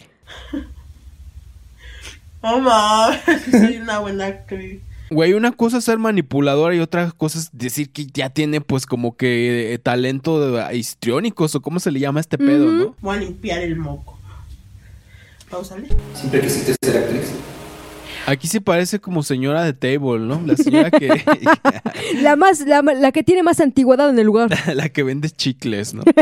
[2.43, 3.19] No mames,
[3.51, 4.81] soy una buena actriz.
[5.09, 8.85] Güey, una cosa es ser manipuladora y otra cosa es decir que ya tiene pues
[8.85, 12.95] como que eh, talento de- histriónicos o cómo se le llama a este pedo, ¿no?
[12.99, 14.17] Voy a limpiar el moco.
[15.49, 15.87] Pausale.
[16.15, 17.31] ¿Siempre quisiste ser actriz?
[18.25, 20.41] Aquí se parece como señora de table, ¿no?
[20.45, 21.23] La señora que
[22.21, 24.49] La más, la, la que tiene más antigüedad en el lugar.
[24.73, 26.03] la que vende chicles, ¿no?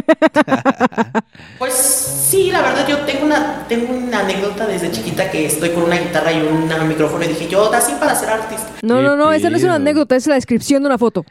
[1.58, 5.84] Pues sí, la verdad yo tengo una, tengo una anécdota desde chiquita que estoy con
[5.84, 8.68] una guitarra y un micrófono y dije, yo nací para ser artista.
[8.82, 11.26] No, ¿Qué no, no, esa no es una anécdota, es la descripción de una foto.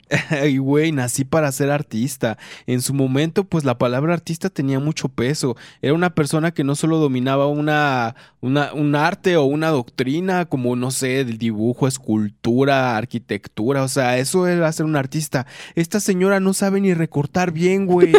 [0.48, 2.38] Y güey, nací para ser artista.
[2.66, 5.56] En su momento, pues la palabra artista tenía mucho peso.
[5.82, 10.74] Era una persona que no solo dominaba una, una, un arte o una doctrina, como
[10.76, 13.82] no sé, el dibujo, escultura, arquitectura.
[13.82, 15.46] O sea, eso era ser un artista.
[15.74, 18.12] Esta señora no sabe ni recortar bien, güey.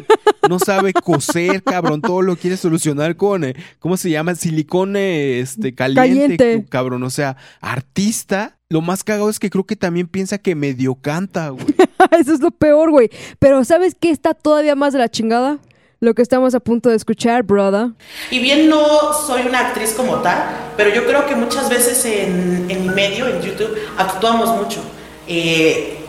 [0.48, 2.02] No sabe coser, cabrón.
[2.02, 4.36] Todo lo quiere solucionar con, eh, ¿cómo se llama?
[4.36, 6.66] Silicone este, caliente, Caliente.
[6.70, 7.04] cabrón.
[7.04, 8.58] O sea, artista.
[8.70, 11.66] Lo más cagado es que creo que también piensa que medio canta, güey.
[12.20, 13.10] Eso es lo peor, güey.
[13.40, 15.60] Pero ¿sabes qué está todavía más de la chingada?
[16.04, 17.90] Lo que estamos a punto de escuchar, brother.
[18.32, 22.66] Y bien no soy una actriz como tal, pero yo creo que muchas veces en,
[22.72, 24.80] en mi medio, en YouTube, actuamos mucho.
[25.28, 26.00] Eh,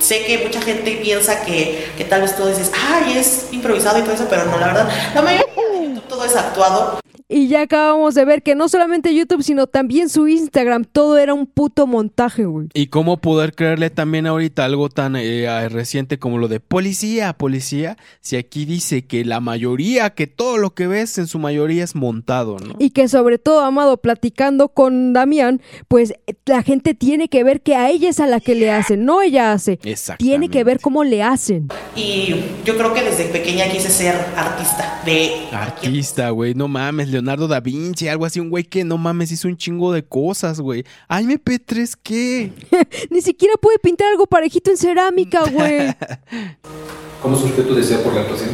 [0.00, 4.02] sé que mucha gente piensa que, que tal vez tú dices, ay, es improvisado y
[4.02, 7.00] todo eso, pero no, la verdad, la mayoría de YouTube todo es actuado.
[7.28, 11.34] Y ya acabamos de ver que no solamente YouTube, sino también su Instagram, todo era
[11.34, 12.68] un puto montaje, güey.
[12.72, 17.96] Y cómo poder creerle también ahorita algo tan eh, reciente como lo de policía, policía,
[18.20, 21.96] si aquí dice que la mayoría, que todo lo que ves en su mayoría es
[21.96, 22.76] montado, ¿no?
[22.78, 26.14] Y que sobre todo, Amado, platicando con Damián, pues
[26.44, 29.20] la gente tiene que ver que a ella es a la que le hacen, no
[29.20, 29.80] ella hace.
[30.16, 31.66] Tiene que ver cómo le hacen.
[31.96, 37.48] Y yo creo que desde pequeña quise ser artista de Artista, güey, no mames, Leonardo
[37.48, 40.84] da Vinci, algo así, un güey que no mames hizo un chingo de cosas, güey.
[41.08, 42.52] Ay, MP3, ¿qué?
[43.10, 45.94] Ni siquiera puede pintar algo parejito en cerámica, güey.
[47.22, 48.50] ¿Cómo surgió tu deseo por la actuación?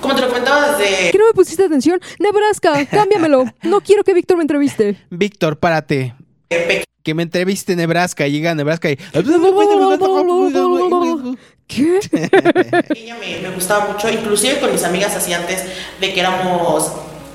[0.00, 1.12] Como te lo comentaba desde...
[1.12, 2.00] ¿Qué no me pusiste atención?
[2.18, 3.44] Nebraska, cámbiamelo.
[3.62, 4.96] No quiero que Víctor me entreviste.
[5.10, 6.16] Víctor, párate.
[7.04, 8.96] Que me entreviste Nebraska, llega a Nebraska y...
[11.68, 12.00] ¿Qué?
[12.96, 15.64] Ella me, me gustaba mucho, inclusive con mis amigas así antes
[16.00, 16.90] de que éramos,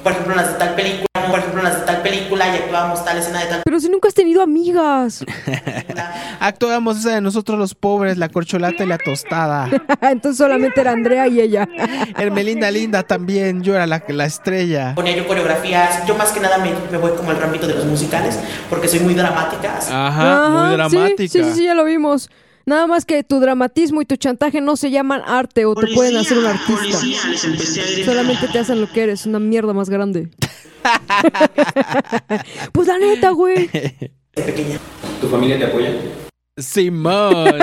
[0.08, 2.58] por ejemplo, en las de tal película, por ejemplo, en las de tal película y
[2.60, 5.26] actuábamos tal escena de tal Pero si nunca has tenido amigas.
[6.40, 9.70] Actuamos esa de nosotros los pobres, la corcholata y la tostada.
[10.02, 11.68] Entonces solamente era Andrea y ella.
[12.18, 14.94] Hermelinda Linda también, yo era la, la estrella.
[14.96, 17.86] Ponía yo coreografías, yo más que nada me, me voy como el rambito de los
[17.86, 19.78] musicales, porque soy muy dramática.
[19.78, 19.92] así.
[19.94, 21.18] Ajá, muy Ah, dramática.
[21.18, 22.30] Sí, sí, sí, ya lo vimos.
[22.68, 26.18] Nada más que tu dramatismo y tu chantaje no se llaman arte o te pueden
[26.18, 27.00] hacer un artista.
[28.04, 30.30] Solamente te hacen lo que eres, una mierda más grande.
[32.74, 33.70] pues la neta, güey.
[35.22, 35.94] ¿Tu familia te apoya?
[36.58, 37.58] Simón.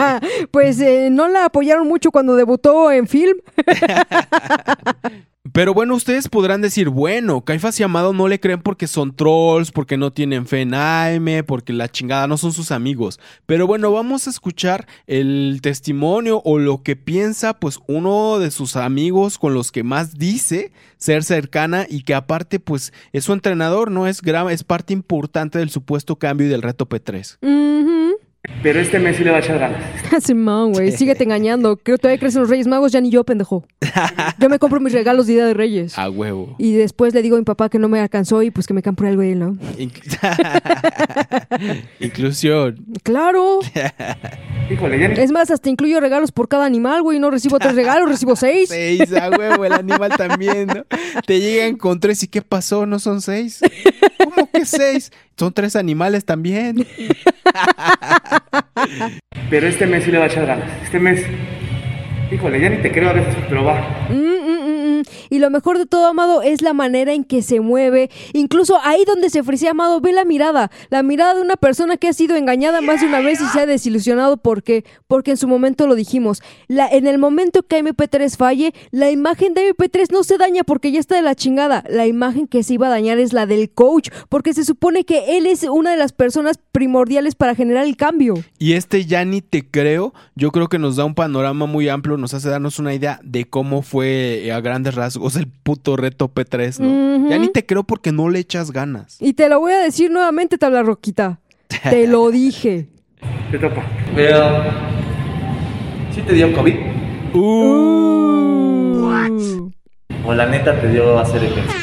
[0.50, 3.36] Pues eh, no la apoyaron mucho cuando debutó en film.
[5.52, 9.70] Pero bueno, ustedes podrán decir, bueno, Caifás y Amado no le creen porque son trolls,
[9.72, 13.18] porque no tienen fe en Aime, porque la chingada no son sus amigos.
[13.46, 18.76] Pero bueno, vamos a escuchar el testimonio o lo que piensa pues uno de sus
[18.76, 23.90] amigos con los que más dice ser cercana y que aparte pues es su entrenador,
[23.90, 27.38] no es gra- es parte importante del supuesto cambio y del reto P3.
[27.42, 28.16] Ujú.
[28.62, 29.80] Pero este mes sí le va a echar ganas.
[30.24, 31.76] Simón, güey, síguete engañando.
[31.76, 33.64] Creo que todavía crecen los Reyes Magos, ya ni yo, pendejo.
[34.38, 35.98] Yo me compro mis regalos de Día de Reyes.
[35.98, 36.54] A huevo.
[36.58, 38.82] Y después le digo a mi papá que no me alcanzó y pues que me
[38.82, 39.58] compre algo de él, ¿no?
[42.00, 42.84] Inclusión.
[43.02, 43.60] Claro.
[44.70, 47.18] Híjole, ya Es más, hasta incluyo regalos por cada animal, güey.
[47.18, 48.68] No recibo tres regalos, recibo seis.
[48.68, 50.84] Seis, a huevo, el animal también, ¿no?
[51.26, 52.86] Te llegan con tres y ¿qué pasó?
[52.86, 53.60] ¿No son seis?
[54.38, 55.10] ¿Cómo que seis?
[55.36, 56.86] Son tres animales también.
[59.50, 60.68] Pero este mes sí le va a echar ganas.
[60.82, 61.24] Este mes.
[62.30, 64.06] Híjole, ya ni te creo a veces, pero va.
[64.10, 64.57] Mm, mm,
[65.30, 68.10] Y lo mejor de todo, Amado, es la manera en que se mueve.
[68.32, 70.70] Incluso ahí donde se frisea, Amado, ve la mirada.
[70.90, 73.60] La mirada de una persona que ha sido engañada más de una vez y se
[73.60, 74.36] ha desilusionado.
[74.36, 74.84] ¿Por qué?
[75.06, 76.42] Porque en su momento lo dijimos.
[76.66, 80.92] La, en el momento que MP3 falle, la imagen de MP3 no se daña porque
[80.92, 81.84] ya está de la chingada.
[81.88, 85.36] La imagen que se iba a dañar es la del coach, porque se supone que
[85.36, 88.34] él es una de las personas primordiales para generar el cambio.
[88.58, 92.16] Y este ya ni te creo, yo creo que nos da un panorama muy amplio,
[92.16, 96.78] nos hace darnos una idea de cómo fue a grandes rasgos el puto reto P3,
[96.80, 97.28] ¿no?
[97.28, 99.16] Ya ni te creo porque no le echas ganas.
[99.20, 101.40] Y te lo voy a decir nuevamente, tabla roquita.
[101.90, 102.88] Te lo dije.
[103.50, 103.82] Te topa.
[104.14, 104.62] Pero.
[106.14, 106.74] ¿Sí te dio COVID?
[110.24, 111.78] ¿O la neta te dio hacer ejercicio?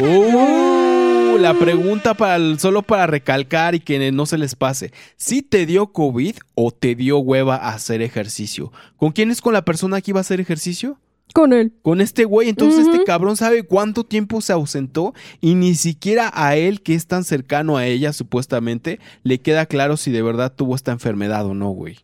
[0.00, 4.92] Uh, la pregunta para el- solo para recalcar y que no se les pase.
[5.16, 8.72] ¿Sí te dio COVID o te dio hueva a hacer ejercicio?
[8.96, 10.98] ¿Con quién es con la persona que iba a hacer ejercicio?
[11.34, 11.72] Con él.
[11.82, 16.56] Con este güey, entonces este cabrón sabe cuánto tiempo se ausentó y ni siquiera a
[16.56, 20.74] él, que es tan cercano a ella supuestamente, le queda claro si de verdad tuvo
[20.74, 21.98] esta enfermedad o no, güey.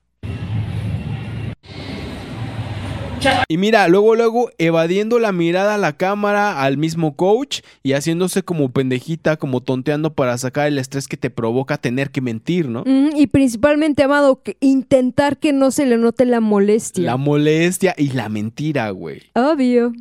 [3.48, 8.42] Y mira, luego, luego, evadiendo la mirada a la cámara, al mismo coach y haciéndose
[8.42, 12.82] como pendejita, como tonteando para sacar el estrés que te provoca tener que mentir, ¿no?
[12.86, 17.04] Mm, y principalmente, Amado, que intentar que no se le note la molestia.
[17.04, 19.22] La molestia y la mentira, güey.
[19.34, 19.92] Obvio.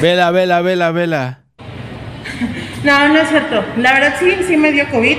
[0.00, 1.40] Vela, vela, vela, vela.
[2.84, 3.64] No, no es cierto.
[3.78, 5.16] La verdad sí, sí me dio COVID.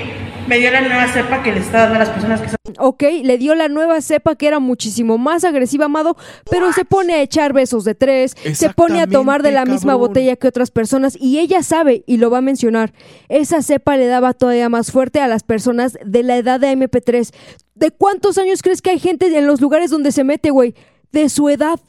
[0.47, 2.57] Me dio la nueva cepa que le está dando a las personas que son...
[2.77, 6.17] Ok, le dio la nueva cepa que era muchísimo más agresiva, Amado,
[6.51, 9.95] pero se pone a echar besos de tres, se pone a tomar de la misma
[9.95, 12.93] botella que otras personas y ella sabe y lo va a mencionar.
[13.27, 17.33] Esa cepa le daba todavía más fuerte a las personas de la edad de MP3.
[17.73, 20.75] ¿De cuántos años crees que hay gente en los lugares donde se mete, güey?
[21.11, 21.79] De su edad.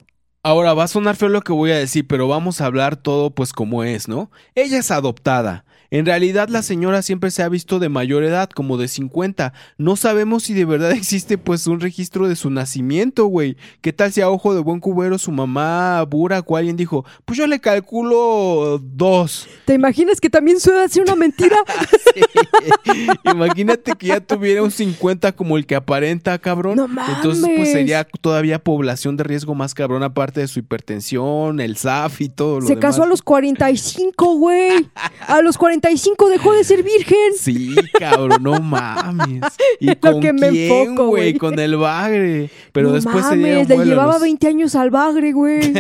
[0.43, 3.35] Ahora va a sonar feo lo que voy a decir, pero vamos a hablar todo
[3.35, 4.31] pues como es, ¿no?
[4.55, 5.65] Ella es adoptada.
[5.90, 9.52] En realidad la señora siempre se ha visto de mayor edad, como de 50.
[9.78, 13.56] No sabemos si de verdad existe pues un registro de su nacimiento, güey.
[13.81, 17.39] ¿Qué tal si a ojo de buen cubero su mamá, Burak o alguien dijo, pues
[17.39, 19.48] yo le calculo dos?
[19.65, 21.56] ¿Te imaginas que también suena así una mentira?
[23.24, 26.76] Imagínate que ya tuviera un 50 como el que aparenta, cabrón.
[26.76, 27.16] No mames.
[27.16, 32.20] Entonces pues sería todavía población de riesgo más cabrón aparte de su hipertensión, el SAF
[32.20, 32.82] y todo lo Se demás.
[32.82, 34.86] casó a los 45, güey.
[35.28, 35.85] A los 45
[36.28, 37.16] dejó de ser virgen.
[37.39, 39.42] Sí, cabrón, no mames.
[39.81, 41.34] ¿Y con que me quién, enfoco, güey?
[41.39, 42.50] Con el bagre.
[42.73, 45.60] Pero no después se mames, dieron le llevaba los- 20 años al bagre, güey.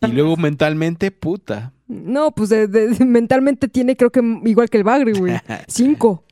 [0.00, 1.72] Y luego mentalmente, puta.
[1.88, 5.34] no, pues de- de- mentalmente tiene creo que igual que el bagre, güey.
[5.66, 6.22] Cinco.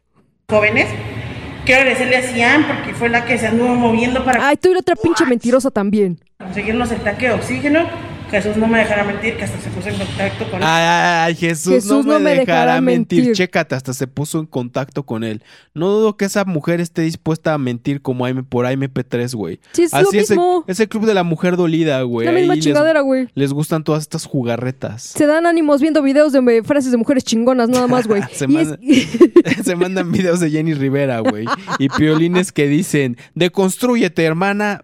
[0.49, 0.87] Jóvenes,
[1.65, 4.75] quiero agradecerle a Cian porque fue la que se anduvo moviendo para Ay, tú y
[4.75, 6.21] la otra pinche mentirosa también.
[6.39, 7.89] conseguirnos el tanque de oxígeno.
[8.31, 11.35] Jesús no me dejará mentir que hasta se puso en contacto con Ay, ay, ay,
[11.37, 13.19] Jesús, Jesús no me, dejará, mentir.
[13.21, 13.37] mentir.
[13.37, 15.43] Chécate, hasta se puso en contacto con él.
[15.75, 19.61] No dudo que esa mujer esté dispuesta a mentir como AM por MP3, güey.
[19.73, 20.65] Sí, es lo Así es el, mismo.
[20.67, 22.27] es el club de la mujer dolida, güey.
[22.27, 23.29] La misma Ahí chingadera, güey.
[23.35, 25.03] Les gustan todas estas jugarretas.
[25.03, 28.23] Se dan ánimos viendo videos de frases de mujeres chingonas, nada más, güey.
[28.33, 31.45] Se, es- mandan videos de Jenny Rivera, güey.
[31.79, 34.83] Y piolines que dicen, deconstrúyete, hermana.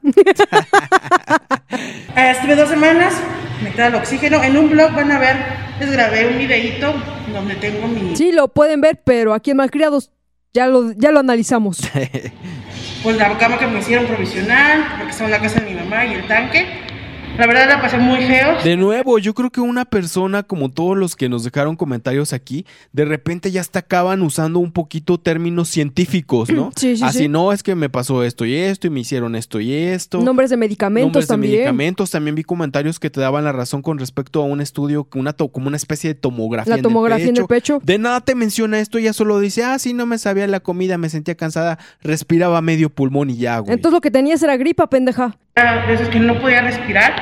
[2.15, 3.15] Estuve dos semanas
[3.63, 4.43] metida al oxígeno.
[4.43, 5.37] En un blog van a ver,
[5.81, 6.95] les grabé un videíto
[7.33, 10.11] donde tengo mi, Sí, lo pueden ver, pero aquí en Malcriados
[10.53, 11.79] ya lo, ya lo analizamos.
[13.03, 16.05] pues la cama que me hicieron provisional, porque estaba en la casa de mi mamá
[16.07, 16.92] y el tanque.
[17.39, 18.63] La verdad la pasé muy feo.
[18.63, 22.67] De nuevo, yo creo que una persona como todos los que nos dejaron comentarios aquí,
[22.93, 26.71] de repente ya hasta acaban usando un poquito términos científicos, ¿no?
[26.77, 27.29] Sí, sí, Así sí.
[27.29, 30.21] no, es que me pasó esto y esto y me hicieron esto y esto.
[30.21, 32.11] Nombres de medicamentos Nombres de medicamentos.
[32.11, 35.49] También vi comentarios que te daban la razón con respecto a un estudio, una to-
[35.49, 36.71] como una especie de tomografía.
[36.71, 37.81] La en el tomografía en el pecho.
[37.83, 40.99] De nada te menciona esto, ella solo dice, ah, sí, no me sabía la comida,
[40.99, 43.73] me sentía cansada, respiraba medio pulmón y ya, güey.
[43.73, 45.39] Entonces lo que tenías era gripa, pendeja.
[45.55, 47.13] Era esos que no podía respirar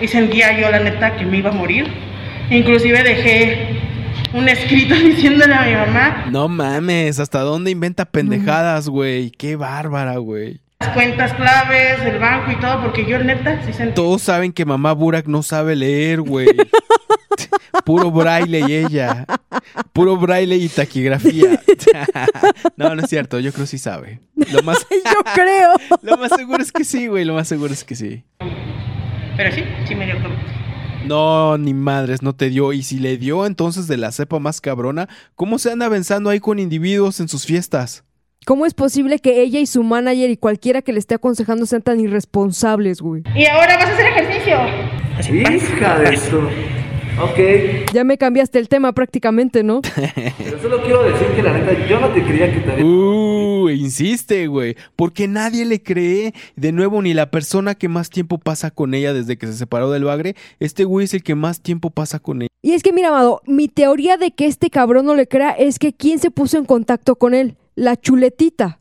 [0.00, 1.86] y sentía yo la neta que me iba a morir.
[2.50, 3.80] Inclusive dejé
[4.34, 9.30] un escrito diciéndole a mi mamá No mames, ¿hasta dónde inventa pendejadas, güey?
[9.30, 10.60] Qué bárbara, güey.
[10.80, 13.94] las cuentas claves del banco y todo, porque yo neta sí sentí.
[13.94, 16.48] Todos saben que mamá Burak no sabe leer, güey.
[17.88, 19.24] Puro braille y ella.
[19.94, 21.58] Puro braille y taquigrafía.
[22.76, 24.20] no, no es cierto, yo creo que sí sabe.
[24.52, 25.70] Lo más, Yo creo.
[26.02, 28.24] lo más seguro es que sí, güey, lo más seguro es que sí.
[29.38, 30.16] Pero sí, sí me dio.
[31.06, 32.74] No, ni madres, no te dio.
[32.74, 36.40] Y si le dio entonces de la cepa más cabrona, ¿cómo se anda avanzando ahí
[36.40, 38.04] con individuos en sus fiestas?
[38.44, 41.80] ¿Cómo es posible que ella y su manager y cualquiera que le esté aconsejando sean
[41.80, 43.22] tan irresponsables, güey?
[43.34, 44.58] Y ahora vas a hacer ejercicio.
[45.56, 46.50] Hija de esto.
[47.20, 49.80] Ok, Ya me cambiaste el tema prácticamente, ¿no?
[50.38, 52.84] pero solo quiero decir que la neta, yo no te creía que te había...
[52.84, 54.76] Uh, insiste, güey.
[54.94, 56.32] Porque nadie le cree.
[56.54, 59.90] De nuevo, ni la persona que más tiempo pasa con ella desde que se separó
[59.90, 60.36] del bagre.
[60.60, 62.48] Este güey es el que más tiempo pasa con ella.
[62.62, 65.78] Y es que, mira, Amado, mi teoría de que este cabrón no le crea es
[65.78, 67.56] que ¿quién se puso en contacto con él?
[67.74, 68.78] La chuletita.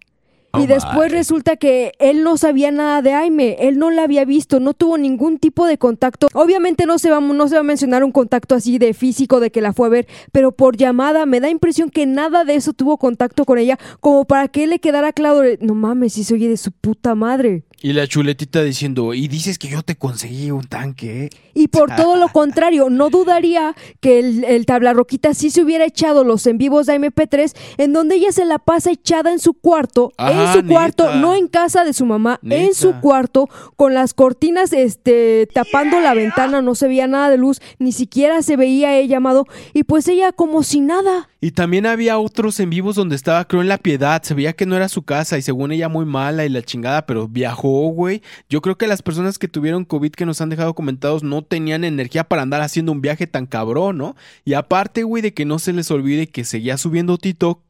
[0.57, 4.59] Y después resulta que él no sabía nada de Aime, él no la había visto,
[4.59, 6.27] no tuvo ningún tipo de contacto.
[6.33, 9.51] Obviamente no se, va, no se va a mencionar un contacto así de físico de
[9.51, 12.73] que la fue a ver, pero por llamada me da impresión que nada de eso
[12.73, 16.33] tuvo contacto con ella, como para que él le quedara claro, no mames, si se
[16.33, 17.63] oye de su puta madre.
[17.81, 21.25] Y la chuletita diciendo, y dices que yo te conseguí un tanque.
[21.25, 21.29] ¿eh?".
[21.53, 26.23] Y por todo lo contrario, no dudaría que el, el tablarroquita sí se hubiera echado
[26.23, 30.11] los en vivos de MP3, en donde ella se la pasa echada en su cuarto,
[30.17, 34.73] en su cuarto, no en casa de su mamá, en su cuarto, con las cortinas
[34.73, 39.17] este, tapando la ventana, no se veía nada de luz, ni siquiera se veía ella,
[39.17, 41.29] amado, y pues ella como si nada.
[41.39, 44.23] Y también había otros en vivos donde estaba, creo, en la piedad.
[44.23, 47.05] Se veía que no era su casa y según ella muy mala y la chingada,
[47.05, 48.21] pero viajó, güey.
[48.49, 51.83] Yo creo que las personas que tuvieron COVID que nos han dejado comentados no tenían
[51.83, 54.15] energía para andar haciendo un viaje tan cabrón, ¿no?
[54.45, 57.61] Y aparte, güey, de que no se les olvide que seguía subiendo TikTok.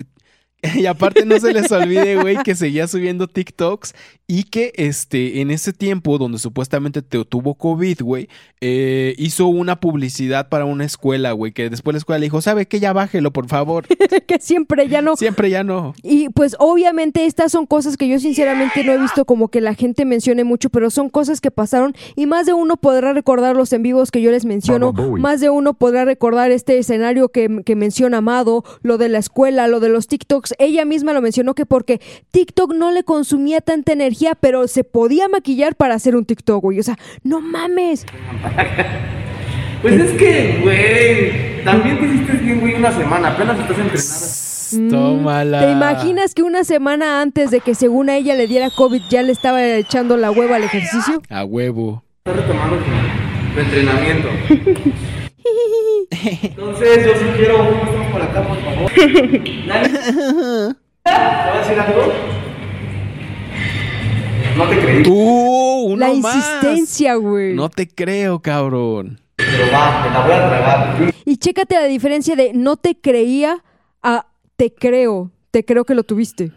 [0.76, 3.94] Y aparte no se les olvide, güey, que seguía subiendo TikToks
[4.28, 8.28] y que este, en ese tiempo donde supuestamente te tuvo COVID, güey,
[8.60, 12.66] eh, hizo una publicidad para una escuela, güey, que después la escuela le dijo, ¿sabe
[12.66, 12.80] qué?
[12.80, 13.86] Ya bájelo, por favor.
[14.28, 15.16] que siempre ya no.
[15.16, 15.94] Siempre ya no.
[16.04, 19.76] Y pues obviamente estas son cosas que yo sinceramente no he visto como que la
[19.76, 23.72] gente mencione mucho, pero son cosas que pasaron y más de uno podrá recordar los
[23.72, 27.76] en vivos que yo les menciono, más de uno podrá recordar este escenario que, que
[27.76, 30.56] menciona Amado, lo de la escuela, lo de los TikToks TikToks.
[30.60, 32.00] Ella misma lo mencionó que porque
[32.32, 36.80] TikTok no le consumía tanta energía, pero se podía maquillar para hacer un TikTok, güey.
[36.80, 38.06] O sea, no mames.
[39.80, 43.28] Pues es que, güey, también te hiciste bien, güey, una semana.
[43.30, 44.98] Apenas estás entrenando.
[44.98, 45.58] Tómala.
[45.60, 49.04] Mm, ¿Te imaginas que una semana antes de que según a ella le diera COVID
[49.12, 51.22] ya le estaba echando la hueva al ejercicio?
[51.30, 52.04] A huevo.
[52.26, 54.30] Estás retomando tu, tu entrenamiento.
[56.10, 57.58] Entonces, yo sí quiero.
[57.60, 58.92] Vamos por acá, por favor.
[61.04, 62.14] ¿Te va a decir algo?
[64.58, 65.04] No te creí.
[65.04, 66.36] Tú, uno La más.
[66.36, 67.54] insistencia, güey.
[67.54, 69.20] No te creo, cabrón.
[69.36, 71.14] Pero va, me la voy a tragar.
[71.26, 73.64] Y chécate la diferencia de no te creía
[74.02, 75.32] a te creo.
[75.52, 76.52] Te creo que lo tuviste.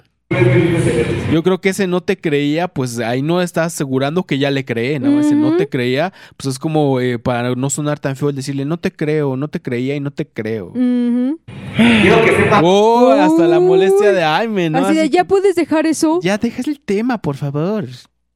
[1.33, 4.65] Yo creo que ese no te creía, pues ahí no está asegurando que ya le
[4.65, 5.18] cree, ¿no?
[5.20, 8.65] Ese no te creía, pues es como eh, para no sonar tan feo el decirle
[8.65, 10.73] no te creo, no te creía y no te creo.
[10.73, 12.60] Quiero que sepa.
[12.62, 14.78] Oh, hasta la molestia de Aime, ¿no?
[14.78, 16.20] Así de, Así ¿ya puedes dejar eso?
[16.23, 17.86] Ya dejas el tema, por favor.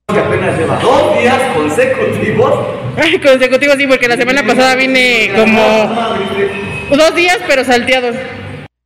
[0.08, 2.54] Que apenas lleva dos días consecutivos.
[3.24, 8.16] Consecutivos sí, porque la semana pasada vine como dos días, pero salteados.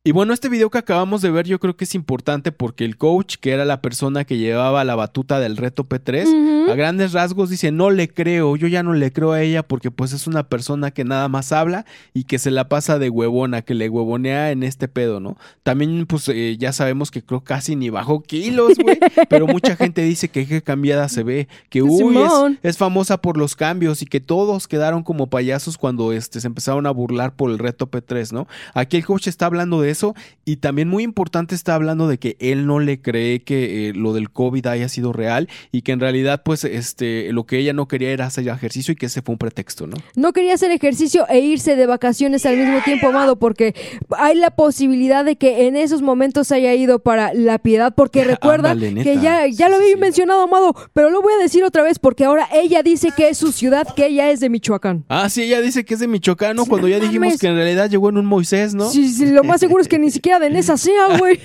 [0.01, 2.95] Y bueno, este video que acabamos de ver yo creo que es importante porque el
[2.95, 7.49] coach, que era la persona que llevaba la batuta del reto P3, a grandes rasgos
[7.49, 10.47] dice, no le creo, yo ya no le creo a ella porque pues es una
[10.47, 14.51] persona que nada más habla y que se la pasa de huevona, que le huevonea
[14.51, 15.35] en este pedo, ¿no?
[15.63, 20.01] También pues eh, ya sabemos que creo casi ni bajó kilos, güey, pero mucha gente
[20.03, 22.15] dice que qué cambiada se ve, que uy,
[22.63, 26.87] es famosa por los cambios y que todos quedaron como payasos cuando este, se empezaron
[26.87, 28.47] a burlar por el reto P3, ¿no?
[28.73, 32.35] Aquí el coach está hablando de eso y también muy importante está hablando de que
[32.39, 35.99] él no le cree que eh, lo del COVID haya sido real y que en
[35.99, 39.33] realidad pues este lo que ella no quería era hacer ejercicio y que ese fue
[39.33, 39.97] un pretexto, ¿no?
[40.15, 43.75] No quería hacer ejercicio e irse de vacaciones al mismo tiempo, amado, porque
[44.17, 48.71] hay la posibilidad de que en esos momentos haya ido para la piedad, porque recuerda
[48.71, 51.99] Ándale, que ya, ya lo había mencionado, amado, pero lo voy a decir otra vez
[51.99, 55.05] porque ahora ella dice que es su ciudad, que ella es de Michoacán.
[55.09, 56.65] Ah, sí, ella dice que es de Michoacán, ¿no?
[56.65, 58.89] Cuando ya dijimos que en realidad llegó en un Moisés, ¿no?
[58.89, 61.39] Sí, sí, lo más seguro es que ni siquiera de Nesa sea, güey.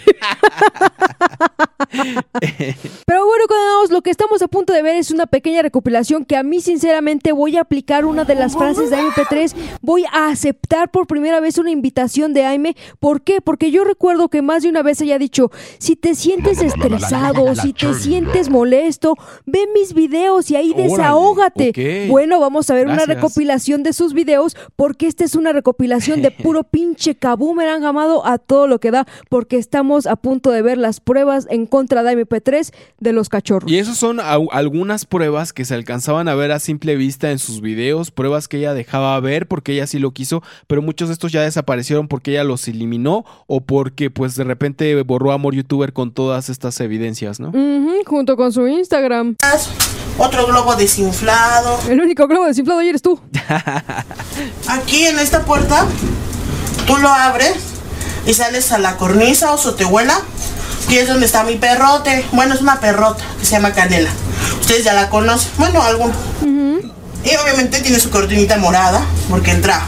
[3.06, 6.36] Pero bueno, condenados, lo que estamos a punto de ver es una pequeña recopilación que
[6.36, 9.54] a mí sinceramente voy a aplicar una de las frases de MP3.
[9.80, 12.76] Voy a aceptar por primera vez una invitación de Aime.
[13.00, 13.40] ¿Por qué?
[13.40, 17.54] Porque yo recuerdo que más de una vez ella ha dicho, si te sientes estresado,
[17.54, 22.08] si te sientes molesto, ve mis videos y ahí desahógate.
[22.10, 26.30] Bueno, vamos a ver una recopilación de sus videos porque esta es una recopilación de
[26.30, 30.78] puro pinche kaboomerang amado a todo lo que da porque estamos a punto de ver
[30.78, 33.70] las pruebas en contra de MP3 de los cachorros.
[33.70, 37.60] Y esos son algunas pruebas que se alcanzaban a ver a simple vista en sus
[37.60, 41.32] videos, pruebas que ella dejaba ver porque ella sí lo quiso, pero muchos de estos
[41.32, 46.12] ya desaparecieron porque ella los eliminó o porque pues de repente borró Amor YouTuber con
[46.12, 47.52] todas estas evidencias, ¿no?
[48.06, 49.36] Junto con su Instagram.
[50.18, 51.78] Otro globo desinflado.
[51.88, 53.18] El único globo desinflado ayer eres tú.
[54.68, 55.86] Aquí en esta puerta,
[56.86, 57.73] tú lo abres
[58.26, 60.18] y sales a la cornisa o sotehuela,
[60.88, 62.24] que es donde está mi perrote.
[62.32, 64.10] Bueno, es una perrota que se llama Canela.
[64.60, 65.50] Ustedes ya la conocen.
[65.58, 66.16] Bueno, algunos.
[66.42, 69.82] Y obviamente tiene su cortinita morada, porque entra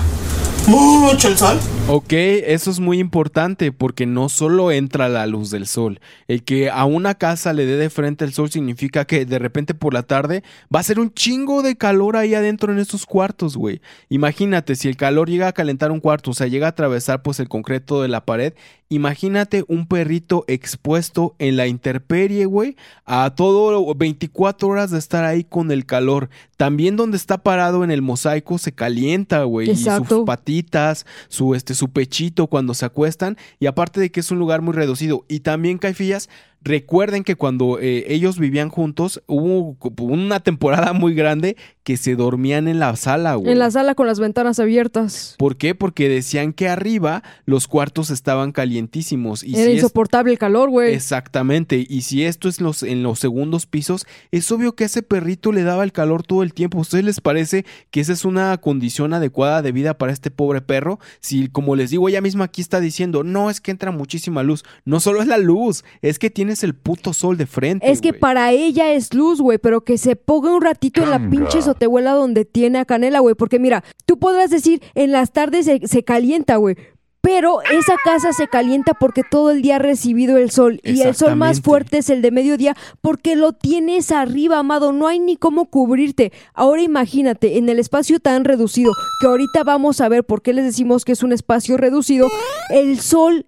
[0.68, 1.58] mucho el sol.
[1.88, 6.00] Ok, eso es muy importante porque no solo entra la luz del sol.
[6.26, 9.72] El que a una casa le dé de frente el sol significa que de repente
[9.72, 10.42] por la tarde
[10.74, 13.80] va a ser un chingo de calor ahí adentro en estos cuartos, güey.
[14.08, 17.38] Imagínate, si el calor llega a calentar un cuarto, o sea, llega a atravesar pues
[17.38, 18.54] el concreto de la pared,
[18.88, 25.44] imagínate un perrito expuesto en la intemperie, güey, a todo 24 horas de estar ahí
[25.44, 26.30] con el calor.
[26.56, 31.74] También donde está parado en el mosaico se calienta, güey, y sus patitas, su este
[31.74, 35.40] su pechito cuando se acuestan y aparte de que es un lugar muy reducido y
[35.40, 36.28] también caifillas
[36.66, 42.66] recuerden que cuando eh, ellos vivían juntos hubo una temporada muy grande que se dormían
[42.66, 43.52] en la sala, güey.
[43.52, 45.36] En la sala con las ventanas abiertas.
[45.38, 45.74] ¿Por qué?
[45.76, 50.68] Porque decían que arriba los cuartos estaban calientísimos y Era si es- insoportable el calor,
[50.68, 50.92] güey.
[50.94, 55.02] Exactamente, y si esto es los, en los segundos pisos, es obvio que a ese
[55.02, 56.78] perrito le daba el calor todo el tiempo.
[56.78, 60.60] ¿A ustedes les parece que esa es una condición adecuada de vida para este pobre
[60.62, 60.98] perro?
[61.20, 64.64] Si, como les digo, ella misma aquí está diciendo, no, es que entra muchísima luz.
[64.84, 67.90] No solo es la luz, es que tienes el puto sol de frente.
[67.90, 68.20] Es que güey.
[68.20, 72.12] para ella es luz, güey, pero que se ponga un ratito en la pinche sotehuela
[72.12, 73.34] donde tiene a Canela, güey.
[73.34, 76.76] Porque mira, tú podrás decir, en las tardes se, se calienta, güey.
[77.26, 80.78] Pero esa casa se calienta porque todo el día ha recibido el sol.
[80.84, 84.92] Y el sol más fuerte es el de mediodía porque lo tienes arriba, amado.
[84.92, 86.30] No hay ni cómo cubrirte.
[86.54, 90.66] Ahora imagínate, en el espacio tan reducido, que ahorita vamos a ver por qué les
[90.66, 92.28] decimos que es un espacio reducido,
[92.70, 93.46] el sol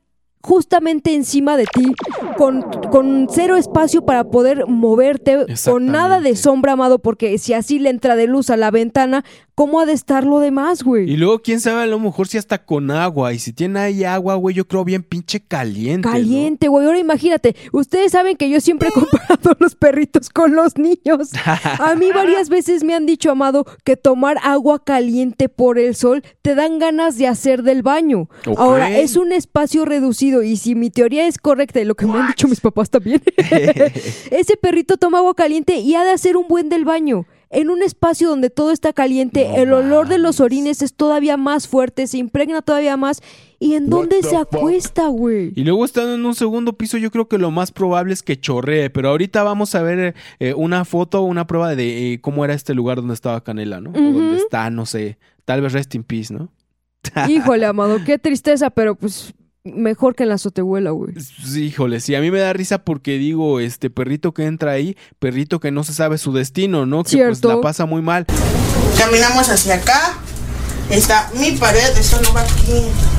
[0.49, 1.93] justamente encima de ti,
[2.39, 7.78] con, con cero espacio para poder moverte, con nada de sombra, amado, porque si así
[7.78, 9.27] le entra de luz a la ventana,
[9.59, 11.11] ¿cómo ha de estar lo demás, güey?
[11.11, 13.33] Y luego, quién sabe, a lo mejor si hasta con agua.
[13.33, 16.07] Y si tiene ahí agua, güey, yo creo bien pinche caliente.
[16.07, 16.12] ¿no?
[16.12, 16.87] Caliente, güey.
[16.87, 21.31] Ahora imagínate, ustedes saben que yo siempre he comparado los perritos con los niños.
[21.45, 26.23] A mí varias veces me han dicho, amado, que tomar agua caliente por el sol
[26.41, 28.28] te dan ganas de hacer del baño.
[28.57, 32.17] Ahora, es un espacio reducido y si mi teoría es correcta y lo que me
[32.17, 33.20] han dicho mis papás también,
[34.31, 37.27] ese perrito toma agua caliente y ha de hacer un buen del baño.
[37.51, 41.67] En un espacio donde todo está caliente, el olor de los orines es todavía más
[41.67, 43.23] fuerte, se impregna todavía más.
[43.59, 45.52] ¿Y en dónde se acuesta, güey?
[45.57, 48.39] Y luego estando en un segundo piso, yo creo que lo más probable es que
[48.39, 48.91] chorree.
[48.91, 52.75] Pero ahorita vamos a ver eh, una foto, una prueba de eh, cómo era este
[52.75, 53.91] lugar donde estaba Canela, ¿no?
[53.91, 55.18] O donde está, no sé.
[55.44, 56.52] Tal vez rest in peace, ¿no?
[57.28, 61.15] Híjole, amado, qué tristeza, pero pues mejor que en la azotehuela, güey.
[61.20, 64.97] Sí, híjole, sí, a mí me da risa porque digo, este perrito que entra ahí,
[65.19, 67.05] perrito que no se sabe su destino, ¿no?
[67.05, 68.27] Que pues la pasa muy mal.
[68.99, 70.19] Caminamos hacia acá.
[70.91, 73.18] Está mi pared, eso no va aquí.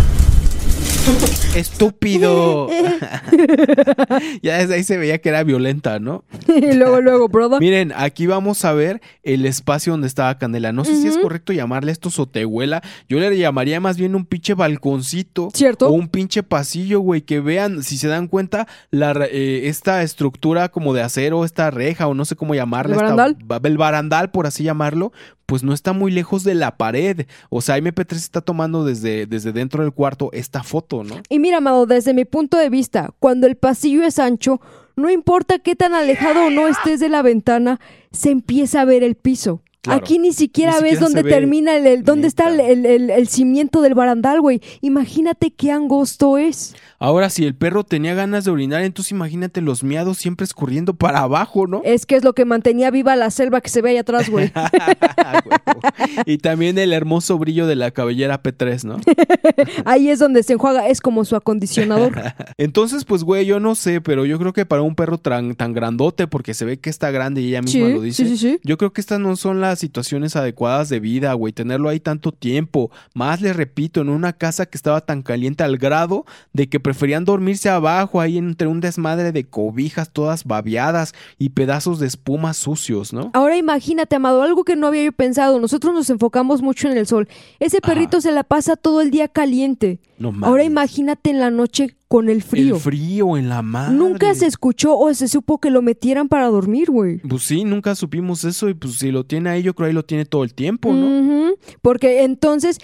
[1.56, 2.68] Estúpido.
[4.42, 6.24] ya desde ahí se veía que era violenta, ¿no?
[6.48, 7.60] y luego, luego, brother.
[7.60, 10.72] Miren, aquí vamos a ver el espacio donde estaba Canela.
[10.72, 12.82] No sé si es correcto llamarle esto sotehuela.
[13.08, 15.50] Yo le llamaría más bien un pinche balconcito.
[15.54, 15.88] ¿Cierto?
[15.90, 17.22] O un pinche pasillo, güey.
[17.22, 22.08] Que vean, si se dan cuenta, la, eh, esta estructura como de acero, esta reja,
[22.08, 22.96] o no sé cómo llamarla.
[22.96, 23.38] ¿El barandal?
[23.44, 25.12] ba- el barandal, por así llamarlo.
[25.50, 27.26] Pues no está muy lejos de la pared.
[27.50, 31.16] O sea, MP3 está tomando desde, desde dentro del cuarto esta foto, ¿no?
[31.28, 34.62] Y mira, amado, desde mi punto de vista, cuando el pasillo es ancho,
[34.96, 37.80] no importa qué tan alejado o no estés de la ventana,
[38.12, 39.62] se empieza a ver el piso.
[39.90, 40.04] Claro.
[40.04, 43.28] Aquí ni siquiera Ni ves siquiera dónde termina el, el- dónde está el, el- el-
[43.28, 44.62] cimiento del barandal, güey.
[44.82, 46.76] Imagínate qué angosto es.
[47.00, 51.20] Ahora, si el perro tenía ganas de orinar, entonces imagínate los miados siempre escurriendo para
[51.20, 51.82] abajo, ¿no?
[51.86, 54.52] Es que es lo que mantenía viva la selva que se ve ahí atrás, güey.
[56.26, 58.98] Y también el hermoso brillo de la cabellera P3, ¿no?
[59.86, 62.14] ahí es donde se enjuaga, es como su acondicionador.
[62.58, 65.74] Entonces, pues, güey, yo no sé, pero yo creo que para un perro tan, tan
[65.74, 68.50] grandote, porque se ve que está grande y ella misma Sí, lo dice, sí, sí,
[68.54, 68.60] sí.
[68.64, 72.32] yo creo que estas no son las situaciones adecuadas de vida, güey, tenerlo ahí tanto
[72.32, 72.92] tiempo.
[73.14, 77.26] Más les repito, en una casa que estaba tan caliente al grado de que preferían
[77.26, 83.14] dormirse abajo, ahí entre un desmadre de cobijas todas babeadas y pedazos de espuma sucios,
[83.14, 83.32] ¿no?
[83.34, 85.60] Ahora imagínate, Amado, algo que no había yo pensado.
[85.60, 87.28] Nosotros nos enfocamos mucho en el sol.
[87.60, 90.00] Ese perrito se la pasa todo el día caliente.
[90.18, 90.48] No mames.
[90.48, 92.76] Ahora imagínate en la noche con el frío.
[92.76, 93.96] El frío en la madre.
[93.96, 97.20] Nunca se escuchó o se supo que lo metieran para dormir, güey.
[97.20, 100.04] Pues sí, nunca supimos eso y pues si lo tiene ahí, yo creo ahí lo
[100.04, 101.52] tiene todo el tiempo, ¿no?
[101.84, 102.80] Porque entonces,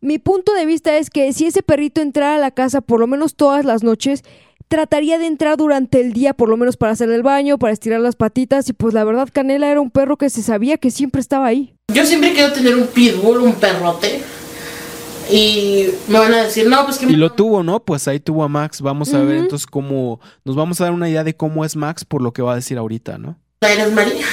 [0.00, 3.06] mi punto de vista es que si ese perrito entrara a la casa por lo
[3.06, 4.24] menos todas las noches,
[4.66, 8.00] trataría de entrar durante el día, por lo menos para hacer el baño, para estirar
[8.00, 8.68] las patitas.
[8.68, 11.74] Y pues la verdad, Canela era un perro que se sabía que siempre estaba ahí.
[11.94, 14.22] Yo siempre quiero tener un pitbull, un perrote.
[15.30, 17.80] Y me van a decir, no, pues que Y lo tuvo, ¿no?
[17.80, 18.80] Pues ahí tuvo a Max.
[18.80, 20.20] Vamos a ver entonces cómo...
[20.44, 22.56] Nos vamos a dar una idea de cómo es Max por lo que va a
[22.56, 23.38] decir ahorita, ¿no?
[23.60, 24.26] eres María.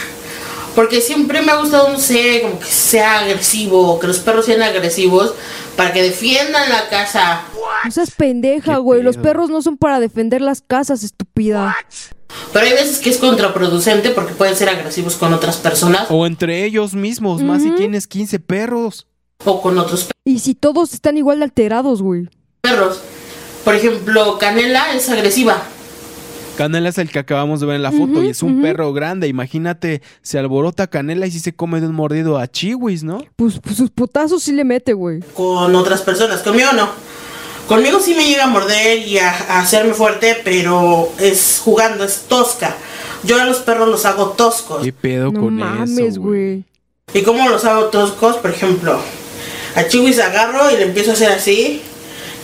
[0.75, 4.61] Porque siempre me ha gustado, no sé, como que sea agresivo, que los perros sean
[4.61, 5.33] agresivos
[5.75, 7.43] para que defiendan la casa.
[7.85, 9.03] No seas pendeja, güey.
[9.03, 11.75] Los perros no son para defender las casas, estúpida.
[12.51, 16.65] Pero hay veces que es contraproducente porque pueden ser agresivos con otras personas O entre
[16.65, 19.07] ellos mismos, más si tienes 15 perros.
[19.45, 22.29] O con otros Y si todos están igual de alterados, güey.
[22.61, 22.99] perros.
[23.63, 25.61] Por ejemplo, Canela es agresiva.
[26.57, 29.27] Canela es el que acabamos de ver en la foto y es un perro grande.
[29.27, 33.23] Imagínate, se alborota Canela y si se come de un mordido a Chiwis, ¿no?
[33.35, 35.21] Pues, pues sus putazos sí le mete, güey.
[35.33, 36.41] con otras personas.
[36.41, 36.89] Conmigo no.
[37.67, 42.23] Conmigo sí me llega a morder y a, a hacerme fuerte, pero es jugando, es
[42.27, 42.75] tosca.
[43.23, 44.83] Yo a los perros los hago toscos.
[44.83, 46.21] ¿Qué pedo No con mames, eso?
[46.21, 46.65] güey.
[47.13, 48.35] ¿Y cómo los hago toscos?
[48.37, 48.99] Por ejemplo,
[49.75, 51.81] a Chiwis agarro y le empiezo a hacer así.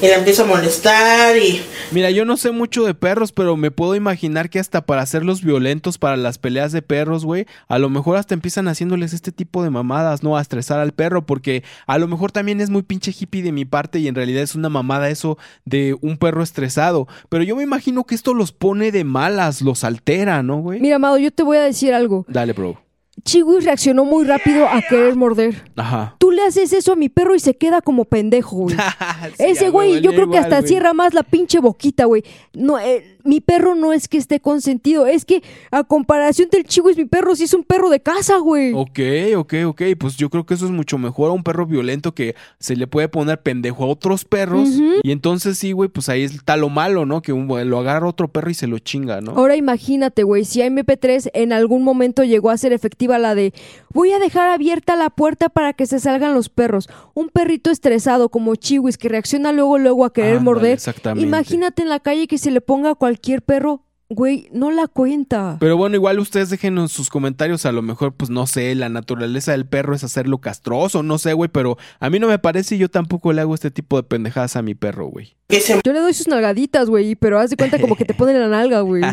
[0.01, 1.61] Y le empiezo a molestar y...
[1.91, 5.43] Mira, yo no sé mucho de perros, pero me puedo imaginar que hasta para hacerlos
[5.43, 9.61] violentos para las peleas de perros, güey, a lo mejor hasta empiezan haciéndoles este tipo
[9.61, 10.38] de mamadas, ¿no?
[10.38, 13.66] A estresar al perro, porque a lo mejor también es muy pinche hippie de mi
[13.66, 17.09] parte y en realidad es una mamada eso de un perro estresado.
[17.27, 20.80] Pero yo me imagino que esto los pone de malas, los altera, ¿no, güey?
[20.80, 22.25] Mira, Amado, yo te voy a decir algo.
[22.30, 22.88] Dale, bro.
[23.23, 25.64] Chiwi reaccionó muy rápido a querer morder.
[25.75, 26.15] Ajá.
[26.19, 28.75] Tú le haces eso a mi perro y se queda como pendejo, güey.
[29.38, 30.67] Ese güey, yo creo que hasta güey.
[30.67, 32.23] cierra más la pinche boquita, güey.
[32.53, 36.95] No, eh, mi perro no es que esté consentido, es que a comparación del chihuahua,
[36.98, 38.74] mi perro sí es un perro de casa, güey.
[38.74, 38.99] Ok,
[39.38, 39.82] ok, ok.
[39.99, 42.88] Pues yo creo que eso es mucho mejor a un perro violento que se le
[42.88, 44.69] puede poner pendejo a otros perros.
[45.03, 47.22] Y entonces sí, güey, pues ahí está lo malo, ¿no?
[47.22, 49.32] Que un- lo agarra otro perro y se lo chinga, ¿no?
[49.33, 53.53] Ahora imagínate, güey, si MP3 en algún momento llegó a ser efectiva la de
[53.93, 56.90] voy a dejar abierta la puerta para que se salgan los perros.
[57.14, 60.74] Un perrito estresado como Chiwis que reacciona luego luego a querer morder.
[60.74, 61.27] exactamente.
[61.27, 65.57] Imagínate en la calle que se le ponga a cualquier perro, güey, no la cuenta.
[65.59, 67.65] Pero bueno, igual ustedes déjenos sus comentarios.
[67.65, 71.33] A lo mejor, pues no sé, la naturaleza del perro es hacerlo castroso, no sé,
[71.33, 71.49] güey.
[71.49, 74.56] Pero a mí no me parece y yo tampoco le hago este tipo de pendejadas
[74.56, 75.35] a mi perro, güey.
[75.83, 78.48] Yo le doy sus nalgaditas, güey, pero haz de cuenta como que te ponen la
[78.48, 79.03] nalga, güey.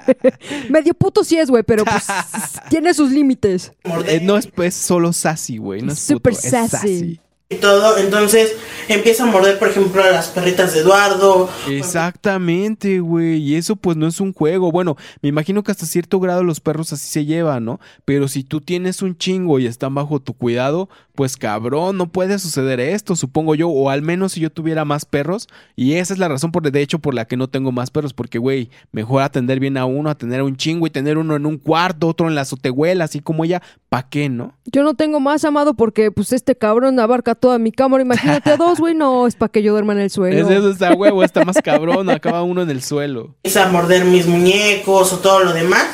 [0.68, 2.06] Medio puto sí es, güey, pero pues
[2.68, 3.72] tiene sus límites.
[4.06, 5.80] Eh, no es pues solo sassy, güey.
[5.80, 7.20] No es Super puto, es sassy.
[7.50, 8.54] Y todo, entonces
[8.88, 11.48] empieza a morder, por ejemplo, a las perritas de Eduardo.
[11.70, 13.38] Exactamente, güey.
[13.38, 14.70] Y eso pues no es un juego.
[14.70, 17.80] Bueno, me imagino que hasta cierto grado los perros así se llevan, ¿no?
[18.04, 22.38] Pero si tú tienes un chingo y están bajo tu cuidado, pues cabrón, no puede
[22.38, 23.70] suceder esto, supongo yo.
[23.70, 25.48] O al menos si yo tuviera más perros.
[25.74, 28.12] Y esa es la razón, por, de hecho, por la que no tengo más perros.
[28.12, 31.46] Porque, güey, mejor atender bien a uno, atender a un chingo y tener uno en
[31.46, 33.62] un cuarto, otro en la azotehuela, así como ella.
[33.88, 34.54] ¿Pa' qué, no?
[34.66, 38.02] Yo no tengo más, amado, porque pues este cabrón abarca toda mi cámara.
[38.02, 40.48] Imagínate a dos, güey, no, es para que yo duerma en el suelo.
[40.48, 42.10] Es eso, está huevo, está más cabrón.
[42.10, 43.34] Acaba uno en el suelo.
[43.42, 45.86] Empieza a morder mis muñecos o todo lo demás.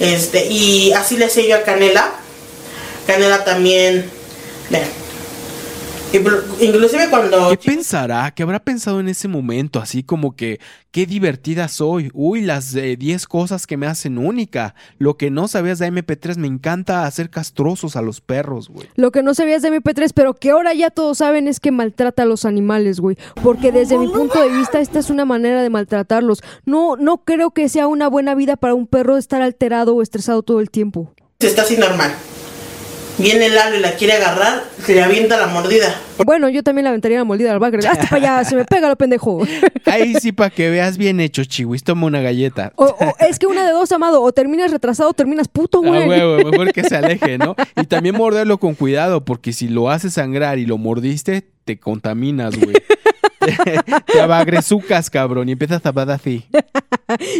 [0.00, 2.12] Este, y así le hacía yo a Canela.
[3.06, 4.10] Canela también.
[4.70, 5.05] Vean.
[6.12, 8.30] Inclu- Inclusive cuando ¿Qué pensará?
[8.30, 9.80] ¿Qué habrá pensado en ese momento?
[9.80, 10.60] Así como que,
[10.92, 12.10] qué divertida soy.
[12.14, 14.74] Uy, las eh, 10 cosas que me hacen única.
[14.98, 18.88] Lo que no sabías de MP3, me encanta hacer castrosos a los perros, güey.
[18.94, 22.22] Lo que no sabías de MP3, pero que ahora ya todos saben es que maltrata
[22.22, 23.18] a los animales, güey.
[23.42, 26.40] Porque desde mi punto de vista, esta es una manera de maltratarlos.
[26.64, 30.42] No, no creo que sea una buena vida para un perro estar alterado o estresado
[30.42, 31.12] todo el tiempo.
[31.40, 32.14] está así normal.
[33.18, 35.94] Viene Lalo y la quiere agarrar, se le avienta la mordida.
[36.26, 37.86] Bueno, yo también le aventaría la mordida al bagre.
[37.88, 39.40] Hasta para allá, se me pega lo pendejo.
[39.86, 41.82] Ahí sí, para que veas bien hecho, chihuis.
[41.82, 42.72] Toma una galleta.
[42.76, 45.88] O, o es que una de dos, amado, o terminas retrasado o terminas puto, Ah,
[45.88, 46.04] güey.
[46.04, 47.56] güey, güey, mejor que se aleje, ¿no?
[47.80, 52.54] Y también morderlo con cuidado, porque si lo haces sangrar y lo mordiste, te contaminas,
[52.58, 52.76] güey.
[54.12, 56.44] te abagrezucas, cabrón, y empiezas a tapar así.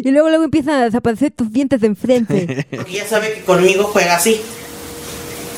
[0.02, 2.66] y luego, luego empiezan a desaparecer tus dientes de enfrente.
[2.70, 4.40] Porque ya sabe que conmigo juega así.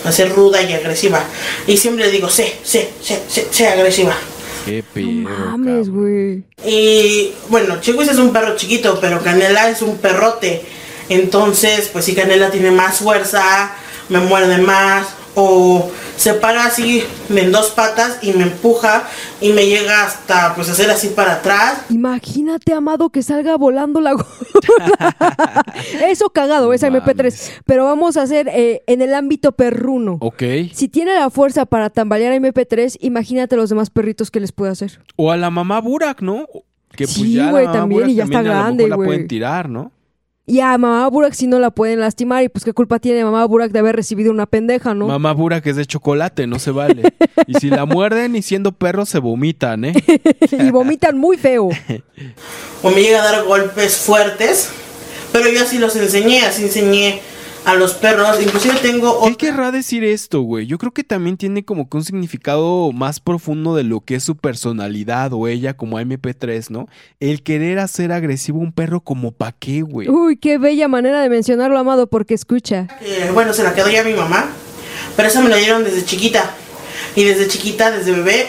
[0.04, 1.22] A ser ruda y agresiva.
[1.66, 4.16] Y siempre le digo, sé, sé, sé, sé, sé agresiva.
[4.64, 4.84] Qué.
[4.94, 6.42] Mames, güey.
[6.64, 10.62] Y bueno, Chihuis es un perro chiquito, pero Canela es un perrote.
[11.08, 13.72] Entonces, pues si Canela tiene más fuerza,
[14.08, 15.06] me muerde más.
[15.34, 19.04] O se para así en dos patas y me empuja
[19.40, 21.82] y me llega hasta pues hacer así para atrás.
[21.90, 25.64] Imagínate, amado, que salga volando la gorda.
[26.06, 27.52] Eso cagado, es MP3.
[27.64, 30.18] Pero vamos a hacer eh, en el ámbito perruno.
[30.20, 30.42] Ok.
[30.72, 34.72] Si tiene la fuerza para tambalear a MP3, imagínate los demás perritos que les puede
[34.72, 35.00] hacer.
[35.16, 36.46] O a la mamá Burak, ¿no?
[36.90, 39.06] Que pues Sí, la güey, también, Burak y ya está grande, la güey.
[39.08, 39.92] pueden tirar, ¿no?
[40.48, 42.42] Y a mamá Burak si no la pueden lastimar.
[42.42, 45.06] Y pues qué culpa tiene mamá Burak de haber recibido una pendeja, ¿no?
[45.06, 47.02] Mamá Burak es de chocolate, no se vale.
[47.46, 49.92] y si la muerden y siendo perros se vomitan, ¿eh?
[50.50, 51.68] y vomitan muy feo.
[52.82, 54.70] O me llega a dar golpes fuertes.
[55.32, 57.20] Pero yo así los enseñé, así enseñé
[57.64, 58.40] a los perros.
[58.42, 60.66] Inclusive tengo ¿Qué querrá decir esto, güey?
[60.66, 64.24] Yo creo que también tiene como que un significado más profundo de lo que es
[64.24, 66.88] su personalidad o ella como MP3, ¿no?
[67.20, 70.08] El querer hacer agresivo a un perro como pa' qué, güey.
[70.08, 72.88] Uy, qué bella manera de mencionarlo, amado, porque escucha.
[73.00, 74.46] Eh, bueno, se la quedó ya mi mamá,
[75.16, 76.54] pero esa me la dieron desde chiquita.
[77.16, 78.46] Y desde chiquita, desde bebé,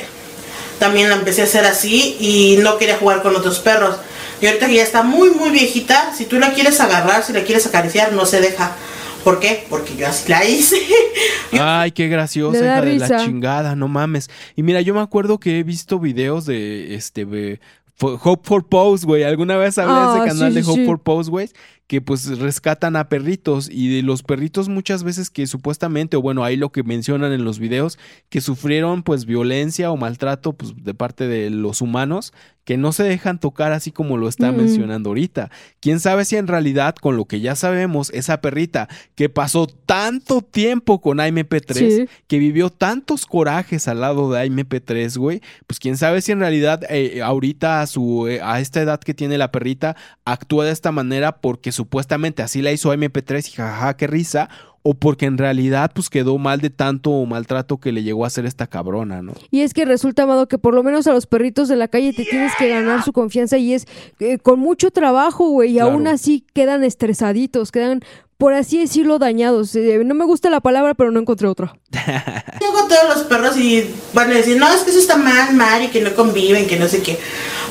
[0.79, 3.97] también la empecé a hacer así y no quería jugar con otros perros.
[4.41, 7.43] Y ahorita que ya está muy, muy viejita, si tú la quieres agarrar, si la
[7.43, 8.75] quieres acariciar, no se deja.
[9.23, 9.65] ¿Por qué?
[9.69, 10.77] Porque yo así la hice.
[11.59, 14.29] Ay, qué graciosa, Le da hija de la chingada, no mames.
[14.55, 17.59] Y mira, yo me acuerdo que he visto videos de este de
[18.01, 19.23] Hope for Pose, güey.
[19.23, 20.85] Alguna vez hablé de Ah, ese canal sí, de sí, Hope sí.
[20.85, 21.49] for Pose, güey,
[21.89, 26.43] que pues rescatan a perritos y de los perritos muchas veces que supuestamente o bueno,
[26.43, 27.97] ahí lo que mencionan en los videos
[28.29, 32.31] que sufrieron pues violencia o maltrato pues de parte de los humanos
[32.63, 34.57] que no se dejan tocar así como lo está Mm.
[34.57, 35.49] mencionando ahorita.
[35.79, 40.41] Quién sabe si en realidad con lo que ya sabemos esa perrita que pasó tanto
[40.43, 42.05] tiempo con AMP3 Sí.
[42.27, 46.81] que vivió tantos corajes al lado de AMP3, güey, pues quién sabe si en realidad
[46.91, 49.95] eh, ahorita a su eh, a esta edad que tiene la perrita
[50.25, 54.49] actúa de esta manera porque supuestamente así la hizo MP3 y jajaja, qué risa,
[54.83, 58.45] o porque en realidad pues quedó mal de tanto maltrato que le llegó a hacer
[58.45, 59.31] esta cabrona, ¿no?
[59.49, 62.11] Y es que resulta, Amado, que por lo menos a los perritos de la calle
[62.11, 63.87] te tienes que ganar su confianza y es
[64.19, 65.91] eh, con mucho trabajo, güey, y Claro.
[65.91, 68.01] aún así quedan estresaditos, quedan,
[68.39, 69.75] por así decirlo, dañados.
[69.75, 71.77] Eh, no me gusta la palabra, pero no encontré otra.
[71.91, 75.53] Llego a todos los perros y van a decir, no, es que eso está mal,
[75.53, 77.19] mal, y que no conviven, que no sé qué.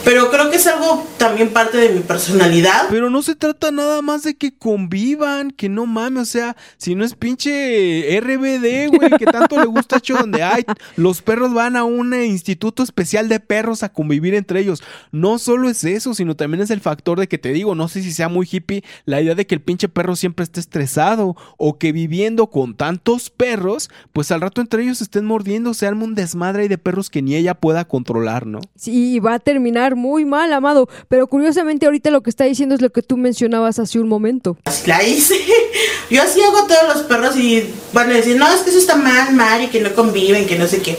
[0.04, 2.86] Pero creo que es algo también parte de mi personalidad.
[2.90, 6.94] Pero no se trata nada más de que convivan, que no mames, o sea, si
[6.94, 10.64] no es pinche RBD, güey, que tanto le gusta hecho donde hay,
[10.96, 14.82] los perros van a un eh, instituto especial de perros a convivir entre ellos.
[15.12, 18.02] No solo es eso, sino también es el factor de que te digo, no sé
[18.02, 21.78] si sea muy hippie la idea de que el pinche perro siempre esté estresado o
[21.78, 26.14] que viviendo con tantos perros, pues al rato entre ellos estén mordiendo, se arma un
[26.14, 28.60] desmadre ahí de perros que ni ella pueda controlar, ¿no?
[28.76, 32.80] Sí, va a terminar muy mal, Amado, pero curiosamente ahorita lo que está diciendo es
[32.80, 34.56] lo que tú mencionabas hace un momento.
[34.86, 35.36] La hice.
[36.10, 38.78] Yo así hago a todos los perros y van a decir, no, es que eso
[38.78, 40.98] está mal, mal, y que no conviven, que no sé qué.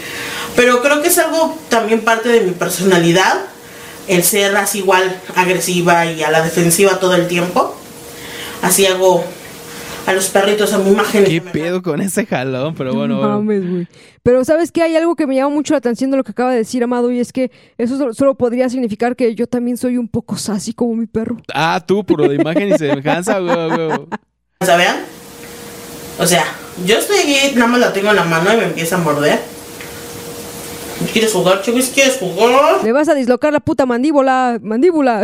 [0.56, 3.46] Pero creo que es algo también parte de mi personalidad,
[4.08, 7.76] el ser así igual agresiva y a la defensiva todo el tiempo.
[8.62, 9.24] Así hago
[10.06, 11.24] a los perritos, a mi imagen.
[11.26, 12.76] ¿Qué pedo con ese jalón?
[12.76, 13.88] Pero bueno, No mames, güey.
[14.24, 14.84] Pero ¿sabes qué?
[14.84, 17.12] Hay algo que me llama mucho la atención de lo que acaba de decir Amado
[17.12, 20.96] y es que eso solo, podría significar que yo también soy un poco sassy como
[20.96, 21.38] mi perro.
[21.54, 24.00] Ah, tú, por lo de imagen y semejanza, güey, güey.
[24.62, 24.88] ¿Saben?
[26.20, 26.44] O sea,
[26.86, 29.40] yo estoy aquí, nada más la tengo en la mano y me empieza a morder.
[31.14, 31.92] ¿Quieres jugar, chicos?
[31.94, 32.84] ¿Quieres jugar?
[32.84, 35.24] Le vas a dislocar la puta mandíbula, mandíbula.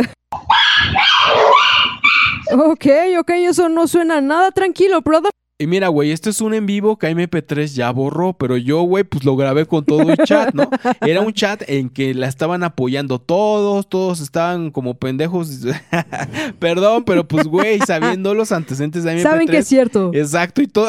[2.58, 2.86] Ok,
[3.18, 5.30] ok, eso no suena nada tranquilo, brother.
[5.58, 9.04] Y mira, güey, esto es un en vivo que MP3 ya borró, pero yo, güey,
[9.04, 10.68] pues lo grabé con todo el chat, ¿no?
[11.00, 15.60] Era un chat en que la estaban apoyando todos, todos estaban como pendejos.
[16.58, 19.22] Perdón, pero pues, güey, sabiendo los antecedentes de MP3.
[19.22, 20.10] Saben que es cierto.
[20.12, 20.88] Exacto, y todo.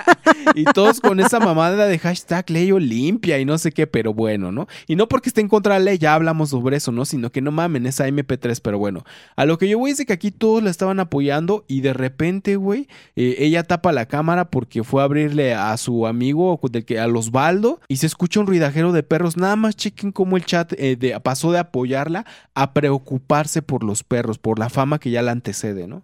[0.54, 4.52] y todos con esa mamada de hashtag ley limpia y no sé qué, pero bueno,
[4.52, 4.68] ¿no?
[4.86, 7.04] Y no porque esté en contra de la ley, ya hablamos sobre eso, ¿no?
[7.04, 9.04] Sino que no mamen esa MP3, pero bueno.
[9.36, 11.92] A lo que yo voy es de que aquí todos la estaban apoyando y de
[11.92, 16.84] repente, güey, eh, ella tapa la cámara porque fue a abrirle a su amigo, del
[16.84, 19.36] que, a Osvaldo, y se escucha un ruidajero de perros.
[19.36, 24.02] Nada más chequen cómo el chat eh, de- pasó de apoyarla a preocuparse por los
[24.04, 26.02] perros, por la fama que ya la antecede, ¿no?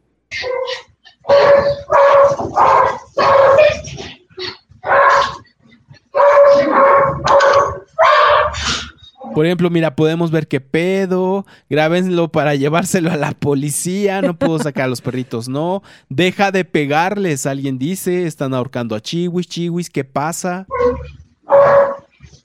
[9.32, 14.58] Por ejemplo, mira, podemos ver qué pedo, grábenlo para llevárselo a la policía, no puedo
[14.58, 19.90] sacar a los perritos, no, deja de pegarles, alguien dice, están ahorcando a Chiwis, Chiwis,
[19.90, 20.66] ¿qué pasa?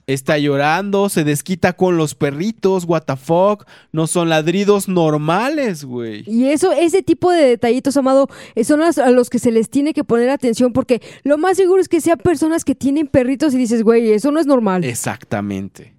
[0.08, 6.24] Está llorando, se desquita con los perritos, what the fuck, no son ladridos normales, güey.
[6.26, 9.94] Y eso, ese tipo de detallitos, Amado, eh, son a los que se les tiene
[9.94, 13.58] que poner atención porque lo más seguro es que sean personas que tienen perritos y
[13.58, 14.84] dices, güey, eso no es normal.
[14.84, 15.99] Exactamente.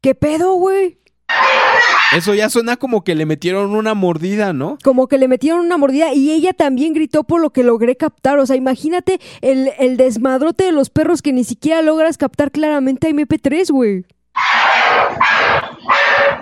[0.00, 0.98] ¿Qué pedo, güey?
[2.14, 4.78] Eso ya suena como que le metieron una mordida, ¿no?
[4.84, 8.38] Como que le metieron una mordida y ella también gritó por lo que logré captar.
[8.38, 13.08] O sea, imagínate el, el desmadrote de los perros que ni siquiera logras captar claramente
[13.08, 14.04] a MP3, güey.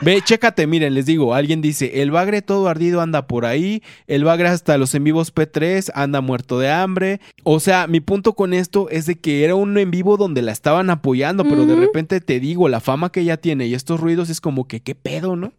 [0.03, 4.25] Ve, chécate, miren, les digo, alguien dice, el bagre todo ardido anda por ahí, el
[4.25, 7.21] bagre hasta los en vivos P3 anda muerto de hambre.
[7.45, 10.51] O sea, mi punto con esto es de que era un en vivo donde la
[10.51, 14.29] estaban apoyando, pero de repente te digo, la fama que ella tiene y estos ruidos
[14.29, 15.53] es como que, ¿qué pedo, no?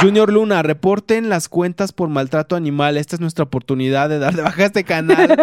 [0.00, 2.96] Junior Luna, reporten las cuentas por maltrato animal.
[2.96, 5.36] Esta es nuestra oportunidad de dar de baja a este canal.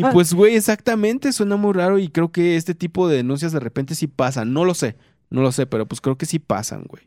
[0.00, 3.60] y pues, güey, exactamente, suena muy raro y creo que este tipo de denuncias de
[3.60, 4.52] repente sí pasan.
[4.52, 4.96] No lo sé,
[5.30, 7.04] no lo sé, pero pues creo que sí pasan, güey.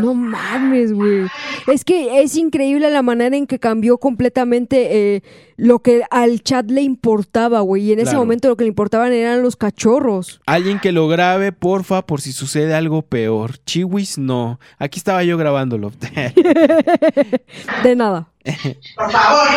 [0.00, 1.26] No mames, güey.
[1.66, 5.22] Es que es increíble la manera en que cambió completamente eh,
[5.56, 7.84] lo que al chat le importaba, güey.
[7.84, 10.40] Y en ese momento lo que le importaban eran los cachorros.
[10.46, 13.58] Alguien que lo grabe, porfa, por si sucede algo peor.
[13.64, 14.58] Chiwis, no.
[14.78, 15.92] Aquí estaba yo grabándolo.
[17.82, 18.28] De nada.
[18.96, 19.48] Por favor.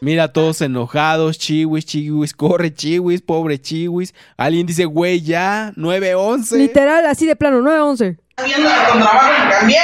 [0.00, 1.38] Mira, todos enojados.
[1.38, 4.14] Chiwis, chiwis, corre, chiwis, pobre chiwis.
[4.36, 6.56] Alguien dice, güey, ya, 911.
[6.58, 8.16] Literal, así de plano, 9-11.
[8.44, 9.80] Viendo con trabajo y también.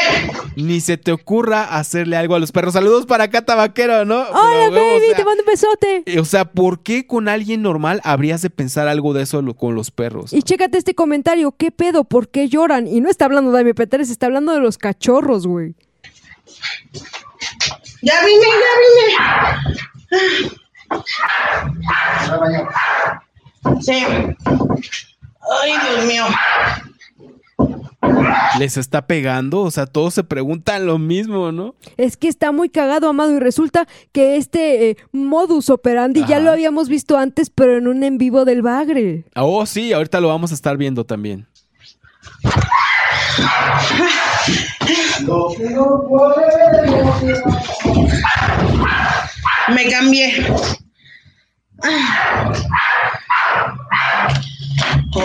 [0.55, 2.75] Ni se te ocurra hacerle algo a los perros.
[2.75, 4.21] Saludos para acá, tabaquero, ¿no?
[4.21, 6.03] Hola, Pero, güey, o baby, sea, te mando un besote.
[6.07, 9.75] eh, O sea, ¿por qué con alguien normal habrías de pensar algo de eso con
[9.75, 10.33] los perros?
[10.33, 12.05] Y chécate este comentario, ¿qué pedo?
[12.05, 12.87] ¿Por qué lloran?
[12.87, 15.75] Y no está hablando de MP3, está hablando de los cachorros, güey.
[18.03, 19.85] Ya vine, ya vine.
[23.81, 24.05] Sí.
[25.63, 26.25] Ay, Dios mío.
[28.59, 31.75] Les está pegando, o sea, todos se preguntan lo mismo, ¿no?
[31.97, 36.51] Es que está muy cagado, Amado, y resulta que este eh, modus operandi ya lo
[36.51, 39.25] habíamos visto antes, pero en un en vivo del Bagre.
[39.35, 41.47] Oh, sí, ahorita lo vamos a estar viendo también.
[49.69, 50.47] Me cambié.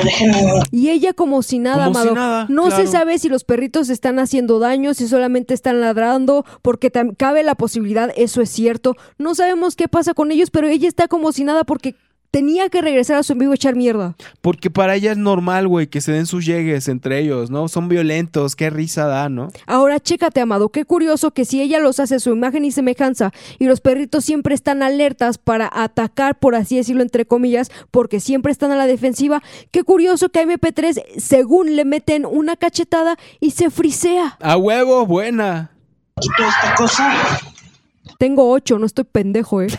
[0.04, 2.86] Déjenme- Y ella como si nada, Como si nada, no claro.
[2.86, 7.56] se sabe si los perritos están haciendo daño, si solamente están ladrando, porque cabe la
[7.56, 8.96] posibilidad, eso es cierto.
[9.18, 11.96] No sabemos qué pasa con ellos, pero ella está como si nada porque
[12.32, 14.16] tenía que regresar a su en vivo a echar mierda.
[14.42, 17.68] Porque para ella es normal, güey, que se den sus llegues entre ellos, ¿no?
[17.68, 19.50] Son violentos, qué risa da, ¿no?
[19.66, 23.32] Ahora, chécate, Amado, qué curioso que si ella los hace a su imagen y semejanza
[23.58, 28.52] y los perritos siempre están alertas para atacar, por así decirlo, entre comillas, porque siempre
[28.52, 29.42] están a la defensiva,
[29.72, 34.38] qué curioso que a MP3, según le meten una cachetada y se frisea.
[34.42, 35.72] A huevo, buena.
[36.20, 37.40] Quito esta cosa
[38.18, 39.68] Tengo ocho, no estoy pendejo, ¿eh?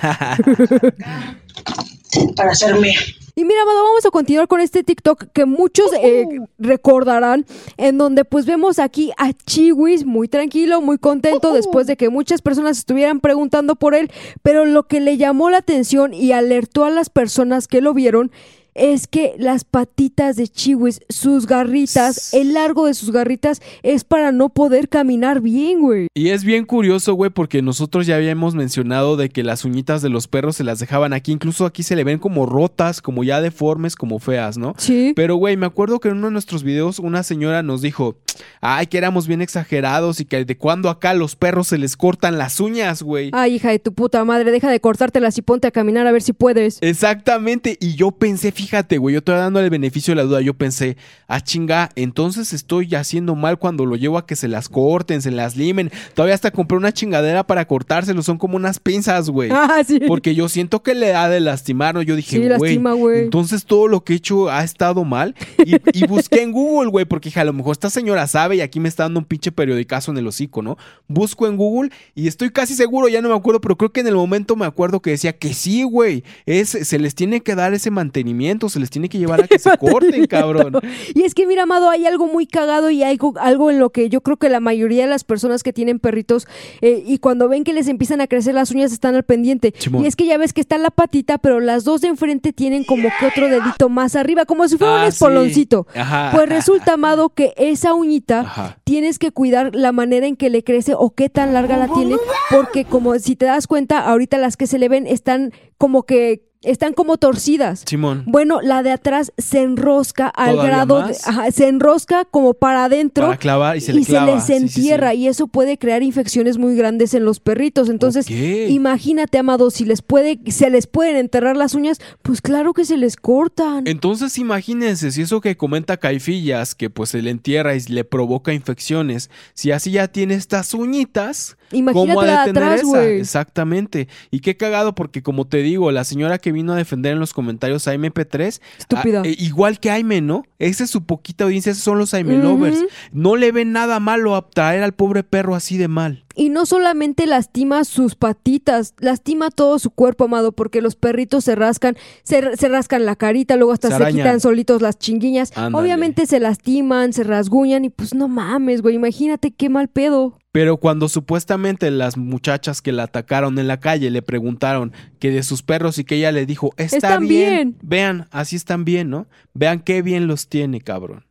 [2.36, 2.94] para hacerme.
[3.34, 6.26] Y mira, Amado, vamos a continuar con este TikTok que muchos eh,
[6.58, 7.46] recordarán,
[7.78, 12.42] en donde pues vemos aquí a Chiwis muy tranquilo, muy contento, después de que muchas
[12.42, 14.10] personas estuvieran preguntando por él,
[14.42, 18.30] pero lo que le llamó la atención y alertó a las personas que lo vieron
[18.74, 24.32] es que las patitas de Chiwis, sus garritas, el largo de sus garritas es para
[24.32, 26.08] no poder caminar bien, güey.
[26.14, 30.08] Y es bien curioso, güey, porque nosotros ya habíamos mencionado de que las uñitas de
[30.08, 31.32] los perros se las dejaban aquí.
[31.32, 34.74] Incluso aquí se le ven como rotas, como ya deformes, como feas, ¿no?
[34.78, 35.12] Sí.
[35.16, 38.16] Pero, güey, me acuerdo que en uno de nuestros videos una señora nos dijo,
[38.60, 41.96] ay, que éramos bien exagerados y que de cuando acá a los perros se les
[41.96, 43.30] cortan las uñas, güey.
[43.32, 46.22] Ay, hija de tu puta madre, deja de cortártelas y ponte a caminar a ver
[46.22, 46.78] si puedes.
[46.80, 50.54] Exactamente, y yo pensé, fíjate, güey, yo estoy dando el beneficio de la duda, yo
[50.54, 50.96] pensé,
[51.28, 55.30] ah, chinga, entonces estoy haciendo mal cuando lo llevo a que se las corten, se
[55.30, 59.50] las limen, todavía hasta compré una chingadera para cortárselo, son como unas pinzas, güey.
[59.72, 60.00] Ah, sí.
[60.08, 62.02] Porque yo siento que le ha de lastimar, ¿no?
[62.02, 63.22] Yo Sí, dije, güey, lastima, güey.
[63.22, 65.34] entonces todo lo que he hecho ha estado mal.
[65.64, 68.60] Y, y busqué en Google, güey, porque dije, a lo mejor esta señora sabe y
[68.62, 70.76] aquí me está dando un pinche periodicazo en el hocico, ¿no?
[71.08, 74.06] Busco en Google y estoy casi seguro, ya no me acuerdo, pero creo que en
[74.08, 76.24] el momento me acuerdo que decía que sí, güey.
[76.46, 79.58] Es, se les tiene que dar ese mantenimiento, se les tiene que llevar a que
[79.58, 80.74] se corten, cabrón.
[81.14, 84.08] Y es que, mira, Amado, hay algo muy cagado y algo, algo en lo que
[84.08, 86.46] yo creo que la mayoría de las personas que tienen perritos
[86.80, 89.74] eh, y cuando ven que les empiezan a crecer las uñas están al pendiente.
[90.00, 92.84] Y es que ya ves que está la patita, pero las dos de enfrente tienen
[92.84, 95.86] como que otro dedito más arriba, como si fuera Ah, un espoloncito.
[95.92, 95.98] sí.
[95.98, 98.78] Ajá, Pues resulta, Amado, que esa uñita Ajá.
[98.84, 102.16] tienes que cuidar la manera en que le crece o qué tan larga la tiene,
[102.50, 106.48] porque como si te das cuenta, ahorita las que se le ven están como que
[106.62, 107.84] están como torcidas.
[107.86, 108.24] Simón.
[108.26, 112.84] Bueno, la de atrás se enrosca al ¿Todavía grado de, ajá, se enrosca como para
[112.84, 114.34] adentro Para clavar y se le clava.
[114.34, 114.80] les Sí, sí, sí.
[114.80, 117.88] entierra y eso puede crear infecciones muy grandes en los perritos.
[117.88, 122.84] Entonces, imagínate, amado, si les puede se les pueden enterrar las uñas, pues claro que
[122.84, 123.86] se les cortan.
[123.86, 128.52] Entonces imagínense si eso que comenta Caifillas, que pues se le entierra y le provoca
[128.52, 133.06] infecciones, si así ya tiene estas uñitas, Imagínate ¿cómo atrás, esa?
[133.06, 134.08] Exactamente.
[134.30, 137.32] Y qué cagado porque como te digo, la señora que vino a defender en los
[137.32, 139.22] comentarios a MP3, Estúpida.
[139.24, 140.44] ah, eh, igual que Aime, ¿no?
[140.58, 142.84] Esa es su poquita audiencia, esos son los Aime lovers.
[143.12, 146.24] No le ven nada malo a traer al pobre perro así de mal.
[146.34, 151.54] Y no solamente lastima sus patitas, lastima todo su cuerpo, amado, porque los perritos se
[151.56, 155.56] rascan, se, se rascan la carita, luego hasta Se quitan solitos las chinguiñas.
[155.56, 155.82] Ándale.
[155.84, 160.38] Obviamente se lastiman, se rasguñan y pues no mames, güey, imagínate qué mal pedo.
[160.52, 165.44] Pero cuando supuestamente las muchachas que la atacaron en la calle le preguntaron que de
[165.44, 167.50] sus perros y que ella le dijo, está Están bien.
[167.50, 167.76] bien.
[167.82, 169.28] Vean, así están bien, ¿no?
[169.54, 171.24] Vean qué bien los tiene, cabrón.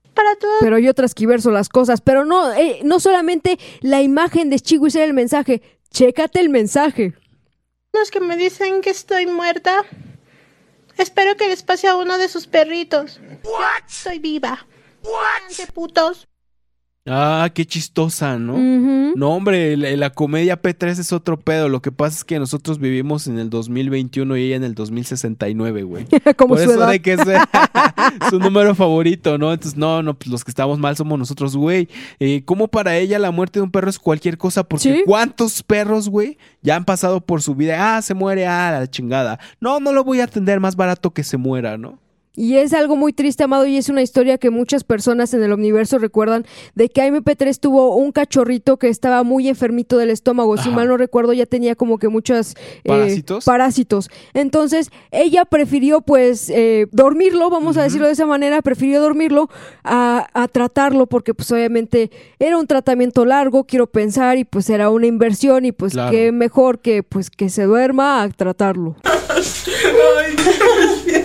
[0.59, 5.05] Pero yo transquiverso las cosas, pero no, eh, no solamente la imagen de Chihuis era
[5.05, 7.13] el mensaje, chécate el mensaje.
[7.93, 9.83] Los que me dicen que estoy muerta.
[10.97, 13.19] Espero que les pase a uno de sus perritos.
[13.87, 14.67] Estoy viva.
[15.55, 16.27] ¡Qué putos!
[17.11, 18.55] Ah, qué chistosa, ¿no?
[19.15, 21.67] No, hombre, la, la comedia P3 es otro pedo.
[21.67, 25.83] Lo que pasa es que nosotros vivimos en el 2021 y ella en el 2069,
[25.83, 26.05] güey.
[26.37, 26.89] Como Por su eso edad.
[26.91, 27.19] de que es
[28.29, 29.51] su número favorito, ¿no?
[29.51, 31.89] Entonces, no, no, pues los que estamos mal somos nosotros, güey.
[32.19, 34.63] Eh, ¿Cómo para ella la muerte de un perro es cualquier cosa?
[34.63, 35.03] Porque Sí.
[35.05, 37.97] ¿cuántos perros, güey, ya han pasado por su vida?
[37.97, 39.39] Ah, se muere, ah, la chingada.
[39.59, 41.97] No, no lo voy a atender más barato que se muera, ¿no?
[42.35, 45.51] Y es algo muy triste, Amado, y es una historia que muchas personas en el
[45.51, 50.55] universo recuerdan de que AMP3 tuvo un cachorrito que estaba muy enfermito del estómago.
[50.55, 53.43] Si mal no recuerdo, ya tenía como que muchos ¿Parásitos?
[53.43, 54.09] parásitos.
[54.33, 59.49] Entonces, ella prefirió pues eh, dormirlo, vamos a decirlo de esa manera, prefirió dormirlo
[59.83, 64.89] a, a tratarlo porque pues obviamente era un tratamiento largo, quiero pensar, y pues era
[64.91, 66.11] una inversión y pues Claro.
[66.11, 68.95] qué mejor que pues que se duerma a tratarlo.
[69.29, 70.35] Ay,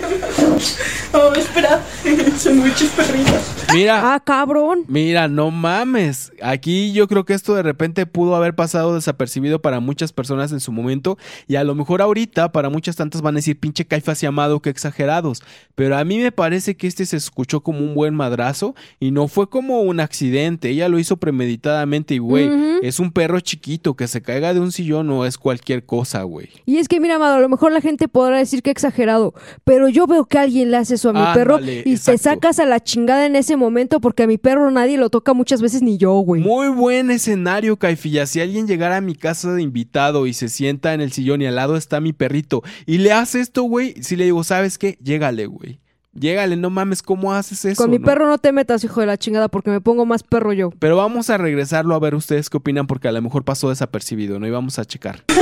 [1.13, 1.81] oh, espera,
[2.37, 3.55] son muchos perritos.
[3.73, 4.13] Mira.
[4.13, 4.83] Ah, cabrón.
[4.87, 6.31] Mira, no mames.
[6.41, 10.59] Aquí yo creo que esto de repente pudo haber pasado desapercibido para muchas personas en
[10.59, 11.17] su momento
[11.47, 14.61] y a lo mejor ahorita para muchas tantas van a decir pinche caifas y amado
[14.61, 15.41] que exagerados.
[15.75, 19.27] Pero a mí me parece que este se escuchó como un buen madrazo y no
[19.27, 20.69] fue como un accidente.
[20.69, 22.49] Ella lo hizo premeditadamente y güey,
[22.81, 26.49] es un perro chiquito que se caiga de un sillón no es cualquier cosa, güey.
[26.65, 29.87] Y es que, mira, Amado, a lo mejor la gente podrá decir que exagerado, pero
[29.87, 32.23] yo veo que alguien le hace eso a mi perro y te exacto.
[32.23, 35.61] sacas a la chingada en ese momento porque a mi perro nadie lo toca muchas
[35.61, 36.41] veces ni yo, güey.
[36.41, 38.25] Muy buen escenario, Caifilla.
[38.25, 41.47] Si alguien llegara a mi casa de invitado y se sienta en el sillón y
[41.47, 44.97] al lado está mi perrito y le hace esto, güey, si le digo, ¿sabes qué?
[45.01, 45.79] Llégale, güey.
[46.17, 47.81] Llégale, no mames, ¿cómo haces eso?
[47.81, 48.05] Con mi no?
[48.05, 50.69] perro no te metas, hijo de la chingada, porque me pongo más perro yo.
[50.79, 54.39] Pero vamos a regresarlo a ver ustedes qué opinan porque a lo mejor pasó desapercibido,
[54.39, 54.47] ¿no?
[54.47, 55.23] Y vamos a checar.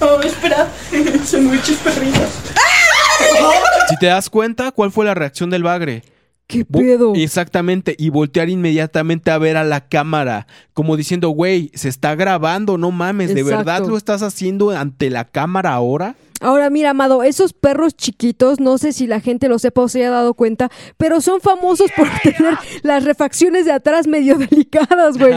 [0.00, 0.68] Oh, espera,
[1.24, 2.28] son muchos perritos.
[3.88, 6.02] Si te das cuenta, ¿cuál fue la reacción del bagre?
[6.46, 7.12] ¿Qué pedo?
[7.14, 12.78] Exactamente, y voltear inmediatamente a ver a la cámara, como diciendo, güey, se está grabando,
[12.78, 13.56] no mames, ¿de Exacto.
[13.58, 16.14] verdad lo estás haciendo ante la cámara ahora?
[16.40, 20.00] Ahora, mira, Amado, esos perros chiquitos, no sé si la gente lo sepa o se
[20.00, 25.34] haya dado cuenta, pero son famosos por tener las refacciones de atrás medio delicadas, güey.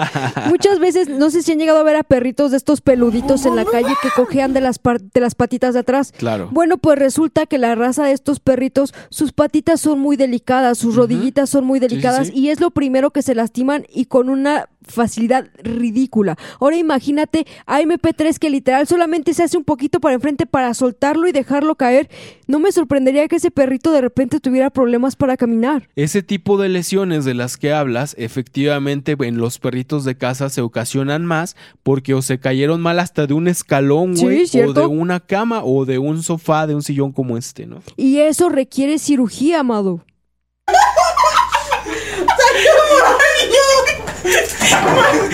[0.47, 3.55] Muchas veces, no sé si han llegado a ver a perritos de estos peluditos en
[3.55, 4.79] la calle que cojean de las,
[5.13, 6.13] de las patitas de atrás.
[6.17, 6.49] Claro.
[6.51, 10.95] Bueno, pues resulta que la raza de estos perritos, sus patitas son muy delicadas, sus
[10.95, 12.33] rodillitas son muy delicadas sí.
[12.35, 16.37] y es lo primero que se lastiman y con una facilidad ridícula.
[16.59, 21.27] Ahora imagínate a MP3 que literal solamente se hace un poquito para enfrente para soltarlo
[21.27, 22.09] y dejarlo caer.
[22.47, 25.89] No me sorprendería que ese perrito de repente tuviera problemas para caminar.
[25.95, 30.61] Ese tipo de lesiones de las que hablas, efectivamente en los perritos de casa se
[30.61, 34.85] ocasionan más porque o se cayeron mal hasta de un escalón, Sí, güey, o de
[34.85, 37.81] una cama o de un sofá, de un sillón como este, ¿no?
[37.97, 40.03] Y eso requiere cirugía, amado.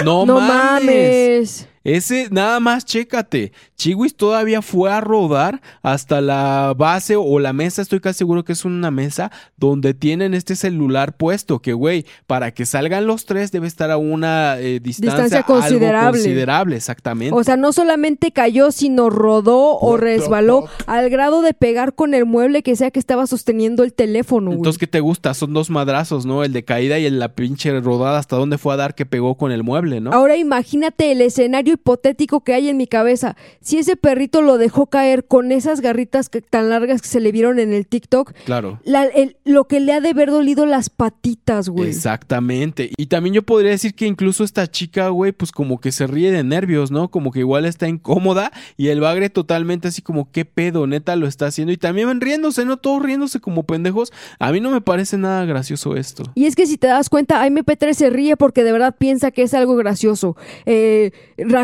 [0.04, 0.86] No, No mames.
[0.86, 1.68] mames.
[1.88, 3.54] Ese, nada más, chécate.
[3.78, 8.52] Chiwis todavía fue a rodar hasta la base o la mesa, estoy casi seguro que
[8.52, 11.60] es una mesa, donde tienen este celular puesto.
[11.60, 15.62] Que, güey, para que salgan los tres debe estar a una eh, distancia, Distancia algo
[15.62, 16.20] considerable.
[16.20, 17.34] considerable, exactamente.
[17.34, 22.26] O sea, no solamente cayó, sino rodó o resbaló al grado de pegar con el
[22.26, 24.58] mueble que sea que estaba sosteniendo el teléfono, güey.
[24.58, 25.34] Entonces, ¿qué te gusta?
[25.34, 26.44] Son dos madrazos, ¿no?
[26.44, 29.38] El de caída y el la pinche rodada hasta dónde fue a dar que pegó
[29.38, 30.12] con el mueble, ¿no?
[30.12, 33.36] Ahora imagínate el escenario hipotético que hay en mi cabeza.
[33.62, 37.32] Si ese perrito lo dejó caer con esas garritas que- tan largas que se le
[37.32, 38.80] vieron en el TikTok, Claro.
[38.84, 41.90] la- el- lo que le ha de haber dolido las patitas, güey.
[41.90, 42.90] Exactamente.
[42.98, 46.32] Y también yo podría decir que incluso esta chica, güey, pues como que se ríe
[46.32, 47.10] de nervios, ¿no?
[47.10, 50.88] Como que igual está incómoda y el bagre totalmente así como, ¿qué pedo?
[50.88, 51.72] Neta lo está haciendo.
[51.72, 52.78] Y también van riéndose, ¿no?
[52.78, 54.12] Todos riéndose como pendejos.
[54.40, 56.24] A mí no me parece nada gracioso esto.
[56.36, 59.44] Y es que si te das cuenta, MP3 se ríe porque de verdad piensa que
[59.44, 60.36] es algo gracioso.
[60.66, 61.12] Eh,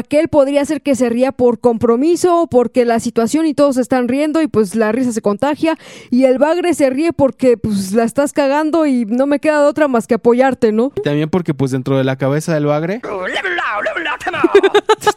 [0.03, 4.41] Raquel podría ser que se ría por compromiso, porque la situación y todos están riendo
[4.41, 5.77] y pues la risa se contagia.
[6.11, 9.67] Y el bagre se ríe porque pues la estás cagando y no me queda de
[9.67, 10.91] otra más que apoyarte, ¿no?
[10.97, 12.99] Y también porque pues dentro de la cabeza del bagre...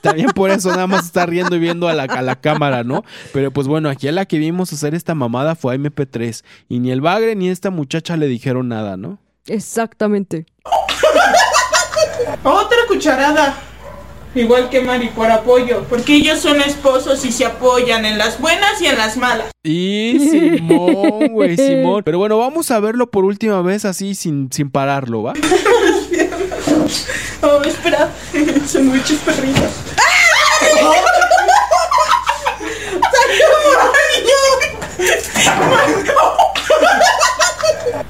[0.00, 3.02] También por eso nada más está riendo y viendo a la, a la cámara, ¿no?
[3.32, 6.44] Pero pues bueno, aquí a la que vimos hacer esta mamada fue a MP3.
[6.68, 9.18] Y ni el bagre ni esta muchacha le dijeron nada, ¿no?
[9.48, 10.46] Exactamente.
[12.44, 13.56] Otra cucharada.
[14.36, 15.84] Igual que Mari, por apoyo.
[15.88, 19.50] Porque ellos son esposos y se apoyan en las buenas y en las malas.
[19.64, 22.02] Y Simón, güey, Simón.
[22.04, 25.32] Pero bueno, vamos a verlo por última vez así sin, sin pararlo, ¿va?
[27.42, 28.10] Oh, espera.
[28.66, 29.70] Son muchos perritos.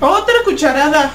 [0.00, 1.12] Otra cucharada.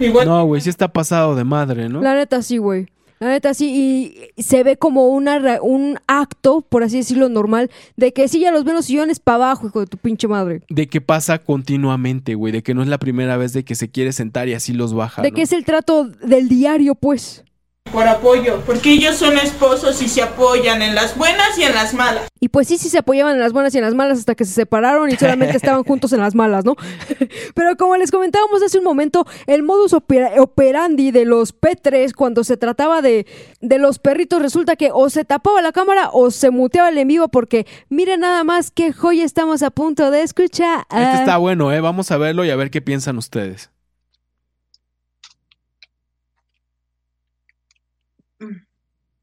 [0.00, 0.26] Igual.
[0.26, 2.02] No, güey, sí está pasado de madre, ¿no?
[2.02, 2.88] La neta sí, güey.
[3.20, 8.12] La neta sí, y se ve como una un acto, por así decirlo, normal, de
[8.12, 10.62] que sí ya los ven los sillones para abajo, hijo de tu pinche madre.
[10.68, 12.52] De que pasa continuamente, güey.
[12.52, 14.94] De que no es la primera vez de que se quiere sentar y así los
[14.94, 15.22] baja.
[15.22, 15.34] De ¿no?
[15.34, 17.44] que es el trato del diario, pues.
[17.92, 21.94] Por apoyo, porque ellos son esposos y se apoyan en las buenas y en las
[21.94, 22.26] malas.
[22.40, 24.44] Y pues sí, sí se apoyaban en las buenas y en las malas hasta que
[24.44, 26.74] se separaron y solamente estaban juntos en las malas, ¿no?
[27.54, 32.42] Pero como les comentábamos hace un momento, el modus opera- operandi de los P3 cuando
[32.42, 33.26] se trataba de,
[33.60, 37.08] de los perritos resulta que o se tapaba la cámara o se muteaba el en
[37.08, 40.80] vivo porque miren nada más qué joya estamos a punto de escuchar.
[40.90, 41.80] Este está bueno, ¿eh?
[41.80, 43.70] Vamos a verlo y a ver qué piensan ustedes.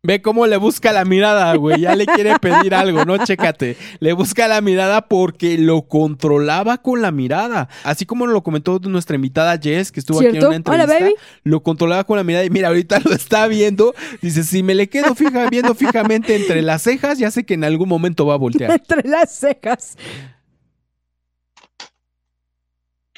[0.04, 1.82] Ve cómo le busca la mirada, güey.
[1.82, 3.24] Ya le quiere pedir algo, ¿no?
[3.24, 3.78] Chécate.
[4.00, 7.70] Le busca la mirada porque lo controlaba con la mirada.
[7.84, 10.94] Así como lo comentó nuestra invitada Jess, que estuvo aquí en una Hola, entrevista.
[11.00, 11.14] baby.
[11.44, 13.94] Lo controlaba con la mirada y mira, ahorita lo está viendo.
[14.24, 17.64] Dice, si me le quedo fija, viendo fijamente entre las cejas, ya sé que en
[17.64, 18.72] algún momento va a voltear.
[18.82, 19.98] Entre las cejas.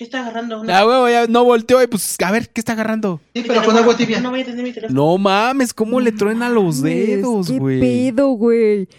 [0.04, 0.60] ¿Qué está agarrando?
[0.60, 0.80] Una...
[0.80, 3.22] Ah, huevo, ya no volteó y pues, a ver, ¿qué está agarrando?
[3.34, 4.20] Sí, pero con agua tibia.
[4.20, 5.02] No voy a tener mi teléfono.
[5.02, 7.80] No mames, cómo le truena los dedos, ¿Qué güey.
[7.80, 8.90] pedo, güey?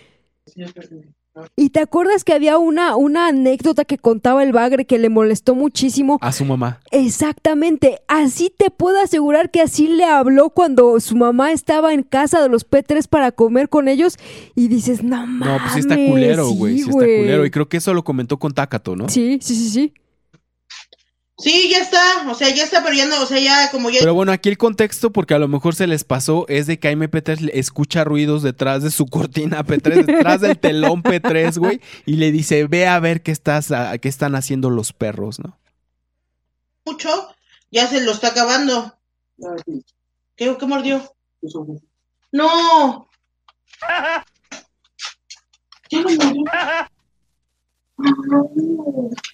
[1.57, 5.55] ¿Y te acuerdas que había una, una anécdota que contaba el bagre que le molestó
[5.55, 6.17] muchísimo?
[6.23, 6.81] A su mamá.
[6.91, 12.41] Exactamente, así te puedo asegurar que así le habló cuando su mamá estaba en casa
[12.41, 14.17] de los P3 para comer con ellos
[14.55, 15.49] y dices, no mames.
[15.49, 16.77] No, pues sí está culero, güey.
[16.79, 17.45] Sí, está culero.
[17.45, 19.11] Y creo que eso lo comentó con Takato, ¿no?
[19.11, 19.93] Sí, sí, sí, sí.
[21.37, 23.99] Sí, ya está, o sea, ya está, pero ya no, o sea, ya como ya...
[23.99, 26.87] Pero bueno, aquí el contexto, porque a lo mejor se les pasó, es de que
[26.89, 31.81] Jaime P3 le escucha ruidos detrás de su cortina P3, detrás del telón P3, güey,
[32.07, 35.59] y le dice, ve a ver qué, estás, a- qué están haciendo los perros, ¿no?
[36.87, 37.09] mucho,
[37.71, 38.97] ya se lo está acabando.
[40.37, 41.03] ¿Qué, qué mordió?
[42.31, 43.09] No.
[45.91, 46.45] Ya lo mordió.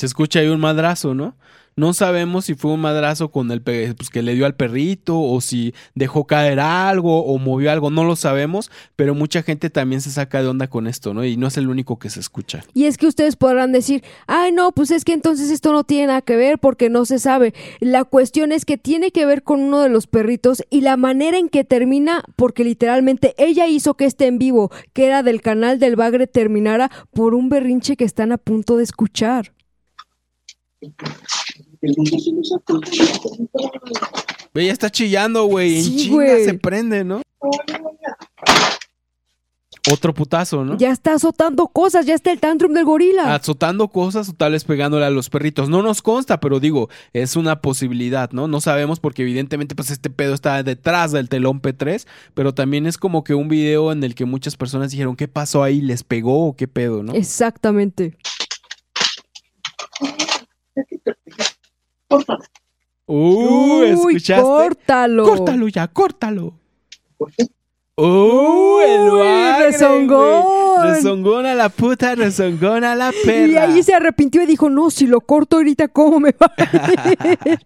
[0.00, 1.34] Se escucha ahí un madrazo, ¿no?
[1.74, 5.40] No sabemos si fue un madrazo con el pues, que le dio al perrito o
[5.40, 10.12] si dejó caer algo o movió algo, no lo sabemos, pero mucha gente también se
[10.12, 11.24] saca de onda con esto, ¿no?
[11.24, 12.62] Y no es el único que se escucha.
[12.74, 16.06] Y es que ustedes podrán decir, ay no, pues es que entonces esto no tiene
[16.08, 17.52] nada que ver porque no se sabe.
[17.80, 21.38] La cuestión es que tiene que ver con uno de los perritos y la manera
[21.38, 25.80] en que termina, porque literalmente ella hizo que este en vivo, que era del canal
[25.80, 29.57] del Bagre, terminara por un berrinche que están a punto de escuchar.
[34.54, 35.78] Ve, ya está chillando, güey.
[35.78, 36.44] En Sí, chinga güey.
[36.44, 37.22] se prende, ¿no?
[39.90, 40.76] Otro putazo, ¿no?
[40.76, 43.34] Ya está azotando cosas, ya está el tantrum del gorila.
[43.34, 45.70] Azotando cosas o tal vez pegándole a los perritos.
[45.70, 48.48] No nos consta, pero digo, es una posibilidad, ¿no?
[48.48, 52.98] No sabemos porque evidentemente pues este pedo está detrás del telón P3, pero también es
[52.98, 55.80] como que un video en el que muchas personas dijeron, ¿qué pasó ahí?
[55.80, 57.14] ¿Les pegó o qué pedo, no?
[57.14, 58.18] Exactamente.
[63.06, 64.42] Uh, Uy, ¿escuchaste?
[64.42, 65.24] córtalo.
[65.24, 66.52] Córtalo ya, córtalo.
[67.96, 68.78] ¡Uh!
[68.80, 70.42] El Uy, bagre, rezongón.
[70.44, 70.90] güey.
[70.90, 73.46] Rezongón a la puta, rezongón a la perra.
[73.46, 77.48] Y ahí se arrepintió y dijo, no, si lo corto ahorita, ¿cómo me va a
[77.48, 77.58] ir?"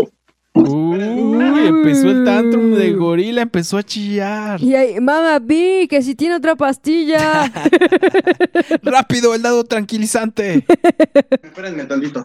[0.68, 4.60] Uy, empezó el tantrum de gorila, empezó a chillar.
[4.60, 7.50] Y ahí, mamá, vi que si tiene otra pastilla.
[8.82, 10.64] Rápido, el dado tranquilizante.
[11.42, 12.24] Espérenme tantito.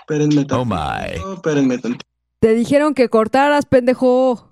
[0.00, 0.60] Espérenme tantito.
[0.60, 1.34] Oh my.
[1.34, 2.04] Espérenme tantito.
[2.40, 4.50] Te dijeron que cortaras, pendejo.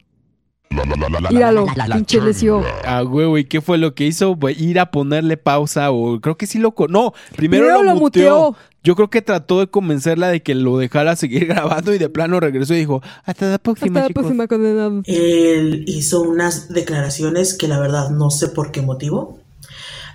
[1.31, 2.62] Míralo, pinche lesió.
[2.84, 4.36] Ah, huevo, ¿y qué fue lo que hizo?
[4.57, 6.73] Ir a ponerle pausa o creo que sí lo...
[6.75, 8.47] co- No, primero, Primero lo, lo muteó.
[8.49, 8.57] muteó.
[8.84, 12.41] Yo creo que trató de convencerla de que lo dejara seguir grabando y de plano
[12.41, 14.23] regresó y dijo, hasta la próxima, Hasta la chicos".
[14.25, 15.02] próxima condenado.
[15.07, 19.39] Él hizo unas declaraciones que la verdad no sé por qué motivo,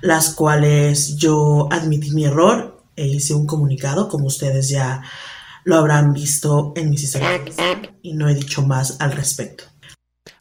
[0.02, 5.02] las cuales yo admití mi error e hice un comunicado, como ustedes ya
[5.64, 7.42] lo habrán visto en mis historias
[8.02, 9.64] y no he dicho más al respecto.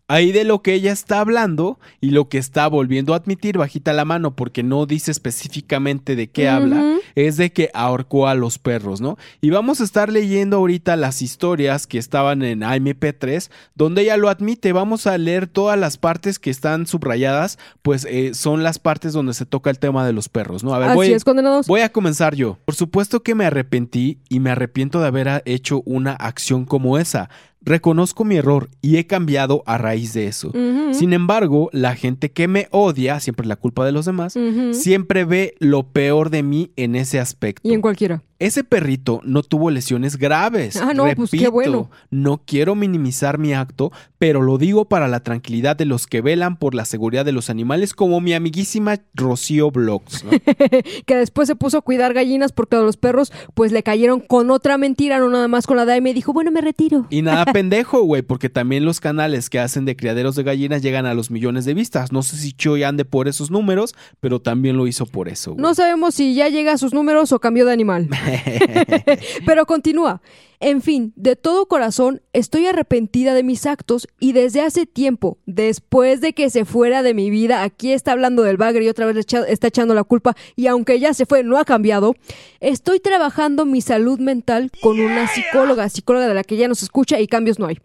[0.08, 3.92] Ahí de lo que ella está hablando y lo que está volviendo a admitir bajita
[3.92, 8.60] la mano porque no dice específicamente de qué habla, es de que ahorcó a los
[8.60, 9.18] perros, ¿no?
[9.40, 14.28] Y vamos a estar leyendo ahorita las historias que estaban en AMP3 donde ella lo
[14.28, 14.72] admite.
[14.72, 19.34] Vamos a leer todas las partes que están subrayadas, pues eh, son las partes donde
[19.34, 20.72] se toca el tema de los perros, ¿no?
[20.72, 21.66] A ver, Así voy, es, condenados.
[21.66, 22.58] Voy a comenzar yo.
[22.64, 27.28] Por supuesto que me arrepentí y me arrepiento de haber hecho una acción como esa.
[27.66, 30.52] Reconozco mi error y he cambiado a raíz de eso.
[30.92, 34.38] Sin embargo, la gente que me odia, siempre la culpa de los demás,
[34.70, 37.68] siempre ve lo peor de mí en ese aspecto.
[37.68, 38.22] Y en cualquiera.
[38.38, 40.76] Ese perrito no tuvo lesiones graves.
[40.76, 41.90] Ah, no, pues, qué bueno.
[42.10, 46.56] No quiero minimizar mi acto, pero lo digo para la tranquilidad de los que velan
[46.56, 50.24] por la seguridad de los animales, como mi amiguísima Rocío Blogs.
[50.24, 50.30] ¿no?
[51.06, 54.50] que después se puso a cuidar gallinas porque a los perros pues le cayeron con
[54.50, 57.06] otra mentira, no nada más con la de y me dijo, bueno, me retiro.
[57.08, 61.06] Y nada pendejo, güey, porque también los canales que hacen de criaderos de gallinas llegan
[61.06, 62.12] a los millones de vistas.
[62.12, 65.54] No sé si Choy ande por esos números, pero también lo hizo por eso.
[65.56, 68.08] No sabemos si ya llega a sus números o cambió de animal.
[69.46, 70.20] Pero continúa.
[70.58, 76.22] En fin, de todo corazón, estoy arrepentida de mis actos y desde hace tiempo, después
[76.22, 79.14] de que se fuera de mi vida, aquí está hablando del bagre y otra vez
[79.16, 82.14] le está echando la culpa y aunque ya se fue, no ha cambiado,
[82.60, 87.20] estoy trabajando mi salud mental con una psicóloga, psicóloga de la que ya nos escucha
[87.20, 87.78] y cambios no hay.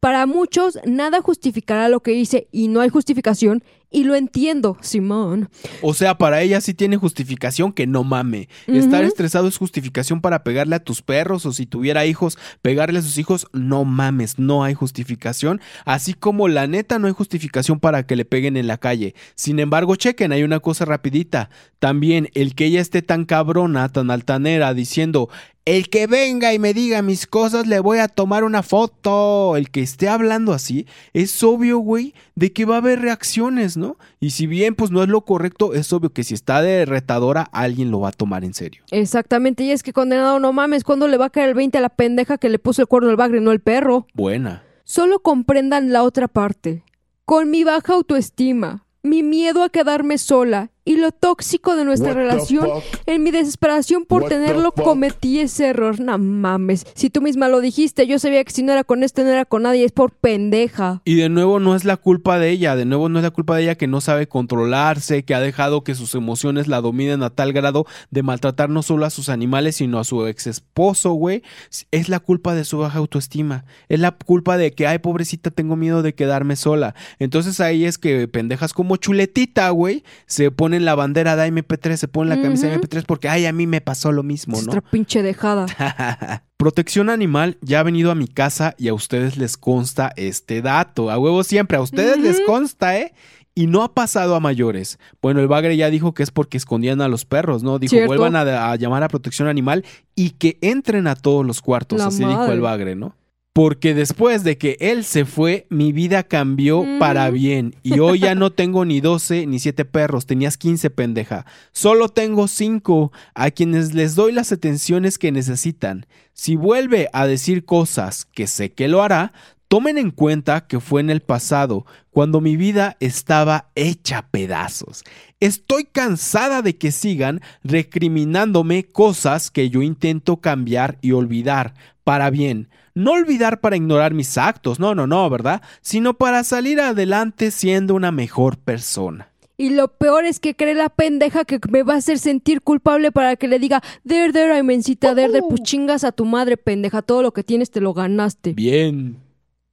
[0.00, 3.62] Para muchos, nada justificará lo que hice y no hay justificación
[3.96, 5.48] y lo entiendo, Simón.
[5.80, 8.50] O sea, para ella sí tiene justificación que no mame.
[8.66, 13.02] Estar estresado es justificación para pegarle a tus perros o si tuviera hijos, pegarle a
[13.02, 15.62] sus hijos, no mames, no hay justificación.
[15.86, 19.14] Así como la neta no hay justificación para que le peguen en la calle.
[19.34, 21.48] Sin embargo, chequen, hay una cosa rapidita.
[21.78, 25.30] También el que ella esté tan cabrona, tan altanera, diciendo,
[25.66, 29.56] el que venga y me diga mis cosas, le voy a tomar una foto.
[29.56, 33.85] El que esté hablando así, es obvio, güey, de que va a haber reacciones, ¿no?
[34.20, 37.42] Y si bien, pues no es lo correcto, es obvio que si está de retadora,
[37.52, 38.82] alguien lo va a tomar en serio.
[38.90, 41.80] Exactamente, y es que condenado, no mames, ¿cuándo le va a caer el 20 a
[41.80, 44.06] la pendeja que le puso el cuerno al bagre, no el perro?
[44.14, 44.62] Buena.
[44.84, 46.84] Solo comprendan la otra parte.
[47.24, 52.16] Con mi baja autoestima, mi miedo a quedarme sola y lo tóxico de nuestra What
[52.16, 52.68] relación,
[53.06, 56.00] en mi desesperación por What tenerlo, cometí ese error.
[56.00, 59.24] No mames, si tú misma lo dijiste, yo sabía que si no era con este,
[59.24, 61.02] no era con nadie, es por pendeja.
[61.04, 63.56] Y de nuevo no es la culpa de ella, de nuevo no es la culpa
[63.56, 67.30] de ella que no sabe controlarse, que ha dejado que sus emociones la dominen a
[67.30, 71.42] tal grado de maltratar no solo a sus animales, sino a su ex esposo, güey.
[71.90, 73.64] Es la culpa de su baja autoestima.
[73.88, 76.94] Es la culpa de que, ay, pobrecita, tengo miedo de quedarme sola.
[77.18, 82.08] Entonces ahí es que pendejas como chuletita, güey, se ponen la bandera de MP3, se
[82.08, 82.82] ponen la camisa de Ujú.
[82.86, 84.68] MP3 porque, ay, a mí me pasó lo mismo, ¿no?
[84.68, 85.66] otra pinche dejada.
[86.56, 91.10] Protección Animal ya ha venido a mi casa y a ustedes les consta este dato.
[91.10, 93.12] A huevo siempre, a ustedes les consta, ¿eh?
[93.54, 94.98] Y no ha pasado a mayores.
[95.22, 97.78] Bueno, el bagre ya dijo que es porque escondían a los perros, ¿no?
[97.78, 98.08] Dijo, Cierto.
[98.08, 101.98] vuelvan a, a llamar a Protección Animal y que entren a todos los cuartos.
[101.98, 103.16] La así dijo el bagre, ¿no?
[103.56, 106.98] Porque después de que él se fue, mi vida cambió Mm.
[106.98, 107.74] para bien.
[107.82, 110.26] Y hoy ya no tengo ni 12 ni 7 perros.
[110.26, 111.46] Tenías 15, pendeja.
[111.72, 116.04] Solo tengo 5 a quienes les doy las atenciones que necesitan.
[116.34, 119.32] Si vuelve a decir cosas que sé que lo hará,
[119.68, 125.02] tomen en cuenta que fue en el pasado, cuando mi vida estaba hecha a pedazos.
[125.40, 131.72] Estoy cansada de que sigan recriminándome cosas que yo intento cambiar y olvidar
[132.04, 132.68] para bien.
[132.96, 135.60] No olvidar para ignorar mis actos, no, no, no, ¿verdad?
[135.82, 139.28] Sino para salir adelante siendo una mejor persona.
[139.58, 143.12] Y lo peor es que cree la pendeja que me va a hacer sentir culpable
[143.12, 146.56] para que le diga, der, der, ay, mencita, der, der, pues chingas a tu madre,
[146.56, 148.54] pendeja, todo lo que tienes te lo ganaste.
[148.54, 149.18] Bien.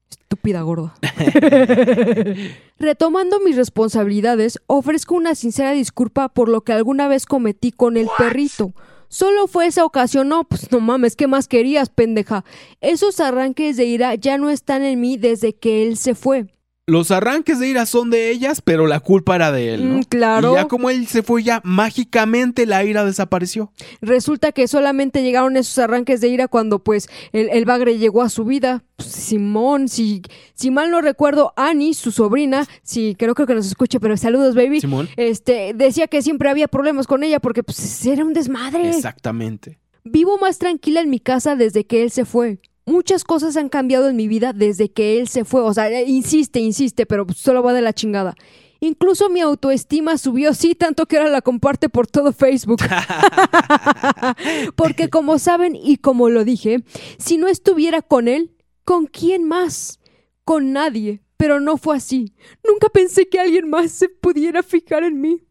[0.10, 0.94] Estúpida gorda.
[2.78, 8.10] Retomando mis responsabilidades, ofrezco una sincera disculpa por lo que alguna vez cometí con el
[8.18, 8.74] perrito.
[9.14, 12.44] Solo fue esa ocasión, no, pues no mames, ¿qué más querías, pendeja?
[12.82, 16.48] Esos arranques de ira ya no están en mí desde que él se fue.
[16.86, 20.00] Los arranques de ira son de ellas, pero la culpa era de él, ¿no?
[20.00, 20.52] Mm, claro.
[20.52, 23.72] Y ya como él se fue, ya mágicamente la ira desapareció.
[24.02, 28.28] Resulta que solamente llegaron esos arranques de ira cuando pues el, el bagre llegó a
[28.28, 28.84] su vida.
[28.98, 30.24] Pues, Simón, si,
[30.56, 34.18] si mal no recuerdo, Annie, su sobrina, sí, que no creo que nos escuche, pero
[34.18, 34.82] saludos, baby.
[34.82, 35.08] Simón.
[35.16, 38.90] Este, decía que siempre había problemas con ella porque pues era un desmadre.
[38.90, 39.80] Exactamente.
[40.04, 42.60] Vivo más tranquila en mi casa desde que él se fue.
[42.86, 45.62] Muchas cosas han cambiado en mi vida desde que él se fue.
[45.62, 48.36] O sea, eh, insiste, insiste, pero solo va de la chingada.
[48.82, 52.82] Incluso mi autoestima subió, sí, tanto que ahora la comparte por todo Facebook.
[54.76, 56.84] Porque como saben y como lo dije,
[57.18, 58.52] si no estuviera con él,
[58.84, 60.02] ¿con quién más?
[60.44, 61.22] Con nadie.
[61.38, 62.36] Pero no fue así.
[62.68, 65.43] Nunca pensé que alguien más se pudiera fijar en mí.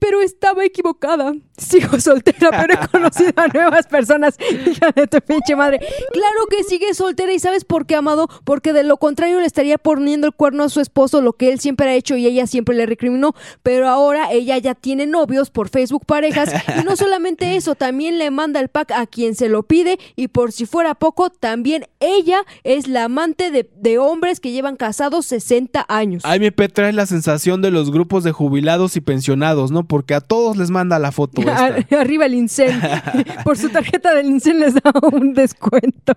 [0.00, 1.34] Pero estaba equivocada.
[1.56, 4.36] Sigo soltera, pero he conocido a nuevas personas.
[4.66, 5.78] Hija de tu pinche madre.
[6.12, 8.28] Claro que sigue soltera y ¿sabes por qué, Amado?
[8.44, 11.60] Porque de lo contrario le estaría poniendo el cuerno a su esposo, lo que él
[11.60, 13.34] siempre ha hecho y ella siempre le recriminó.
[13.62, 16.52] Pero ahora ella ya tiene novios por Facebook parejas.
[16.80, 19.98] Y no solamente eso, también le manda el pack a quien se lo pide.
[20.16, 24.76] Y por si fuera poco, también ella es la amante de, de hombres que llevan
[24.76, 26.24] casados 60 años.
[26.24, 29.57] AMP trae la sensación de los grupos de jubilados y pensionados.
[29.66, 29.86] ¿No?
[29.86, 31.76] Porque a todos les manda la foto esta.
[32.00, 32.80] Arriba el incel.
[33.44, 36.14] Por su tarjeta del incel les da un descuento.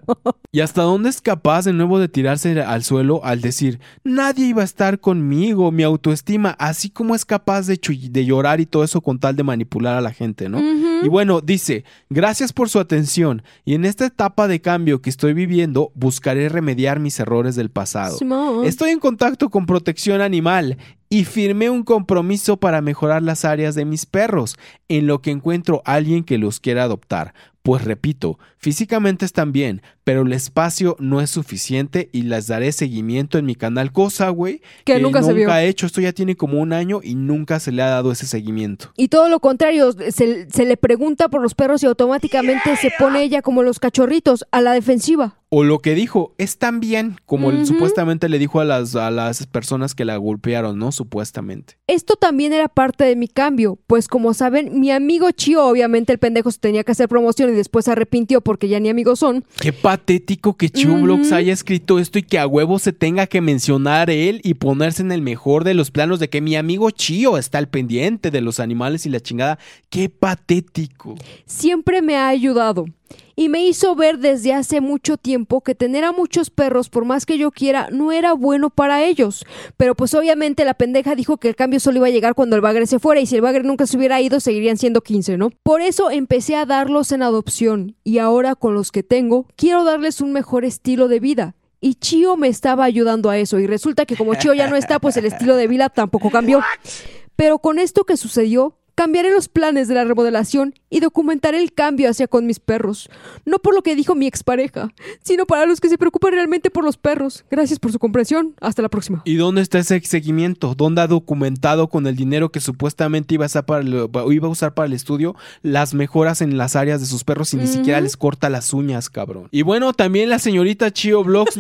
[0.52, 4.62] ¿Y hasta dónde es capaz de nuevo de tirarse al suelo al decir, nadie iba
[4.62, 7.80] a estar conmigo, mi autoestima, así como es capaz de,
[8.10, 10.60] de llorar y todo eso con tal de manipular a la gente, ¿no?
[11.04, 15.34] Y bueno, dice, gracias por su atención y en esta etapa de cambio que estoy
[15.34, 18.18] viviendo, buscaré remediar mis errores del pasado.
[18.18, 18.66] Simón.
[18.66, 20.78] Estoy en contacto con protección animal
[21.10, 24.58] y firmé un compromiso para mejorar las áreas de mis perros,
[24.88, 27.34] en lo que encuentro a alguien que los quiera adoptar.
[27.64, 33.38] Pues repito, físicamente están bien, pero el espacio no es suficiente y les daré seguimiento
[33.38, 35.54] en mi canal, cosa, güey, Que nunca se vio.
[35.54, 35.86] he hecho.
[35.86, 38.92] Esto ya tiene como un año y nunca se le ha dado ese seguimiento.
[38.98, 43.22] Y todo lo contrario, se, se le pregunta por los perros y automáticamente se pone
[43.24, 45.41] ella como los cachorritos a la defensiva.
[45.54, 49.48] O lo que dijo, están bien, como él supuestamente le dijo a las, a las
[49.48, 50.94] personas que la golpearon, ¿no?
[50.94, 51.78] Supuestamente.
[51.88, 56.20] Esto también era parte de mi cambio, pues como saben, mi amigo Chio, obviamente el
[56.20, 59.44] pendejo se tenía que hacer promoción y después se arrepintió porque ya ni amigos son.
[59.60, 64.10] Qué patético que Chublox haya escrito esto y que a huevo se tenga que mencionar
[64.10, 67.58] él y ponerse en el mejor de los planos de que mi amigo Chio está
[67.58, 69.60] al pendiente de los animales y la chingada.
[69.90, 71.16] Qué patético.
[71.46, 72.86] Siempre me ha ayudado.
[73.36, 77.26] Y me hizo ver desde hace mucho tiempo que tener a muchos perros, por más
[77.26, 79.46] que yo quiera, no era bueno para ellos.
[79.78, 82.62] Pero pues obviamente la pendeja dijo que el cambio solo iba a llegar cuando el
[82.62, 85.52] bagre se fuera y si el bagre nunca se hubiera ido seguirían siendo 15, ¿no?
[85.64, 90.22] Por eso empecé a darlos en adopción y ahora con los que tengo quiero darles
[90.22, 91.56] un mejor estilo de vida.
[91.84, 95.00] Y Chio me estaba ayudando a eso y resulta que como Chio ya no está,
[95.00, 96.62] pues el estilo de vida tampoco cambió.
[97.36, 102.10] Pero con esto que sucedió, cambiaré los planes de la remodelación y documentaré el cambio
[102.10, 103.10] hacia con mis perros.
[103.46, 106.84] No por lo que dijo mi expareja, sino para los que se preocupan realmente por
[106.84, 107.46] los perros.
[107.50, 108.56] Gracias por su comprensión.
[108.62, 109.22] Hasta la próxima.
[109.26, 110.76] ¿Y dónde está ese seguimiento?
[110.76, 114.52] ¿Dónde ha documentado con el dinero que supuestamente iba a, usar para el, iba a
[114.52, 118.02] usar para el estudio las mejoras en las áreas de sus perros y ni siquiera
[118.02, 119.48] les corta las uñas, cabrón?
[119.52, 121.60] Y bueno, también la señorita Chio Vlogs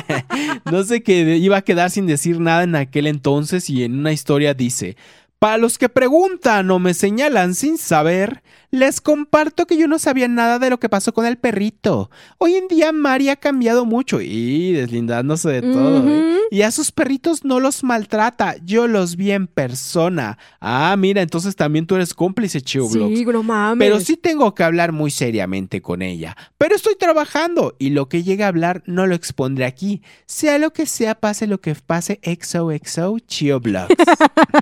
[0.70, 4.12] no sé que iba a quedar sin decir nada en aquel entonces y en una
[4.12, 4.96] historia dice,
[5.40, 10.28] para los que preguntan o me señalan sin saber, les comparto que yo no sabía
[10.28, 12.10] nada de lo que pasó con el perrito.
[12.38, 16.08] Hoy en día Mari ha cambiado mucho y deslindándose de todo.
[16.08, 16.38] ¿eh?
[16.52, 20.38] Y a sus perritos no los maltrata, yo los vi en persona.
[20.60, 23.18] Ah, mira, entonces también tú eres cómplice, Vlogs.
[23.18, 23.86] Sí, no mames.
[23.86, 26.36] Pero sí tengo que hablar muy seriamente con ella.
[26.58, 30.02] Pero estoy trabajando y lo que llegue a hablar no lo expondré aquí.
[30.26, 33.94] Sea lo que sea, pase lo que pase, XOXO Chio Vlogs.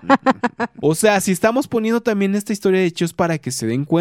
[0.81, 3.98] o sea, si estamos poniendo también esta historia de Chios para que se den cuenta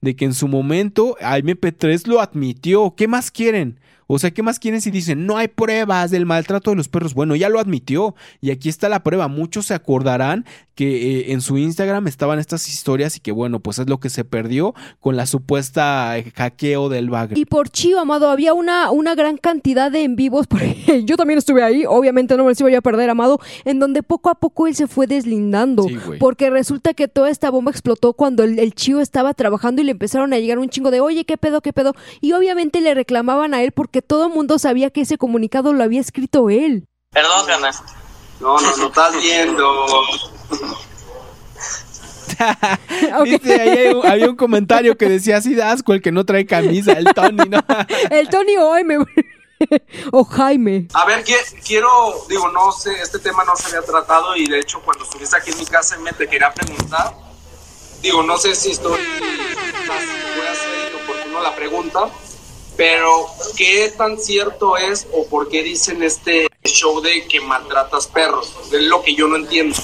[0.00, 2.94] de que en su momento MP3 lo admitió.
[2.96, 3.78] ¿Qué más quieren?
[4.10, 7.12] O sea, ¿qué más quieren si dicen no hay pruebas del maltrato de los perros?
[7.12, 9.28] Bueno, ya lo admitió y aquí está la prueba.
[9.28, 13.78] Muchos se acordarán que eh, en su Instagram estaban estas historias y que bueno, pues
[13.80, 17.38] es lo que se perdió con la supuesta eh, hackeo del bagre.
[17.38, 21.38] Y por Chio, amado, había una, una gran cantidad de en vivos, porque yo también
[21.38, 24.36] estuve ahí, obviamente no me los iba yo a perder, amado, en donde poco a
[24.36, 25.82] poco él se fue deslindando.
[25.82, 29.84] Sí, porque resulta que toda esta bomba explotó cuando el, el Chio estaba trabajando y
[29.84, 31.94] le empezaron a llegar un chingo de, oye, ¿qué pedo, qué pedo?
[32.20, 35.84] Y obviamente le reclamaban a él porque todo el mundo sabía que ese comunicado lo
[35.84, 36.86] había escrito él.
[37.10, 37.74] Perdón, carnal.
[38.40, 39.86] No, no, no estás viendo.
[43.24, 46.46] Viste, ahí un- había un comentario que decía así de asco el que no trae
[46.46, 47.58] camisa, el Tony, ¿no?
[48.10, 48.98] el Tony o Jaime.
[50.12, 50.86] o Jaime.
[50.94, 51.88] A ver, qui- quiero,
[52.28, 55.50] digo, no sé, este tema no se había tratado y de hecho cuando estuviste aquí
[55.50, 57.12] en mi casa me te quería preguntar,
[58.02, 62.00] digo, no sé si estoy, voy a hacer oportuno la pregunta,
[62.78, 63.26] pero
[63.56, 68.54] ¿qué tan cierto es o por qué dicen este show de que maltratas perros?
[68.72, 69.74] Es lo que yo no entiendo.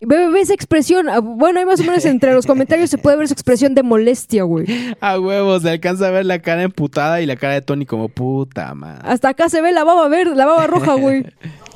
[0.00, 1.10] Ve, esa expresión.
[1.10, 3.82] ah, Bueno, ahí más o menos entre los comentarios se puede ver su expresión de
[3.82, 4.64] molestia, güey.
[5.00, 8.08] A huevos, se alcanza a ver la cara emputada y la cara de Tony como
[8.08, 9.02] puta madre.
[9.04, 11.26] Hasta acá se ve la baba verde, la baba roja, güey.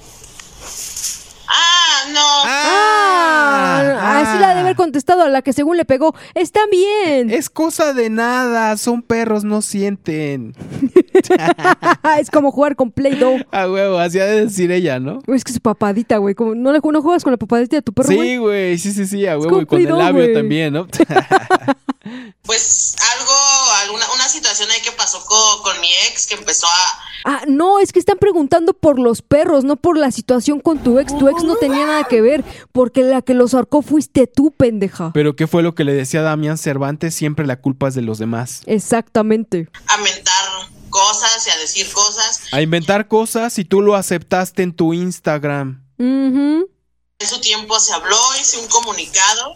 [2.04, 3.98] Ah, no.
[4.00, 6.14] Ah, así la de haber contestado a la que según le pegó.
[6.34, 7.30] Están bien.
[7.30, 10.54] Es cosa de nada, son perros, no sienten.
[12.20, 13.38] es como jugar con Play-Doh.
[13.50, 15.20] A huevo, así ha de decir ella, ¿no?
[15.26, 16.34] Güey, Es que su papadita, güey.
[16.34, 18.08] como- ¿No, le, ¿No juegas con la papadita de tu perro?
[18.08, 20.34] Sí, güey, sí, sí, sí, a huevo, y con el labio güey.
[20.34, 20.86] también, ¿no?
[22.42, 23.32] Pues algo,
[23.82, 27.00] alguna, una situación ahí que pasó co- con, mi ex que empezó a...
[27.24, 30.98] Ah, no, es que están preguntando por los perros, no por la situación con tu
[30.98, 31.16] ex.
[31.16, 35.12] Tu ex no tenía nada que ver, porque la que los ahorcó fuiste tú, pendeja.
[35.14, 37.14] Pero ¿qué fue lo que le decía Damián Cervantes?
[37.14, 38.62] Siempre la culpa es de los demás.
[38.66, 39.68] Exactamente.
[39.86, 40.44] a mentar
[40.90, 42.42] cosas y a decir cosas.
[42.52, 45.84] A inventar cosas y tú lo aceptaste en tu Instagram.
[45.98, 46.68] Ujú.
[47.18, 49.54] En su tiempo se habló, hice un comunicado,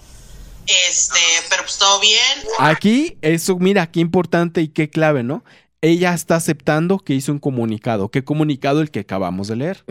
[0.67, 2.45] este, pero pues todo bien.
[2.59, 5.45] Aquí, eso, mira, qué importante y qué clave, ¿no?
[5.83, 8.11] Ella está aceptando que hizo un comunicado.
[8.11, 9.85] ¿Qué comunicado el que acabamos de leer?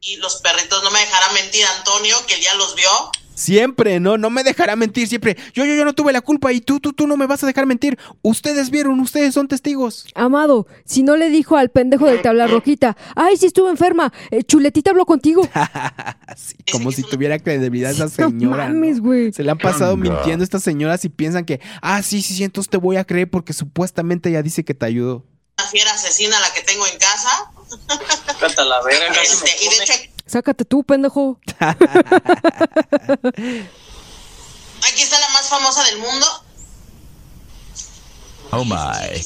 [0.00, 2.90] Y los perritos no me dejarán mentir, Antonio, que él ya los vio.
[3.34, 4.16] Siempre, ¿no?
[4.16, 5.36] No me dejará mentir, siempre.
[5.52, 7.46] Yo, yo, yo no tuve la culpa y tú, tú, tú no me vas a
[7.46, 7.98] dejar mentir.
[8.22, 10.06] Ustedes vieron, ustedes son testigos.
[10.14, 14.42] Amado, si no le dijo al pendejo del tabla roquita, ay, si estuvo enferma, eh,
[14.44, 15.48] Chuletita habló contigo.
[16.72, 18.68] Como si tuviera credibilidad esa señora.
[18.68, 18.74] ¿no?
[18.74, 19.32] mames, güey.
[19.32, 20.10] Se le han pasado Anda.
[20.10, 23.28] mintiendo estas señoras y piensan que, ah, sí, sí, sí, entonces te voy a creer
[23.30, 25.26] porque supuestamente ella dice que te ayudó.
[25.58, 27.50] Una fiera asesina la que tengo en casa.
[28.40, 29.22] Canta la verga.
[29.22, 31.38] Este, y de hecho, Sácate tú, pendejo.
[31.60, 31.84] aquí
[35.02, 36.26] está la más famosa del mundo.
[38.50, 39.20] Oh my.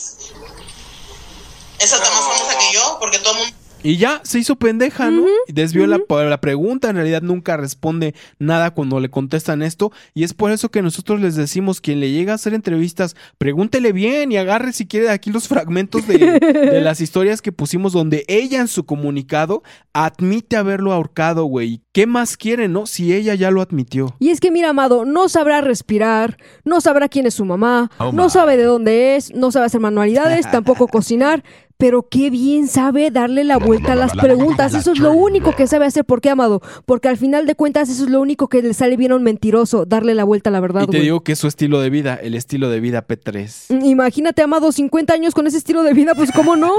[1.79, 3.57] Esa está más famosa que yo, porque todo el mundo
[3.89, 5.25] Y ya se hizo pendeja, ¿no?
[5.47, 6.91] Y desvió la, la pregunta.
[6.91, 9.93] En realidad nunca responde nada cuando le contestan esto.
[10.13, 13.93] Y es por eso que nosotros les decimos: quien le llega a hacer entrevistas, pregúntele
[13.93, 17.95] bien y agarre si quiere de aquí los fragmentos de, de las historias que pusimos,
[17.95, 19.63] donde ella en su comunicado
[19.95, 21.81] admite haberlo ahorcado, güey.
[21.93, 22.85] ¿Qué más quiere, no?
[22.85, 24.15] Si ella ya lo admitió.
[24.19, 28.13] Y es que mira, Amado, no sabrá respirar, no sabrá quién es su mamá, Oh,
[28.13, 31.43] no sabe de dónde es, no sabe hacer manualidades, tampoco cocinar,
[31.79, 34.75] pero qué bien sabe darle la vuelta a las preguntas.
[34.75, 36.05] Eso es lo único que sabe hacer.
[36.05, 36.61] ¿Por qué, Amado?
[36.85, 39.23] Porque al final de cuentas eso es lo único que le sale bien a un
[39.23, 40.83] mentiroso, darle la vuelta a la verdad.
[40.83, 43.79] Y te digo que es su estilo de vida, el estilo de vida P3.
[43.81, 46.73] Mm, Imagínate, Amado, 50 años con ese estilo de vida, pues cómo no.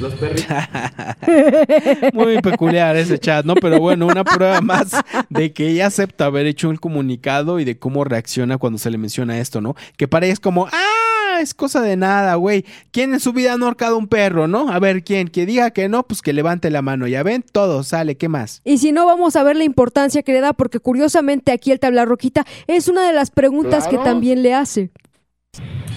[0.00, 0.46] Los perritos.
[2.14, 3.54] Muy peculiar ese chat, ¿no?
[3.54, 4.92] Pero bueno, una prueba más
[5.30, 8.98] de que ella acepta haber hecho el comunicado y de cómo reacciona cuando se le
[8.98, 9.74] menciona esto, ¿no?
[9.96, 11.09] Que para ella es como, ah,
[11.40, 12.64] es cosa de nada, güey.
[12.90, 14.70] ¿Quién en su vida no ha ahorcado un perro, no?
[14.70, 15.28] A ver, ¿quién?
[15.28, 17.06] Que diga que no, pues que levante la mano.
[17.06, 18.60] Ya ven, todo sale, ¿qué más?
[18.64, 21.80] Y si no, vamos a ver la importancia que le da, porque curiosamente aquí el
[21.80, 24.90] tabla roquita es una de las preguntas que también le hace.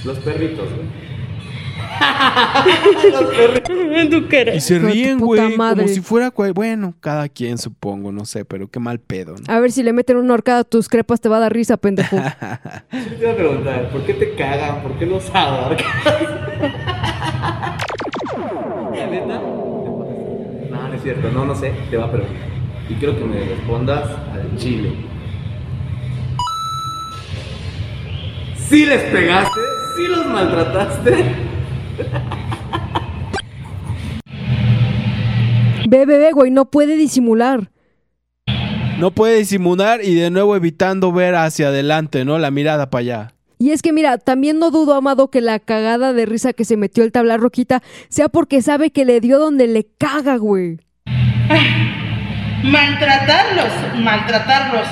[0.04, 1.13] Los perritos, güey.
[4.54, 8.70] Y se ríen, güey, como si fuera, cual- bueno, cada quien supongo, no sé, pero
[8.70, 9.54] qué mal pedo, ¿no?
[9.54, 11.78] A ver si le meten una horcada a tus crepas, te va a dar risa,
[11.78, 12.16] pendejo.
[12.18, 14.82] Yo te iba a preguntar, ¿por qué te cagan?
[14.82, 15.86] ¿Por qué los ahorcas?
[18.96, 19.42] ¿La neta?
[20.70, 22.38] No, no es cierto, no, no sé, te va a preguntar.
[22.90, 24.92] Y quiero que me respondas al chile.
[28.58, 29.60] ¿Sí les pegaste?
[29.96, 31.53] ¿Sí los maltrataste?
[35.88, 37.70] Ve, bebé, güey, no puede disimular.
[39.00, 42.38] No puede disimular y de nuevo evitando ver hacia adelante, ¿no?
[42.40, 43.34] La mirada para allá.
[43.60, 46.78] Y es que mira, también no dudo, Amado, que la cagada de risa que se
[46.78, 50.80] metió el tabla roquita sea porque sabe que le dio donde le caga, güey.
[52.64, 54.88] Maltratarlos, maltratarlos.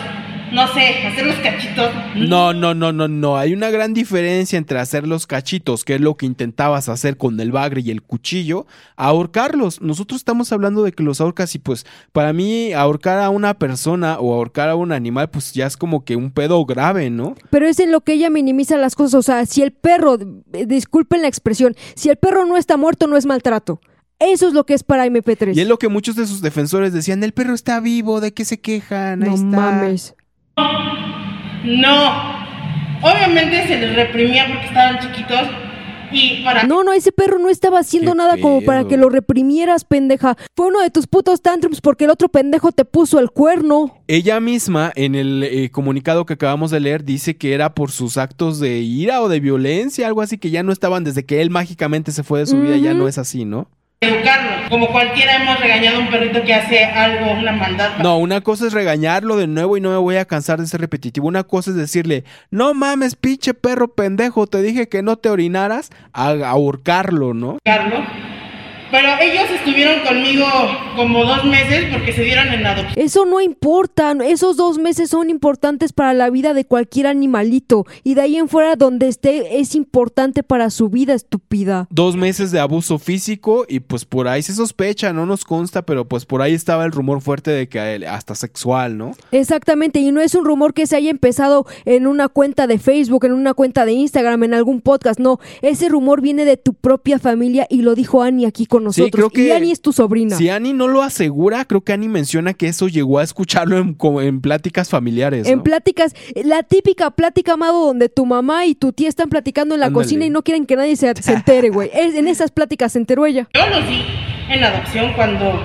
[0.52, 1.90] No sé, hacerlos cachitos.
[2.16, 3.38] No, no, no, no, no.
[3.38, 7.40] Hay una gran diferencia entre hacer los cachitos, que es lo que intentabas hacer con
[7.40, 8.66] el bagre y el cuchillo,
[8.98, 9.82] a ahorcarlos.
[9.82, 14.20] Nosotros estamos hablando de que los ahorcas y pues para mí ahorcar a una persona
[14.20, 17.36] o ahorcar a un animal pues ya es como que un pedo grave, ¿no?
[17.50, 19.14] Pero es en lo que ella minimiza las cosas.
[19.16, 20.18] O sea, si el perro,
[20.54, 23.80] eh, disculpen la expresión, si el perro no está muerto, no es maltrato.
[24.20, 25.56] Eso es lo que es para MP3.
[25.56, 28.46] Y es lo que muchos de sus defensores decían, el perro está vivo, ¿de qué
[28.46, 29.24] se quejan?
[29.24, 29.46] Ahí No está".
[29.48, 30.14] mames.
[31.64, 32.42] No.
[33.02, 35.48] Obviamente se les reprimía porque estaban chiquitos.
[36.14, 36.64] Y para.
[36.64, 40.36] No, no, ese perro no estaba haciendo nada como para que lo reprimieras, pendeja.
[40.56, 44.04] Fue uno de tus putos tantrums porque el otro pendejo te puso el cuerno.
[44.08, 48.18] Ella misma, en el eh, comunicado que acabamos de leer, dice que era por sus
[48.18, 51.50] actos de ira o de violencia, algo así, que ya no estaban desde que él
[51.50, 53.70] mágicamente se fue de su vida, ya no es así, ¿no?
[54.02, 54.68] Educarlo.
[54.70, 57.98] Como cualquiera hemos regañado a un perrito que hace algo, una maldad.
[58.00, 60.82] No, una cosa es regañarlo de nuevo y no me voy a cansar de ser
[60.82, 61.28] repetitivo.
[61.28, 65.92] Una cosa es decirle, no mames, pinche perro pendejo, te dije que no te orinaras,
[66.14, 67.60] a ahorcarlo, ¿no?
[67.64, 68.31] Educarlo.
[68.92, 70.46] Pero ellos estuvieron conmigo
[70.96, 72.94] como dos meses porque se dieron en adopción.
[72.98, 78.16] Eso no importa, esos dos meses son importantes para la vida de cualquier animalito y
[78.16, 81.88] de ahí en fuera donde esté es importante para su vida, estúpida.
[81.90, 86.06] Dos meses de abuso físico y pues por ahí se sospecha, no nos consta, pero
[86.06, 89.12] pues por ahí estaba el rumor fuerte de que él- hasta sexual, ¿no?
[89.32, 93.26] Exactamente, y no es un rumor que se haya empezado en una cuenta de Facebook,
[93.26, 97.20] en una cuenta de Instagram, en algún podcast, no, ese rumor viene de tu propia
[97.20, 99.12] familia y lo dijo Annie aquí con nosotros.
[99.12, 100.36] creo que y Annie es tu sobrina.
[100.36, 104.42] Si Annie no lo asegura, creo que Annie menciona que eso llegó a escucharlo en,
[104.42, 105.48] pláticas familiares.
[105.48, 105.64] En ¿no?
[105.64, 109.88] pláticas, la típica plática, amado, donde tu mamá y tu tía están platicando en la
[109.88, 110.04] Ándale.
[110.04, 111.90] cocina y no quieren que nadie se, se entere, güey.
[111.94, 113.48] Es- En esas pláticas se enteró ella.
[113.54, 114.04] Yo los di
[114.50, 115.64] en adopción cuando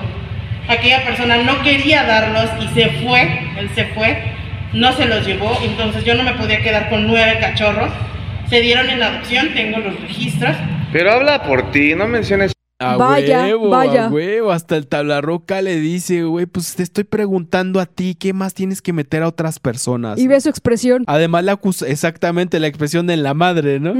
[0.68, 3.22] aquella persona no quería darlos y se fue,
[3.58, 4.16] él se fue,
[4.74, 7.90] no se los llevó, entonces yo no me podía quedar con nueve cachorros.
[8.50, 10.56] Se dieron en adopción, tengo los registros.
[10.92, 12.52] Pero habla por ti, no menciones.
[12.78, 14.06] A Vaya, huevo, vaya.
[14.06, 14.52] a huevo.
[14.52, 18.82] Hasta el tablarroca le dice, güey, pues te estoy preguntando a ti, ¿qué más tienes
[18.82, 20.18] que meter a otras personas?
[20.18, 21.04] Y ve su expresión.
[21.06, 23.94] Además, la exactamente la expresión de la madre, ¿no?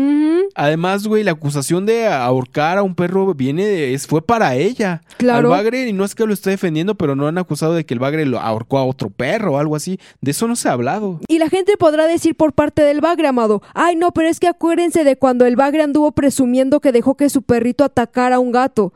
[0.55, 5.01] Además, güey, la acusación de ahorcar a un perro viene de, es, fue para ella.
[5.17, 5.53] Claro.
[5.53, 7.95] Al bagre, y no es que lo esté defendiendo, pero no han acusado de que
[7.95, 9.99] el bagre lo ahorcó a otro perro o algo así.
[10.21, 11.21] De eso no se ha hablado.
[11.29, 14.49] Y la gente podrá decir por parte del bagre, amado, ay no, pero es que
[14.49, 18.53] acuérdense de cuando el bagre anduvo presumiendo que dejó que su perrito atacara a un
[18.53, 18.66] gato.
[18.67, 18.93] fato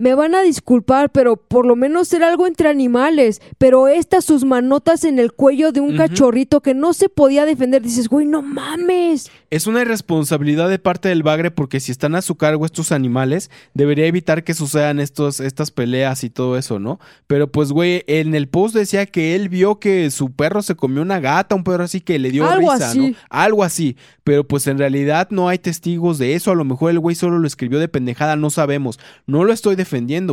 [0.00, 3.42] Me van a disculpar, pero por lo menos era algo entre animales.
[3.58, 7.82] Pero estas sus manotas en el cuello de un cachorrito que no se podía defender.
[7.82, 9.28] Dices, güey, no mames.
[9.50, 13.50] Es una irresponsabilidad de parte del bagre porque si están a su cargo estos animales,
[13.74, 17.00] debería evitar que sucedan estos, estas peleas y todo eso, ¿no?
[17.26, 21.02] Pero pues, güey, en el post decía que él vio que su perro se comió
[21.02, 22.98] una gata, un perro así que le dio Algo risa, así.
[22.98, 23.16] ¿no?
[23.30, 23.96] Algo así.
[24.22, 26.52] Pero pues en realidad no hay testigos de eso.
[26.52, 29.00] A lo mejor el güey solo lo escribió de pendejada, no sabemos.
[29.26, 29.87] No lo estoy defendiendo,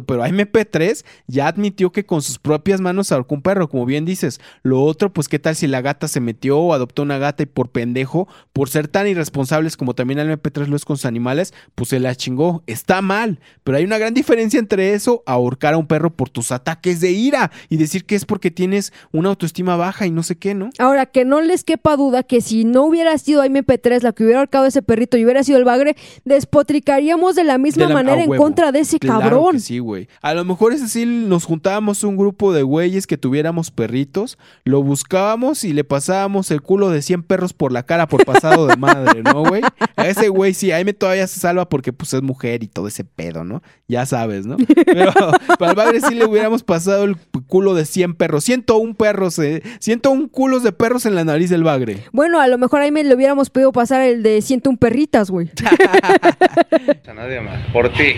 [0.06, 4.40] pero MP3 ya admitió que con sus propias manos ahorcó un perro, como bien dices.
[4.64, 7.45] Lo otro, pues, ¿qué tal si la gata se metió o adoptó una gata y
[7.45, 11.53] por pendejo, por ser tan irresponsables como también el MP3 lo es con sus animales,
[11.75, 12.64] pues se la chingó?
[12.67, 16.51] Está mal, pero hay una gran diferencia entre eso, ahorcar a un perro por tus
[16.51, 20.38] ataques de ira y decir que es porque tienes una autoestima baja y no sé
[20.38, 20.69] qué, ¿no?
[20.80, 24.40] Ahora, que no les quepa duda que si no hubiera sido MP3 la que hubiera
[24.40, 27.95] ahorcado a ese perrito y hubiera sido el bagre, despotricaríamos de la misma De la-
[27.95, 28.43] manera en huevo.
[28.43, 29.43] contra de ese Claro cabrón.
[29.52, 30.08] Que sí, güey.
[30.22, 34.82] A lo mejor es así, nos juntábamos un grupo de güeyes que tuviéramos perritos, lo
[34.84, 38.76] buscábamos y le pasábamos el culo de 100 perros por la cara por pasado de
[38.78, 39.62] madre, ¿no, güey?
[39.96, 42.88] A ese güey sí, a mí todavía se salva porque pues es mujer y todo
[42.88, 43.62] ese pedo, ¿no?
[43.88, 44.58] Ya sabes, ¿no?
[44.86, 45.12] Pero
[45.60, 47.18] para el padre sí le hubiéramos pasado el
[47.48, 51.64] culo de 100 perros, 101 perros, eh, 101 culos de perros en la nariz del
[51.64, 52.04] bagre.
[52.12, 55.50] Bueno, a lo mejor ahí me le hubiéramos podido pasar el de 101 perritas, güey.
[57.08, 57.60] A nadie más.
[57.72, 58.16] Por ti.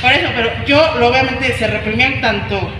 [0.00, 2.70] Por eso, pero yo obviamente se reprimían tanto.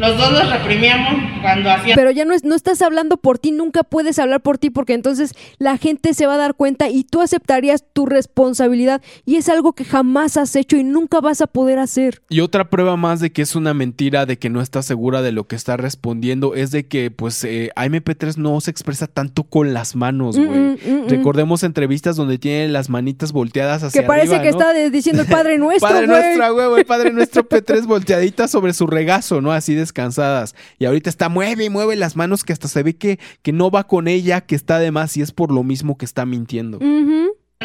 [0.00, 1.12] Los dos los reprimíamos
[1.42, 1.94] cuando hacían.
[1.96, 4.94] Pero ya no, es, no estás hablando por ti, nunca puedes hablar por ti porque
[4.94, 9.48] entonces la gente se va a dar cuenta y tú aceptarías tu responsabilidad y es
[9.48, 12.22] algo que jamás has hecho y nunca vas a poder hacer.
[12.28, 15.32] Y otra prueba más de que es una mentira, de que no está segura de
[15.32, 19.74] lo que está respondiendo, es de que, pues, eh, AMP3 no se expresa tanto con
[19.74, 20.48] las manos, güey.
[20.48, 21.08] Mm, mm, mm, mm.
[21.08, 24.58] Recordemos entrevistas donde tiene las manitas volteadas hacia que parece arriba, que ¿no?
[24.58, 26.22] está de- diciendo el Padre Nuestro, Padre güey.
[26.22, 29.52] nuestro, huevo, el Padre nuestro P3 volteaditas sobre su regazo, ¿no?
[29.52, 30.54] Así descansadas.
[30.78, 33.70] Y ahorita está mueve y mueve las manos que hasta se ve que, que no
[33.70, 36.78] va con ella, que está de más y es por lo mismo que está mintiendo.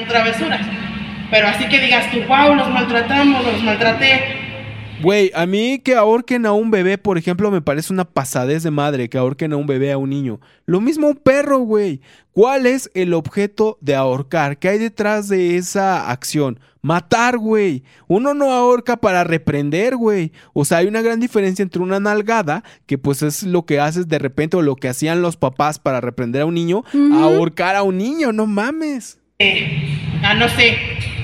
[0.07, 0.65] travesuras.
[1.31, 4.44] Pero así que digas tú, wow, los maltratamos, los maltraté.
[5.01, 8.71] Güey, a mí que ahorquen a un bebé, por ejemplo, me parece una pasadez de
[8.71, 10.39] madre que ahorquen a un bebé a un niño.
[10.65, 12.01] Lo mismo un perro, güey.
[12.31, 14.57] ¿Cuál es el objeto de ahorcar?
[14.57, 16.59] ¿Qué hay detrás de esa acción?
[16.81, 17.83] Matar, güey.
[18.07, 20.31] Uno no ahorca para reprender, güey.
[20.53, 24.07] O sea, hay una gran diferencia entre una nalgada, que pues es lo que haces
[24.07, 26.83] de repente o lo que hacían los papás para reprender a un niño,
[27.13, 29.19] a ahorcar a un niño, no mames.
[30.23, 30.77] A no sé,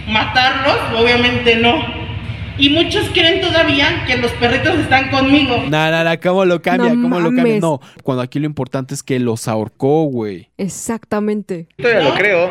[0.07, 2.00] matarlos, obviamente no.
[2.57, 5.57] Y muchos creen todavía que los perritos están conmigo.
[5.69, 6.93] Nah, nah, nah, ¿cómo lo cambia?
[6.93, 7.59] No ¿Cómo lo cambia?
[7.59, 10.49] No, cuando aquí lo importante es que los ahorcó, güey.
[10.57, 11.67] Exactamente.
[11.77, 12.49] Todavía lo creo.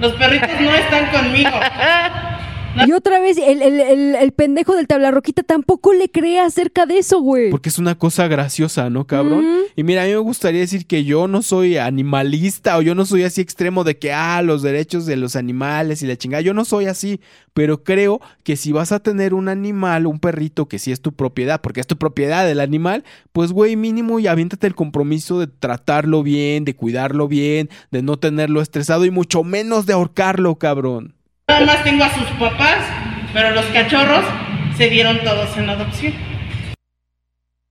[0.00, 1.50] Los perritos no están conmigo.
[2.86, 6.98] Y otra vez, el, el- el- el pendejo del tablarroquita tampoco le cree acerca de
[6.98, 7.50] eso, güey.
[7.50, 9.44] Porque es una cosa graciosa, ¿no, cabrón?
[9.76, 13.06] Y mira, a mí me gustaría decir que yo no soy animalista o yo no
[13.06, 16.40] soy así extremo de que, ah, los derechos de los animales y la chingada.
[16.40, 17.20] Yo no soy así,
[17.54, 21.12] pero creo que si vas a tener un animal, un perrito que sí es tu
[21.12, 25.46] propiedad, porque es tu propiedad el animal, pues, güey, mínimo y aviéntate el compromiso de
[25.48, 31.14] tratarlo bien, de cuidarlo bien, de no tenerlo estresado y mucho menos de ahorcarlo, cabrón.
[31.48, 32.76] Nada más tengo a sus papás,
[33.32, 34.22] pero los cachorros
[34.76, 36.12] se dieron todos en adopción.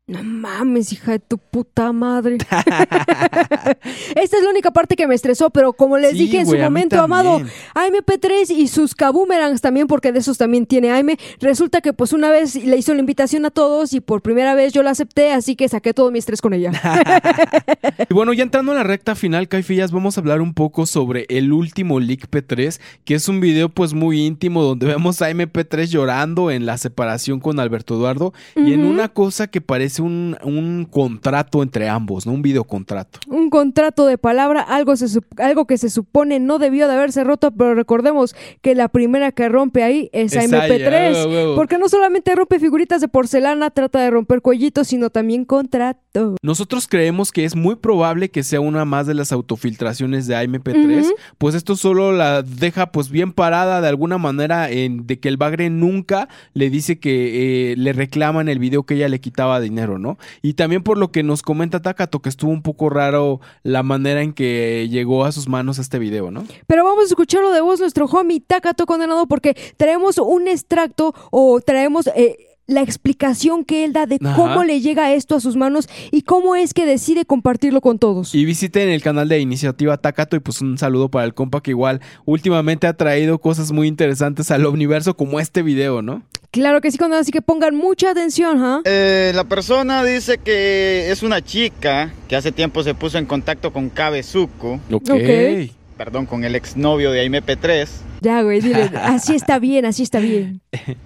[0.09, 2.37] No mames, hija de tu puta madre.
[4.15, 6.57] Esta es la única parte que me estresó, pero como les Sí, dije en su
[6.57, 7.53] momento, amado, también.
[7.75, 11.09] AMP3 y sus kaboomerangs también, porque de esos también tiene AM,
[11.41, 14.71] resulta que pues una vez le hizo la invitación a todos y por primera vez
[14.71, 16.71] yo la acepté, así que saqué todo mi estrés con ella.
[18.09, 21.25] Y bueno, ya entrando en la recta final, Caifillas, vamos a hablar un poco sobre
[21.27, 25.87] el último Leak P3, que es un video pues muy íntimo donde vemos a MP3
[25.87, 30.85] llorando en la separación con Alberto Eduardo y en una cosa que parece un, un
[30.89, 32.33] contrato entre ambos, ¿no?
[32.33, 33.19] Un videocontrato.
[33.27, 37.51] Un contrato de palabra, algo, se, algo que se supone no debió de haberse roto,
[37.51, 40.71] pero recordemos que la primera que rompe ahí es, Es AMP3.
[40.71, 41.55] ella, huevo, huevo.
[41.55, 46.35] Porque no solamente rompe figuritas de porcelana, trata de romper cuellitos, sino también contrato.
[46.41, 51.01] Nosotros creemos que es muy probable que sea una más de las autofiltraciones de AMP3,
[51.03, 51.13] Ujú.
[51.37, 55.37] pues esto solo la deja pues bien parada de alguna manera en, de que el
[55.37, 59.86] bagre nunca le dice que eh, le reclaman el video que ella le quitaba dinero,
[59.97, 60.17] ¿no?
[60.41, 64.21] Y también por lo que nos comenta Takato que estuvo un poco raro la manera
[64.21, 66.43] en que llegó a sus manos este video, ¿no?
[66.67, 71.61] Pero vamos a escucharlo de voz nuestro homie Takato Condenado porque traemos un extracto o
[71.61, 72.35] traemos eh,
[72.67, 74.35] la explicación que él da de Ajá.
[74.35, 78.35] cómo le llega esto a sus manos y cómo es que decide compartirlo con todos.
[78.35, 81.71] Y visiten el canal de Iniciativa Takato y pues un saludo para el compa que
[81.71, 86.23] igual últimamente ha traído cosas muy interesantes al universo como este video, ¿no?
[86.57, 88.81] Claro que sí, así que pongan mucha atención, ¿ah?
[88.83, 93.71] Eh, la persona dice que es una chica que hace tiempo se puso en contacto
[93.71, 94.79] con Kabezuko.
[94.91, 95.11] Ok.
[95.11, 95.71] Ok.
[95.97, 97.87] Perdón, con el exnovio de AMP3.
[98.21, 100.61] Ya, güey, dile, así está bien, así está bien.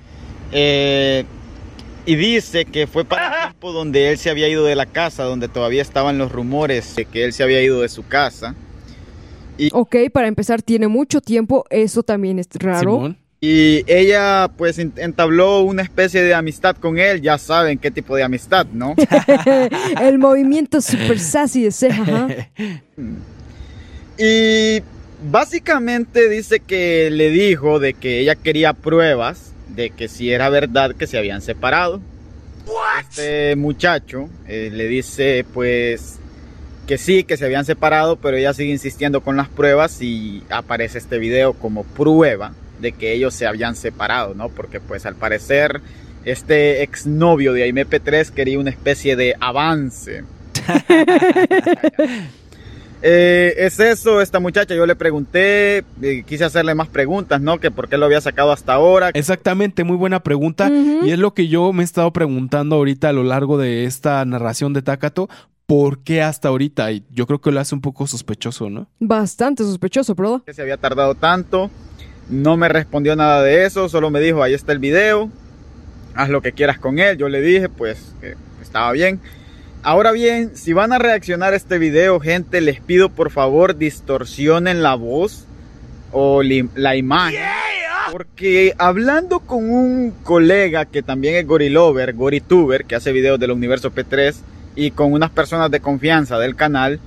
[0.53, 1.23] Eh,
[2.05, 5.23] y dice que fue para el tiempo donde él se había ido de la casa,
[5.23, 8.53] donde todavía estaban los rumores de que él se había ido de su casa.
[9.71, 13.15] Ok, para empezar, tiene mucho tiempo, eso también es raro.
[13.43, 18.15] Y ella pues en- entabló una especie de amistad con él, ya saben qué tipo
[18.15, 18.93] de amistad, ¿no?
[19.99, 22.27] El movimiento super sassy de ceja.
[24.19, 24.83] Y
[25.31, 30.93] básicamente dice que le dijo de que ella quería pruebas de que si era verdad
[30.95, 31.99] que se habían separado.
[33.09, 36.19] Este muchacho eh, le dice pues
[36.85, 40.99] que sí, que se habían separado, pero ella sigue insistiendo con las pruebas y aparece
[40.99, 44.49] este video como prueba de que ellos se habían separado, ¿no?
[44.49, 45.81] Porque pues al parecer
[46.25, 50.23] este exnovio de AMP3 quería una especie de avance.
[53.03, 57.59] Eh, es eso, esta muchacha, yo le pregunté, eh, quise hacerle más preguntas, ¿no?
[57.59, 59.09] Que por qué lo había sacado hasta ahora.
[59.15, 60.69] Exactamente, muy buena pregunta.
[60.69, 64.23] Y es lo que yo me he estado preguntando ahorita a lo largo de esta
[64.25, 65.29] narración de Takato.
[65.65, 66.91] ¿Por qué hasta ahorita?
[66.91, 68.87] Y yo creo que lo hace un poco sospechoso, ¿no?
[68.99, 70.43] Bastante sospechoso, bro.
[70.45, 71.71] que se había tardado tanto.
[72.29, 75.29] No me respondió nada de eso, solo me dijo, ahí está el video,
[76.15, 77.17] haz lo que quieras con él.
[77.17, 79.19] Yo le dije, pues, que estaba bien.
[79.83, 84.83] Ahora bien, si van a reaccionar a este video, gente, les pido por favor distorsionen
[84.83, 85.45] la voz
[86.11, 87.43] o la imagen.
[88.11, 93.91] Porque hablando con un colega que también es gorilover, gorituber, que hace videos del universo
[93.91, 94.35] P3,
[94.75, 96.99] y con unas personas de confianza del canal,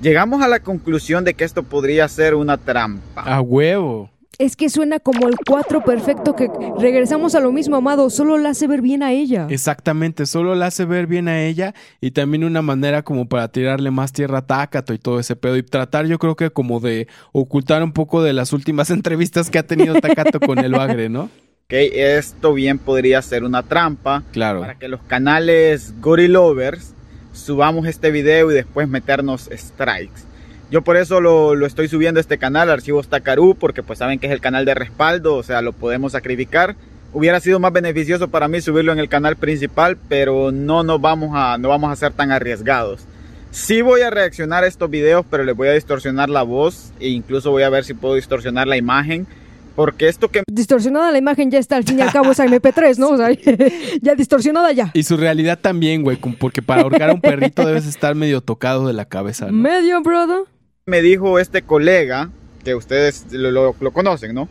[0.00, 3.22] llegamos a la conclusión de que esto podría ser una trampa.
[3.22, 4.10] A huevo.
[4.40, 8.48] Es que suena como el 4 perfecto que regresamos a lo mismo, amado, solo la
[8.48, 9.46] hace ver bien a ella.
[9.50, 13.90] Exactamente, solo la hace ver bien a ella y también una manera como para tirarle
[13.90, 17.06] más tierra a Takato y todo ese pedo y tratar yo creo que como de
[17.32, 21.24] ocultar un poco de las últimas entrevistas que ha tenido Takato con el bagre, ¿no?
[21.24, 24.60] Ok, esto bien podría ser una trampa Claro.
[24.62, 26.94] para que los canales Gorilovers
[27.32, 30.29] subamos este video y después meternos strikes.
[30.70, 34.20] Yo por eso lo, lo estoy subiendo a este canal, Archivos Takaru, porque pues saben
[34.20, 36.76] que es el canal de respaldo, o sea, lo podemos sacrificar.
[37.12, 41.30] Hubiera sido más beneficioso para mí subirlo en el canal principal, pero no nos vamos
[41.34, 43.04] a, no vamos a ser tan arriesgados.
[43.50, 47.08] Sí voy a reaccionar a estos videos, pero les voy a distorsionar la voz e
[47.08, 49.26] incluso voy a ver si puedo distorsionar la imagen.
[49.74, 52.98] Porque esto que Distorsionada la imagen ya está, al fin y al cabo es MP3,
[52.98, 53.10] ¿no?
[53.10, 53.30] O sea,
[54.02, 54.90] ya distorsionada ya.
[54.94, 58.86] Y su realidad también, güey, porque para ahorcar a un perrito debes estar medio tocado
[58.86, 59.52] de la cabeza, ¿no?
[59.52, 60.42] Medio, brother.
[60.90, 62.28] Me dijo este colega,
[62.64, 64.48] que ustedes lo, conocen, ¿no?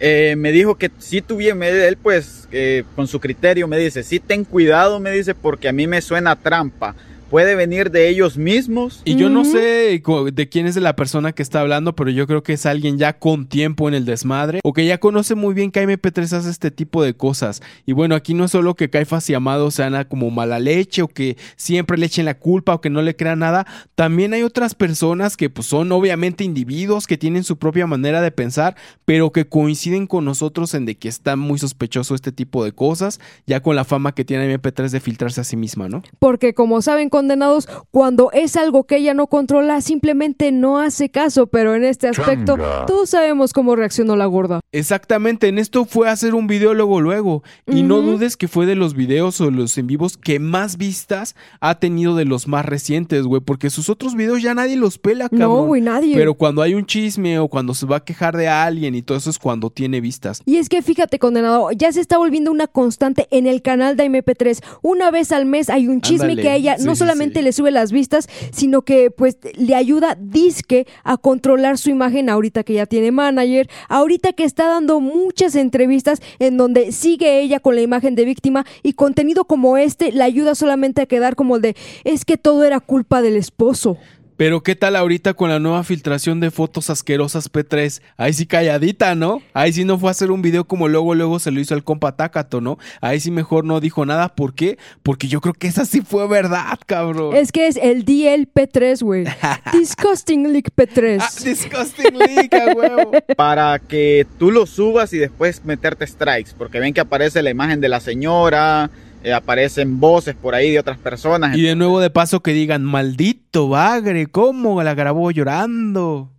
[0.00, 2.48] Eh, me dijo que si tuviera, él pues
[2.96, 6.36] con su criterio me dice, sí ten cuidado, me dice, porque a mí me suena
[6.36, 6.96] trampa.
[7.30, 9.02] Puede venir de ellos mismos.
[9.04, 10.02] Y yo no sé
[10.32, 13.20] de quién es la persona que está hablando, pero yo creo que es alguien ya
[13.20, 16.72] con tiempo en el desmadre o que ya conoce muy bien que MP3 hace este
[16.72, 17.62] tipo de cosas.
[17.86, 21.02] Y bueno, aquí no es solo que Caifas y Amado sean a como mala leche
[21.02, 24.42] o que siempre le echen la culpa o que no le crean nada, también hay
[24.42, 29.30] otras personas que pues son obviamente individuos que tienen su propia manera de pensar, pero
[29.30, 33.60] que coinciden con nosotros en de que está muy sospechoso este tipo de cosas, ya
[33.60, 36.02] con la fama que tiene MP3 de filtrarse a sí misma, ¿no?
[36.18, 41.46] Porque como saben, condenados cuando es algo que ella no controla, simplemente no hace caso,
[41.48, 42.86] pero en este aspecto Changa.
[42.86, 44.60] todos sabemos cómo reaccionó la gorda.
[44.72, 47.42] Exactamente, en esto fue a hacer un video luego luego.
[47.66, 51.36] Y no dudes que fue de los videos o los en vivos que más vistas
[51.60, 53.42] ha tenido de los más recientes, güey.
[53.42, 55.66] Porque sus otros videos ya nadie los pela, No, cabrón.
[55.66, 56.14] güey, nadie.
[56.16, 59.18] Pero cuando hay un chisme o cuando se va a quejar de alguien y todo
[59.18, 60.42] eso es cuando tiene vistas.
[60.46, 64.06] Y es que fíjate, condenado, ya se está volviendo una constante en el canal de
[64.06, 64.62] MP3.
[64.82, 67.42] Una vez al mes hay un chisme Ándale, que a ella sí, no sí, solamente
[67.42, 72.62] le sube las vistas, sino que pues le ayuda disque a controlar su imagen ahorita
[72.62, 77.74] que ya tiene manager, ahorita que está dando muchas entrevistas en donde sigue ella con
[77.74, 81.62] la imagen de víctima y contenido como este le ayuda solamente a quedar como el
[81.62, 83.98] de es que todo era culpa del esposo.
[84.40, 88.00] Pero qué tal ahorita con la nueva filtración de fotos asquerosas P3?
[88.16, 89.42] Ahí sí calladita, ¿no?
[89.52, 91.84] Ahí sí no fue a hacer un video como luego luego se lo hizo el
[91.84, 92.78] compa Takato, ¿no?
[93.02, 94.34] Ahí sí mejor no dijo nada.
[94.34, 94.78] ¿Por qué?
[95.02, 97.36] Porque yo creo que esa sí fue verdad, cabrón.
[97.36, 99.26] Es que es el DL-P3, güey.
[99.74, 101.18] Disgusting Leak P3.
[101.20, 103.12] Ah, disgusting Leak, a huevo.
[103.36, 107.82] Para que tú lo subas y después meterte strikes, porque ven que aparece la imagen
[107.82, 108.90] de la señora,
[109.22, 111.54] eh, aparecen voces por ahí de otras personas.
[111.54, 116.30] Y de nuevo de paso que digan, maldito bagre, ¿cómo la grabó llorando?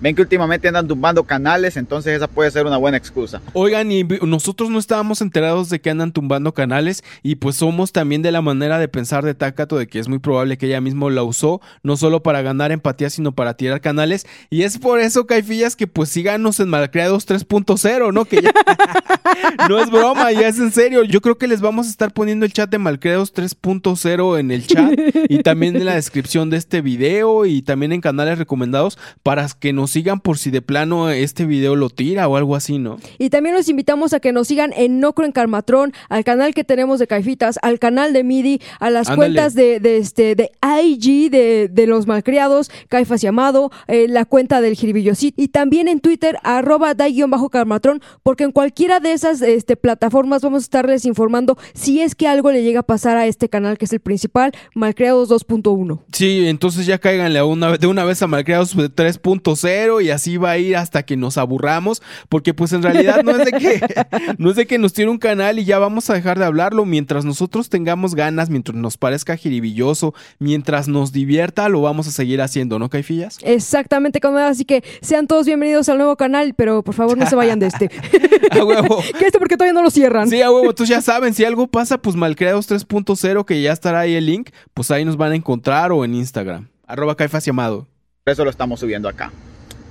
[0.00, 3.40] Ven que últimamente andan tumbando canales, entonces esa puede ser una buena excusa.
[3.52, 8.20] Oigan, y nosotros no estábamos enterados de que andan tumbando canales y pues somos también
[8.20, 11.08] de la manera de pensar de Takato de que es muy probable que ella mismo
[11.10, 14.26] la usó, no solo para ganar empatía, sino para tirar canales.
[14.50, 18.24] Y es por eso, Caifillas, que pues síganos en Malcriados 3.0, ¿no?
[18.24, 18.52] Que ya
[19.68, 21.04] no es broma, ya es en serio.
[21.04, 24.66] Yo creo que les vamos a estar poniendo el chat de Malcriados 3.0 en el
[24.66, 24.92] chat
[25.28, 29.72] y también en la descripción de este video y también en canales recomendados para que
[29.72, 32.98] nos sigan por si de plano este video lo tira o algo así, ¿no?
[33.18, 36.62] Y también los invitamos a que nos sigan en Nocro en Carmatrón, al canal que
[36.62, 39.16] tenemos de Caifitas, al canal de MIDI, a las Ándale.
[39.16, 44.24] cuentas de, de este de IG de, de los malcriados, Caifas y Amado, eh, la
[44.24, 46.94] cuenta del Jiribillocit y también en Twitter arroba
[47.28, 52.14] bajo carmatrón, porque en cualquiera de esas este, plataformas vamos a estarles informando si es
[52.14, 56.03] que algo le llega a pasar a este canal que es el principal, Malcriados 2.1.
[56.14, 60.52] Sí, entonces ya cáiganle a una, de una vez a Malcriados 3.0 y así va
[60.52, 63.80] a ir hasta que nos aburramos, porque pues en realidad no es de que
[64.38, 66.84] no es de que nos tire un canal y ya vamos a dejar de hablarlo,
[66.84, 72.40] mientras nosotros tengamos ganas, mientras nos parezca jiribilloso, mientras nos divierta, lo vamos a seguir
[72.42, 73.38] haciendo, ¿no, Caifillas?
[73.42, 77.34] Exactamente, como así que sean todos bienvenidos al nuevo canal, pero por favor no se
[77.34, 77.90] vayan de este.
[78.52, 79.02] A huevo.
[79.18, 80.30] que este porque todavía no lo cierran.
[80.30, 84.00] Sí, a huevo, entonces ya saben, si algo pasa, pues Malcriados 3.0, que ya estará
[84.00, 86.68] ahí el link, pues ahí nos van a encontrar o en Instagram.
[86.86, 87.88] Arroba Caifas llamado.
[88.24, 89.32] Por eso lo estamos subiendo acá.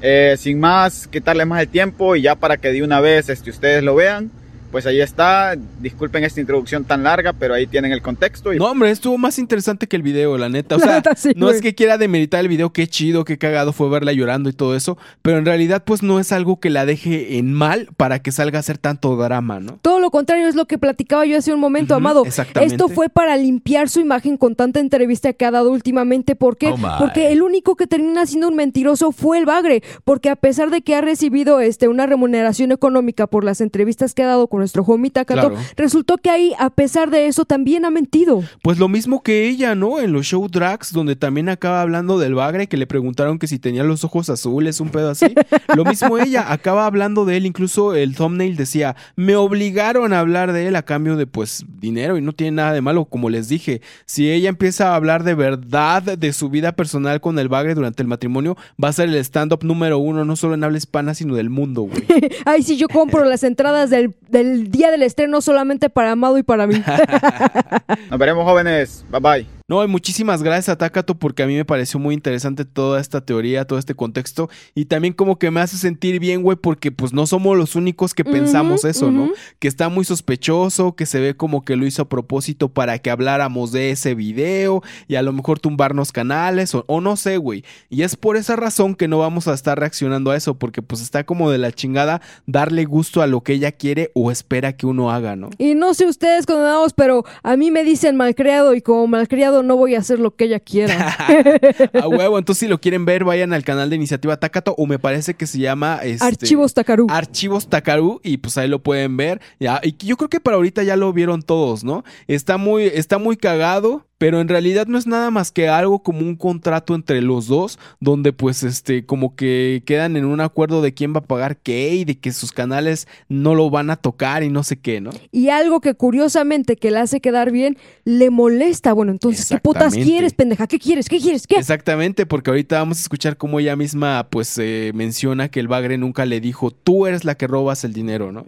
[0.01, 3.49] Eh, sin más, quitarle más el tiempo y ya para que de una vez este,
[3.49, 4.31] ustedes lo vean,
[4.73, 5.55] pues ahí está.
[5.79, 8.51] Disculpen esta introducción tan larga, pero ahí tienen el contexto.
[8.51, 8.57] Y...
[8.57, 10.77] No, hombre, estuvo más interesante que el video, la neta.
[10.77, 11.57] O La sea, neta, sí, no güey.
[11.57, 14.75] es que quiera demeritar el video, qué chido, qué cagado fue verla llorando y todo
[14.75, 18.31] eso, pero en realidad, pues no es algo que la deje en mal para que
[18.31, 19.77] salga a hacer tanto drama, ¿no?
[19.83, 22.25] Todo lo contrario es lo que platicaba yo hace un momento, Amado.
[22.25, 22.73] exactamente.
[22.73, 26.35] Esto fue para limpiar su imagen con tanta entrevista que ha dado últimamente.
[26.35, 26.69] ¿Por qué?
[26.69, 29.83] Oh, porque el único que termina siendo un mentiroso fue el Bagre.
[30.03, 34.23] Porque a pesar de que ha recibido este, una remuneración económica por las entrevistas que
[34.23, 35.65] ha dado con nuestro homie Takato, Claro.
[35.75, 38.43] resultó que ahí, a pesar de eso, también ha mentido.
[38.61, 39.99] Pues lo mismo que ella, ¿no?
[39.99, 43.59] En los show drags, donde también acaba hablando del bagre, que le preguntaron que si
[43.59, 45.27] tenía los ojos azules, un pedo así.
[45.75, 50.53] lo mismo ella, acaba hablando de él, incluso el thumbnail decía, me obligaron a hablar
[50.53, 53.47] de él a cambio de, pues, dinero y no tiene nada de malo, como les
[53.49, 53.81] dije.
[54.05, 58.01] Si ella empieza a hablar de verdad de su vida personal con el bagre durante
[58.01, 61.35] el matrimonio, va a ser el stand-up número uno, no solo en habla hispana, sino
[61.35, 62.03] del mundo, güey.
[62.45, 66.43] Ay, sí, yo compro las entradas del, del día del estreno solamente para Amado y
[66.43, 66.75] para mí.
[68.09, 69.05] Nos veremos jóvenes.
[69.09, 69.62] Bye bye.
[69.73, 73.21] No, y muchísimas gracias a Takato porque a mí me pareció muy interesante toda esta
[73.21, 77.11] teoría, todo este contexto y también como que me hace sentir bien, güey, porque pues
[77.11, 79.31] no somos los únicos que pensamos eso, ¿no?
[79.57, 83.09] Que está muy sospechoso, que se ve como que lo hizo a propósito para que
[83.09, 87.65] habláramos de ese video y a lo mejor tumbarnos canales o, o no sé, güey.
[87.89, 91.01] Y es por esa razón que no vamos a estar reaccionando a eso porque pues
[91.01, 94.85] está como de la chingada darle gusto a lo que ella quiere o espera que
[94.85, 95.49] uno haga, ¿no?
[95.57, 99.75] Y no sé ustedes condenados, pero a mí me dicen malcriado y como malcriado no
[99.75, 101.15] voy a hacer lo que ella quiera.
[102.01, 104.99] A huevo, entonces si lo quieren ver, vayan al canal de Iniciativa Takato o me
[104.99, 107.07] parece que se llama este, Archivos Takaru.
[107.09, 109.41] Archivos Takaru y pues ahí lo pueden ver.
[109.59, 112.03] Ya, y yo creo que para ahorita ya lo vieron todos, ¿no?
[112.27, 114.05] Está muy, está muy cagado.
[114.23, 117.77] Pero en realidad no es nada más que algo como un contrato entre los dos,
[117.99, 121.93] donde pues este, como que quedan en un acuerdo de quién va a pagar qué
[121.95, 125.09] y de que sus canales no lo van a tocar y no sé qué, ¿no?
[125.33, 128.93] Y algo que curiosamente que le hace quedar bien, le molesta.
[128.93, 130.67] Bueno, entonces, ¿qué putas quieres, pendeja?
[130.67, 131.09] ¿Qué quieres?
[131.09, 131.45] ¿Qué quieres?
[131.45, 131.57] ¿Qué?
[131.57, 135.97] Exactamente, porque ahorita vamos a escuchar cómo ella misma pues eh, menciona que el bagre
[135.97, 138.45] nunca le dijo, tú eres la que robas el dinero, ¿no?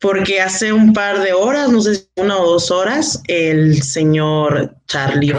[0.00, 4.74] Porque hace un par de horas, no sé si una o dos horas, el señor
[4.86, 5.32] Charlie,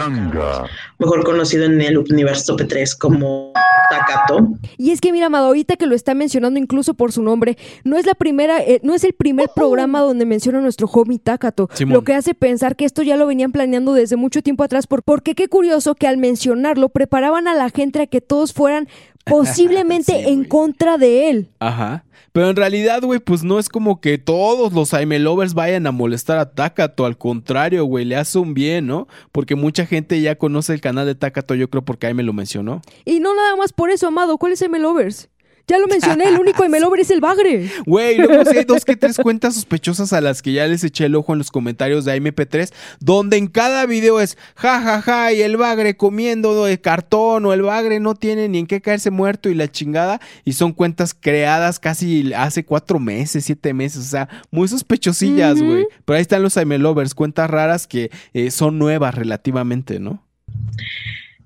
[0.98, 3.52] mejor conocido en el universo P3 como
[3.90, 7.56] Takato, Y es que mira, Amado, ahorita que lo está mencionando incluso por su nombre,
[7.84, 11.18] no es la primera, eh, no es el primer programa donde menciona a nuestro homie
[11.18, 11.94] Takato, Simón.
[11.94, 15.02] lo que hace pensar que esto ya lo venían planeando desde mucho tiempo atrás, por,
[15.02, 18.88] porque qué curioso que al mencionarlo preparaban a la gente a que todos fueran
[19.28, 21.48] posiblemente en contra de él.
[21.60, 22.04] Ajá.
[22.32, 25.92] Pero en realidad, güey, pues no es como que todos los Aime Lovers vayan a
[25.92, 27.04] molestar a Takato.
[27.04, 29.08] Al contrario, güey, le hace un bien, ¿no?
[29.32, 32.82] Porque mucha gente ya conoce el canal de Takato, yo creo, porque Aime lo mencionó.
[33.04, 35.30] Y no nada más por eso, Amado, ¿cuál es M Lovers?
[35.68, 37.70] Ya lo mencioné, el único M Lover es el Bagre.
[37.84, 41.04] Güey, luego sí hay dos que tres cuentas sospechosas a las que ya les eché
[41.04, 45.32] el ojo en los comentarios de AMP3, donde en cada video es ja ja ja
[45.32, 49.10] y el bagre comiendo de cartón o el bagre no tiene ni en qué caerse
[49.10, 54.08] muerto y la chingada y son cuentas creadas casi hace cuatro meses, siete meses, o
[54.08, 55.86] sea, muy sospechosillas, güey.
[56.06, 60.24] Pero ahí están los AIM Lovers, cuentas raras que eh, son nuevas relativamente, ¿no?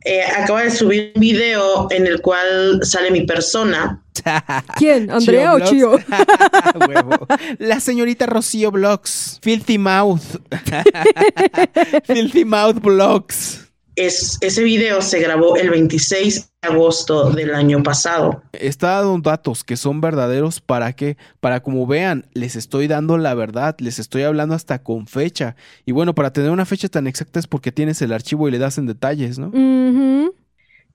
[0.04, 4.02] Eh, acaba de subir un video en el cual sale mi persona.
[4.76, 5.10] ¿Quién?
[5.10, 5.92] ¿Andrea o Chío?
[6.88, 7.26] Huevo.
[7.58, 9.38] La señorita Rocío Blogs.
[9.42, 10.40] Filthy Mouth.
[12.04, 13.61] Filthy Mouth Blogs.
[13.94, 18.42] Es, ese video se grabó el 26 de agosto del año pasado.
[18.52, 23.34] Está dando datos que son verdaderos para que, para como vean, les estoy dando la
[23.34, 25.56] verdad, les estoy hablando hasta con fecha.
[25.84, 28.58] Y bueno, para tener una fecha tan exacta es porque tienes el archivo y le
[28.58, 29.52] das en detalles, ¿no?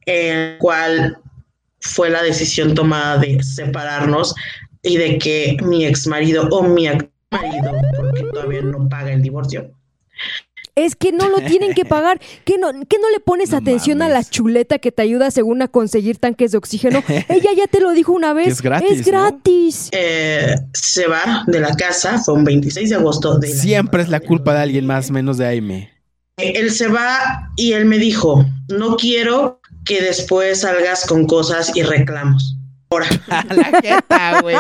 [0.06, 1.19] El cual
[1.80, 4.34] fue la decisión tomada de separarnos
[4.82, 9.22] y de que mi ex marido o mi ex marido, porque todavía no paga el
[9.22, 9.72] divorcio,
[10.77, 12.22] Es que no lo tienen que pagar.
[12.45, 15.67] ¿Qué no, qué no le pones atención a la chuleta que te ayuda según a
[15.67, 17.03] conseguir tanques de oxígeno?
[17.30, 18.45] Ella ya te lo dijo una vez.
[18.45, 19.11] Que es gratis, Es ¿no?
[19.11, 19.89] gratis.
[19.91, 24.19] eh, se va de la casa, fue un 26 de agosto de Siempre es la
[24.19, 25.91] culpa de alguien más menos de Aime.
[26.38, 31.81] Él se va y él me dijo, no quiero que después salgas con cosas y
[31.81, 32.56] reclamos.
[32.90, 33.07] Ahora.
[33.49, 34.57] la jeta, güey.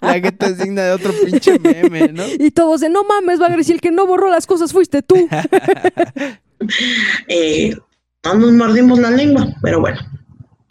[0.00, 2.24] La jeta es digna de otro pinche meme, ¿no?
[2.38, 5.28] Y todos de no mames, Bagre, si el que no borró las cosas fuiste tú.
[7.26, 7.74] Eh,
[8.22, 9.98] no nos mordimos la lengua, pero bueno.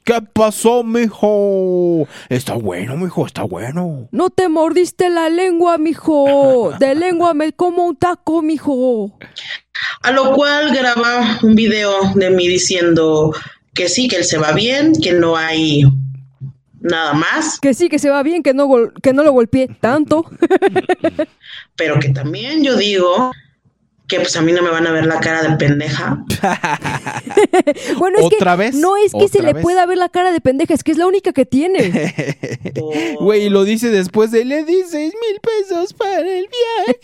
[0.06, 2.08] ¿Qué pasó, mijo?
[2.30, 4.08] Está bueno, mijo, está bueno.
[4.12, 6.72] No te mordiste la lengua, mijo.
[6.80, 9.18] De lengua me como un taco, mijo.
[10.02, 13.34] A lo cual graba un video de mí diciendo
[13.74, 15.84] que sí, que él se va bien, que no hay
[16.82, 19.68] nada más, Que sí, que se va bien, que no, gol- que no lo golpeé
[19.80, 20.26] tanto.
[21.76, 23.32] pero que también yo digo
[24.08, 26.24] que pues a mí no me van a ver la cara de pendeja.
[27.98, 28.76] Bueno, es ¿Otra que vez?
[28.76, 30.98] no es que se ¿Otra le pueda ver la cara de pendeja, es que es
[30.98, 32.14] la única que tiene.
[33.20, 36.48] Güey, y lo dice después de le di seis mil pesos para el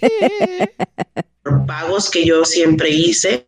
[0.01, 0.73] viaje.
[1.65, 3.47] Pagos que yo siempre hice,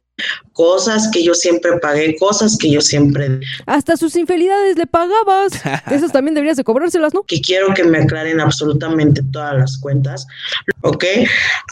[0.53, 3.39] cosas que yo siempre pagué, cosas que yo siempre...
[3.65, 5.53] Hasta sus infidelidades le pagabas.
[5.91, 7.23] Esas también deberías de cobrárselas, ¿no?
[7.23, 10.25] que quiero que me aclaren absolutamente todas las cuentas.
[10.81, 11.05] ¿Ok?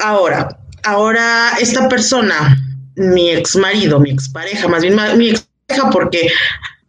[0.03, 2.57] Ahora, ahora esta persona,
[2.95, 6.29] mi ex marido, mi ex pareja, más bien ma- mi ex pareja, porque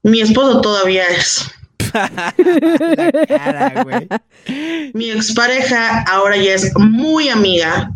[0.03, 1.51] mi esposo todavía es.
[4.95, 7.91] Mi expareja ahora ya es muy amiga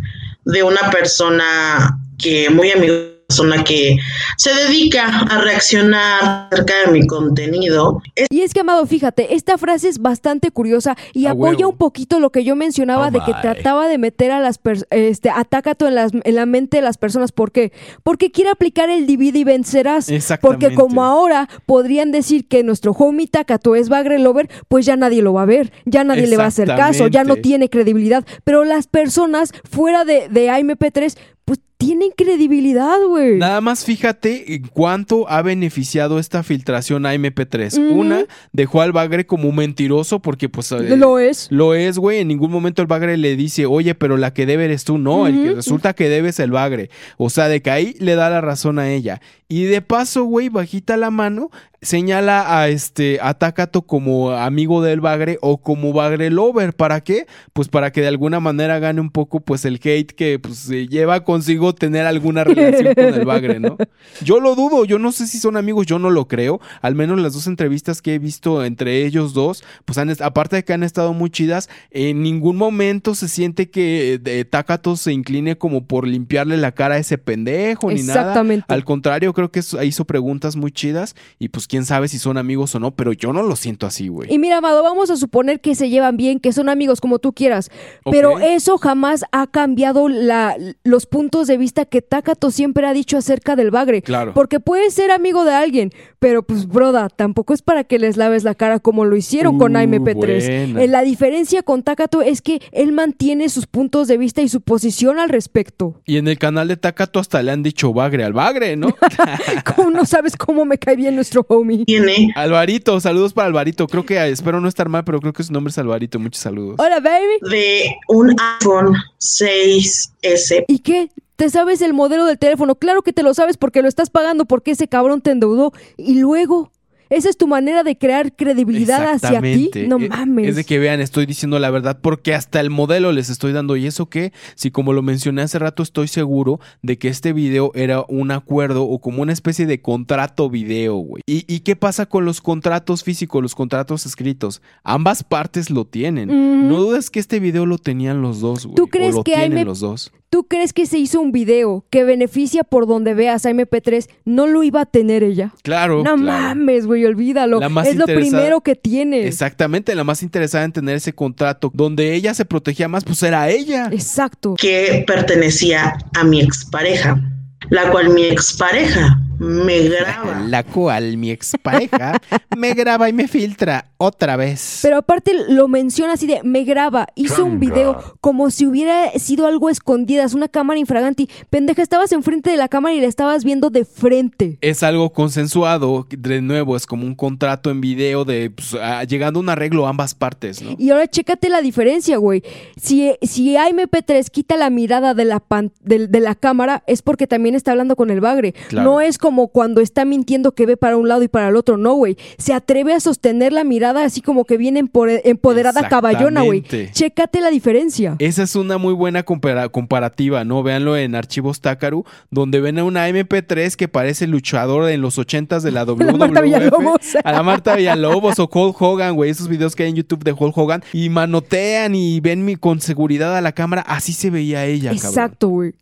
[0.45, 3.97] de una persona que, muy una persona que
[4.37, 8.03] se dedica a reaccionar acerca de mi contenido.
[8.31, 11.71] Y es que, Amado, fíjate, esta frase es bastante curiosa y A apoya huevo.
[11.71, 13.41] un poquito lo que yo mencionaba Oh de que my.
[13.41, 16.83] trataba de meter a las personas, este, a Takato en, las, en la mente de
[16.83, 17.33] las personas.
[17.33, 17.73] ¿Por qué?
[18.03, 20.11] Porque quiere aplicar el divide y vencerás.
[20.11, 20.67] Exactamente.
[20.67, 25.23] Porque como ahora podrían decir que nuestro homie Takato es Bagre Lover, pues ya nadie
[25.23, 28.25] lo va a ver, ya nadie le va a hacer caso, ya no tiene credibilidad.
[28.45, 33.39] Pero las personas fuera de, de AMP3, pues tienen credibilidad, güey.
[33.39, 37.77] Nada más fíjate en cuánto ha beneficiado esta filtración a MP3.
[37.77, 38.01] Ujú.
[38.01, 40.71] Una, dejó al Bagre como un mentiroso porque pues...
[40.71, 41.49] eh, Lo es.
[41.51, 42.21] Lo es, güey.
[42.21, 44.97] En ningún momento el Bagre le dice, oye, pero la que debe eres tú.
[44.99, 46.91] No, el que resulta que debe es el Bagre.
[47.17, 49.21] O sea, de que ahí le da la razón a ella.
[49.49, 51.51] Y de paso, güey, bajita la mano,
[51.83, 56.75] señala a este a Takato como amigo del Bagre o como Bagre Lover.
[56.75, 57.27] ¿Para qué?
[57.53, 60.87] Pues para que de alguna manera gane un poco pues el hate que pues se
[60.87, 63.77] lleva consigo tener alguna relación con el Bagre, ¿no?
[64.25, 66.61] Yo lo dudo, yo no sé si son amigos, yo no lo creo.
[66.81, 70.65] Al menos las dos entrevistas que he visto entre ellos dos, pues han, aparte de
[70.65, 75.57] que han estado muy chidas, en ningún momento se siente que eh, Takato se incline
[75.57, 78.21] como por limpiarle la cara a ese pendejo ni nada.
[78.21, 78.67] Exactamente.
[78.69, 82.75] Al contrario, creo que hizo preguntas muy chidas y pues quién sabe si son amigos
[82.75, 84.31] o no, pero yo no lo siento así, güey.
[84.31, 87.33] Y mira, Amado, vamos a suponer que se llevan bien, que son amigos como tú
[87.33, 87.71] quieras,
[88.11, 93.17] pero eso jamás ha cambiado la, los puntos de vista que Takato siempre ha dicho
[93.17, 94.03] acerca del bagre.
[94.03, 94.35] Claro.
[94.35, 98.45] Porque puedes ser amigo de alguien, pero pues, broda, tampoco es para que les laves
[98.45, 100.15] la cara como lo hicieron con Uh, AMP3.
[100.15, 100.83] buena.
[100.83, 104.61] Eh, La diferencia con Takato es que él mantiene sus puntos de vista y su
[104.61, 106.03] posición al respecto.
[106.05, 108.89] Y en el canal de Takato hasta le han dicho bagre al bagre, ¿no?
[109.75, 111.45] ¿Cómo no sabes cómo me cae bien nuestro
[111.87, 112.33] Tiene.
[112.35, 113.87] Alvarito, saludos para Alvarito.
[113.87, 116.19] Creo que, espero no estar mal, pero creo que su nombre es Alvarito.
[116.19, 116.77] Muchos saludos.
[116.79, 117.51] Hola, baby.
[117.51, 120.65] De un iPhone 6S.
[120.69, 121.11] ¿Y qué?
[121.37, 122.77] ¿Te sabes el modelo del teléfono?
[122.77, 125.73] Claro que te lo sabes porque lo estás pagando porque ese cabrón te endeudó.
[125.97, 126.71] Y luego,
[127.13, 129.71] ¿esa es tu manera de crear credibilidad hacia ti?
[129.89, 130.49] No Eh, mames.
[130.49, 133.77] Es de que vean, estoy diciendo la verdad porque hasta el modelo les estoy dando.
[133.77, 137.73] Y eso que, si como lo mencioné hace rato, estoy seguro de que este video
[137.75, 141.23] era un acuerdo o como una especie de contrato video, güey.
[141.27, 144.63] ¿Y, y qué pasa con los contratos físicos, los contratos escritos?
[144.85, 146.69] Ambas partes lo tienen.
[146.69, 148.75] No dudes que este video lo tenían los dos, güey.
[148.77, 150.13] ¿Tú crees o lo que tienen los dos.
[150.33, 154.09] ¿Tú crees que se hizo un video que beneficia por donde veas a MP3?
[154.25, 155.53] No lo iba a tener ella.
[155.63, 155.99] Claro.
[155.99, 156.23] no claro.
[156.23, 157.61] mames, güey, olvídalo.
[157.61, 159.27] La más Es lo primero que tienes.
[159.27, 163.51] Exactamente, la más interesada en tener ese contrato donde ella se protegía más, pues era
[163.51, 163.91] ella.
[163.93, 164.55] Exacto.
[164.57, 167.21] Que pertenecía a mi expareja.
[167.69, 170.41] La cual mi expareja me graba.
[170.49, 172.19] La cual mi expareja
[172.57, 174.81] me graba y me filtra otra vez.
[174.83, 179.47] Pero aparte lo menciona así de me graba, hizo un video como si hubiera sido
[179.47, 181.29] algo escondidas, una cámara infraganti.
[181.51, 184.59] Pendeja, estabas enfrente de la cámara y la estabas viendo de frente.
[184.61, 188.77] Es algo consensuado, de nuevo, es como un contrato en video de pues,
[189.09, 190.75] llegando a un arreglo a ambas partes, ¿no?
[190.79, 192.43] Y ahora chécate la diferencia, güey.
[192.77, 197.27] Si, si AMP3 quita la mirada de la, pan- de, de la cámara, es porque
[197.27, 198.53] también está hablando con el bagre.
[198.69, 198.91] Claro.
[198.91, 201.77] No es como cuando está mintiendo que ve para un lado y para el otro,
[201.77, 202.17] no, güey.
[202.39, 204.83] Se atreve a sostener la mirada así como que viene
[205.25, 206.63] empoderada caballona, güey.
[206.93, 208.17] Chécate la diferencia.
[208.19, 210.63] Esa es una muy buena compara- comparativa, ¿no?
[210.63, 215.61] Véanlo en Archivos Takaru, donde ven a una MP3 que parece luchador en los 80s
[215.63, 216.17] de la WWF.
[216.19, 217.01] Marta Villalobos.
[217.25, 219.31] A la Marta Villalobos o Hulk Hogan, güey.
[219.31, 220.83] Esos videos que hay en YouTube de Hulk Hogan.
[220.93, 223.83] Y manotean y ven mi, con seguridad a la cámara.
[223.83, 224.93] Así se veía ella.
[224.93, 225.75] Exacto, güey.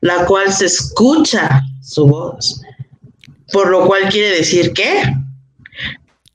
[0.00, 2.62] La cual se escucha su voz.
[3.52, 5.02] Por lo cual quiere decir que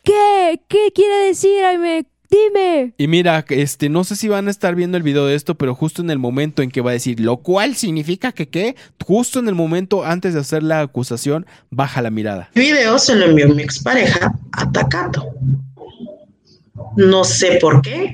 [0.04, 0.62] ¿Qué?
[0.68, 2.06] ¿Qué quiere decir, Aime?
[2.30, 2.94] Dime.
[2.98, 5.76] Y mira, este, no sé si van a estar viendo el video de esto, pero
[5.76, 9.40] justo en el momento en que va a decir, lo cual significa que qué, justo
[9.40, 12.50] en el momento antes de hacer la acusación, baja la mirada.
[12.56, 15.28] el video se lo envió mi expareja atacando.
[16.96, 18.14] No sé por qué.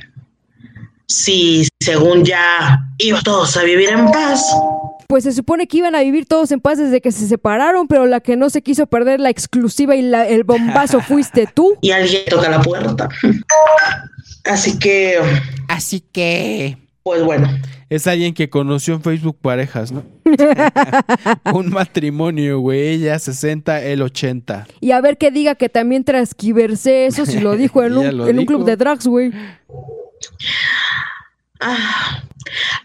[1.05, 4.51] Si según ya iban todos a vivir en paz.
[5.07, 8.05] Pues se supone que iban a vivir todos en paz desde que se separaron, pero
[8.05, 11.77] la que no se quiso perder la exclusiva y la- el bombazo fuiste tú.
[11.81, 13.07] Y alguien toca la puerta.
[14.43, 15.17] Así que.
[15.67, 16.77] Así que.
[17.03, 17.49] Pues bueno.
[17.89, 20.03] Es alguien que conoció en Facebook parejas, ¿no?
[21.53, 22.95] Un matrimonio, güey.
[22.95, 24.67] Ella 60, él 80.
[24.81, 28.27] Y a ver que diga que también transquiversé eso si lo dijo en, un, lo
[28.27, 29.31] en un club de drags, güey.
[31.59, 32.23] Ah,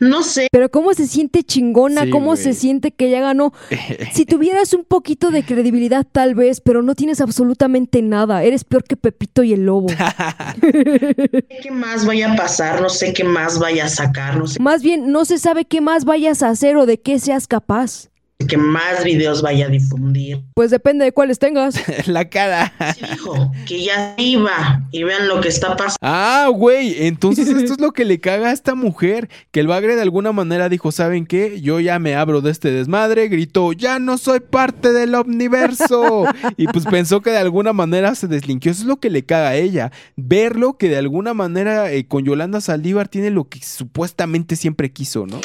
[0.01, 0.49] no sé.
[0.51, 3.53] Pero cómo se siente chingona, Sí, cómo se siente que ya ganó.
[4.13, 8.43] Si tuvieras un poquito de credibilidad tal vez, pero no tienes absolutamente nada.
[8.43, 9.89] Eres peor que Pepito y el lobo.
[10.61, 14.61] sé qué más vaya a pasar, no sé qué más vaya a sacar, no sé
[14.61, 18.12] Más bien, no se sabe qué más vayas a hacer o de qué seas capaz.
[18.47, 20.43] Qué más videos vaya a difundir.
[20.55, 21.77] Pues depende de cuáles tengas.
[22.07, 22.73] la cara.
[23.11, 25.99] Dijo que ya iba y vean lo que está pasando.
[26.01, 29.97] Ah, güey, entonces esto es lo que le caga a esta mujer, que el bagre
[29.97, 31.61] de alguna manera dijo, ¿saben qué?
[31.61, 36.25] Yo ya me abro de este desmadre, gritó, ya no soy parte del omniverso.
[36.57, 39.49] y pues pensó que de alguna manera se deslinquió, eso es lo que le caga
[39.49, 44.57] a ella, verlo que de alguna manera eh, con Yolanda Saldívar tiene lo que supuestamente
[44.57, 45.41] siempre quiso, ¿no?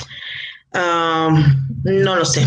[0.73, 1.29] Ah,
[1.83, 2.45] no lo sé.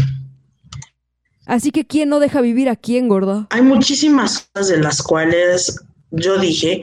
[1.51, 3.49] Así que ¿quién no deja vivir a quién, gorda?
[3.51, 5.81] Hay muchísimas cosas de las cuales
[6.13, 6.83] yo dije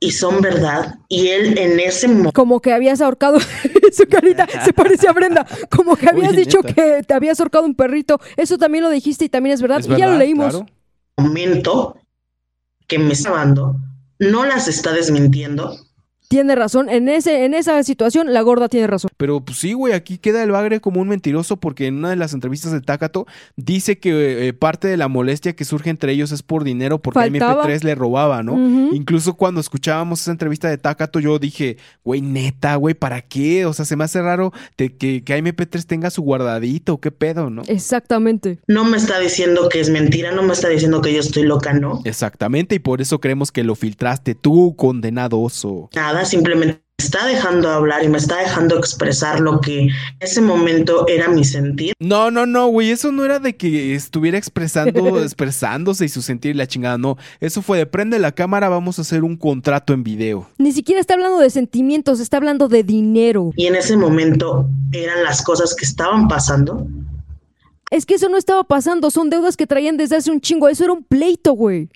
[0.00, 3.38] y son verdad y él en ese momento Como que habías ahorcado
[3.92, 5.46] su carita, se parece a Brenda.
[5.70, 6.74] Como que habías dicho neta.
[6.74, 8.20] que te habías ahorcado un perrito.
[8.36, 9.80] Eso también lo dijiste y también es verdad.
[9.80, 10.50] Es y ya lo leímos.
[10.50, 10.66] claro.
[11.16, 11.96] momento
[12.86, 13.76] que me está dando
[14.18, 15.74] no las está desmintiendo.
[16.32, 19.10] Tiene razón, en, ese, en esa situación la gorda tiene razón.
[19.18, 22.16] Pero pues sí, güey, aquí queda el bagre como un mentiroso porque en una de
[22.16, 26.32] las entrevistas de Takato dice que eh, parte de la molestia que surge entre ellos
[26.32, 27.66] es por dinero porque Faltaba.
[27.66, 28.54] MP3 le robaba, ¿no?
[28.94, 33.66] Incluso cuando escuchábamos esa entrevista de Takato yo dije, güey, neta, güey, ¿para qué?
[33.66, 37.50] O sea, se me hace raro te- que, que MP3 tenga su guardadito, ¿qué pedo,
[37.50, 37.60] no?
[37.68, 38.58] Exactamente.
[38.66, 41.74] No me está diciendo que es mentira, no me está diciendo que yo estoy loca,
[41.74, 42.00] no.
[42.06, 45.90] Exactamente, y por eso creemos que lo filtraste tú, condenado oso.
[45.94, 50.40] Nada, simplemente me está dejando hablar y me está dejando expresar lo que en ese
[50.40, 51.94] momento era mi sentir.
[51.98, 56.52] No, no, no, güey, eso no era de que estuviera expresando, expresándose y su sentir
[56.52, 57.16] y la chingada, no.
[57.40, 60.48] Eso fue de prende la cámara, vamos a hacer un contrato en video.
[60.58, 63.50] Ni siquiera está hablando de sentimientos, está hablando de dinero.
[63.56, 66.86] Y en ese momento eran las cosas que estaban pasando.
[67.90, 70.84] Es que eso no estaba pasando, son deudas que traían desde hace un chingo, eso
[70.84, 71.90] era un pleito, güey.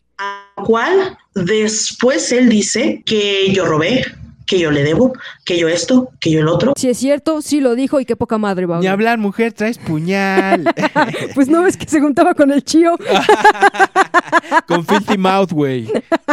[0.64, 4.04] Cual después él dice que yo robé,
[4.46, 5.12] que yo le debo,
[5.44, 6.72] que yo esto, que yo el otro.
[6.76, 8.78] Si es cierto, sí lo dijo y qué poca madre, va.
[8.78, 10.72] Ni hablar, mujer, traes puñal.
[11.34, 12.96] pues no ves que se juntaba con el chío.
[14.66, 15.88] Con Filthy Mouth, güey.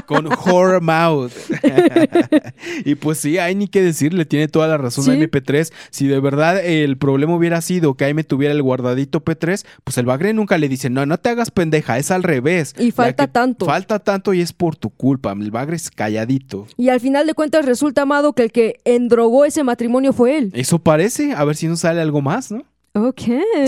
[0.05, 1.31] Con Horror Mouth.
[2.85, 5.11] y pues sí, hay ni que decirle, tiene toda la razón Sí.
[5.11, 5.71] a MP3.
[5.91, 10.05] Si de verdad el problema hubiera sido que Aime tuviera el guardadito P3, pues el
[10.05, 12.73] bagre nunca le dice, no, no te hagas pendeja, es al revés.
[12.77, 13.65] Y falta tanto.
[13.65, 15.33] Falta tanto y es por tu culpa.
[15.33, 16.67] El bagre es calladito.
[16.77, 20.51] Y al final de cuentas resulta, Amado, que el que endrogó ese matrimonio fue él.
[20.53, 22.63] Eso parece, a ver si nos sale algo más, ¿no?
[22.95, 23.21] Ok.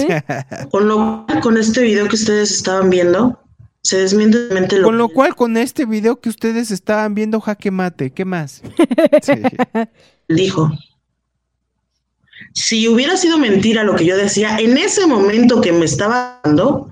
[0.71, 3.39] Con lo cual, con este video que ustedes estaban viendo,
[3.85, 8.09] se desmiente lo Con lo cual, con este video que ustedes estaban viendo, jaque mate,
[8.11, 8.63] ¿qué más?
[9.21, 9.33] Sí.
[10.27, 10.71] dijo.
[12.53, 16.89] Si hubiera sido mentira lo que yo decía, en ese momento que me estaba dando,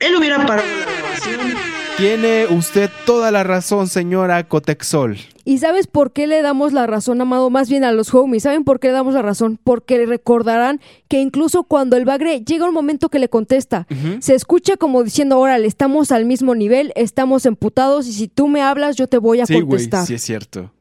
[0.00, 1.71] él hubiera parado la grabación.
[1.96, 5.18] Tiene usted toda la razón, señora Cotexol.
[5.44, 7.50] ¿Y sabes por qué le damos la razón, Amado?
[7.50, 8.44] Más bien a los homies.
[8.44, 9.58] ¿Saben por qué le damos la razón?
[9.62, 13.86] Porque recordarán que incluso cuando el bagre llega un momento que le contesta,
[14.20, 18.62] se escucha como diciendo, órale, estamos al mismo nivel, estamos emputados y si tú me
[18.62, 20.06] hablas yo te voy a Sí, contestar.
[20.06, 20.72] sí es cierto.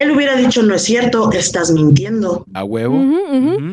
[0.00, 2.44] Él hubiera dicho, no es cierto, estás mintiendo.
[2.54, 3.04] A huevo.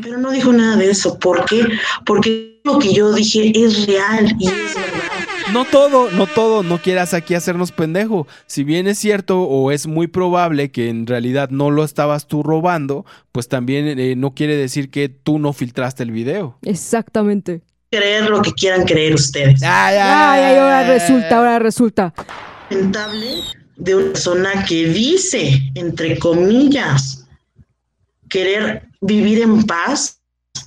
[0.01, 1.19] Pero no dijo nada de eso.
[1.19, 1.67] ¿Por qué?
[2.05, 5.14] Porque lo que yo dije es real y es verdad.
[5.53, 8.27] No todo, no todo, no quieras aquí hacernos pendejo.
[8.47, 12.43] Si bien es cierto o es muy probable que en realidad no lo estabas tú
[12.43, 16.57] robando, pues también eh, no quiere decir que tú no filtraste el video.
[16.63, 17.61] Exactamente.
[17.91, 19.61] Creer lo que quieran creer ustedes.
[19.63, 22.13] Ay, Ay, ay, ahora resulta, ahora resulta.
[22.69, 23.35] lamentable
[23.77, 27.27] de una persona que dice, entre comillas,
[28.29, 30.14] querer vivir en paz.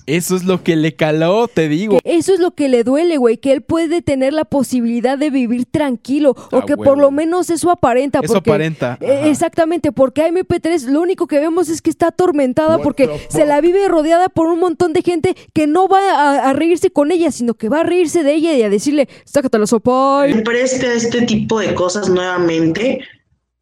[0.06, 1.98] Eso es lo que le caló, te digo.
[2.02, 5.28] Que eso es lo que le duele, güey, que él puede tener la posibilidad de
[5.30, 6.84] vivir tranquilo o A que huevo.
[6.84, 8.20] por lo menos eso aparenta.
[8.22, 9.28] Eso porque, aparenta, Eh, ajá.
[9.28, 13.60] exactamente, porque a MP3 lo único que vemos es que está atormentada porque se la
[13.60, 17.30] vive rodeada por un montón de gente que no va a, a reírse con ella,
[17.30, 20.24] sino que va a reírse de ella y a decirle, sácate la sopa.
[20.26, 23.00] Me preste a este tipo de cosas nuevamente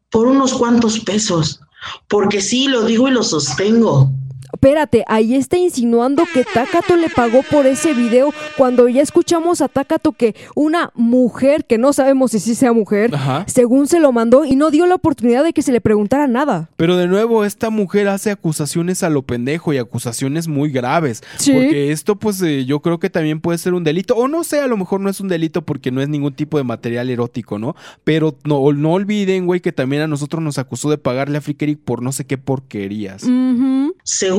[0.09, 1.59] por unos cuantos pesos.
[2.07, 4.11] Porque sí, lo digo y lo sostengo.
[4.57, 9.67] Espérate, ahí está insinuando que Takato le pagó por ese video cuando ya escuchamos a
[9.67, 13.43] Takato que una mujer, que no sabemos si sí sea mujer, Ajá.
[13.45, 16.71] según se lo mandó y no dio la oportunidad de que se le preguntara nada.
[16.75, 21.21] Pero de nuevo, esta mujer hace acusaciones a lo pendejo y acusaciones muy graves.
[21.37, 21.53] Sí.
[21.53, 24.15] Porque esto, pues, eh, yo creo que también puede ser un delito.
[24.15, 26.57] O no sé, a lo mejor no es un delito porque no es ningún tipo
[26.57, 27.75] de material erótico, ¿no?
[28.03, 31.75] Pero no, no olviden, güey, que también a nosotros nos acusó de pagarle a Frikery
[31.75, 33.23] por no sé qué porquerías.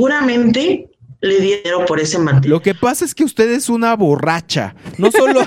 [0.08, 0.88] Seguramente
[1.20, 2.48] le di dinero por ese material.
[2.50, 4.74] Lo que pasa es que usted es una borracha.
[4.98, 5.40] No solo,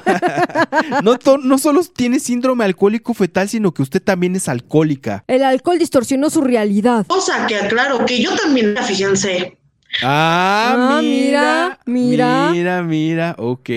[1.03, 5.23] no, to- no solo tiene síndrome alcohólico fetal, sino que usted también es alcohólica.
[5.27, 7.05] El alcohol distorsionó su realidad.
[7.07, 9.57] Cosa que aclaro que yo también, fíjense,
[10.03, 12.51] Ah, Ah, mira, mira, mira.
[12.51, 13.69] Mira, mira, ok.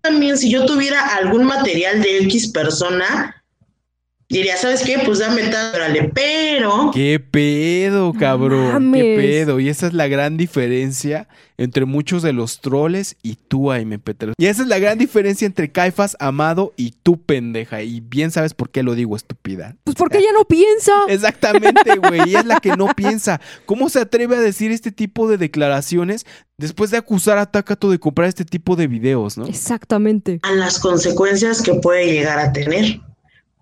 [0.00, 3.42] también si yo tuviera algún material de X persona,
[4.28, 4.98] diría, ¿sabes qué?
[5.04, 8.72] Pues dame tal, órale, pero ¿Qué pedo, cabrón?
[8.72, 9.02] mames.
[9.02, 9.60] ¿Qué pedo?
[9.60, 14.32] Y esa es la gran diferencia entre muchos de los troles y tú, AMP3.
[14.36, 17.82] Y esa es la gran diferencia entre Caifas, Amado y tú, pendeja.
[17.82, 19.74] Y bien sabes por qué lo digo, estúpida.
[19.84, 20.92] Pues porque ella no piensa.
[21.08, 22.20] Exactamente, güey.
[22.22, 23.40] Ella es la que no piensa.
[23.64, 26.26] ¿Cómo se atreve a decir este tipo de declaraciones
[26.58, 29.46] después de acusar a Takato de comprar este tipo de videos, no?
[29.46, 30.40] Exactamente.
[30.42, 33.00] a las consecuencias que puede llegar a tener.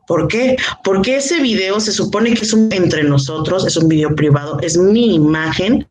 [0.07, 0.57] ¿Por qué?
[0.83, 4.77] Porque ese video se supone que es un entre nosotros, es un video privado, es
[4.77, 5.87] mi imagen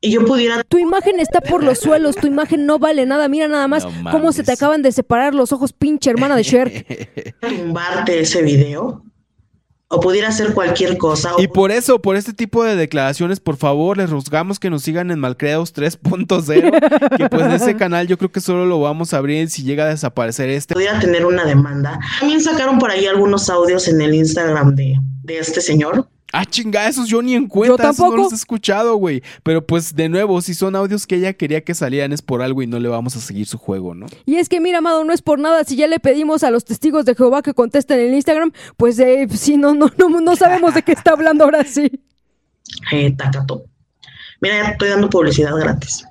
[0.00, 3.26] y yo pudiera Tu imagen está por los suelos, tu imagen no vale nada.
[3.28, 6.42] Mira nada más No cómo se te acaban de separar los ojos, pinche hermana de
[6.42, 7.38] Sherk.
[7.40, 9.02] tumbarte ese video
[9.94, 11.32] o pudiera ser cualquier cosa.
[11.38, 15.10] Y por eso, por este tipo de declaraciones, por favor, les rogamos que nos sigan
[15.10, 19.48] en Malcreados 3.0, que pues ese canal yo creo que solo lo vamos a abrir
[19.50, 20.74] si llega a desaparecer este.
[20.74, 22.00] Pudiera tener una demanda.
[22.18, 26.08] También sacaron por ahí algunos audios en el Instagram de, de este señor.
[26.36, 28.22] Ah, chinga, esos yo ni en cuenta, Yo esos no tampoco.
[28.24, 29.22] los he escuchado, güey.
[29.44, 32.60] Pero pues de nuevo, si son audios que ella quería que salieran es por algo
[32.60, 34.06] y no le vamos a seguir su juego, ¿no?
[34.26, 35.62] Y es que mira, Amado, no es por nada.
[35.62, 38.98] Si ya le pedimos a los testigos de Jehová que contesten en el Instagram, pues
[38.98, 42.00] eh, sí, no, no, no, no sabemos de qué está hablando ahora sí.
[42.90, 43.62] Eh, Tacato.
[44.40, 46.04] Mira, ya estoy dando publicidad gratis.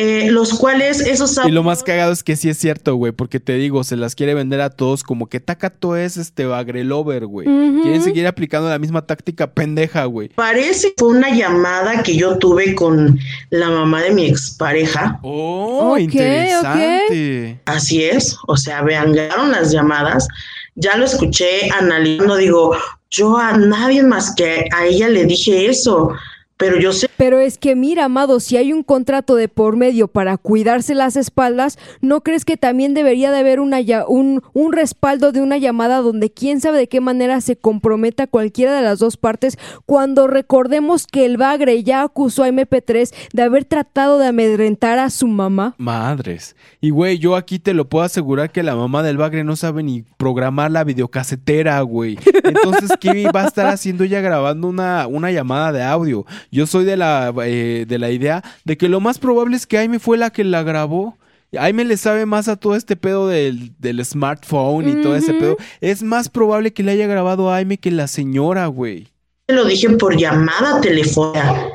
[0.00, 3.40] Eh, los cuales esos Y lo más cagado es que sí es cierto, güey, porque
[3.40, 7.26] te digo, se las quiere vender a todos como que Takato es este bagre lover,
[7.26, 7.48] güey.
[7.48, 7.82] Ujú.
[7.82, 10.28] Quieren seguir aplicando la misma táctica pendeja, güey.
[10.28, 13.18] Parece que fue una llamada que yo tuve con
[13.50, 15.18] la mamá de mi expareja.
[15.22, 17.60] Oh, interesante.
[17.64, 20.28] Así es, o sea, vean, las llamadas,
[20.76, 22.76] ya lo escuché analizando, digo,
[23.10, 26.12] yo a nadie más que a ella le dije eso,
[26.56, 30.06] pero yo sé Pero es que mira, Amado, si hay un contrato de por medio
[30.08, 35.32] para cuidarse las espaldas, ¿no crees que también debería de haber una un, un respaldo
[35.32, 39.16] de una llamada donde quién sabe de qué manera se comprometa cualquiera de las dos
[39.16, 45.00] partes cuando recordemos que el Bagre ya acusó a MP3 de haber tratado de amedrentar
[45.00, 45.74] a su mamá?
[45.76, 46.54] Madres.
[46.80, 49.82] Y güey, yo aquí te lo puedo asegurar que la mamá del bagre no sabe
[49.82, 52.16] ni programar la videocasetera, güey.
[52.44, 56.24] Entonces, ¿qué va a estar haciendo ella grabando una, una llamada de audio?
[56.52, 57.07] Yo soy de la,
[57.44, 60.44] eh, de la idea de que lo más probable es que Aime fue la que
[60.44, 61.16] la grabó.
[61.58, 65.56] Aime le sabe más a todo este pedo del, del smartphone y todo ese pedo.
[65.80, 69.08] Es más probable que le haya grabado a Aime que la señora, güey.
[69.48, 71.68] lo dije por llamada telefónica.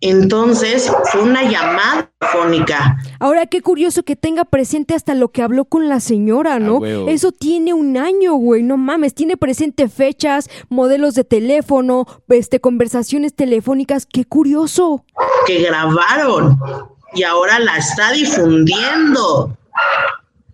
[0.00, 2.96] Entonces, fue una llamada telefónica.
[3.18, 6.78] Ahora, qué curioso que tenga presente hasta lo que habló con la señora, ¿no?
[6.78, 7.08] huevo.
[7.08, 13.34] Eso tiene un año, güey, no mames, tiene presente fechas, modelos de teléfono, este, conversaciones
[13.34, 15.04] telefónicas, qué curioso.
[15.46, 16.58] que grabaron
[17.14, 19.56] y ahora la está difundiendo.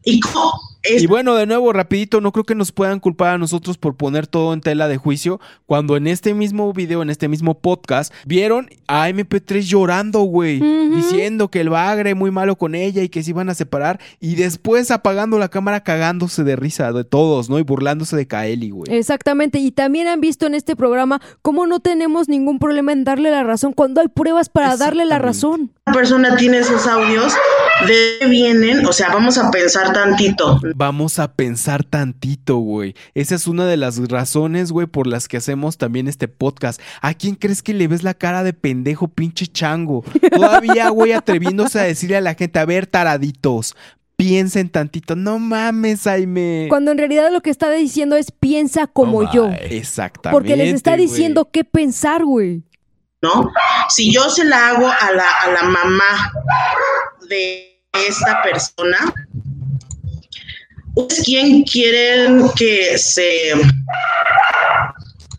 [0.05, 0.66] ¿Y cómo?
[0.89, 4.27] Y bueno, de nuevo, rapidito, no creo que nos puedan culpar a nosotros por poner
[4.27, 8.69] todo en tela de juicio, cuando en este mismo video, en este mismo podcast, vieron
[8.87, 10.61] a MP3 llorando, güey,
[10.95, 14.37] diciendo que el bagre muy malo con ella y que se iban a separar, y
[14.37, 17.59] después apagando la cámara cagándose de risa de todos, ¿no?
[17.59, 18.95] Y burlándose de Kaeli, güey.
[18.95, 23.31] Exactamente, y también han visto en este programa cómo no tenemos ningún problema en darle
[23.31, 25.73] la razón cuando hay pruebas para darle la razón.
[25.87, 27.33] Una persona tiene esos audios,
[27.87, 28.87] ¿de dónde vienen?
[28.87, 30.61] O sea, vamos a pensar tantito.
[30.79, 32.95] Vamos a pensar tantito, güey.
[33.15, 36.83] Esa es una de las razones, güey, por las que hacemos también este podcast.
[37.01, 40.05] ¿A quién crees que le ves la cara de pendejo, pinche chango?
[40.31, 43.75] Todavía, güey, atreviéndose a decirle a la gente, a ver, taraditos,
[44.17, 45.17] piensen tantito.
[45.17, 46.67] No mames, Jaime.
[46.69, 49.49] Cuando en realidad lo que está diciendo es piensa como yo.
[49.49, 50.37] Exactamente.
[50.37, 52.65] Porque les está diciendo qué pensar, güey.
[53.23, 53.51] ¿no?
[53.89, 56.33] Si yo se la hago a la, a la mamá
[57.31, 58.99] de esta persona,
[60.97, 63.52] ¿ustedes quién quieren que se,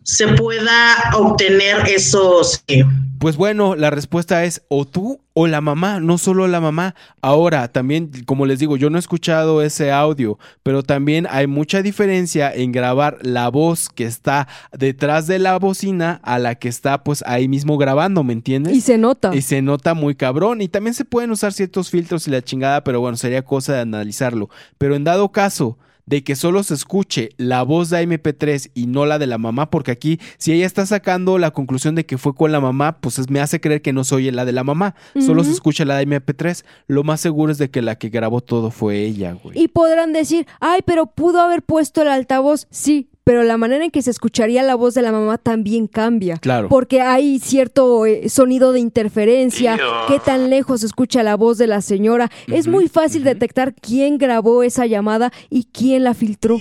[0.03, 2.63] se pueda obtener esos...
[2.67, 2.83] eh,
[3.19, 6.93] Pues bueno, la respuesta es o tú o la mamá, no solo la mamá.
[7.21, 11.81] Ahora, también, como les digo, yo no he escuchado ese audio, pero también hay mucha
[11.81, 17.03] diferencia en grabar la voz que está detrás de la bocina a la que está
[17.03, 18.75] pues ahí mismo grabando, ¿me entiendes?
[18.75, 19.35] Y se nota.
[19.35, 20.61] Y se nota muy cabrón.
[20.61, 23.81] Y también se pueden usar ciertos filtros y la chingada, pero bueno, sería cosa de
[23.81, 24.49] analizarlo.
[24.77, 29.05] Pero en dado caso de que solo se escuche la voz de MP3 y no
[29.05, 32.33] la de la mamá, porque aquí si ella está sacando la conclusión de que fue
[32.33, 34.95] con la mamá, pues es- me hace creer que no soy la de la mamá,
[35.19, 36.65] solo se escucha la de MP3.
[36.87, 39.59] Lo más seguro es de que la que grabó todo fue ella, güey.
[39.61, 42.67] Y podrán decir, ay, pero pudo haber puesto el altavoz.
[42.69, 46.37] Sí, pero la manera en que se escucharía la voz de la mamá también cambia.
[46.37, 46.69] Claro.
[46.69, 51.67] Porque hay cierto eh, sonido de interferencia, qué tan lejos se escucha la voz de
[51.67, 52.31] la señora.
[52.47, 56.57] es muy fácil detectar quién grabó esa llamada y quién la filtró.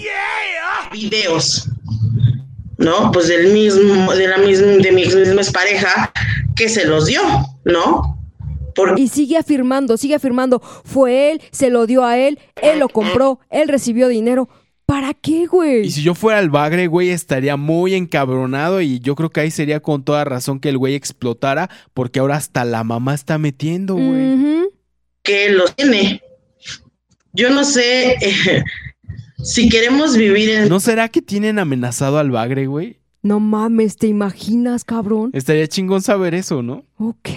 [0.90, 1.68] videos,
[2.78, 3.12] ¿no?
[3.12, 6.12] Pues del mismo, de la misma, de mi misma pareja
[6.56, 7.22] que se los dio,
[7.64, 8.18] ¿no?
[8.96, 13.38] Y sigue afirmando, sigue afirmando, fue él, se lo dio a él, él lo compró,
[13.50, 14.48] él recibió dinero.
[14.86, 15.86] ¿Para qué, güey?
[15.86, 19.50] Y si yo fuera el bagre, güey, estaría muy encabronado y yo creo que ahí
[19.50, 23.96] sería con toda razón que el güey explotara porque ahora hasta la mamá está metiendo,
[23.96, 24.68] güey.
[25.22, 26.22] que los tiene.
[27.32, 28.64] Yo no sé eh,
[29.42, 33.00] si queremos vivir en ¿No será que tienen amenazado al bagre, güey?
[33.22, 35.30] No mames, ¿te imaginas, cabrón?
[35.32, 36.84] Estaría chingón saber eso, ¿no?
[36.98, 37.28] Ok.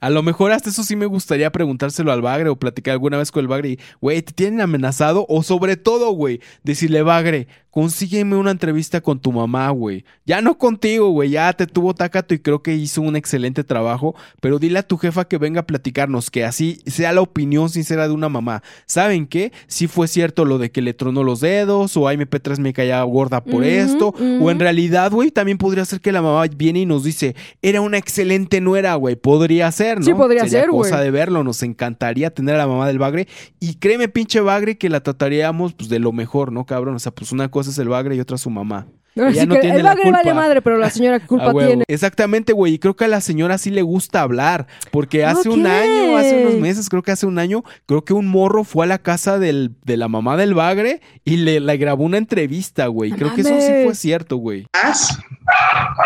[0.00, 3.30] A lo mejor hasta eso sí me gustaría preguntárselo al Bagre o platicar alguna vez
[3.30, 5.24] con el Bagre y, güey, ¿te tienen amenazado?
[5.28, 7.46] O sobre todo, güey, decirle, Bagre,
[7.76, 10.06] consígueme una entrevista con tu mamá, güey.
[10.24, 14.16] Ya no contigo, güey, ya te tuvo Takato y creo que hizo un excelente trabajo,
[14.40, 18.08] pero dile a tu jefa que venga a platicarnos, que así sea la opinión sincera
[18.08, 18.62] de una mamá.
[18.86, 19.52] ¿Saben qué?
[19.66, 23.44] Si fue cierto lo de que le tronó los dedos, o MP3 me caía gorda
[23.44, 27.04] por esto, o en realidad, güey, también podría ser que la mamá viene y nos
[27.04, 30.04] dice, era una excelente nuera, güey, podría ser, ¿no?
[30.04, 30.90] Sí, podría Sería ser, güey.
[30.90, 33.28] cosa de verlo, nos encantaría tener a la mamá del bagre,
[33.60, 36.94] y créeme, pinche bagre, que la trataríamos, pues, de lo mejor, ¿no, cabrón?
[36.96, 38.86] O sea, pues una cosa es el bagre y otra su mamá.
[39.16, 41.26] Ahora Ella sí no que tiene el la bagre vale madre, pero la señora qué
[41.26, 41.84] culpa tiene.
[41.88, 42.74] Exactamente, güey.
[42.74, 44.66] Y creo que a la señora sí le gusta hablar.
[44.90, 48.26] Porque hace un año, hace unos meses, creo que hace un año, creo que un
[48.26, 52.04] morro fue a la casa del, de la mamá del bagre y le, le grabó
[52.04, 53.12] una entrevista, güey.
[53.12, 54.66] Creo que eso sí fue cierto, güey.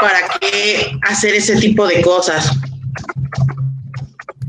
[0.01, 2.57] ¿Para qué hacer ese tipo de cosas?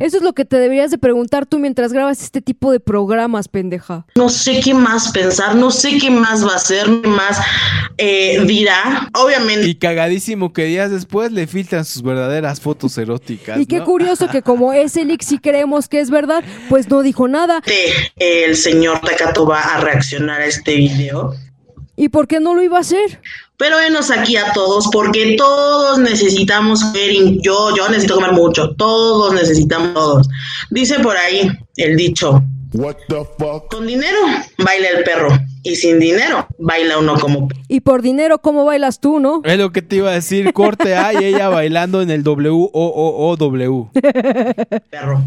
[0.02, 3.48] Eso es lo que te deberías de preguntar tú mientras grabas este tipo de programas,
[3.48, 4.08] pendeja.
[4.16, 7.40] No sé qué más pensar, no sé qué más va a hacer, qué más
[8.00, 9.12] eh, dirá.
[9.14, 9.68] Obviamente.
[9.68, 13.60] Y cagadísimo que días después le filtran sus verdaderas fotos eróticas.
[13.60, 13.86] Y qué ¿no?
[13.86, 17.62] curioso que como ese leak sí creemos que es verdad, pues no dijo nada.
[18.16, 21.36] El señor Takato va a reaccionar a este video.
[21.96, 23.22] ¿Y por qué no lo iba a hacer?
[23.61, 27.40] Pero venos aquí a todos, porque todos necesitamos comer.
[27.43, 28.73] Yo, yo necesito comer mucho.
[28.73, 30.27] Todos necesitamos todos.
[30.72, 32.43] Dice por ahí el dicho.
[33.69, 34.17] Con dinero
[34.58, 35.30] baila el perro.
[35.64, 39.41] Y sin dinero baila uno como Y por dinero, ¿cómo bailas tú, no?
[39.43, 43.90] Es lo que te iba a decir, corte A y ella bailando en el W-O-O-O-W.
[44.90, 45.22] perro.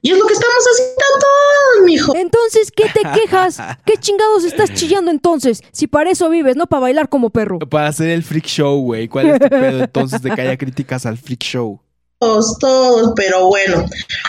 [0.00, 2.16] Y es lo que estamos haciendo todos, mijo.
[2.16, 3.58] Entonces, ¿qué te quejas?
[3.86, 5.62] ¿Qué chingados estás chillando entonces?
[5.72, 7.58] Si para eso vives, no para bailar como perro.
[7.58, 9.08] Para hacer el freak show, güey.
[9.08, 11.80] ¿Cuál es tu pedo entonces de que haya críticas al freak show?
[12.18, 13.84] Todos, todos, pero bueno,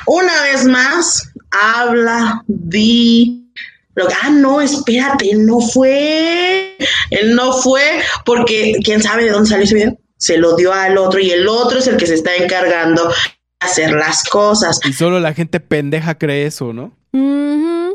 [0.07, 3.51] una vez más, habla, di.
[3.95, 6.77] Lo, ah, no, espérate, él no fue.
[7.11, 9.97] Él no fue porque quién sabe de dónde salió ese video.
[10.17, 13.13] Se lo dio al otro y el otro es el que se está encargando de
[13.59, 14.79] hacer las cosas.
[14.83, 16.91] Y solo la gente pendeja cree eso, ¿no?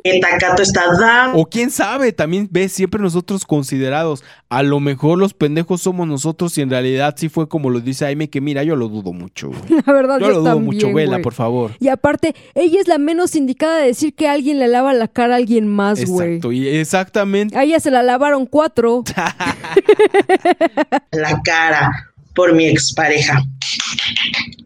[0.09, 1.39] El Takato está dando.
[1.39, 4.25] O quién sabe, también ves siempre nosotros considerados.
[4.49, 8.07] A lo mejor los pendejos somos nosotros y en realidad sí fue como lo dice
[8.07, 9.83] Aime, que mira, yo lo dudo mucho, güey.
[9.87, 11.23] La verdad, Yo yo, lo dudo también, mucho, vela, güey.
[11.23, 11.73] por favor.
[11.81, 15.35] Y aparte, ella es la menos indicada de decir que alguien le lava la cara
[15.35, 16.29] a alguien más, güey.
[16.29, 17.57] Exacto, y exactamente.
[17.59, 19.05] A ella se la lavaron cuatro.
[21.13, 22.08] la cara
[22.39, 23.43] por mi expareja.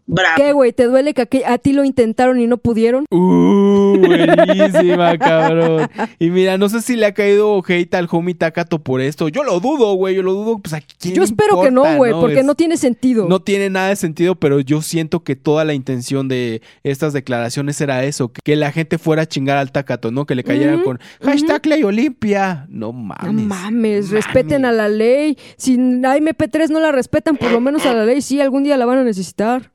[0.05, 0.35] Bravo.
[0.37, 0.73] ¿Qué, güey?
[0.73, 3.05] ¿Te duele que a, ti lo intentaron y no pudieron?
[3.09, 5.89] Uh, buenísima, cabrón.
[6.19, 9.27] Y mira, no sé si le ha caído hate al homie Takato por esto.
[9.29, 10.15] Yo lo dudo, güey.
[10.15, 10.59] Yo lo dudo.
[10.59, 13.27] Pues a quién Yo le espero que no, güey, porque Es- no tiene sentido.
[13.27, 17.81] No tiene nada de sentido, pero yo siento que toda la intención de estas declaraciones
[17.81, 20.27] era eso, que la gente fuera a chingar al Takato, ¿no?
[20.27, 22.67] Que le cayeran con hashtag ley Olimpia.
[22.69, 23.33] No mames.
[23.33, 25.39] No mames, respeten a la ley.
[25.57, 28.77] Si a MP3 no la respetan, por lo menos a la ley sí, algún día
[28.77, 29.71] la van a necesitar.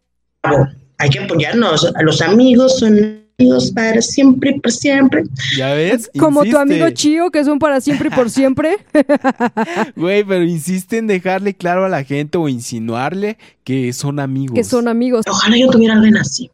[0.98, 1.92] Hay que apoyarnos.
[2.00, 5.22] Los amigos son amigos para siempre y por siempre.
[5.56, 6.10] ¿Ya ves?
[6.18, 8.78] Como tu amigo Chío, que son para siempre y por siempre.
[9.96, 14.54] Güey, pero insiste en dejarle claro a la gente o insinuarle que son amigos.
[14.54, 15.24] que son amigos.
[15.28, 16.50] Ojalá yo tuviera alguien así.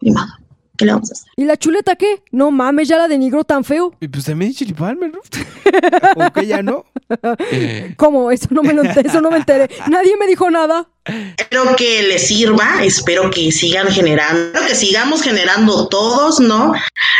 [0.00, 0.26] Ni modo.
[0.78, 1.32] ¿Qué le vamos a hacer?
[1.36, 2.22] ¿Y la chuleta qué?
[2.30, 3.92] No mames, ya la denigró tan feo.
[4.00, 5.18] Y pues también Chili Palmer, ¿no?
[6.16, 6.86] ¿O que ya no?
[7.96, 8.30] ¿Cómo?
[8.30, 9.68] Eso no me lo eso no me enteré.
[9.88, 10.88] Nadie me dijo nada.
[11.36, 16.74] Espero que les sirva, espero que sigan generando, espero que sigamos generando todos, ¿no?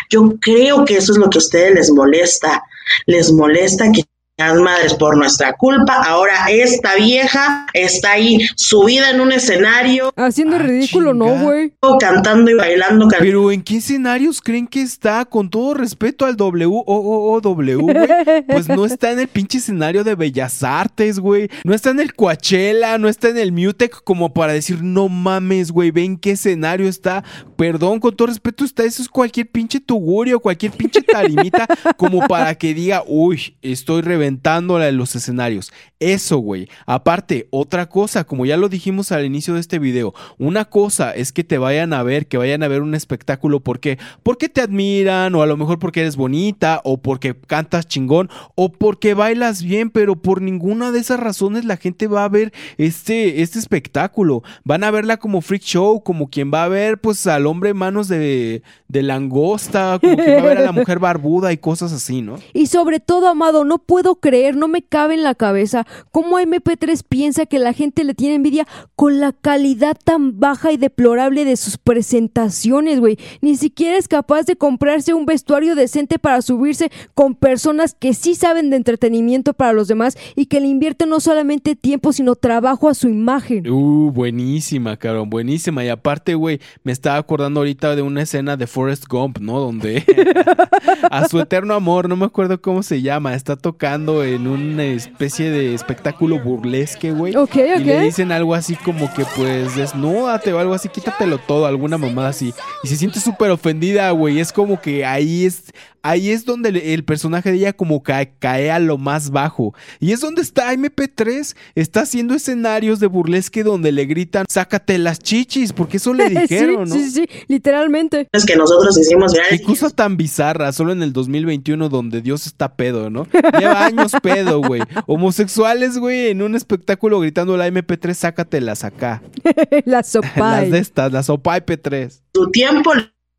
[0.08, 2.62] Yo creo que eso es lo que a ustedes les molesta,
[3.06, 4.04] les molesta que
[4.38, 10.12] las madres por nuestra culpa, ahora esta vieja está ahí subida en un escenario.
[10.16, 11.72] Haciendo Ah, ridículo, no, güey.
[11.98, 13.08] Cantando y bailando.
[13.08, 15.24] can- Pero ¿en qué escenarios creen que está?
[15.24, 17.96] Con todo respeto al W-O-O-O-W, güey.
[18.48, 21.50] Pues no está en el pinche escenario de Bellas Artes, güey.
[21.64, 25.72] No está en el Coachella, no está en el Mutec como para decir, no mames,
[25.72, 27.24] güey, ven qué escenario está.
[27.56, 32.54] Perdón, con todo respeto, está eso es cualquier pinche tugurio, cualquier pinche tarimita, como para
[32.54, 35.72] que diga, uy, estoy reventándola en los escenarios.
[36.00, 36.68] Eso, güey.
[36.86, 41.32] Aparte, otra cosa, como ya lo dijimos al inicio de este video, una cosa es
[41.32, 45.34] que te vayan a ver, que vayan a ver un espectáculo porque porque te admiran
[45.34, 49.90] o a lo mejor porque eres bonita o porque cantas chingón o porque bailas bien,
[49.90, 54.42] pero por ninguna de esas razones la gente va a ver este este espectáculo.
[54.64, 58.08] Van a verla como freak show, como quien va a ver pues al hombre manos
[58.08, 62.22] de de langosta, como quien va a ver a la mujer barbuda y cosas así,
[62.22, 62.36] ¿no?
[62.52, 67.02] Y sobre todo, Amado, no puedo creer, no me cabe en la cabeza cómo MP3
[67.08, 68.66] piensa que la gente le tiene envidia
[68.96, 73.18] con la calidad tan baja y deplorable de sus presentaciones, güey.
[73.40, 78.34] Ni siquiera es capaz de comprarse un vestuario decente para subirse con personas que sí
[78.34, 82.88] saben de entretenimiento para los demás y que le invierten no solamente tiempo, sino trabajo
[82.88, 83.68] a su imagen.
[83.68, 85.84] Uh, buenísima, cabrón, buenísima.
[85.84, 89.60] Y aparte, güey, me estaba acordando ahorita de una escena de Forrest Gump, ¿no?
[89.60, 90.04] Donde
[91.10, 95.50] a su eterno amor, no me acuerdo cómo se llama, está tocando en una especie
[95.50, 97.36] de espectáculo burlesque, güey.
[97.36, 98.02] Ok, Y le ok.
[98.04, 102.52] dicen algo así como que, pues, desnúdate o algo así, quítatelo todo, alguna mamada así.
[102.82, 104.40] Y se siente súper ofendida, güey.
[104.40, 105.72] Es como que ahí es,
[106.02, 109.74] ahí es donde el, personaje de ella como cae, cae a lo más bajo.
[110.00, 111.56] Y es donde está MP3.
[111.74, 116.88] Está haciendo escenarios de burlesque donde le gritan, sácate las chichis, porque eso le dijeron,
[116.88, 117.04] sí, ¿no?
[117.04, 118.28] sí, sí, literalmente.
[118.32, 122.74] Es que nosotros hicimos Qué cosa tan bizarra, solo en el 2021 donde Dios está
[122.74, 123.26] pedo, ¿no?
[123.58, 124.82] Lleva años pedo, güey.
[125.06, 129.22] Homosexuales, güey, en un espectáculo gritando la MP3, sácatelas acá.
[129.84, 130.60] la Las sopa.
[130.60, 132.20] de estas, las Opay P3.
[132.32, 132.92] su tiempo,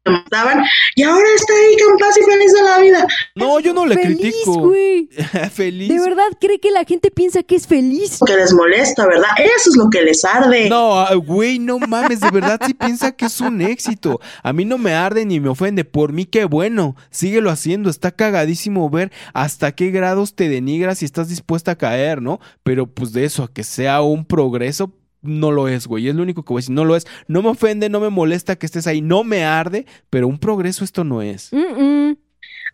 [0.05, 0.63] le mataban
[0.95, 3.07] y ahora está ahí con paz y feliz de la vida.
[3.35, 4.59] No, yo no le Feliz, critico.
[4.67, 5.09] güey.
[5.53, 5.89] Feliz.
[5.89, 8.19] De verdad cree que la gente piensa que es feliz.
[8.25, 9.29] Que les molesta, ¿verdad?
[9.37, 10.69] Eso es lo que les arde.
[10.69, 14.19] No, ah, güey, no mames, de verdad sí piensa que es un éxito.
[14.43, 15.83] A mí no me arde ni me ofende.
[15.85, 16.95] Por mí, qué bueno.
[17.09, 17.89] Síguelo haciendo.
[17.89, 22.39] Está cagadísimo ver hasta qué grados te denigras y estás dispuesta a caer, ¿no?
[22.63, 26.07] Pero pues de eso a que sea un progreso, no lo es, güey.
[26.07, 26.75] Es lo único que voy a decir.
[26.75, 27.05] No lo es.
[27.27, 29.01] No me ofende, no me molesta que estés ahí.
[29.01, 31.51] No me arde, pero un progreso esto no es.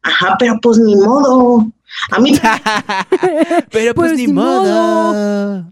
[0.04, 1.66] Ajá, pero pues ni modo.
[2.12, 2.34] A mí
[3.72, 4.62] Pero pues, ni modo.
[5.58, 5.66] ad-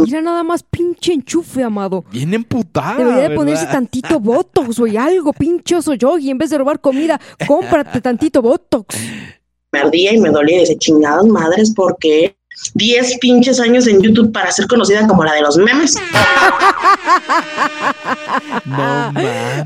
[0.00, 2.04] Mira nada más pinche enchufe, amado.
[2.10, 2.96] Bien emputada.
[2.98, 3.36] Debería de ¿verdad?
[3.36, 6.30] ponerse tantito botox, güey, algo, pinchoso yogi.
[6.30, 8.96] En vez de robar comida, cómprate tantito botox.
[9.72, 12.36] me ardía y me dolía y decía, chingadas madres, porque
[12.74, 15.96] 10 pinches años en YouTube para ser conocida como la de los memes.
[18.64, 19.12] No.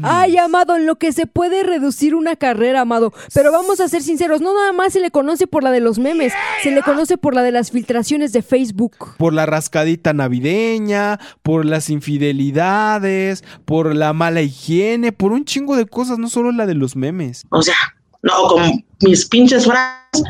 [0.03, 3.13] Ay, amado, en lo que se puede reducir una carrera, amado.
[3.33, 5.99] Pero vamos a ser sinceros, no nada más se le conoce por la de los
[5.99, 8.97] memes, se le conoce por la de las filtraciones de Facebook.
[9.19, 15.87] por la rascadita navideña, por las infidelidades, por la mala higiene, por un chingo de
[15.87, 17.45] cosas, no solo la de los memes.
[17.51, 17.77] O sea,
[18.23, 20.25] no, con mis pinches frases.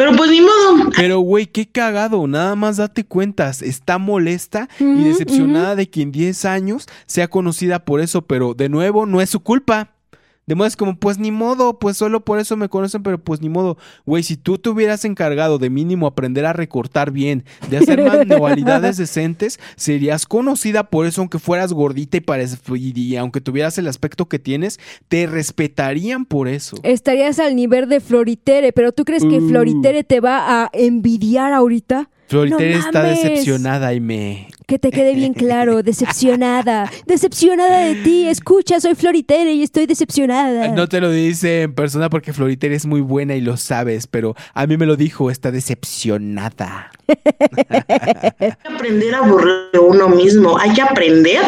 [0.00, 0.88] Pero pues ni modo.
[0.96, 6.10] Pero güey, qué cagado, nada más date cuentas, está molesta y decepcionada de que en
[6.10, 9.90] 10 años sea conocida por eso, pero de nuevo no es su culpa.
[10.50, 13.40] De modo es como, pues ni modo, pues solo por eso me conocen, pero pues
[13.40, 13.78] ni modo.
[14.04, 18.96] Güey, si tú te hubieras encargado de mínimo aprender a recortar bien, de hacer manualidades
[18.96, 24.40] decentes, serías conocida por eso, aunque fueras gordita y, y aunque tuvieras el aspecto que
[24.40, 26.78] tienes, te respetarían por eso.
[26.82, 29.48] Estarías al nivel de Floritere, pero ¿tú crees que Uh.
[29.50, 32.10] Floritere te va a envidiar ahorita?
[32.30, 34.46] Floritere No está decepcionada y me...
[34.68, 38.28] Que te quede bien claro, decepcionada, decepcionada de ti.
[38.28, 40.68] Escucha, soy Floritere y estoy decepcionada.
[40.68, 44.36] No te lo dice en persona porque Floriter es muy buena y lo sabes, pero
[44.54, 46.92] a mí me lo dijo, está decepcionada.
[47.08, 50.56] Hay que aprender a burlar de uno mismo.
[50.56, 51.42] Hay que aprender.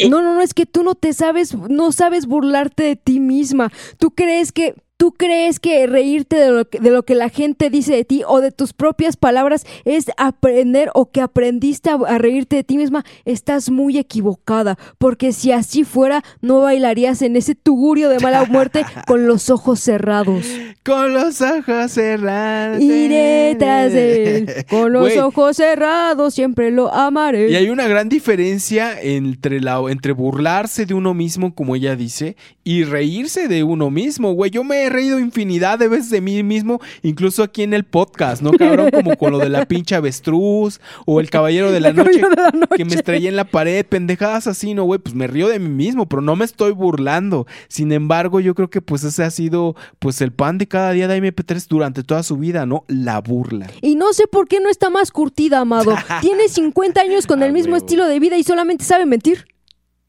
[0.00, 3.72] No, no, no, es que tú no te sabes, no sabes burlarte de ti misma.
[3.98, 7.70] Tú crees que, tú crees que reírte de lo que, de lo que la gente
[7.70, 12.18] dice de ti o de tus propias palabras es aprender o que aprendiste a, a
[12.18, 13.04] reírte de ti misma.
[13.24, 18.84] Estás muy equivocada, porque si así fuera, no bailarías en ese tugurio de mala muerte
[19.06, 20.46] con los ojos cerrados.
[20.84, 22.80] Con los ojos cerrados.
[22.80, 27.50] Iré tras él, con los ojos cerrados, siempre lo amaré.
[27.50, 32.36] Y hay una gran diferencia entre, la, entre burlarse de uno mismo, como ella dice,
[32.64, 34.50] y reírse de uno mismo, güey.
[34.50, 38.42] Yo me he reído infinidad de veces de mí mismo, incluso aquí en el podcast,
[38.42, 38.90] ¿no, cabrón?
[38.90, 42.30] Como con lo de la pinche avestruz o el caballero de la El noche, caballero
[42.30, 42.76] de la noche.
[42.76, 44.98] que me estrellé en la pared, pendejadas así, ¿no, güey?
[44.98, 47.46] Pues me río de mí mismo, pero no me estoy burlando.
[47.68, 51.08] Sin embargo, yo creo que pues ese ha sido pues el pan de cada día
[51.08, 52.84] de MP3 durante toda su vida, ¿no?
[52.88, 53.68] La burla.
[53.82, 55.94] Y no sé por qué no está más curtida, amado.
[56.20, 59.46] Tiene 50 años con el mismo estilo de vida y solamente sabe mentir.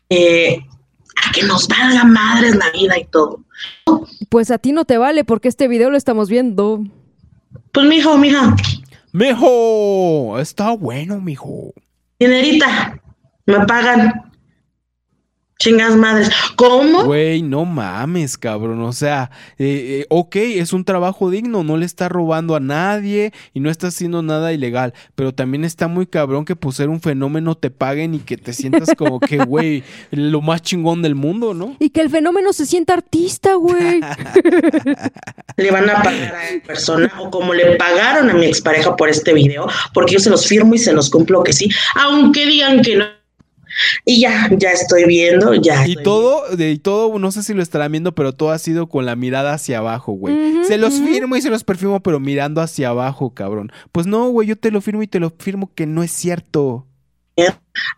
[0.09, 0.59] Eh,
[1.25, 3.41] a que nos valga madres la vida y todo.
[4.29, 6.83] Pues a ti no te vale porque este video lo estamos viendo.
[7.71, 8.55] Pues mijo, mija,
[9.13, 10.37] ¡Mijo!
[10.39, 11.73] Está bueno, mijo.
[12.19, 13.01] dinerita,
[13.45, 14.26] me pagan.
[15.59, 16.29] Chingas madres.
[16.55, 17.05] ¿Cómo?
[17.05, 18.81] Güey, no mames, cabrón.
[18.83, 23.33] O sea, eh, eh, ok, es un trabajo digno, no le está robando a nadie
[23.55, 24.93] y no está haciendo nada ilegal.
[25.15, 28.53] Pero también está muy cabrón que por ser un fenómeno te paguen y que te
[28.53, 31.75] sientas como que, güey, lo más chingón del mundo, ¿no?
[31.79, 33.99] Y que el fenómeno se sienta artista, güey.
[35.57, 39.09] le van a pagar a esa persona o como le pagaron a mi expareja por
[39.09, 42.81] este video, porque yo se los firmo y se los cumplo que sí, aunque digan
[42.81, 43.17] que no.
[44.05, 45.87] Y ya, ya estoy viendo, ya.
[45.87, 48.87] Y todo, de, y todo, no sé si lo estarán viendo, pero todo ha sido
[48.87, 50.63] con la mirada hacia abajo, güey.
[50.65, 53.71] se los firmo y se los perfirmo, pero mirando hacia abajo, cabrón.
[53.91, 56.85] Pues no, güey, yo te lo firmo y te lo firmo que no es cierto.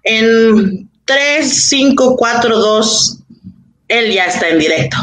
[0.04, 3.20] En 3, 5, 4, 2,
[3.88, 4.98] él ya está en directo.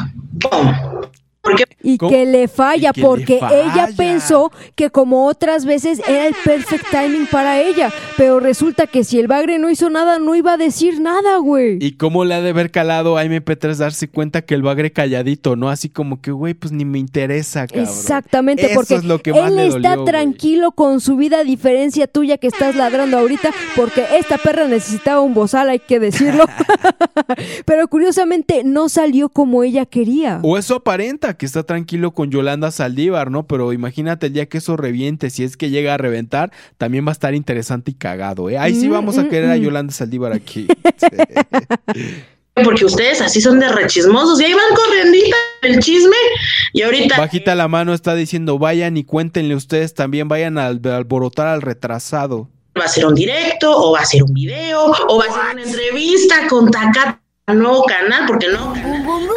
[1.83, 3.62] Y que le falla que porque le falla.
[3.62, 9.05] ella pensó que como otras veces era el perfect timing para ella, pero resulta que
[9.05, 11.78] si el bagre no hizo nada no iba a decir nada, güey.
[11.81, 15.57] ¿Y cómo le ha de haber calado a MP3 darse cuenta que el bagre calladito,
[15.57, 15.68] no?
[15.68, 17.84] Así como que, güey, pues ni me interesa, cabrón.
[17.84, 20.07] Exactamente, Eso porque es lo que más él le está güey.
[20.07, 25.20] tranquilo con su vida, a diferencia tuya que estás ladrando ahorita, porque esta perra necesitaba
[25.20, 26.44] un bozal, hay que decirlo.
[27.65, 30.41] pero curiosamente no salió como ella quería.
[30.42, 33.47] O eso aparenta, que está tranquilo con Yolanda Saldívar, ¿no?
[33.47, 37.10] Pero imagínate el día que eso reviente, si es que llega a reventar, también va
[37.10, 38.58] a estar interesante y cagado, ¿eh?
[38.58, 39.60] Ahí sí Mm, vamos a mm, querer a mm.
[39.60, 40.66] Yolanda Saldívar aquí.
[42.65, 45.18] Porque ustedes así son de rechismosos y ahí van corriendo
[45.62, 46.16] el chisme
[46.73, 50.81] y ahorita Bajita la mano está diciendo, vayan y cuéntenle ustedes también, vayan a al-
[50.86, 52.48] alborotar al retrasado.
[52.78, 55.52] va a ser un directo o va a ser un video o va a ser
[55.55, 59.31] una entrevista con Takata nuevo canal porque el nuevo canal generar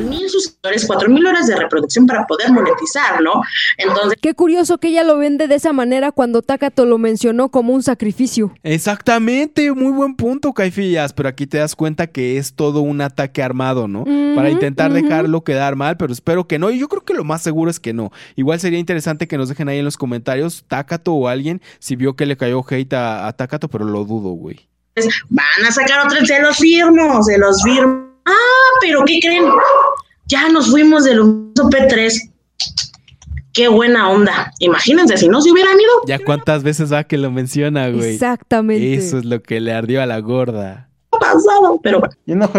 [0.00, 3.42] mil suscriptores, cuatro mil horas de reproducción para poder monetizar, ¿no?
[3.78, 7.72] Entonces, Qué curioso que ella lo vende de esa manera cuando Takato lo mencionó como
[7.72, 8.52] un sacrificio.
[8.62, 13.42] Exactamente, muy buen punto, Caifillas, pero aquí te das cuenta que es todo un ataque
[13.42, 14.04] armado, ¿no?
[14.34, 17.42] Para intentar dejarlo quedar mal, pero espero que no, y yo creo que lo más
[17.42, 18.10] seguro es que no.
[18.36, 22.16] Igual sería interesante que nos dejen ahí en los comentarios, Takato o alguien, si vio
[22.16, 24.68] que le cayó hate a, a Takato, pero lo dudo, güey.
[25.28, 28.15] van a sacar otro, se los firmo, se los firmo.
[28.26, 29.44] Ah, pero ¿qué creen?
[30.26, 32.32] Ya nos fuimos del P3.
[33.52, 34.52] Qué buena onda.
[34.58, 35.92] Imagínense si no se hubieran ido.
[36.06, 38.14] Ya cuántas veces va que lo menciona, güey.
[38.14, 38.94] Exactamente.
[38.94, 40.90] Eso es lo que le ardió a la gorda.
[41.18, 42.14] Pasado, pero bueno.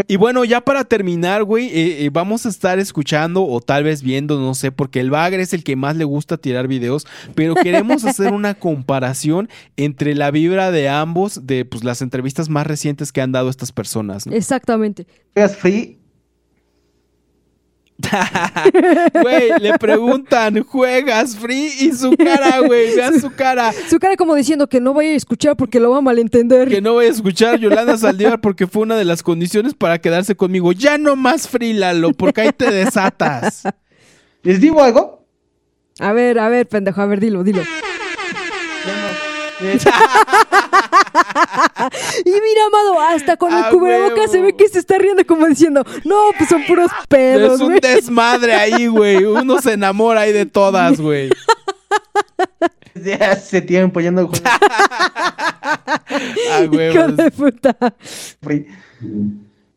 [0.08, 4.02] Y bueno, ya para terminar, güey, eh, eh, vamos a estar escuchando o tal vez
[4.02, 7.06] viendo, no sé, porque el Bagre es el que más le gusta tirar videos,
[7.36, 12.68] pero queremos hacer una comparación entre la vibra de ambos, de pues las entrevistas más
[12.68, 14.27] recientes que han dado estas personas.
[14.27, 14.34] ¿no?
[14.34, 15.08] Exactamente.
[15.60, 15.98] free?
[19.22, 21.72] Güey, le preguntan, ¿juegas free?
[21.80, 23.74] Y su cara, güey, vean su cara.
[23.90, 26.69] Su cara como diciendo que no vaya a escuchar porque lo va a malentender.
[26.69, 30.00] Que no voy a escuchar a Yolanda Saldívar porque fue una de las condiciones para
[30.00, 30.72] quedarse conmigo.
[30.72, 33.64] Ya no más free, Lalo, porque ahí te desatas.
[34.43, 35.26] ¿Les digo algo?
[36.00, 37.64] A ver, a ver, pendejo, a ver, dilo, dilo.
[42.25, 45.45] Y mira, Amado, hasta con el Ah, cubrebocas se ve que se está riendo como
[45.48, 49.24] diciendo, no, pues son puros pedos, Es un desmadre ahí, güey.
[49.25, 51.30] Uno se enamora ahí de todas, güey.
[52.93, 54.43] Desde hace tiempo ya no juego.
[56.51, 56.91] Ah, güey.
[56.91, 57.75] Hijo de puta.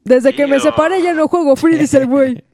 [0.05, 2.45] Desde que me separé ya no juego free, dice el güey.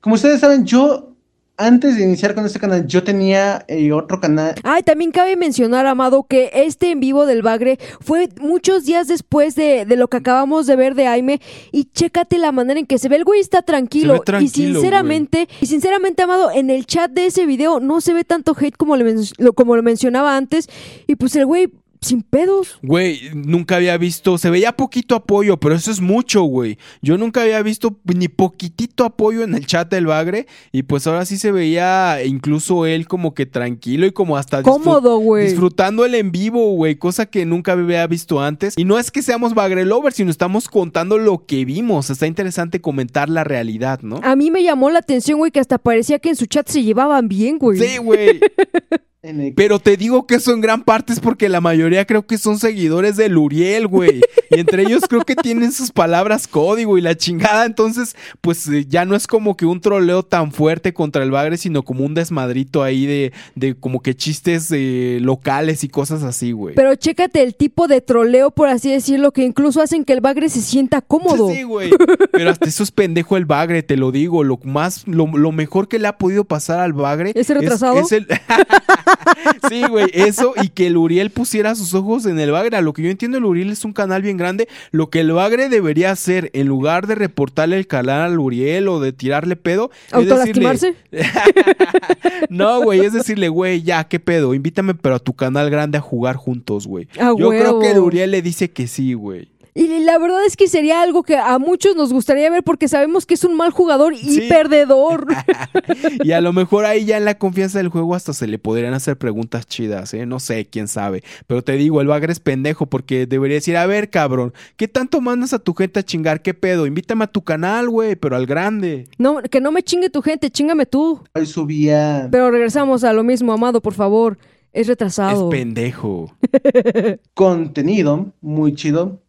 [0.00, 1.13] Como ustedes saben, yo
[1.56, 4.54] antes de iniciar con este canal, yo tenía eh, otro canal.
[4.64, 9.54] Ay, también cabe mencionar, Amado, que este en vivo del Bagre fue muchos días después
[9.54, 11.40] de, de lo que acabamos de ver de Aime.
[11.70, 13.16] Y chécate la manera en que se ve.
[13.16, 14.14] El güey está tranquilo.
[14.14, 18.00] Se ve tranquilo, y sinceramente, y sinceramente, Amado, en el chat de ese video no
[18.00, 20.68] se ve tanto hate como, le men- lo, como lo mencionaba antes.
[21.06, 21.72] Y pues el güey
[22.04, 22.78] sin pedos.
[22.82, 26.78] Güey, nunca había visto, se veía poquito apoyo, pero eso es mucho, güey.
[27.02, 31.24] Yo nunca había visto ni poquitito apoyo en el chat del Bagre y pues ahora
[31.24, 35.46] sí se veía incluso él como que tranquilo y como hasta Cómodo, güey.
[35.46, 38.74] disfrutando el en vivo, güey, cosa que nunca había visto antes.
[38.76, 42.10] Y no es que seamos Bagre lovers, sino estamos contando lo que vimos.
[42.10, 44.20] Está interesante comentar la realidad, ¿no?
[44.22, 46.82] A mí me llamó la atención, güey, que hasta parecía que en su chat se
[46.82, 47.78] llevaban bien, güey.
[47.78, 48.40] Sí, güey.
[49.56, 52.58] Pero te digo que eso en gran parte es porque la mayoría creo que son
[52.58, 54.20] seguidores de Luriel, güey.
[54.50, 57.64] Y entre ellos creo que tienen sus palabras código y la chingada.
[57.64, 61.56] Entonces, pues eh, ya no es como que un troleo tan fuerte contra el bagre,
[61.56, 66.52] sino como un desmadrito ahí de, de como que chistes eh, locales y cosas así,
[66.52, 66.74] güey.
[66.74, 70.50] Pero chécate el tipo de troleo, por así decirlo, que incluso hacen que el bagre
[70.50, 71.50] se sienta cómodo.
[71.50, 71.90] Sí, güey.
[72.30, 74.44] Pero hasta eso es pendejo el bagre, te lo digo.
[74.44, 77.98] Lo más, lo, lo mejor que le ha podido pasar al bagre ¿Ese retrasado?
[77.98, 78.26] es el.
[79.68, 82.76] Sí, güey, eso y que el Uriel pusiera sus ojos en el bagre.
[82.76, 84.68] A lo que yo entiendo, el Uriel es un canal bien grande.
[84.90, 89.00] Lo que el bagre debería hacer, en lugar de reportarle el canal al Uriel o
[89.00, 90.78] de tirarle pedo, es decirle...
[92.50, 94.54] No, güey, es decirle, güey, ya, ¿qué pedo?
[94.54, 97.08] Invítame, pero a tu canal grande a jugar juntos, güey.
[97.18, 97.98] A Yo creo que el.
[97.98, 99.48] Uriel le dice que sí, güey.
[99.76, 103.26] Y la verdad es que sería algo que a muchos nos gustaría ver porque sabemos
[103.26, 104.40] que es un mal jugador y Sí.
[104.48, 105.26] perdedor.
[106.24, 108.94] Y a lo mejor ahí ya en la confianza del juego hasta se le podrían
[108.94, 110.26] hacer preguntas chidas, ¿eh?
[110.26, 111.22] No sé, quién sabe.
[111.48, 115.20] Pero te digo, el bagre es pendejo porque debería decir, a ver, cabrón, ¿qué tanto
[115.20, 116.40] mandas a tu gente a chingar?
[116.42, 116.86] ¿Qué pedo?
[116.86, 119.08] Invítame a tu canal, güey, pero al grande.
[119.18, 121.20] No, que no me chingue tu gente, chingame tú.
[121.34, 124.38] Hoy subía Pero regresamos a lo mismo, Amado, por favor.
[124.72, 125.50] Es Es retrasado.
[125.50, 126.32] pendejo.
[127.34, 129.20] contenido muy chido.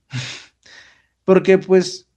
[1.24, 2.08] Porque pues,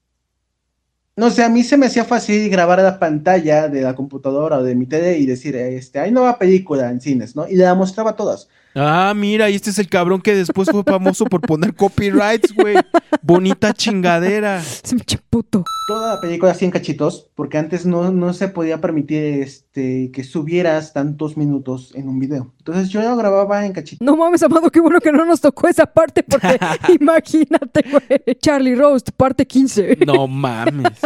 [1.16, 4.62] no sé, a mí se me hacía fácil grabar la pantalla de la computadora o
[4.62, 7.48] de mi tele y decir, este, hay nueva película en cines, ¿no?
[7.48, 8.48] Y la mostraba todas.
[8.80, 12.76] Ah, mira, y este es el cabrón que después fue famoso por poner copyrights, güey.
[13.22, 14.62] Bonita chingadera.
[15.28, 15.64] puto.
[15.88, 20.22] Toda la película así en cachitos, porque antes no, no se podía permitir este, que
[20.22, 22.52] subieras tantos minutos en un video.
[22.58, 24.04] Entonces yo lo grababa en cachitos.
[24.04, 26.58] No mames, Amado, qué bueno que no nos tocó esa parte porque
[27.00, 28.36] imagínate, güey.
[28.40, 29.98] Charlie Roast, parte 15.
[30.06, 31.00] No mames.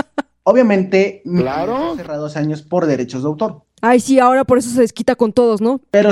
[0.44, 1.96] Obviamente, claro.
[1.96, 3.62] cerrados años por derechos de autor.
[3.80, 5.80] Ay, sí, ahora por eso se desquita con todos, ¿no?
[5.90, 6.10] Pero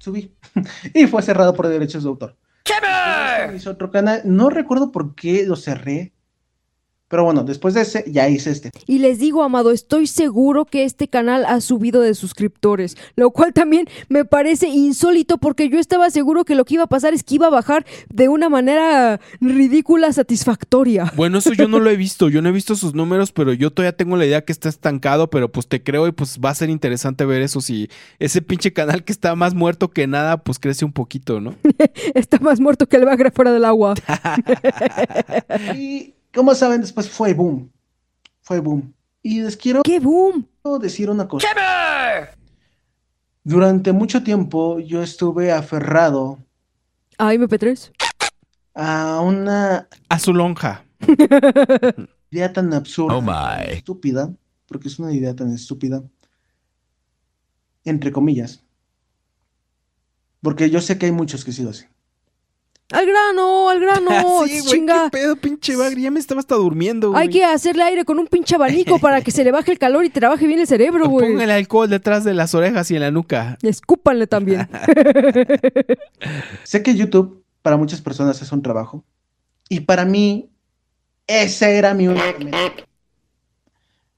[0.00, 0.32] subí.
[0.94, 2.36] y fue cerrado por derechos de autor.
[3.54, 4.22] Hice otro canal.
[4.24, 6.13] No recuerdo por qué lo cerré.
[7.08, 8.70] Pero bueno, después de ese, ya hice este.
[8.86, 13.52] Y les digo, Amado, estoy seguro que este canal ha subido de suscriptores, lo cual
[13.52, 17.22] también me parece insólito porque yo estaba seguro que lo que iba a pasar es
[17.22, 21.12] que iba a bajar de una manera ridícula, satisfactoria.
[21.14, 22.30] Bueno, eso yo no lo he visto.
[22.30, 25.28] Yo no he visto sus números, pero yo todavía tengo la idea que está estancado,
[25.28, 27.60] pero pues te creo y pues va a ser interesante ver eso.
[27.60, 31.54] Si ese pinche canal que está más muerto que nada, pues crece un poquito, ¿no?
[32.14, 33.94] Está más muerto que el bagre fuera del agua.
[35.76, 37.70] y como saben, después fue boom.
[38.42, 38.92] Fue boom.
[39.22, 40.46] Y les quiero ¿Qué boom?
[40.80, 41.46] decir una cosa.
[43.42, 46.38] Durante mucho tiempo yo estuve aferrado
[47.18, 47.92] ¿A MP3?
[48.74, 50.84] a una A su lonja.
[52.30, 54.34] idea tan absurda, Oh tan estúpida,
[54.66, 56.02] porque es una idea tan estúpida,
[57.84, 58.64] entre comillas.
[60.40, 61.88] Porque yo sé que hay muchos que sí lo hacen.
[62.94, 63.68] ¡Al grano!
[63.68, 64.10] ¡Al grano!
[64.46, 65.04] sí, güey, chinga!
[65.04, 66.00] qué pedo, pinche bagre.
[66.00, 67.22] Ya me estaba hasta durmiendo, güey.
[67.22, 70.04] Hay que hacerle aire con un pinche abanico para que se le baje el calor
[70.04, 71.32] y trabaje bien el cerebro, güey.
[71.32, 73.58] Póngale alcohol detrás de las orejas y en la nuca.
[73.62, 74.68] Escúpanle también.
[76.62, 79.04] Sé que YouTube para muchas personas es un trabajo.
[79.68, 80.50] Y para mí,
[81.26, 82.84] ese era mi única meta.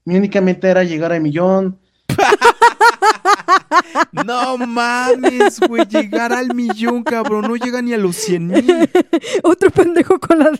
[0.05, 1.79] Mi única meta era llegar a millón.
[4.25, 5.85] No mames, güey.
[5.87, 7.45] Llegar al millón, cabrón.
[7.47, 8.89] No llega ni a los 100 mil.
[9.43, 10.51] Otro pendejo con la,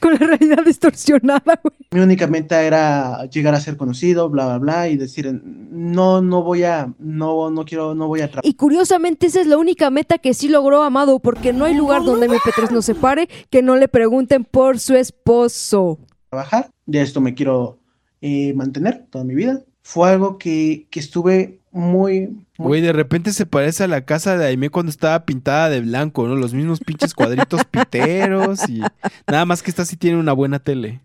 [0.00, 1.76] con la realidad distorsionada, güey.
[1.90, 6.42] Mi única meta era llegar a ser conocido, bla, bla, bla, y decir, no, no
[6.42, 8.46] voy a, no, no quiero, no voy a trabajar.
[8.48, 12.04] Y curiosamente esa es la única meta que sí logró Amado, porque no hay lugar
[12.04, 15.98] donde MP3 no se pare que no le pregunten por su esposo.
[16.30, 16.70] trabajar.
[16.86, 17.78] De esto me quiero
[18.20, 19.62] eh, mantener toda mi vida.
[19.82, 24.46] Fue algo que, que estuve muy, Güey, de repente se parece a la casa de
[24.46, 26.36] Aimee cuando estaba pintada de blanco, ¿no?
[26.36, 28.80] Los mismos pinches cuadritos piteros y
[29.26, 31.00] nada más que esta sí tiene una buena tele.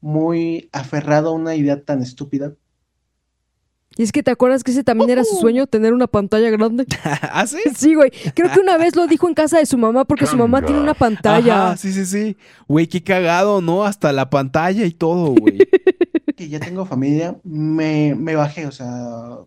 [0.00, 2.52] muy aferrado a una idea tan estúpida.
[3.96, 6.86] Y es que te acuerdas que ese también era su sueño, tener una pantalla grande.
[7.04, 7.58] ¿Ah, sí?
[7.76, 8.10] Sí, güey.
[8.34, 10.80] Creo que una vez lo dijo en casa de su mamá porque su mamá tiene
[10.80, 11.66] una pantalla.
[11.66, 12.36] Ajá, sí, sí, sí.
[12.68, 13.84] Güey, qué cagado, ¿no?
[13.84, 15.58] Hasta la pantalla y todo, güey.
[16.36, 19.38] Que ya tengo familia, me, me bajé, o sea,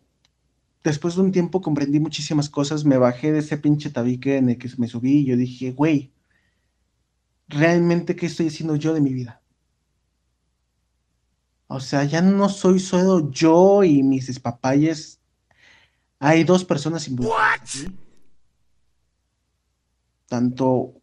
[0.83, 4.57] después de un tiempo comprendí muchísimas cosas, me bajé de ese pinche tabique en el
[4.57, 6.11] que me subí y yo dije, güey,
[7.47, 9.41] ¿realmente qué estoy haciendo yo de mi vida?
[11.67, 15.21] O sea, ya no soy solo yo y mis despapalles.
[16.19, 17.61] Hay dos personas involucradas.
[17.61, 17.95] aquí.
[20.27, 20.93] Tanto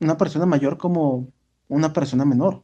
[0.00, 1.28] una persona mayor como
[1.68, 2.63] una persona menor.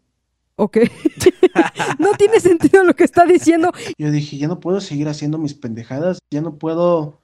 [0.61, 0.77] Ok.
[1.99, 3.73] no tiene sentido lo que está diciendo.
[3.97, 7.23] Yo dije, ya no puedo seguir haciendo mis pendejadas, ya no puedo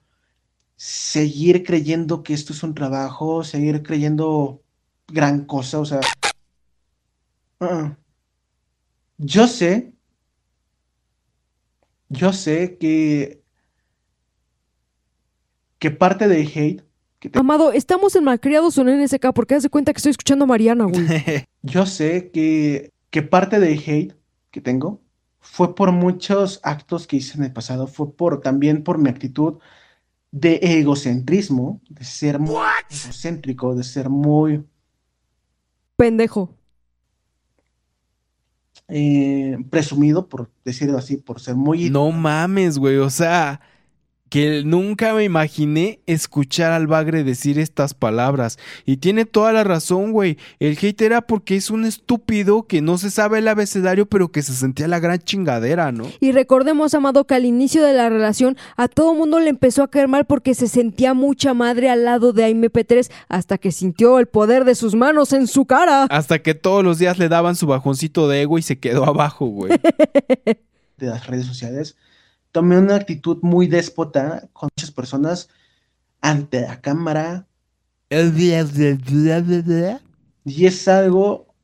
[0.76, 4.62] seguir creyendo que esto es un trabajo, seguir creyendo
[5.08, 6.00] gran cosa, o sea.
[7.60, 7.94] uh-uh.
[9.18, 9.92] Yo sé,
[12.08, 13.42] yo sé que,
[15.78, 16.86] que parte del hate,
[17.34, 20.84] Amado, estamos en Malcriados o en NSK porque hace cuenta que estoy escuchando a Mariana,
[20.84, 21.04] güey.
[21.62, 24.14] yo sé que, que parte del hate
[24.50, 25.00] que tengo
[25.40, 29.58] fue por muchos actos que hice en el pasado, fue por también por mi actitud
[30.32, 34.64] de egocentrismo, de ser muy egocéntrico, de ser muy
[35.96, 36.54] Pendejo.
[38.88, 41.88] eh, presumido, por decirlo así, por ser muy...
[41.88, 42.98] No mames, güey.
[42.98, 43.60] O sea,
[44.28, 48.58] que nunca me imaginé escuchar al Bagre decir estas palabras.
[48.84, 50.36] Y tiene toda la razón, güey.
[50.58, 54.42] El hate era porque es un estúpido que no se sabe el abecedario, pero que
[54.42, 56.06] se sentía la gran chingadera, ¿no?
[56.20, 59.88] Y recordemos, Amado, que al inicio de la relación a todo mundo le empezó a
[59.88, 64.26] caer mal porque se sentía mucha madre al lado de AMP3 hasta que sintió el
[64.26, 66.04] poder de sus manos en su cara.
[66.04, 69.46] Hasta que todos los días le daban su bajoncito de ego y se quedó abajo,
[69.46, 69.72] güey.
[70.96, 71.96] de las redes sociales,
[72.56, 75.50] tomé una actitud muy déspota con muchas personas
[76.22, 77.46] ante la cámara.
[80.42, 81.54] Y es algo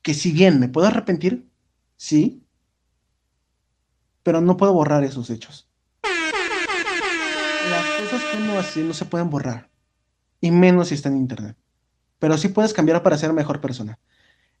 [0.00, 1.50] que si bien me puedo arrepentir,
[1.96, 2.46] sí,
[4.22, 5.68] pero no puedo borrar esos hechos.
[7.68, 9.70] Las cosas que uno hace no se pueden borrar,
[10.40, 11.56] y menos si está en internet.
[12.20, 13.98] Pero sí puedes cambiar para ser mejor persona.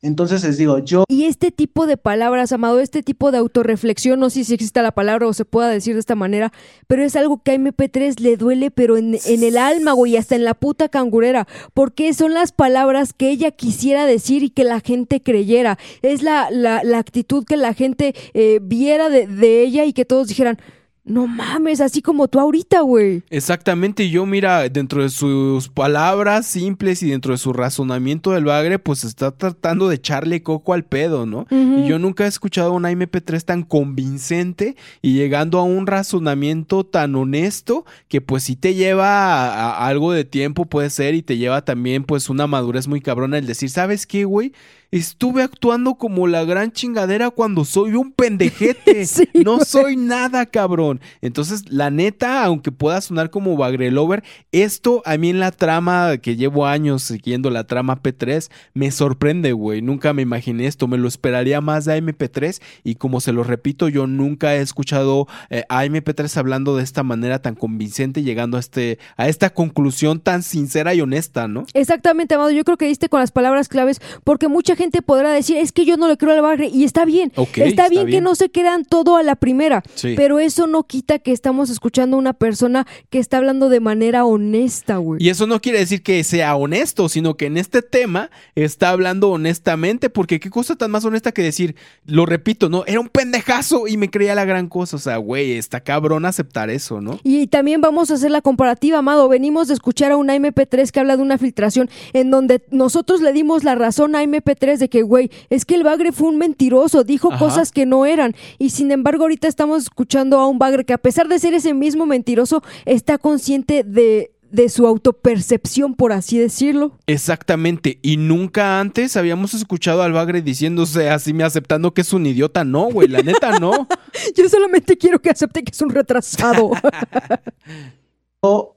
[0.02, 4.30] Entonces les digo, yo Y este tipo de palabras, Amado, este tipo de autorreflexión, no
[4.30, 6.52] sé si existe la palabra o se pueda decir de esta manera,
[6.86, 10.44] pero es algo que a MP3 le duele, pero en, el alma, güey, hasta en
[10.44, 15.20] la puta cangurera, porque son las palabras que ella quisiera decir y que la gente
[15.20, 15.78] creyera.
[16.00, 20.06] Es la, la, la actitud que la gente eh, viera de, de ella y que
[20.06, 20.58] todos dijeran,
[21.04, 23.22] no mames, así como tú ahorita, güey.
[23.30, 28.44] Exactamente, y yo mira, dentro de sus palabras simples y dentro de su razonamiento del
[28.44, 31.46] bagre, pues está tratando de echarle coco al pedo, ¿no?
[31.50, 37.14] Y yo nunca he escuchado una MP3 tan convincente y llegando a un razonamiento tan
[37.14, 41.38] honesto que pues sí te lleva a, a algo de tiempo, puede ser, y te
[41.38, 44.52] lleva también pues una madurez muy cabrona el decir, ¿sabes qué, güey?
[44.92, 49.06] Estuve actuando como la gran chingadera cuando soy un pendejete.
[49.44, 51.00] no soy nada, cabrón.
[51.20, 56.18] Entonces, la neta, aunque pueda sonar como Bagre Lover, esto a mí en la trama
[56.18, 59.80] que llevo años siguiendo la trama P3 me sorprende, güey.
[59.80, 60.88] Nunca me imaginé esto.
[60.88, 65.28] Me lo esperaría más de MP3 y como se lo repito, yo nunca he escuchado
[65.50, 70.18] eh, a MP3 hablando de esta manera tan convincente, llegando a, este, a esta conclusión
[70.18, 71.64] tan sincera y honesta, ¿no?
[71.74, 72.50] Exactamente, Amado.
[72.50, 75.84] Yo creo que diste con las palabras claves porque mucha gente podrá decir, es que
[75.84, 77.32] yo no le creo al bagre y está bien.
[77.56, 80.14] Está, bien, que no se crean todo a la primera, Sí.
[80.16, 84.24] pero eso no quita que estamos escuchando a una persona que está hablando de manera
[84.24, 85.22] honesta, güey.
[85.22, 89.30] Y eso no quiere decir que sea honesto, sino que en este tema está hablando
[89.30, 91.74] honestamente, porque qué cosa tan más honesta que decir,
[92.06, 92.84] lo repito, ¿no?
[92.86, 94.96] Era un pendejazo y me creía la gran cosa.
[94.96, 97.18] O sea, güey, está cabrón aceptar eso, ¿no?
[97.24, 99.28] Y también vamos a hacer la comparativa, Amado.
[99.28, 103.32] Venimos de escuchar a una MP3 que habla de una filtración en donde nosotros le
[103.32, 107.02] dimos la razón a MP3 de que, güey, es que el bagre fue un mentiroso,
[107.02, 107.38] dijo Ajá.
[107.38, 108.34] cosas que no eran.
[108.58, 111.74] Y sin embargo, ahorita estamos escuchando a un bagre que a pesar de ser ese
[111.74, 116.98] mismo mentiroso, está consciente de, de su autopercepción, por así decirlo.
[117.06, 117.98] Exactamente.
[118.02, 122.64] Y nunca antes habíamos escuchado al Bagre diciéndose así, me aceptando que es un idiota.
[122.64, 123.88] No, güey, la neta no.
[124.36, 126.70] Yo solamente quiero que acepte que es un retrasado.
[128.42, 128.76] yo-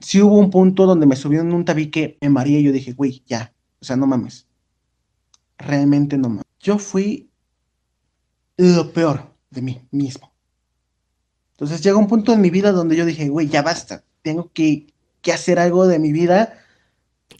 [0.00, 2.92] sí hubo un punto donde me subió en un tabique, me mareé y yo dije,
[2.92, 4.46] güey, ya, o sea, no mames.
[5.66, 6.44] Realmente no mames.
[6.60, 7.30] Yo fui
[8.56, 10.32] lo peor de mí mismo.
[11.52, 14.86] Entonces llega un punto en mi vida donde yo dije, güey, ya basta, tengo que,
[15.20, 16.58] que hacer algo de mi vida.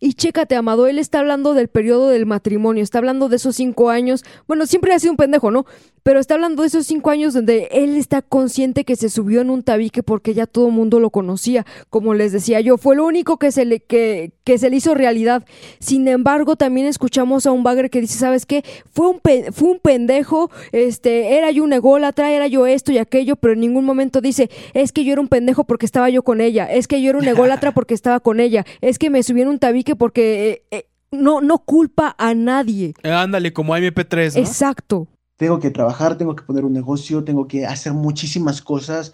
[0.01, 3.91] Y chécate, Amado, él está hablando del periodo del matrimonio, está hablando de esos cinco
[3.91, 4.25] años.
[4.47, 5.65] Bueno, siempre ha sido un pendejo, ¿no?
[6.03, 9.51] Pero está hablando de esos cinco años donde él está consciente que se subió en
[9.51, 11.65] un tabique porque ya todo el mundo lo conocía.
[11.91, 14.95] Como les decía yo, fue lo único que se le, que, que se le hizo
[14.95, 15.45] realidad.
[15.79, 18.65] Sin embargo, también escuchamos a un bagre que dice, ¿sabes qué?
[18.91, 22.99] Fue un, pe- fue un pendejo, este, era yo un ególatra, era yo esto y
[22.99, 26.23] aquello, pero en ningún momento dice, es que yo era un pendejo porque estaba yo
[26.23, 29.23] con ella, es que yo era un ególatra porque estaba con ella, es que me
[29.23, 32.95] subí en un tabique porque eh, eh, no, no culpa a nadie.
[33.03, 34.41] Eh, Ándale, como MP3, ¿no?
[34.41, 35.07] Exacto.
[35.43, 39.13] Tengo que trabajar, tengo que poner un negocio, tengo que hacer muchísimas cosas.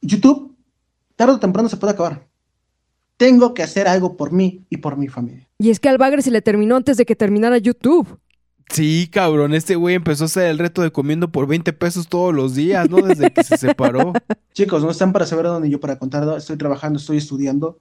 [0.00, 0.56] YouTube,
[1.16, 2.26] tarde o temprano se puede acabar.
[3.18, 5.46] Tengo que hacer algo por mí y por mi familia.
[5.58, 8.18] Y es que al bagre se le terminó antes de que terminara YouTube.
[8.70, 12.34] Sí, cabrón, este güey empezó a hacer el reto de comiendo por 20 pesos todos
[12.34, 13.02] los días, ¿no?
[13.02, 14.14] Desde que se separó.
[14.54, 16.38] Chicos, no están para saber dónde yo para contar.
[16.38, 17.78] Estoy trabajando, estoy estudiando.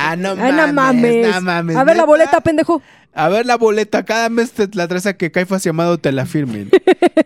[0.00, 1.34] Ah, no Ay, no mames.
[1.34, 2.80] no mames, a ver la boleta, pendejo.
[3.14, 6.24] A ver la boleta, cada mes te la traes a que Caifas llamado te la
[6.24, 6.70] firmen.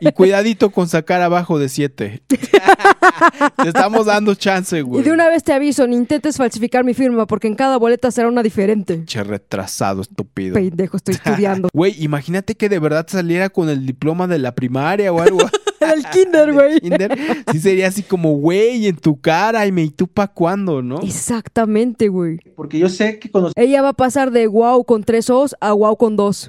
[0.01, 2.23] Y cuidadito con sacar abajo de 7.
[2.29, 5.03] te estamos dando chance, Y güey.
[5.05, 8.29] de una vez te aviso, ni intentes falsificar mi firma porque en cada boleta será
[8.29, 9.05] una diferente.
[9.05, 10.55] Che retrasado, estúpido.
[10.55, 11.69] Pendejo, estoy estudiando.
[11.75, 15.39] Güey, imagínate que de verdad saliera con el diploma de la primaria o algo.
[15.89, 16.81] Del kinder, güey.
[16.81, 17.19] Kinder,
[17.53, 21.01] sí sería así como, güey, en tu cara, y me, ¿y tú pa' cuándo, no?
[21.01, 22.39] Exactamente, güey.
[22.57, 25.55] Porque yo sé que con los Ella va a pasar de wow con tres O's
[25.61, 26.49] a wow con dos.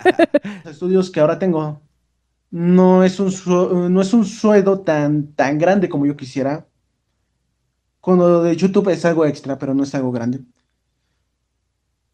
[0.64, 1.80] estudios que ahora tengo,
[2.50, 6.66] no es un, su- no es un sueldo tan, tan grande como yo quisiera.
[8.00, 10.40] Con lo de YouTube es algo extra, pero no es algo grande.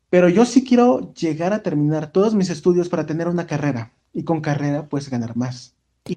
[0.08, 3.92] Pero yo sí quiero llegar a terminar todos mis estudios para tener una carrera.
[4.12, 5.74] Y con carrera, pues ganar más.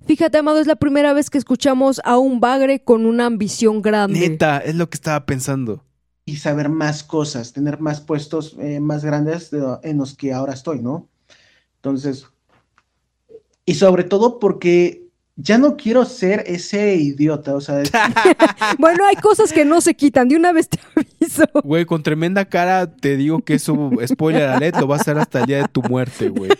[0.07, 4.19] Fíjate, Amado, es la primera vez que escuchamos a un bagre con una ambición grande.
[4.19, 5.83] Neta, es lo que estaba pensando.
[6.25, 10.53] y saber más cosas, tener más puestos eh, más grandes de en los que ahora
[10.53, 11.09] estoy, ¿no?
[11.75, 12.25] Entonces,
[13.65, 15.03] y sobre todo porque
[15.35, 17.91] ya no quiero ser ese idiota, o sea, es-
[18.79, 20.29] Bueno, hay cosas que no se quitan.
[20.29, 21.43] De una vez te aviso.
[21.63, 25.41] Güey, con tremenda cara te digo que eso, spoiler alert, lo va a hacer hasta
[25.41, 26.51] el día de tu muerte, güey.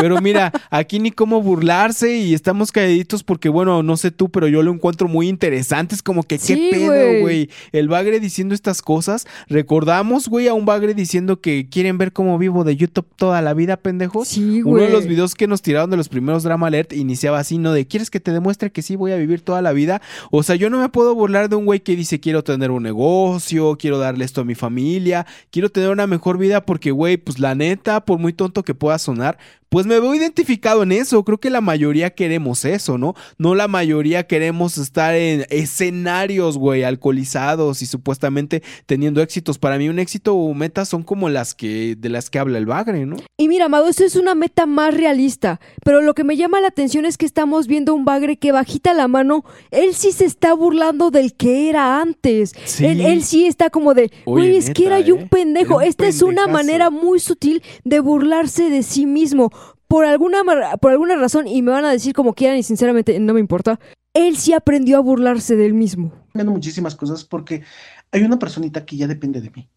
[0.00, 4.48] Pero mira, aquí ni cómo burlarse y estamos calladitos porque, bueno, no sé tú, pero
[4.48, 5.94] yo lo encuentro muy interesante.
[5.94, 7.20] Es como que, Sí, ¿qué pedo, güey.
[7.20, 7.50] güey?
[7.72, 9.26] El bagre diciendo estas cosas.
[9.48, 13.52] Recordamos, güey, a un bagre diciendo que quieren ver cómo vivo de YouTube toda la
[13.54, 14.28] vida, pendejos.
[14.28, 14.92] Sí, Uno de güey.
[14.92, 17.72] los videos que nos tiraron de los primeros Drama Alert iniciaba así, ¿no?
[17.72, 20.00] De ¿quieres que te demuestre que sí voy a vivir toda la vida?
[20.30, 22.82] O sea, yo no me puedo burlar de un güey que dice quiero tener un
[22.82, 27.38] negocio, quiero darle esto a mi familia, quiero tener una mejor vida porque, güey, pues
[27.38, 29.38] la neta, por muy tonto que pueda sonar,
[29.70, 31.24] pues me veo identificado en eso.
[31.24, 33.14] Creo que la mayoría queremos eso, ¿no?
[33.38, 39.58] No la mayoría queremos estar en escenarios, güey, alcoholizados y supuestamente teniendo éxitos.
[39.58, 42.66] Para mí un éxito o meta son como las que de las que habla el
[42.66, 43.16] bagre, ¿no?
[43.38, 45.60] Y mira, Amado, eso es una meta más realista.
[45.84, 48.92] Pero lo que me llama la atención es que estamos viendo un bagre que bajita
[48.92, 52.54] la mano, él sí se está burlando del que era antes.
[52.64, 52.86] Sí.
[52.86, 55.22] Él, él sí está como de, güey, es que era yo ¿eh?
[55.22, 55.74] un pendejo.
[55.80, 59.52] Era un Esta es una manera muy sutil de burlarse de sí mismo.
[59.88, 60.42] Por alguna,
[60.80, 63.80] por alguna razón, y me van a decir como quieran y sinceramente no me importa,
[64.14, 66.12] él sí aprendió a burlarse del mismo.
[66.32, 67.62] cambiando muchísimas cosas porque
[68.12, 69.68] hay una personita que ya depende de mí.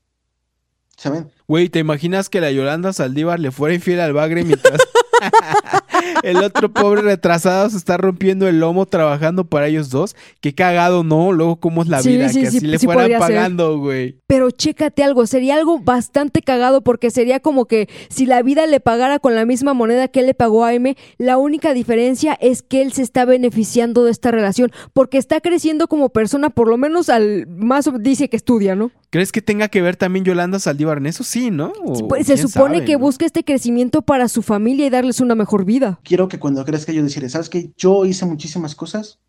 [0.96, 1.32] ¿Saben?
[1.48, 4.80] Güey, ¿te imaginas que la Yolanda Saldívar le fuera infiel al bagre mientras
[6.24, 10.16] el otro pobre retrasado se está rompiendo el lomo trabajando para ellos dos?
[10.42, 11.32] Qué cagado, ¿no?
[11.32, 12.30] Luego, ¿cómo es la Sí, vida?
[12.30, 13.28] sí, que sí, así le sí fueran podría ser.
[13.36, 14.20] pagando, güey.
[14.28, 18.80] Pero chécate algo, sería algo bastante cagado porque sería como que si la vida le
[18.80, 22.62] pagara con la misma moneda que él le pagó a M, la única diferencia es
[22.64, 26.78] que él se está beneficiando de esta relación porque está creciendo como persona, por lo
[26.78, 28.92] menos al más dice que estudia, ¿no?
[29.14, 31.24] ¿Crees que tenga que ver también Yolanda Saldívar en eso?
[31.24, 31.72] Sí, ¿no?
[31.86, 33.00] O Pues se supone sabe, que ¿no?
[33.00, 36.00] busca este crecimiento para su familia y darles una mejor vida.
[36.04, 37.72] Quiero que cuando crezca yo decirle, ¿sabes qué?
[37.78, 39.20] Yo hice muchísimas cosas.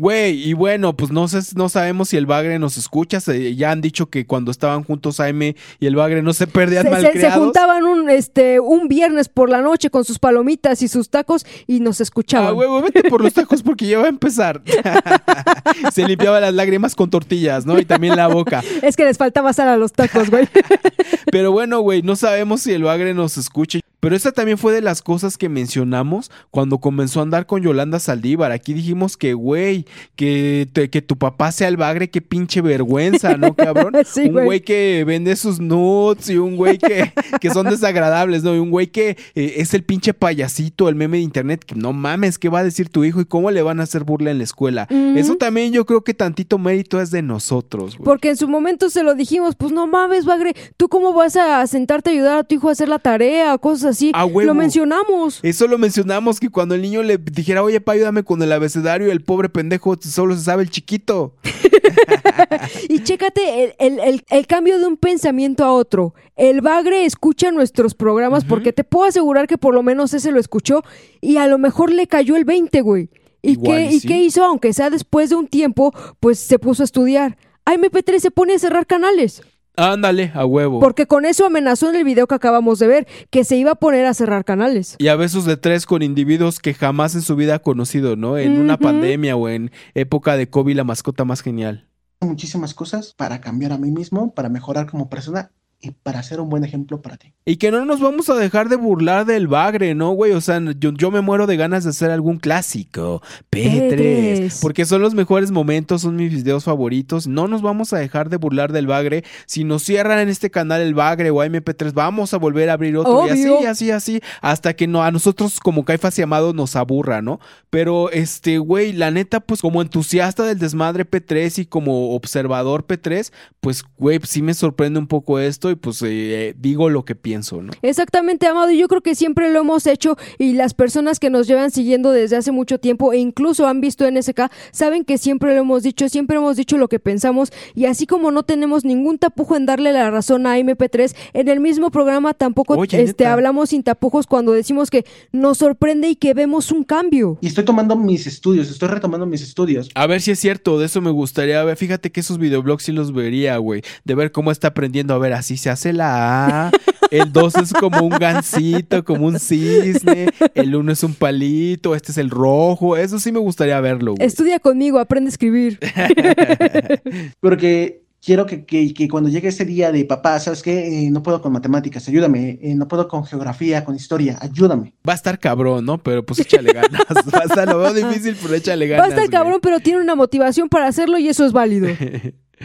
[0.00, 3.20] Güey, y bueno, pues no sé, no sabemos si el bagre nos escucha.
[3.20, 5.54] se- ya han dicho que cuando estaban juntos AM y
[5.86, 7.38] el bagre no se perdían Se, se- se malcriados.
[7.44, 11.80] juntaban un, este, un viernes por la noche con sus palomitas y sus tacos y
[11.80, 12.48] nos escuchaban.
[12.48, 14.62] Ah, huevo, vete por los tacos porque ya va a empezar.
[15.92, 17.78] Se limpiaba las lágrimas con tortillas, ¿no?
[17.78, 18.62] Y también la boca.
[18.82, 20.48] Es que les faltaba sal a los tacos, güey.
[21.30, 23.80] Pero bueno, güey, no sabemos si el bagre nos escuche.
[24.00, 27.98] Pero esta también fue de las cosas que mencionamos cuando comenzó a andar con Yolanda
[28.00, 28.50] Saldívar.
[28.50, 29.84] Aquí dijimos que, güey,
[30.16, 33.94] que, te- que tu papá sea el bagre, qué pinche vergüenza, ¿no, cabrón?
[34.04, 34.44] Sí, un güey.
[34.44, 38.54] güey que vende sus nudes y un güey que, que son desagradables, ¿no?
[38.54, 41.64] Y un güey que eh, es el pinche payasito, el meme de internet.
[41.64, 44.04] Que no mames, ¿qué va a decir tu hijo y cómo le van a hacer
[44.04, 44.86] burla en la escuela?
[45.16, 48.04] Eso también yo creo que tantito mérito es de nosotros, güey.
[48.04, 51.66] Porque en su momento se lo dijimos, pues no mames, Bagre, ¿tú cómo vas a
[51.66, 54.10] sentarte a ayudar a tu hijo a hacer la tarea o cosas así?
[54.14, 54.46] A huevo.
[54.48, 55.40] Lo mencionamos.
[55.42, 59.10] Eso lo mencionamos que cuando el niño le dijera, oye, pa, ayúdame con el abecedario,
[59.12, 61.34] el pobre pendejo solo se sabe el chiquito.
[62.88, 66.14] Y chécate el, el- el- el cambio de un pensamiento a otro.
[66.36, 70.40] El Bagre escucha nuestros programas porque te puedo asegurar que por lo menos ese lo
[70.40, 70.82] escuchó
[71.20, 73.10] y a lo mejor le cayó el 20, güey.
[73.42, 74.08] ¿Y, Igual qué, y ¿Y sí.
[74.08, 74.44] qué hizo?
[74.44, 77.38] Aunque sea después de un tiempo, pues se puso a estudiar.
[77.64, 79.42] A MP3 se pone a cerrar canales.
[79.76, 80.80] Ándale, a huevo.
[80.80, 83.74] Porque con eso amenazó en el video que acabamos de ver, que se iba a
[83.76, 84.96] poner a cerrar canales.
[84.98, 88.36] Y a besos de tres con individuos que jamás en su vida ha conocido, ¿no?
[88.36, 91.86] En una pandemia o en época de COVID, la mascota más genial.
[92.20, 96.50] Muchísimas cosas para cambiar a mí mismo, para mejorar como persona y para ser un
[96.50, 97.32] buen ejemplo para ti.
[97.46, 100.32] Y que no nos vamos a dejar de burlar del bagre, ¿no, güey?
[100.32, 103.22] O sea, yo, yo me muero de ganas de hacer algún clásico.
[103.50, 103.96] P3.
[103.96, 104.60] P3.
[104.60, 107.26] Porque son los mejores momentos, son mis videos favoritos.
[107.26, 109.24] No nos vamos a dejar de burlar del bagre.
[109.46, 112.98] Si nos cierran en este canal el bagre o MP3, vamos a volver a abrir
[112.98, 113.26] otro.
[113.26, 114.20] Y así, así, así.
[114.42, 117.40] Hasta que no, a nosotros como Caifas y Amado nos aburra, ¿no?
[117.70, 123.32] Pero, este, güey, la neta, pues como entusiasta del desmadre P3 y como observador P3,
[123.60, 125.69] pues, güey, sí me sorprende un poco esto.
[125.70, 127.72] Y pues eh, digo lo que pienso, ¿no?
[127.82, 128.70] Exactamente, Amado.
[128.70, 132.12] y Yo creo que siempre lo hemos hecho y las personas que nos llevan siguiendo
[132.12, 136.08] desde hace mucho tiempo e incluso han visto NSK saben que siempre lo hemos dicho,
[136.08, 139.92] siempre hemos dicho lo que pensamos y así como no tenemos ningún tapujo en darle
[139.92, 143.32] la razón a MP3, en el mismo programa tampoco Oye, este, neta.
[143.32, 147.38] hablamos sin tapujos cuando decimos que nos sorprende y que vemos un cambio.
[147.40, 149.88] Y estoy tomando mis estudios, estoy retomando mis estudios.
[149.94, 151.76] A ver si es cierto, de eso me gustaría ver.
[151.76, 153.82] Fíjate que esos videoblogs sí los vería, güey.
[154.04, 155.14] De ver cómo está aprendiendo.
[155.14, 156.70] A ver, así se hace la A.
[157.12, 160.28] El 2 es como un gansito, como un cisne.
[160.54, 161.94] El 1 es un palito.
[161.94, 162.96] Este es el rojo.
[162.96, 164.26] Eso sí me gustaría verlo, güey.
[164.26, 165.78] Estudia conmigo, aprende a escribir.
[167.40, 171.06] Porque quiero que, que- que cuando llegue ese día de papá, ¿sabes qué?
[171.06, 172.58] Eh, no puedo con matemáticas, ayúdame.
[172.62, 174.94] Eh, no puedo con geografía, con historia, ayúdame.
[175.08, 175.98] Va a estar cabrón, ¿no?
[175.98, 177.00] Pero pues échale ganas.
[177.34, 179.02] Va a estar, lo veo difícil, pero échale ganas.
[179.02, 179.30] Va a estar güey.
[179.30, 181.88] cabrón, pero tiene una motivación para hacerlo y eso es válido.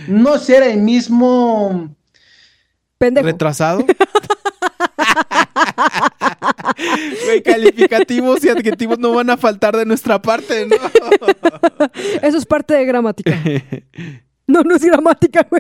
[0.10, 1.96] No ser el mismo...
[2.98, 3.26] Pendejo.
[3.26, 3.86] ¿Retrasado?
[7.26, 10.76] Güey, calificativos y adjetivos no van a faltar de nuestra parte, ¿no?
[12.22, 13.32] Eso es parte de gramática.
[14.48, 15.60] No, no es gramática, güey.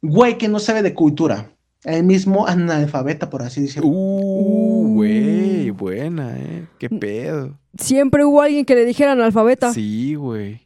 [0.00, 1.50] Güey que no sabe de cultura.
[1.84, 3.88] El mismo analfabeta, por así decirlo.
[3.88, 6.66] Uh, güey, buena, ¿eh?
[6.78, 7.58] ¿Qué pedo?
[7.78, 9.72] Siempre hubo alguien que le dijera analfabeta.
[9.72, 10.60] Sí, güey.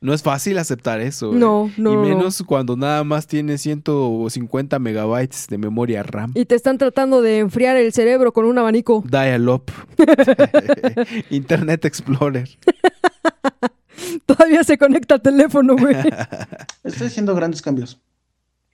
[0.00, 1.32] No es fácil aceptar eso.
[1.32, 1.36] ¿eh?
[1.36, 6.32] No, no, Y no, menos cuando nada más tiene 150 megabytes de memoria RAM.
[6.34, 9.04] Y te están tratando de enfriar el cerebro con un abanico.
[9.08, 9.70] Dial-up.
[11.30, 12.48] Internet Explorer.
[14.26, 15.96] Todavía se conecta al teléfono, güey.
[16.82, 18.00] Estoy haciendo grandes cambios.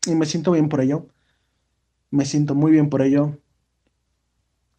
[0.07, 1.07] Y me siento bien por ello.
[2.13, 3.37] Me siento muy bien por ello.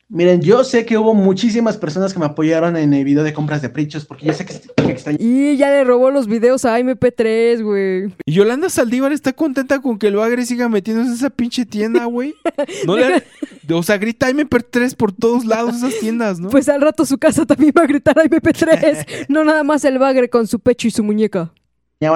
[0.09, 3.63] Miren, yo sé que hubo muchísimas personas que me apoyaron en el video de compras
[3.63, 5.17] de prichos porque yo sé que, que extrañé.
[5.19, 8.13] Y ya le robó los videos a MP3, güey.
[8.27, 12.05] Y Yolanda Saldívar está contenta con que el bagre siga metiéndose en esa pinche tienda,
[12.05, 12.35] güey.
[12.85, 13.23] No le-
[13.73, 16.49] O sea, grita MP3 por todos lados esas tiendas, ¿no?
[16.49, 19.25] Pues al rato su casa también va a gritar a MP3.
[19.29, 21.51] no nada más el bagre con su pecho y su muñeca.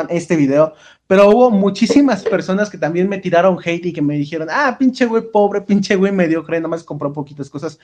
[0.10, 0.74] este video,
[1.08, 5.06] pero hubo muchísimas personas que también me tiraron hate y que me dijeron, ah, pinche
[5.06, 7.80] güey pobre, pinche güey mediocre, nada más compró poquitas cosas.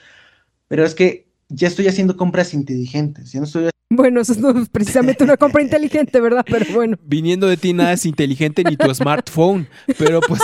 [0.68, 4.68] Pero es que ya estoy haciendo compras inteligentes, ya no estoy Bueno, eso no es
[4.68, 6.44] precisamente una compra inteligente, ¿verdad?
[6.48, 6.96] Pero bueno.
[7.04, 9.68] Viniendo de ti nada es inteligente ni tu smartphone.
[9.98, 10.40] Pero pues.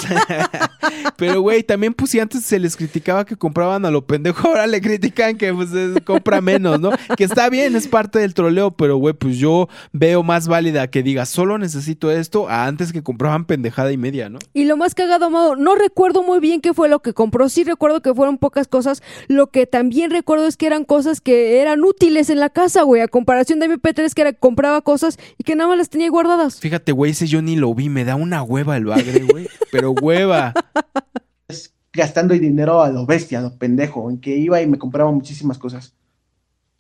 [1.17, 4.67] pero güey, también pues si antes se les criticaba que compraban a lo pendejo, ahora
[4.67, 5.71] le critican que pues
[6.05, 6.91] compra menos, ¿no?
[7.17, 11.03] Que está bien, es parte del troleo, pero güey, pues yo veo más válida que
[11.03, 14.39] diga solo necesito esto a antes que compraban pendejada y media, ¿no?
[14.55, 17.49] Y lo más cagado, Amado, no recuerdo muy bien qué fue lo que compró.
[17.49, 19.03] Sí recuerdo que fueron pocas cosas.
[19.29, 23.01] Lo que también recuerdo es que eran cosas que eran útiles en la casa, güey.
[23.01, 26.59] A comparación de MP3 que era, compraba cosas y que nada más las tenía guardadas.
[26.59, 29.47] Fíjate, güey, ese yo ni lo vi, me da una hueva el bagre, güey.
[29.71, 30.53] Pero hueva.
[31.93, 35.13] gastando el dinero a lo bestia, a lo pendejo, en que iba y me compraba
[35.13, 35.95] muchísimas cosas.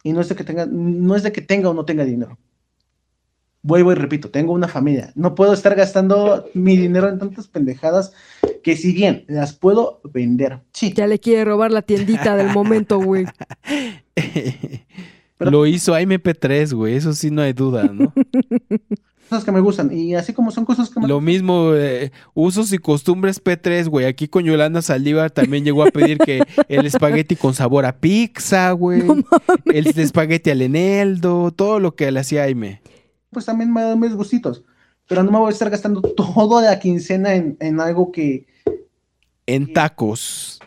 [0.02, 2.36] Y no es de que tenga, no es de que tenga o no tenga dinero.
[3.62, 5.12] Vuelvo y repito, tengo una familia.
[5.14, 8.12] No puedo estar gastando mi dinero en tantas pendejadas
[8.62, 10.60] que si bien las puedo vender.
[10.72, 10.92] Sí.
[10.94, 13.26] Ya le quiere robar la tiendita del momento, güey.
[15.38, 18.12] Lo hizo a MP3, güey, eso sí no hay duda, ¿no?
[19.30, 19.96] Cosas que me gustan.
[19.96, 24.06] Y así como son cosas que me Lo mismo, eh, usos y costumbres P3, güey.
[24.06, 28.72] Aquí con Yolanda Saldívar también llegó a pedir que el espagueti con sabor a pizza,
[28.72, 29.04] güey.
[29.66, 32.82] el espagueti al eneldo, todo lo que le hacía Aime.
[33.30, 34.64] Pues también me da mis gustitos.
[35.08, 38.46] Pero no me voy a estar gastando toda la quincena en, en algo que,
[39.46, 40.60] En tacos.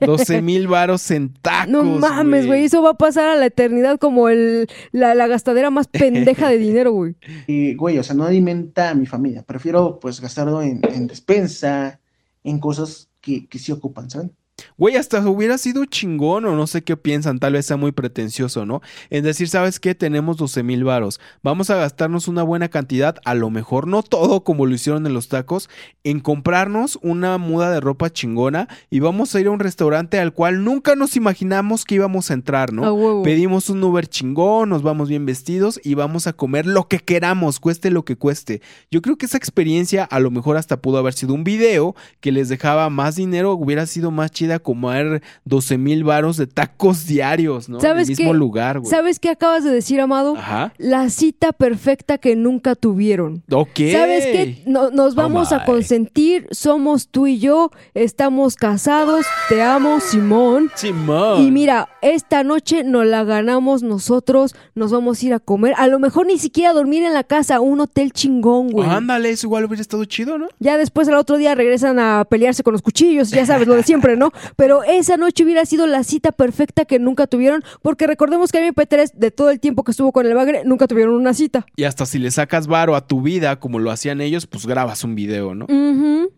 [0.00, 1.70] 12 mil varos en tacos.
[1.72, 2.64] No mames, güey.
[2.64, 6.58] Eso va a pasar a la eternidad como el, la, la gastadera más pendeja de
[6.68, 7.14] dinero, güey.
[7.46, 9.42] que, güey, o sea, no alimenta a mi familia.
[9.44, 12.00] Prefiero, pues, gastarlo en, en despensa,
[12.44, 14.32] en cosas que, que sí ocupan, ¿saben?
[14.76, 18.66] Güey, hasta hubiera sido chingón o no sé qué piensan, tal vez sea muy pretencioso,
[18.66, 18.80] ¿no?
[19.10, 19.94] En decir, ¿sabes qué?
[19.94, 24.44] Tenemos 12 mil varos, vamos a gastarnos una buena cantidad, a lo mejor no todo
[24.44, 25.68] como lo hicieron en los tacos,
[26.04, 30.32] en comprarnos una muda de ropa chingona y vamos a ir a un restaurante al
[30.32, 33.22] cual nunca nos imaginamos que íbamos a entrar, ¿no?
[33.22, 37.60] Pedimos un Uber chingón, nos vamos bien vestidos y vamos a comer lo que queramos,
[37.60, 38.60] cueste lo que cueste.
[38.90, 42.32] Yo creo que esa experiencia a lo mejor hasta pudo haber sido un video que
[42.32, 46.46] les dejaba más dinero, hubiera sido más chida ir a comer 12 mil varos de
[46.46, 47.80] tacos diarios, ¿no?
[47.80, 48.38] ¿Sabes en el mismo qué?
[48.38, 48.90] lugar, güey.
[48.90, 50.36] ¿Sabes qué acabas de decir, Amado?
[50.36, 50.72] Ajá.
[50.78, 53.42] La cita perfecta que nunca tuvieron.
[53.50, 53.80] Ok.
[53.92, 54.62] ¿Sabes qué?
[54.66, 60.70] No- nos vamos a consentir, somos tú y yo, estamos casados, te amo, Simón.
[60.74, 61.42] Simón.
[61.42, 65.86] Y mira, esta noche nos la ganamos nosotros, nos vamos a ir a comer, a
[65.86, 68.88] lo mejor ni siquiera dormir en la casa, un hotel chingón, güey.
[68.88, 70.48] Ándale, eso igual hubiera estado chido, ¿no?
[70.58, 73.82] Ya después al otro día regresan a pelearse con los cuchillos, ya sabes, lo de
[73.82, 74.32] siempre, ¿no?
[74.56, 79.12] Pero esa noche hubiera sido la cita perfecta que nunca tuvieron, porque recordemos que MP3,
[79.14, 81.66] de todo el tiempo que estuvo con el bagre, nunca tuvieron una cita.
[81.76, 85.04] Y hasta si le sacas varo a tu vida, como lo hacían ellos, pues grabas
[85.04, 85.66] un video, ¿no?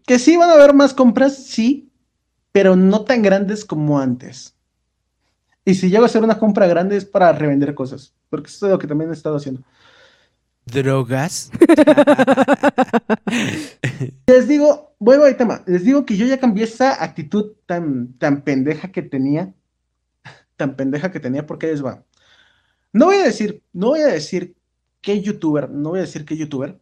[0.07, 1.91] Que sí van a haber más compras, sí,
[2.53, 4.55] pero no tan grandes como antes.
[5.65, 8.73] Y si llego a hacer una compra grande es para revender cosas, porque eso es
[8.73, 9.63] lo que también he estado haciendo.
[10.67, 11.51] ¿Drogas?
[14.27, 18.43] Les digo, vuelvo al tema, les digo que yo ya cambié esa actitud tan, tan
[18.43, 19.53] pendeja que tenía,
[20.57, 22.05] tan pendeja que tenía, porque les va.
[22.93, 24.55] No voy a decir, no voy a decir
[25.01, 26.81] qué youtuber, no voy a decir qué youtuber,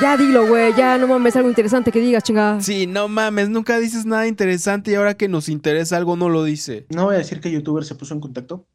[0.00, 2.60] Ya dilo, güey, ya no mames, algo interesante que digas, chingada.
[2.60, 6.44] Sí, no mames, nunca dices nada interesante y ahora que nos interesa algo no lo
[6.44, 6.86] dice.
[6.88, 8.66] no voy a decir qué youtuber se puso en contacto,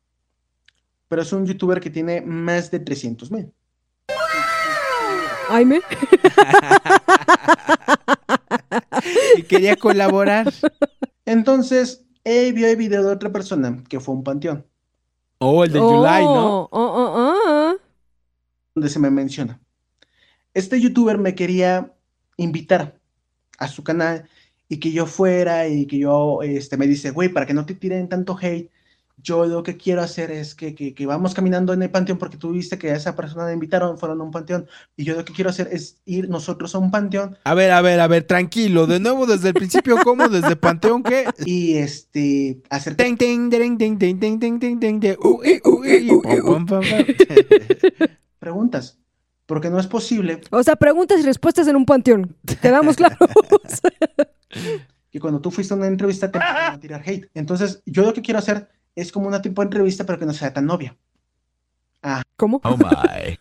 [1.07, 3.51] pero es un youtuber que tiene más de 300 mil.
[5.49, 5.81] Aime.
[9.38, 10.51] Y quería colaborar.
[11.26, 14.65] Entonces, él vio el video de otra persona que fue a un panteón,
[15.40, 16.62] Oh, el de July, ¿no?
[16.63, 17.78] Oh, oh, oh, oh.
[18.74, 19.62] donde se me menciona.
[20.53, 21.94] Este youtuber me quería
[22.38, 22.99] invitar
[23.60, 24.28] a su canal
[24.67, 27.76] y que yo fuera y que yo, este, me dice, güey, para que no te
[27.76, 28.72] tiren tanto hate,
[29.17, 32.51] yo lo que quiero hacer es que, que, vamos caminando en el panteón porque tú
[32.51, 34.67] viste que a esa persona la invitaron, fueron a un panteón.
[34.96, 37.35] Y yo lo que quiero hacer es ir nosotros a un panteón.
[37.44, 38.85] A ver, a ver, a ver, tranquilo.
[38.85, 40.30] De nuevo, desde el principio, ¿cómo?
[40.30, 41.26] ¿Desde panteón qué?
[41.46, 42.96] Y este, hacer...
[45.44, 45.98] E, e,
[46.90, 49.00] e, preguntas.
[49.48, 50.42] Porque no es posible.
[50.51, 52.35] O sea, preguntas y respuestas en un panteón.
[52.62, 53.17] Quedamos claros.
[55.12, 57.30] que cuando tú fuiste a una entrevista te a tirar hate.
[57.33, 60.33] Entonces, yo lo que quiero hacer es como una tipo de entrevista, pero que no
[60.33, 60.97] sea tan novia.
[62.01, 62.24] Ah.
[62.35, 62.60] ¿Cómo?
[62.63, 63.38] Oh my.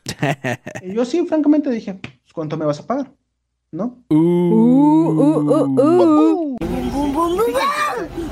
[0.95, 3.11] Yo sí, francamente dije, pues, ¿cuánto me vas a pagar?
[3.73, 4.05] ¿No?
[4.11, 6.57] Uh, uh, uh, uh.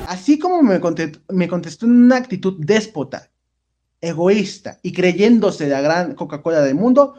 [0.07, 3.31] Así como me contestó, me contestó en una actitud déspota,
[4.03, 7.15] egoísta y creyéndose la gran Coca-Cola del mundo,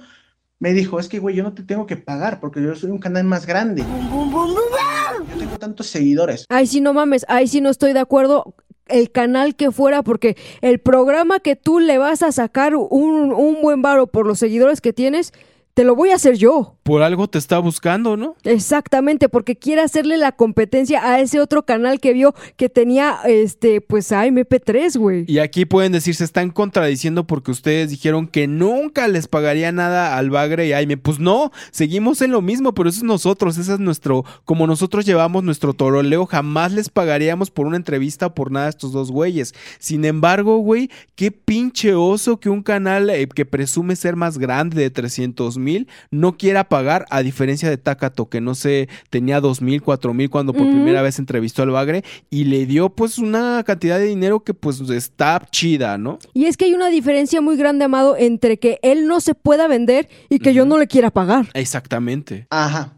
[0.60, 3.00] me dijo, es que güey, yo no te tengo que pagar porque yo soy un
[3.00, 3.84] canal más grande.
[3.84, 6.46] Yo tengo tantos seguidores.
[6.50, 8.56] Ay, sí, no mames, ay, sí no estoy de acuerdo.
[8.88, 13.62] El canal que fuera, porque el programa que tú le vas a sacar un, un
[13.62, 15.34] buen varo por los seguidores que tienes,
[15.76, 16.78] te lo voy a hacer yo.
[16.84, 18.38] Por algo te está buscando, ¿no?
[18.44, 23.82] Exactamente, porque quiere hacerle la competencia a ese otro canal que vio que tenía, este,
[23.82, 25.26] pues a MP3, güey.
[25.28, 30.18] Y aquí pueden decir, se están contradiciendo porque ustedes dijeron que nunca les pagaría nada
[30.18, 30.96] al Bagre y Aime.
[30.96, 35.06] Pues no, seguimos en lo mismo, pero eso es nosotros, ese es nuestro, como nosotros
[35.06, 39.12] llevamos nuestro toroleo, jamás les pagaríamos por una entrevista o por nada a estos dos
[39.12, 39.54] güeyes.
[39.80, 44.80] Sin embargo, güey, qué pinche oso que un canal eh, que presume ser más grande
[44.82, 45.65] de 300 mil
[46.12, 50.30] no quiera pagar, a diferencia de Takato, que no sé, tenía dos mil, cuatro mil
[50.30, 54.44] cuando por primera vez entrevistó al Bagre y le dio pues una cantidad de dinero
[54.44, 56.20] que pues está chida, ¿no?
[56.34, 59.68] Y es que hay una diferencia muy grande, Amado, entre que él no se pueda
[59.68, 61.48] vender y que yo no le quiera pagar.
[61.54, 62.48] Exactamente.
[62.50, 62.98] Ajá.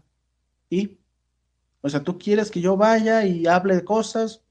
[0.70, 0.98] ¿Y?
[1.80, 4.42] O sea, ¿tú quieres que yo vaya y hable de cosas?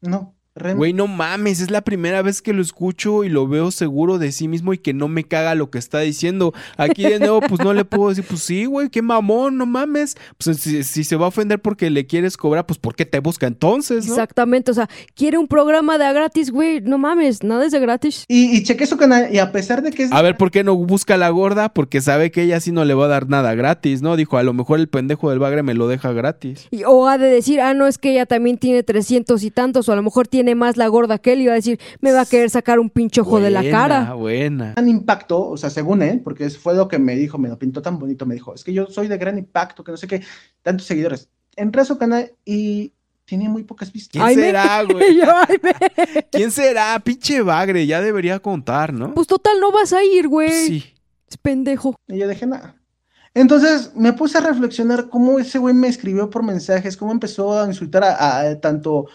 [0.00, 0.35] No.
[0.56, 4.18] Rem- Güey, no mames, es la primera vez que lo escucho y lo veo seguro
[4.18, 6.54] de sí mismo y que no me caga lo que está diciendo.
[6.78, 10.16] Aquí de nuevo, pues no le puedo decir, pues sí, güey, qué mamón, no mames.
[10.42, 13.18] Pues si, si se va a ofender porque le quieres cobrar, pues ¿por qué te
[13.20, 14.14] busca entonces, no?
[14.14, 17.80] Exactamente, o sea, quiere un programa de a gratis, güey, no mames, nada es de
[17.80, 18.24] gratis.
[18.26, 20.12] Y, y chequé su canal y a pesar de que es...
[20.12, 21.68] A ver, ¿por qué no busca a la gorda?
[21.68, 24.16] Porque sabe que ella sí no le va a dar nada gratis, ¿no?
[24.16, 26.66] Dijo, a lo mejor el pendejo del bagre me lo deja gratis.
[26.70, 29.88] Y- o ha de decir, ah, no, es que ella también tiene 300 y tantos,
[29.88, 32.12] o a lo mejor tiene más la gorda que él, y va a decir, me
[32.12, 34.14] va a querer sacar un pinche ojo de la cara.
[34.14, 34.72] buena.
[34.72, 37.58] gran impacto, o sea, según él, porque eso fue lo que me dijo, me lo
[37.58, 40.06] pintó tan bonito, me dijo, es que yo soy de gran impacto, que no sé
[40.06, 40.22] qué,
[40.62, 41.28] tantos seguidores.
[41.56, 42.92] Entré a su canal y
[43.24, 44.22] tenía muy pocas vistas.
[44.22, 45.16] ¿Quién será, güey?
[45.62, 46.98] Me- ¿Quién será?
[47.00, 49.12] Pinche bagre, ya debería contar, ¿no?
[49.14, 50.50] Pues total, no vas a ir, güey.
[50.50, 50.84] Sí.
[51.28, 51.96] Es pendejo.
[52.06, 52.76] Y yo dije, nada.
[53.34, 57.66] Entonces me puse a reflexionar cómo ese güey me escribió por mensajes, cómo empezó a
[57.66, 59.06] insultar a, a- tanto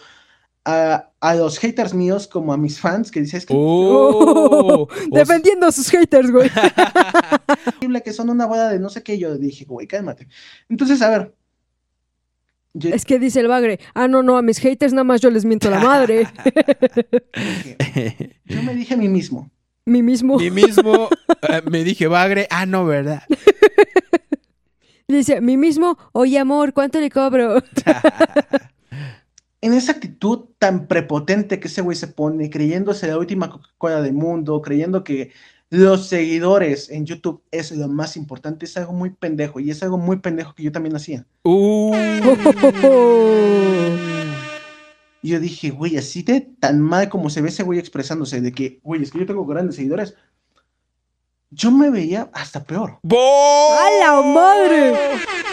[0.64, 5.72] a, a los haters míos como a mis fans, que dices que, Oh, Defendiendo a
[5.72, 6.50] sus haters, güey.
[8.04, 9.18] que son una boda de no sé qué.
[9.18, 10.28] Yo dije, güey, cálmate.
[10.68, 11.34] Entonces, a ver,
[12.74, 15.44] Es que dice el bagre, ah, no, no, a mis haters nada más yo les
[15.44, 16.28] miento la madre.
[18.44, 19.50] Yo me dije a mí mismo.
[19.84, 20.38] Mi mismo.
[20.38, 21.08] Mi mismo,
[21.48, 23.22] eh, me dije bagre, ah, no, ¿verdad?
[25.08, 27.62] Dice, mi mismo, oye amor, ¿cuánto le cobro?
[29.62, 34.12] En esa actitud tan prepotente que ese güey se pone, creyéndose la última Coca-Cola del
[34.12, 35.30] mundo, creyendo que
[35.70, 39.98] los seguidores en YouTube es lo más importante, es algo muy pendejo y es algo
[39.98, 41.24] muy pendejo que yo también hacía.
[41.44, 41.94] Uh.
[45.22, 48.50] Y yo dije, güey, así de tan mal como se ve ese güey expresándose, de
[48.50, 50.16] que, güey, es que yo tengo grandes seguidores.
[51.50, 52.98] Yo me veía hasta peor.
[53.08, 54.94] ¡A la madre!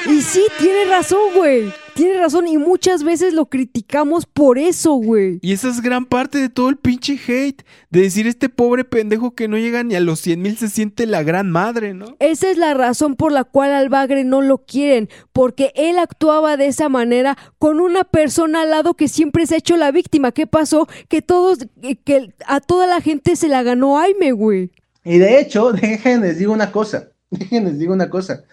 [0.07, 1.71] Y sí, tiene razón, güey.
[1.99, 5.37] Tiene razón y muchas veces lo criticamos por eso, güey.
[5.41, 7.65] Y esa es gran parte de todo el pinche hate.
[7.89, 11.05] De decir este pobre pendejo que no llega ni a los 100 mil se siente
[11.05, 12.15] la gran madre, ¿no?
[12.19, 16.55] Esa es la razón por la cual al bagre no lo quieren, porque él actuaba
[16.55, 20.31] de esa manera con una persona al lado que siempre se ha hecho la víctima.
[20.31, 20.87] ¿Qué pasó?
[21.09, 21.67] Que todos,
[22.05, 24.71] que a toda la gente se la ganó Aime, güey.
[25.03, 28.45] Y de hecho, déjenles les digo una cosa, déjenles les digo una cosa.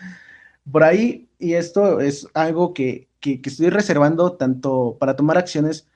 [0.69, 5.87] Por ahí, y esto es algo que, que, que estoy reservando tanto para tomar acciones,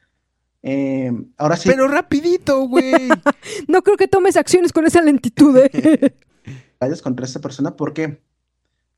[0.62, 1.68] eh, ahora sí.
[1.68, 2.92] Pero rapidito, güey.
[3.68, 6.14] no creo que tomes acciones con esa lentitud, ¿eh?
[7.02, 8.22] Contra esta persona, ¿por qué?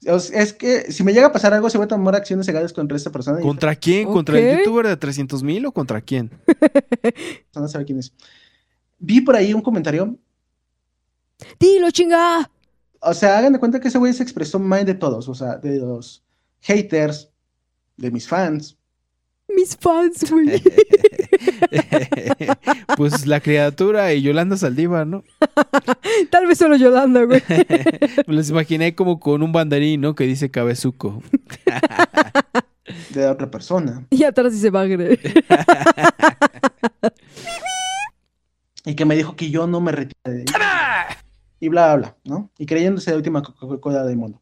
[0.05, 2.97] Es que si me llega a pasar algo, se voy a tomar acciones legales contra
[2.97, 3.41] esta persona.
[3.41, 4.08] ¿Contra quién?
[4.08, 6.31] ¿Contra el youtuber de 300 mil o contra quién?
[7.55, 8.12] no sabe quién es.
[8.99, 10.17] Vi por ahí un comentario
[11.58, 12.51] Dilo, chinga.
[13.01, 15.57] O sea, hagan de cuenta que ese güey se expresó mal de todos, o sea,
[15.57, 16.23] de los
[16.62, 17.31] haters,
[17.97, 18.77] de mis fans.
[19.49, 20.62] Mis fans, güey.
[22.97, 25.25] pues la criatura y Yolanda Saldívar, ¿no?
[26.31, 27.43] Tal vez solo Yolanda, güey.
[28.27, 30.15] Me los imaginé como con un banderín, ¿no?
[30.15, 31.23] Que dice cabezuco.
[33.11, 34.07] de otra persona.
[34.11, 35.19] Y atrás dice bagre.
[38.85, 40.45] y que me dijo que yo no me retiré de
[41.62, 42.51] y bla, bla, bla, ¿no?
[42.59, 44.41] Y creyéndose la última Coca-Cola del mundo.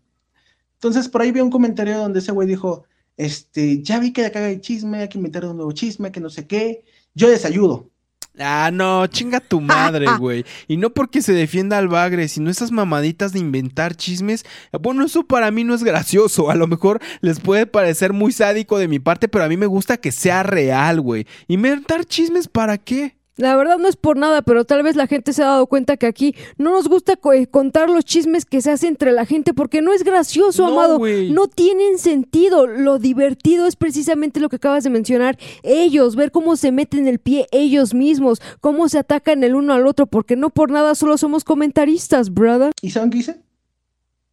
[0.80, 2.84] Entonces, por ahí vi un comentario donde ese güey dijo,
[3.18, 6.30] este, ya vi que caga de chisme, hay que inventar un nuevo chisme, que no
[6.30, 7.90] sé qué, yo les ayudo.
[8.38, 10.46] Ah, no, chinga tu madre, güey.
[10.68, 14.46] Y no porque se defienda al bagre, sino esas mamaditas de inventar chismes.
[14.80, 16.48] Bueno, eso para mí no es gracioso.
[16.48, 19.66] A lo mejor les puede parecer muy sádico de mi parte, pero a mí me
[19.66, 21.26] gusta que sea real, güey.
[21.46, 23.19] ¿Inventar chismes para qué?
[23.40, 25.96] La verdad no es por nada, pero tal vez la gente se ha dado cuenta
[25.96, 29.54] que aquí no nos gusta eh, contar los chismes que se hacen entre la gente
[29.54, 31.00] porque no es gracioso, amado.
[31.30, 32.66] No tienen sentido.
[32.66, 35.38] Lo divertido es precisamente lo que acabas de mencionar.
[35.62, 39.86] Ellos, ver cómo se meten el pie ellos mismos, cómo se atacan el uno al
[39.86, 42.72] otro, porque no por nada solo somos comentaristas, brother.
[42.82, 43.40] ¿Y saben qué hice?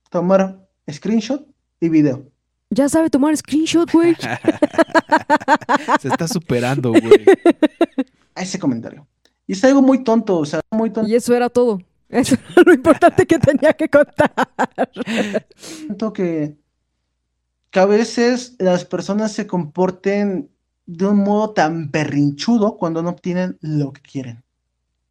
[0.09, 1.47] Tomar screenshot
[1.79, 2.29] y video.
[2.71, 4.15] Ya sabe tomar screenshot, güey.
[6.01, 7.01] se está superando, güey
[8.37, 9.07] a ese comentario.
[9.45, 11.09] Y es algo muy tonto, o sea, muy tonto.
[11.09, 11.79] Y eso era todo.
[12.09, 14.31] Eso era lo importante que tenía que contar.
[15.55, 16.55] Siento que,
[17.69, 20.49] que a veces las personas se comporten
[20.85, 24.43] de un modo tan perrinchudo cuando no obtienen lo que quieren.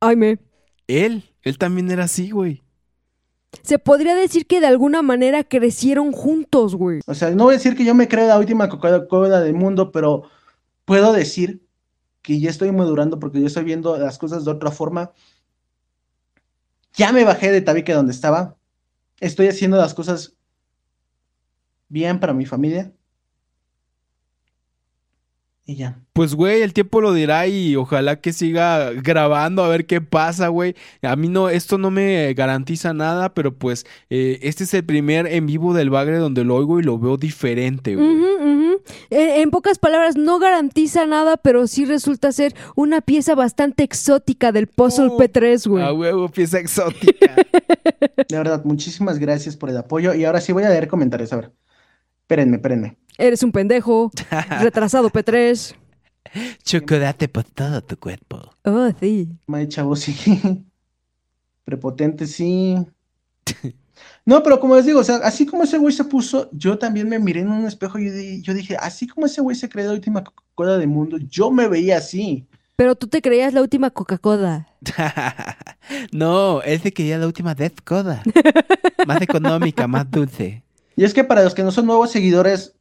[0.00, 0.38] Ay, me.
[0.86, 2.62] Él, él también era así, güey.
[3.62, 7.00] Se podría decir que de alguna manera crecieron juntos, güey.
[7.06, 9.92] O sea, no voy a decir que yo me creo la última Coca-Cola del mundo,
[9.92, 10.24] pero
[10.84, 11.65] puedo decir
[12.26, 15.12] que ya estoy madurando porque yo estoy viendo las cosas de otra forma.
[16.94, 18.56] Ya me bajé de tabique donde estaba.
[19.20, 20.36] Estoy haciendo las cosas
[21.88, 22.92] bien para mi familia.
[25.68, 25.98] Y ya.
[26.12, 30.46] Pues, güey, el tiempo lo dirá y ojalá que siga grabando a ver qué pasa,
[30.46, 30.76] güey.
[31.02, 35.26] A mí no, esto no me garantiza nada, pero pues eh, este es el primer
[35.26, 38.26] en vivo del Bagre donde lo oigo y lo veo diferente, güey.
[39.10, 44.68] En, pocas palabras, no garantiza nada, pero sí resulta ser una pieza bastante exótica del
[44.68, 45.84] puzzle oh, P3, güey.
[45.84, 47.34] A huevo, pieza exótica.
[48.28, 50.14] De verdad, muchísimas gracias por el apoyo.
[50.14, 51.32] Y ahora sí voy a leer comentarios.
[51.32, 51.52] A ver,
[52.22, 52.96] espérenme, espérenme.
[53.18, 54.10] Eres un pendejo.
[54.60, 55.74] Retrasado P3.
[56.62, 58.50] Chocolate por todo tu cuerpo.
[58.64, 59.28] Oh, sí.
[59.46, 60.14] May chavo, sí.
[61.64, 62.76] Prepotente, sí.
[64.24, 67.08] No, pero como les digo, o sea, así como ese güey se puso, yo también
[67.08, 69.92] me miré en un espejo y yo dije, así como ese güey se creó la
[69.94, 72.46] última Coca-Cola del mundo, yo me veía así.
[72.74, 74.68] Pero tú te creías la última Coca-Cola.
[76.12, 78.22] no, él se creía la última Death Cola.
[79.06, 80.62] más económica, más dulce.
[80.96, 82.75] Y es que para los que no son nuevos seguidores,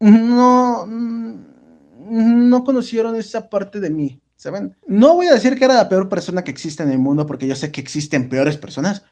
[0.00, 4.76] no, no conocieron esa parte de mí, ¿saben?
[4.86, 7.46] No voy a decir que era la peor persona que existe en el mundo, porque
[7.46, 9.04] yo sé que existen peores personas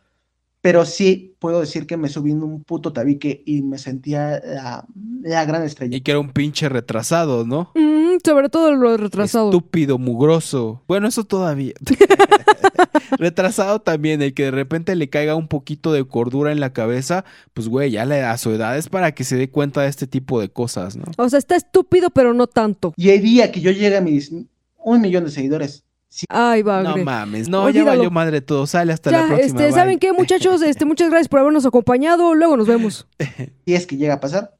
[0.66, 4.84] Pero sí puedo decir que me subí en un puto tabique y me sentía la,
[5.22, 5.96] la gran estrella.
[5.96, 7.70] Y que era un pinche retrasado, ¿no?
[7.76, 9.50] Mm, sobre todo lo retrasado.
[9.50, 10.82] Estúpido, mugroso.
[10.88, 11.74] Bueno, eso todavía.
[13.16, 17.24] retrasado también, el que de repente le caiga un poquito de cordura en la cabeza,
[17.54, 20.08] pues güey, ya le a su edad es para que se dé cuenta de este
[20.08, 21.04] tipo de cosas, ¿no?
[21.16, 22.92] O sea, está estúpido, pero no tanto.
[22.96, 25.85] Y el día que yo llegue a mis un millón de seguidores,
[26.28, 26.88] Ay, bagre.
[27.00, 27.90] No mames, no, ya Olvídalo.
[27.98, 28.66] valió madre todo.
[28.66, 29.46] Sale hasta Ya, la próxima.
[29.46, 29.72] este, bye.
[29.72, 30.62] ¿saben qué, muchachos?
[30.66, 32.34] Este, muchas gracias por habernos acompañado.
[32.34, 33.06] Luego nos vemos.
[33.66, 34.55] si es que llega a pasar,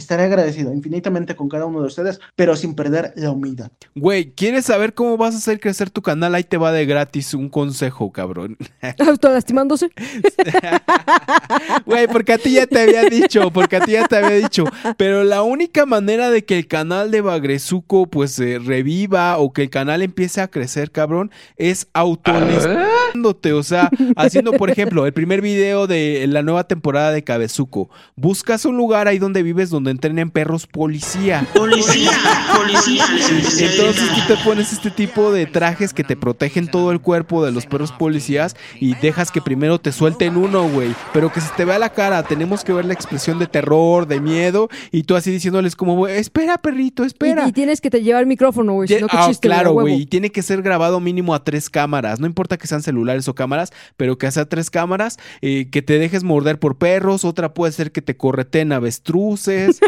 [0.00, 3.70] estaré agradecido infinitamente con cada uno de ustedes, pero sin perder la humildad.
[3.94, 6.34] Güey, ¿quieres saber cómo vas a hacer crecer tu canal?
[6.34, 8.56] Ahí te va de gratis un consejo, cabrón.
[9.06, 9.90] Autolastimándose.
[11.86, 14.64] Güey, porque a ti ya te había dicho, porque a ti ya te había dicho.
[14.96, 19.62] Pero la única manera de que el canal de Bagrezuco pues eh, reviva o que
[19.62, 22.99] el canal empiece a crecer, cabrón, es autolistándote.
[23.54, 27.90] O sea, haciendo, por ejemplo, el primer video de la nueva temporada de Cabezuco.
[28.16, 31.46] Buscas un lugar ahí donde vives donde entrenen perros policía.
[31.54, 32.10] Policía,
[32.54, 33.04] policía.
[33.58, 37.52] Entonces tú te pones este tipo de trajes que te protegen todo el cuerpo de
[37.52, 40.94] los perros policías y dejas que primero te suelten uno, güey.
[41.12, 42.22] Pero que se te vea la cara.
[42.22, 44.68] Tenemos que ver la expresión de terror, de miedo.
[44.92, 47.46] Y tú así diciéndoles como, güey, espera, perrito, espera.
[47.46, 48.88] Y, y tienes que te llevar el micrófono, güey.
[48.88, 50.02] Si no, Ah, claro, güey.
[50.02, 52.20] Y tiene que ser grabado mínimo a tres cámaras.
[52.20, 55.18] No importa que sean celulares o cámaras, pero que sea tres cámaras.
[55.40, 57.24] eh, que te dejes morder por perros.
[57.24, 59.80] Otra puede ser que te correten avestruces.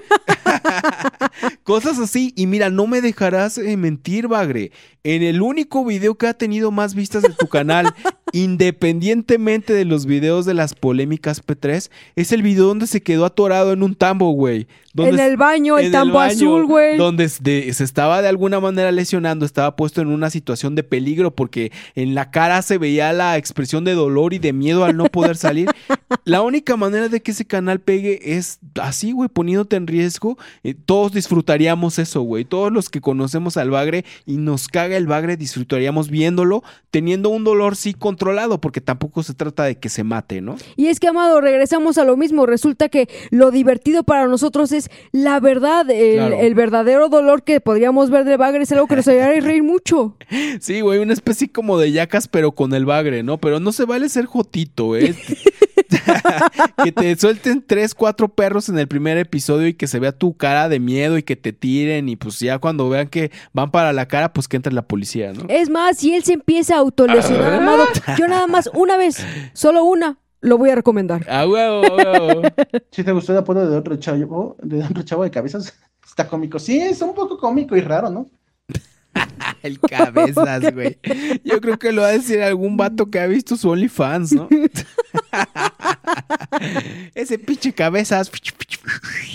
[1.65, 2.33] Cosas así.
[2.37, 4.73] Y mira, no me dejarás eh, mentir, Bagre.
[5.05, 7.93] En el único video que ha tenido más vistas de tu canal,
[8.32, 13.72] independientemente de los videos de las polémicas P3, es el video donde se quedó atorado
[13.72, 14.66] en un tambo, güey.
[14.94, 16.98] En el baño, el tambo baño, azul, güey.
[16.98, 21.34] Donde de- se estaba de alguna manera lesionando, estaba puesto en una situación de peligro
[21.34, 25.04] porque en la cara se veía la expresión de dolor y de miedo al no
[25.04, 25.68] poder salir.
[26.24, 30.36] la única manera de que ese canal pegue es así, güey, poniéndote en riesgo.
[30.62, 32.44] Eh, todos disfrutaríamos eso, güey.
[32.44, 37.44] Todos los que conocemos al bagre y nos caga el bagre, disfrutaríamos viéndolo, teniendo un
[37.44, 40.56] dolor sí controlado, porque tampoco se trata de que se mate, ¿no?
[40.76, 42.47] Y es que, Amado, regresamos a lo mismo.
[42.47, 46.37] Resulta que lo divertido para nosotros es la verdad, el, Claro.
[46.38, 50.17] el verdadero dolor que podríamos ver de Bagre es algo que nos haría reír mucho.
[50.60, 53.38] Sí, güey, una especie como de yacas, pero con el bagre, ¿no?
[53.38, 55.15] Pero no se vale ser jotito, ¿eh?
[56.85, 60.37] que te suelten tres, cuatro perros en el primer episodio y que se vea tu
[60.37, 63.92] cara de miedo y que te tiren y pues ya cuando vean que van para
[63.92, 65.44] la cara, pues que entre la policía, ¿no?
[65.49, 67.85] Es más, si él se empieza a autolesionar, Amado,
[68.19, 71.25] yo nada más una vez, solo una, lo voy a recomendar.
[71.28, 72.43] Ah, huevo, a huevo.
[72.91, 75.73] Si te gustó el apodo de otro chavo, de otro chavo de cabezas,
[76.05, 76.59] está cómico.
[76.59, 78.27] Sí, es un poco cómico y raro, ¿no?
[79.62, 80.99] El cabezas, güey.
[81.45, 84.49] Yo creo que lo va a decir algún vato que ha visto su OnlyFans, ¿no?
[87.15, 88.31] Ese pinche cabezas.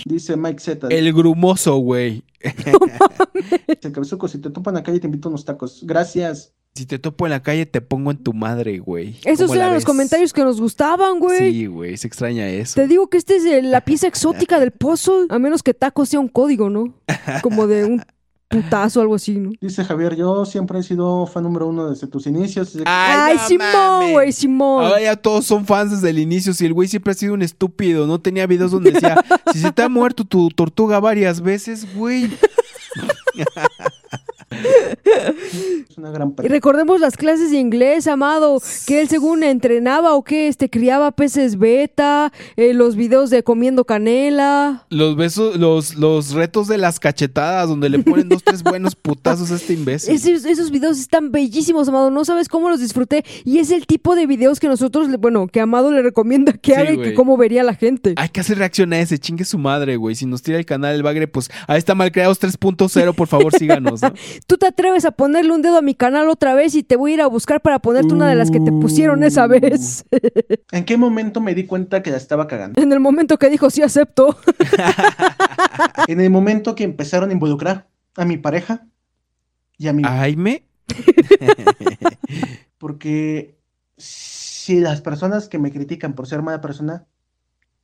[0.04, 0.88] Dice Mike Z.
[0.90, 2.22] El grumoso, güey.
[2.40, 5.82] El cabezuco, si te topan la calle te invito a unos tacos.
[5.84, 6.52] Gracias.
[6.78, 9.16] Si te topo en la calle, te pongo en tu madre, güey.
[9.24, 11.52] Esos ¿Cómo la eran los comentarios que nos gustaban, güey.
[11.52, 12.76] Sí, güey, se extraña eso.
[12.76, 16.20] Te digo que esta es la pieza exótica del pozo, a menos que taco sea
[16.20, 16.94] un código, ¿no?
[17.42, 18.04] Como de un
[18.46, 19.50] putazo o algo así, ¿no?
[19.60, 22.78] Dice Javier, yo siempre he sido fan número uno desde tus inicios.
[22.84, 24.84] Ay, no Simón, güey, Simón.
[24.84, 26.54] Ahora ya todos son fans desde el inicio.
[26.54, 29.16] Si el güey siempre ha sido un estúpido, no tenía videos donde decía,
[29.52, 32.30] si se te ha muerto tu tortuga varias veces, güey.
[34.50, 40.22] Es una gran Y recordemos las clases de inglés, amado, que él según entrenaba o
[40.24, 44.86] que este criaba peces beta, eh, los videos de comiendo canela.
[44.90, 49.50] Los besos, los, los retos de las cachetadas, donde le ponen dos, tres buenos putazos
[49.50, 50.14] a este imbécil.
[50.14, 52.10] Esos, esos videos están bellísimos, Amado.
[52.10, 53.24] No sabes cómo los disfruté.
[53.44, 56.74] Y es el tipo de videos que nosotros, le- bueno, que Amado le recomienda que
[56.74, 58.14] Sí, haga y que cómo vería la gente.
[58.16, 60.14] Hay que hacer reacción a ese, chingue su madre, güey.
[60.14, 64.02] Si nos tira el canal el bagre, pues ahí está Malcreados 3.0, por favor, síganos,
[64.02, 64.12] ¿no?
[64.46, 67.12] Tú te atreves a ponerle un dedo a mi canal otra vez y te voy
[67.12, 70.04] a ir a buscar para ponerte una de las que te pusieron esa vez.
[70.72, 72.80] ¿En qué momento me di cuenta que la estaba cagando?
[72.80, 74.36] en el momento que dijo sí acepto.
[76.08, 78.86] En el momento que empezaron a involucrar a mi pareja
[79.76, 80.02] y a mi...
[80.02, 80.64] Jaime.
[82.78, 83.58] Porque
[83.96, 87.06] si las personas que me critican por ser mala persona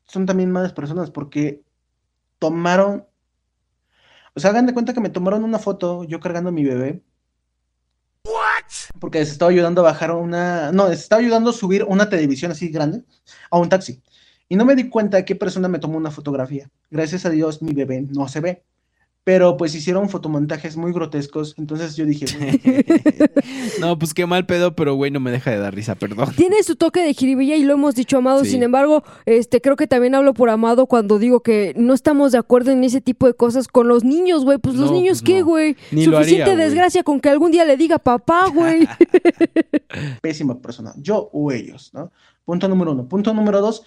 [0.05, 1.63] son también malas personas porque
[2.39, 3.07] tomaron,
[4.35, 7.03] o sea, hagan de cuenta que me tomaron una foto yo cargando a mi bebé.
[8.99, 12.51] Porque les estaba ayudando a bajar una, no, les estaba ayudando a subir una televisión
[12.51, 13.05] así grande
[13.51, 14.03] a un taxi.
[14.49, 16.71] Y no me di cuenta de qué persona me tomó una fotografía.
[16.91, 18.65] Gracias a Dios mi bebé no se ve.
[19.25, 22.61] Pero pues hicieron fotomontajes muy grotescos, entonces yo dije, "Güey,
[23.81, 26.29] No, pues qué mal pedo, pero güey, no me deja de dar risa, perdón.
[26.37, 28.45] Tiene su toque de jiribilla y lo hemos dicho, Amado.
[28.45, 28.51] Sí.
[28.51, 32.39] Sin embargo, este, creo que también hablo por Amado cuando digo que no estamos de
[32.39, 34.59] acuerdo en ese tipo de cosas con los niños, güey.
[34.59, 35.47] Pues los No, niños, pues ¿qué, no.
[35.47, 35.75] güey?
[35.91, 38.87] Suficiente haría, desgracia con que algún día le diga papá, güey.
[40.21, 42.11] pésima persona, yo o ellos, ¿no?
[42.45, 43.09] Punto número uno.
[43.09, 43.85] Punto número dos,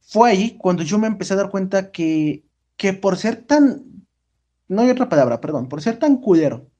[0.00, 2.44] fue ahí cuando yo me empecé a dar cuenta que,
[2.76, 3.82] que por ser tan,
[4.68, 6.70] no hay otra palabra, perdón, por ser tan culero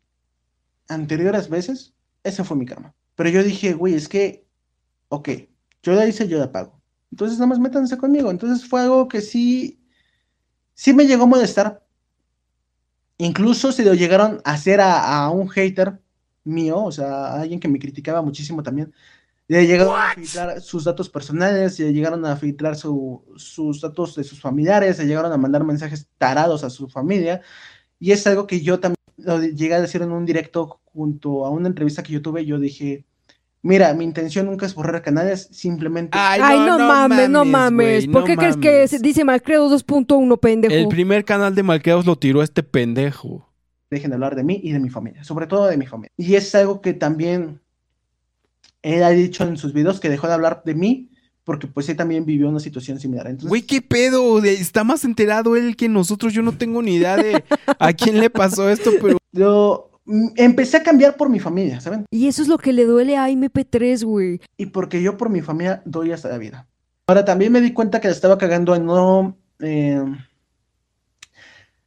[0.89, 2.95] anteriores veces, ese fue mi karma.
[3.15, 4.47] Pero yo dije, güey, es que,
[5.09, 5.31] ok,
[5.83, 6.83] yo la hice, yo la pago.
[7.13, 8.31] Entonces nada más métanse conmigo.
[8.31, 9.81] Entonces fue algo que sí,
[10.75, 11.85] sí me llegó a molestar.
[13.19, 16.01] Incluso se lo llegaron a hacer a, a un hater
[16.45, 18.93] mío, o sea, a alguien que me criticaba muchísimo también.
[19.49, 24.25] Le llegaron a filtrar sus datos personales, le llegaron a filtrar su- sus datos de
[24.25, 27.43] sus familiares, le llegaron a mandar mensajes tarados a su familia.
[27.99, 31.51] Y es algo que yo también lo llegué a decir en un directo junto a
[31.51, 32.45] una entrevista que yo tuve.
[32.45, 33.05] Yo dije,
[33.63, 36.17] mira, mi intención nunca es borrar canales, simplemente...
[36.21, 40.75] Ay, Ay, no, mames, no mames, ¿Por no qué crees que dice Malcredo 2.1, pendejo?
[40.75, 43.49] El primer canal de Malqueados lo tiró este pendejo.
[43.91, 46.13] dejen de hablar de mí y de mi familia, sobre todo de mi familia.
[46.17, 47.61] Y es algo que también
[48.83, 51.11] él ha dicho en sus videos que dejó de hablar de mí
[51.45, 53.27] porque pues él también vivió una situación similar.
[53.27, 54.43] Entonces, Güey, qué pedo.
[54.43, 56.33] Está más enterado él que nosotros.
[56.33, 57.45] Yo no tengo ni idea de
[57.79, 59.19] a quién le pasó esto, pero.
[59.33, 62.07] yo mm, empecé a cambiar por mi familia, ¿saben?
[62.11, 64.41] Y eso es lo que le duele a MP3, güey.
[64.57, 66.67] Y porque yo por mi familia doy hasta la vida.
[67.07, 69.37] Ahora también me di cuenta que le estaba cagando en no...
[69.61, 70.03] eh,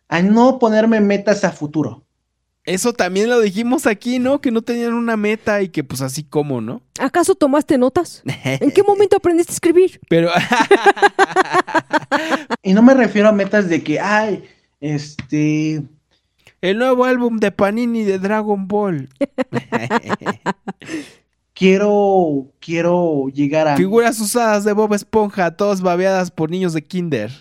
[0.09, 2.06] a no ponerme metas a futuro.
[2.67, 4.41] Eso también lo dijimos aquí, ¿no?
[4.41, 6.81] Que no tenían una meta y que pues así como, ¿no?
[6.99, 8.23] ¿Acaso tomaste notas?
[8.43, 10.01] ¿En qué momento aprendiste a escribir?
[10.09, 10.29] Pero
[12.63, 14.43] Y no me refiero a metas de que, ay,
[14.81, 15.81] este...
[16.59, 19.07] el nuevo álbum de Panini de Dragon Ball.
[21.53, 23.77] Quiero, quiero llegar a...
[23.77, 27.31] Figuras usadas de Bob Esponja, todas babeadas por niños de kinder.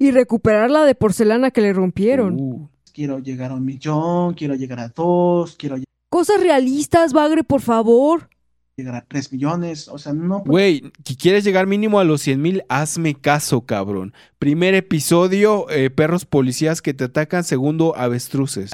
[0.00, 2.40] Y recuperar la de porcelana que le rompieron.
[2.40, 2.70] Uh.
[2.96, 5.76] Quiero llegar a un millón, quiero llegar a dos, quiero
[6.08, 8.30] Cosas realistas, Bagre, por favor.
[8.74, 9.86] llegar a tres millones.
[9.88, 10.38] O sea, no...
[10.40, 14.14] Güey, si quieres llegar mínimo a los 100 mil, hazme caso, cabrón.
[14.38, 17.44] Primer episodio, eh, perros policías que te atacan.
[17.44, 18.70] Segundo, avestruces.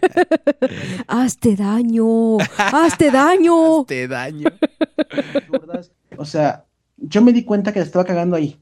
[1.08, 2.38] Hazte daño.
[2.56, 3.84] Hazte daño.
[3.84, 4.48] Te daño.
[6.16, 6.66] O sea,
[6.98, 8.60] yo me di cuenta que la estaba cagando ahí.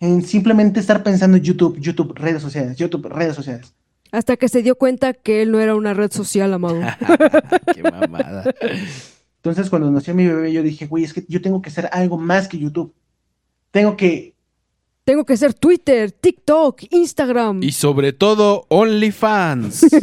[0.00, 3.72] En simplemente estar pensando en YouTube, YouTube, redes sociales, YouTube, redes sociales.
[4.12, 6.80] Hasta que se dio cuenta que él no era una red social, Amado.
[7.74, 8.44] Qué mamada.
[9.36, 12.18] Entonces, cuando nació mi bebé, yo dije, güey, es que yo tengo que hacer algo
[12.18, 12.94] más que YouTube.
[13.70, 14.34] Tengo que
[15.04, 17.62] Tengo que ser Twitter, TikTok, Instagram.
[17.62, 19.86] Y sobre todo, OnlyFans.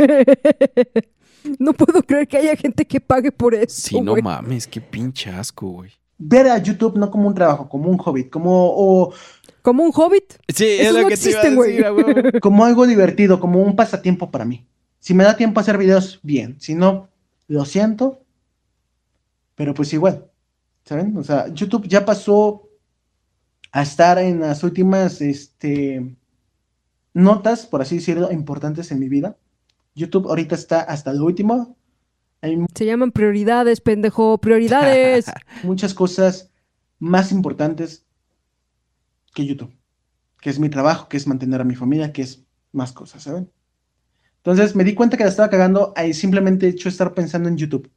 [1.59, 3.67] No puedo creer que haya gente que pague por eso.
[3.69, 4.23] Sí, no güey.
[4.23, 5.91] mames, qué pinche asco, güey.
[6.17, 9.13] ver a YouTube no como un trabajo, como un hobby, como, o,
[9.65, 10.35] ¿Como un hobbit?
[10.47, 12.03] Sí, es lo que a decir, a huevo.
[12.39, 14.63] como algo divertido, como un pasatiempo para mí.
[14.99, 16.57] Si me da tiempo a hacer videos, bien.
[16.59, 17.09] Si no,
[17.47, 18.21] lo siento.
[19.55, 20.27] Pero pues igual,
[20.83, 21.17] ¿saben?
[21.17, 22.69] O sea, YouTube ya pasó
[23.71, 26.15] a estar en las últimas este,
[27.15, 29.35] notas, por así decirlo, importantes en mi vida.
[29.95, 31.75] YouTube ahorita está hasta lo último.
[32.41, 35.25] Hay Se llaman prioridades, pendejo, prioridades.
[35.63, 36.51] muchas cosas
[36.99, 38.04] más importantes
[39.35, 39.71] que YouTube,
[40.41, 43.51] que es mi trabajo, que es mantener a mi familia, que es más cosas, ¿saben?
[44.37, 47.91] Entonces me di cuenta que la estaba cagando ahí simplemente hecho estar pensando en YouTube.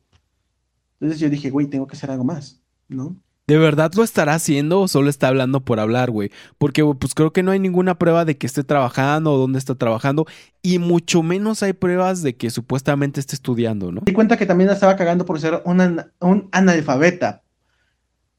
[1.01, 3.17] Entonces yo dije, güey, tengo que hacer algo más, ¿no?
[3.47, 6.31] ¿De verdad lo estará haciendo o solo está hablando por hablar, güey?
[6.58, 9.74] Porque pues creo que no hay ninguna prueba de que esté trabajando o dónde está
[9.74, 10.26] trabajando
[10.60, 14.03] y mucho menos hay pruebas de que supuestamente esté estudiando, ¿no?
[14.03, 17.42] Me di cuenta que también la estaba cagando por ser un, un analfabeta,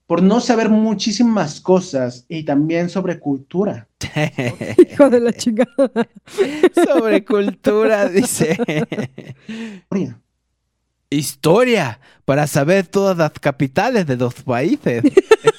[0.10, 3.88] por no saber muchísimas cosas y también sobre cultura.
[4.92, 5.92] Hijo de la chingada.
[6.74, 8.58] Sobre cultura, dice.
[9.48, 10.20] Historia.
[11.12, 15.04] Historia, para saber todas las capitales de los países.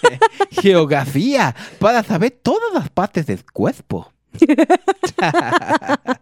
[0.50, 4.12] Geografía, para saber todas las partes del cuerpo.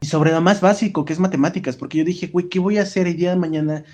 [0.02, 2.82] Y sobre lo más básico, que es matemáticas, porque yo dije, güey, ¿qué voy a
[2.82, 3.84] hacer el día de mañana?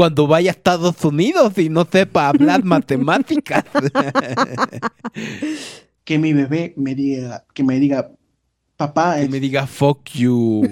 [0.00, 3.64] Cuando vaya a Estados Unidos y no sepa hablar matemáticas.
[6.04, 8.10] Que mi bebé me diga, que me diga,
[8.78, 10.62] papá, Que me diga fuck you.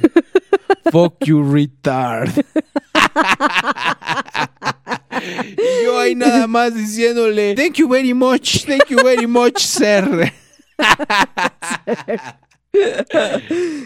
[0.91, 2.31] fuck you retard.
[5.59, 10.33] y yo ahí nada más diciéndole, thank you very much, thank you very much, sir.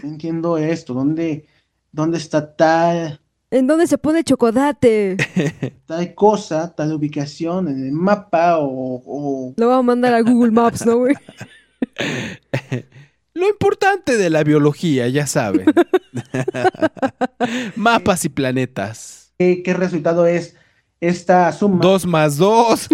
[0.04, 0.94] No entiendo esto.
[0.94, 1.48] ¿Dónde,
[1.90, 3.21] dónde está tal,
[3.52, 5.16] ¿En dónde se pone chocolate?
[5.86, 10.50] tal cosa, tal ubicación en el mapa o, o- Lo vamos a mandar a Google
[10.52, 11.14] Maps, ¿no, güey?
[13.34, 15.66] Lo importante de la biología, ya saben.
[17.76, 19.32] Mapas y planetas.
[19.38, 20.56] qué, qué resultado es
[21.00, 21.80] esta suma?
[21.82, 22.88] Dos más dos.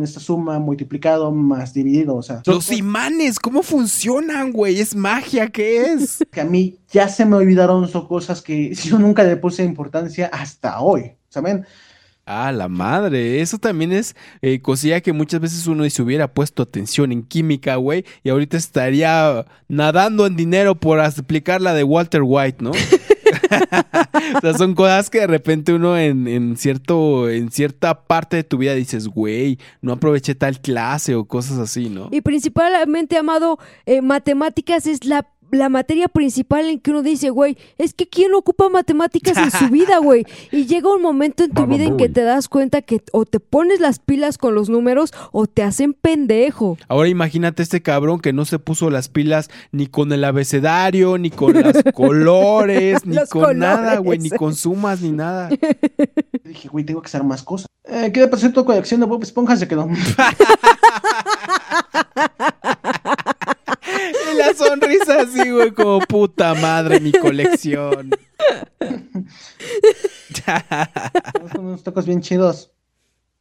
[0.00, 2.16] Esta suma multiplicado más dividido.
[2.16, 4.80] O sea, Los imanes, ¿cómo funcionan, güey?
[4.80, 6.24] Es magia, ¿qué es?
[6.32, 10.30] que a mí ya se me olvidaron, son cosas que yo nunca le puse importancia
[10.32, 11.12] hasta hoy.
[11.28, 11.66] ¿Saben?
[12.24, 13.40] Ah, la madre.
[13.40, 17.76] Eso también es eh, cosilla que muchas veces uno se hubiera puesto atención en química,
[17.76, 22.70] güey, y ahorita estaría nadando en dinero por explicar la de Walter White, ¿no?
[24.36, 28.44] o sea, son cosas que de repente uno en, en cierto, en cierta parte de
[28.44, 32.08] tu vida dices, güey, no aproveché tal clase o cosas así, ¿no?
[32.10, 37.56] Y principalmente, amado, eh, matemáticas es la, la materia principal en que uno dice, güey,
[37.78, 40.24] es que ¿quién ocupa matemáticas en su vida, güey?
[40.50, 43.38] Y llega un momento en tu vida en que te das cuenta que o te
[43.38, 46.78] pones las pilas con los números o te hacen pendejo.
[46.88, 51.28] Ahora imagínate este cabrón que no se puso las pilas ni con el abecedario, ni
[51.30, 55.50] con los colores, ni Los con nada, güey, ni con sumas, ni nada.
[56.44, 57.66] Dije, güey, tengo que hacer más cosas.
[57.84, 59.56] Eh, ¿Qué le pasó a tu colección de Bob Esponja?
[59.56, 59.86] Se quedó.
[64.36, 68.10] La sonrisa así, güey, como puta madre, mi colección.
[71.52, 72.71] Son unos tacos bien chidos.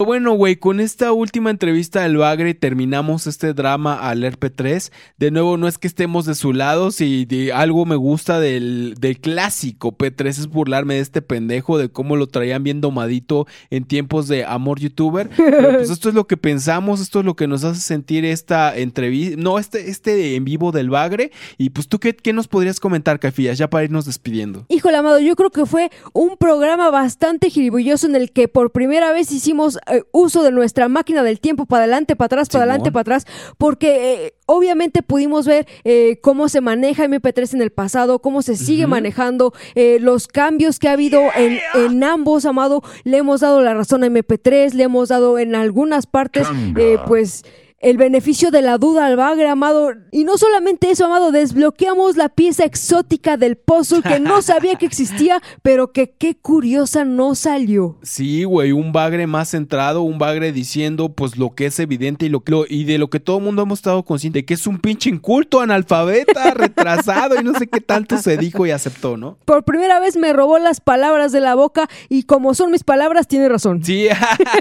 [0.05, 4.91] Bueno, güey, con esta última entrevista del Bagre terminamos este drama al RP3.
[5.17, 8.95] De nuevo, no es que estemos de su lado, si de algo me gusta del,
[8.99, 13.83] del clásico P3 es burlarme de este pendejo, de cómo lo traían bien domadito en
[13.83, 15.29] tiempos de amor youtuber.
[15.37, 18.75] Pero pues esto es lo que pensamos, esto es lo que nos hace sentir esta
[18.75, 21.31] entrevista, no, este, este en vivo del Bagre.
[21.57, 24.65] Y pues tú, ¿qué, qué nos podrías comentar, Cafías, ya para irnos despidiendo?
[24.69, 29.11] Híjole, amado, yo creo que fue un programa bastante gilibulloso en el que por primera
[29.11, 32.91] vez hicimos eh, uso de nuestra máquina del tiempo para adelante, para atrás, para adelante,
[32.91, 38.19] para atrás, porque eh, obviamente pudimos ver eh, cómo se maneja MP3 en el pasado,
[38.19, 38.91] cómo se sigue Ujú.
[38.91, 42.83] manejando, eh, los cambios que ha habido en, en ambos, amado.
[43.03, 47.43] Le hemos dado la razón a MP3, le hemos dado en algunas partes, eh, pues
[47.81, 49.91] el beneficio de la duda al bagre, amado.
[50.11, 54.85] Y no solamente eso, amado, desbloqueamos la pieza exótica del puzzle que no sabía que
[54.85, 57.97] existía, pero que qué curiosa no salió.
[58.03, 62.29] Sí, güey, un bagre más centrado, un bagre diciendo pues lo que es evidente y
[62.29, 64.67] lo que lo- y de lo que todo el mundo hemos estado consciente, que es
[64.67, 69.37] un pinche inculto, analfabeta, retrasado y no sé qué tanto se dijo y aceptó, ¿no?
[69.45, 73.27] Por primera vez me robó las palabras de la boca y como son mis palabras,
[73.27, 73.83] tiene razón.
[73.83, 74.07] Sí,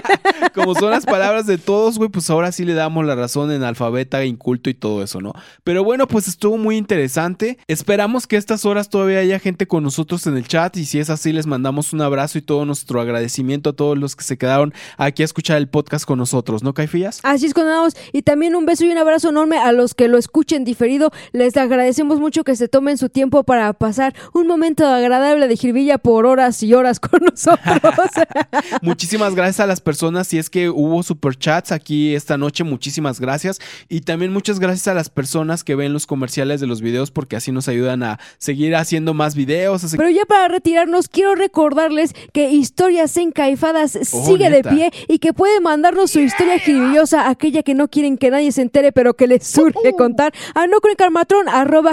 [0.53, 3.63] como son las palabras de todos, güey, pues ahora sí le damos la razón en
[3.63, 5.33] alfabeta, inculto y todo eso, ¿no?
[5.63, 7.57] Pero bueno, pues estuvo muy interesante.
[7.67, 10.99] Esperamos que a estas horas todavía haya gente con nosotros en el chat y si
[10.99, 14.37] es así les mandamos un abrazo y todo nuestro agradecimiento a todos los que se
[14.37, 17.19] quedaron aquí a escuchar el podcast con nosotros, ¿no, Caifías?
[17.23, 17.95] Así es, condenados.
[18.11, 21.11] Y también un beso y un abrazo enorme a los que lo escuchen diferido.
[21.31, 25.97] Les agradecemos mucho que se tomen su tiempo para pasar un momento agradable de jirvilla
[25.97, 28.11] por horas y horas con nosotros.
[28.81, 30.27] Muchísimas gracias a las personas.
[30.27, 33.59] Si es que hubo superchats aquí esta noche, muchísimas gracias.
[33.89, 37.35] Y también muchas gracias a las personas que ven los comerciales de los videos porque
[37.35, 39.83] así nos ayudan a seguir haciendo más videos.
[39.97, 44.69] Pero ya para retirarnos, quiero recordarles que Historias Encaifadas Oh, sigue neta.
[44.69, 48.51] de pie y que puede mandarnos su historia jirbillosa, aquella que no quieren que nadie
[48.51, 50.65] se entere, pero que les surge contar a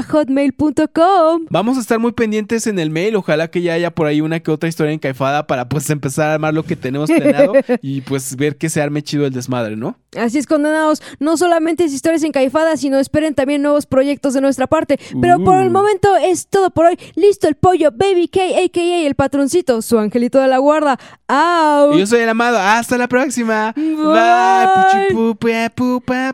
[0.02, 3.16] hotmail.com Vamos a estar muy pendientes en el mail.
[3.16, 6.34] Ojalá que ya haya por ahí una que otra historia encaifada para pues empezar a
[6.34, 9.96] armar lo que tenemos planeado y pues ver que se arme chido el desmadre, ¿no?
[10.16, 10.97] Así es, condenados.
[11.18, 14.98] No solamente es historias encaifadas, sino esperen también nuevos proyectos de nuestra parte.
[15.20, 15.72] Pero por el Uh.
[15.72, 16.98] momento es todo por hoy.
[17.14, 19.06] Listo el pollo, Baby K, a.k.a.
[19.06, 20.98] el patroncito, su angelito de la guarda.
[21.26, 21.92] ¡Au!
[21.94, 22.58] Y yo soy el amado.
[22.58, 23.72] Hasta la próxima.
[23.76, 25.14] Bye.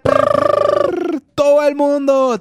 [0.03, 1.21] Prrr.
[1.35, 2.41] Todo el mundo.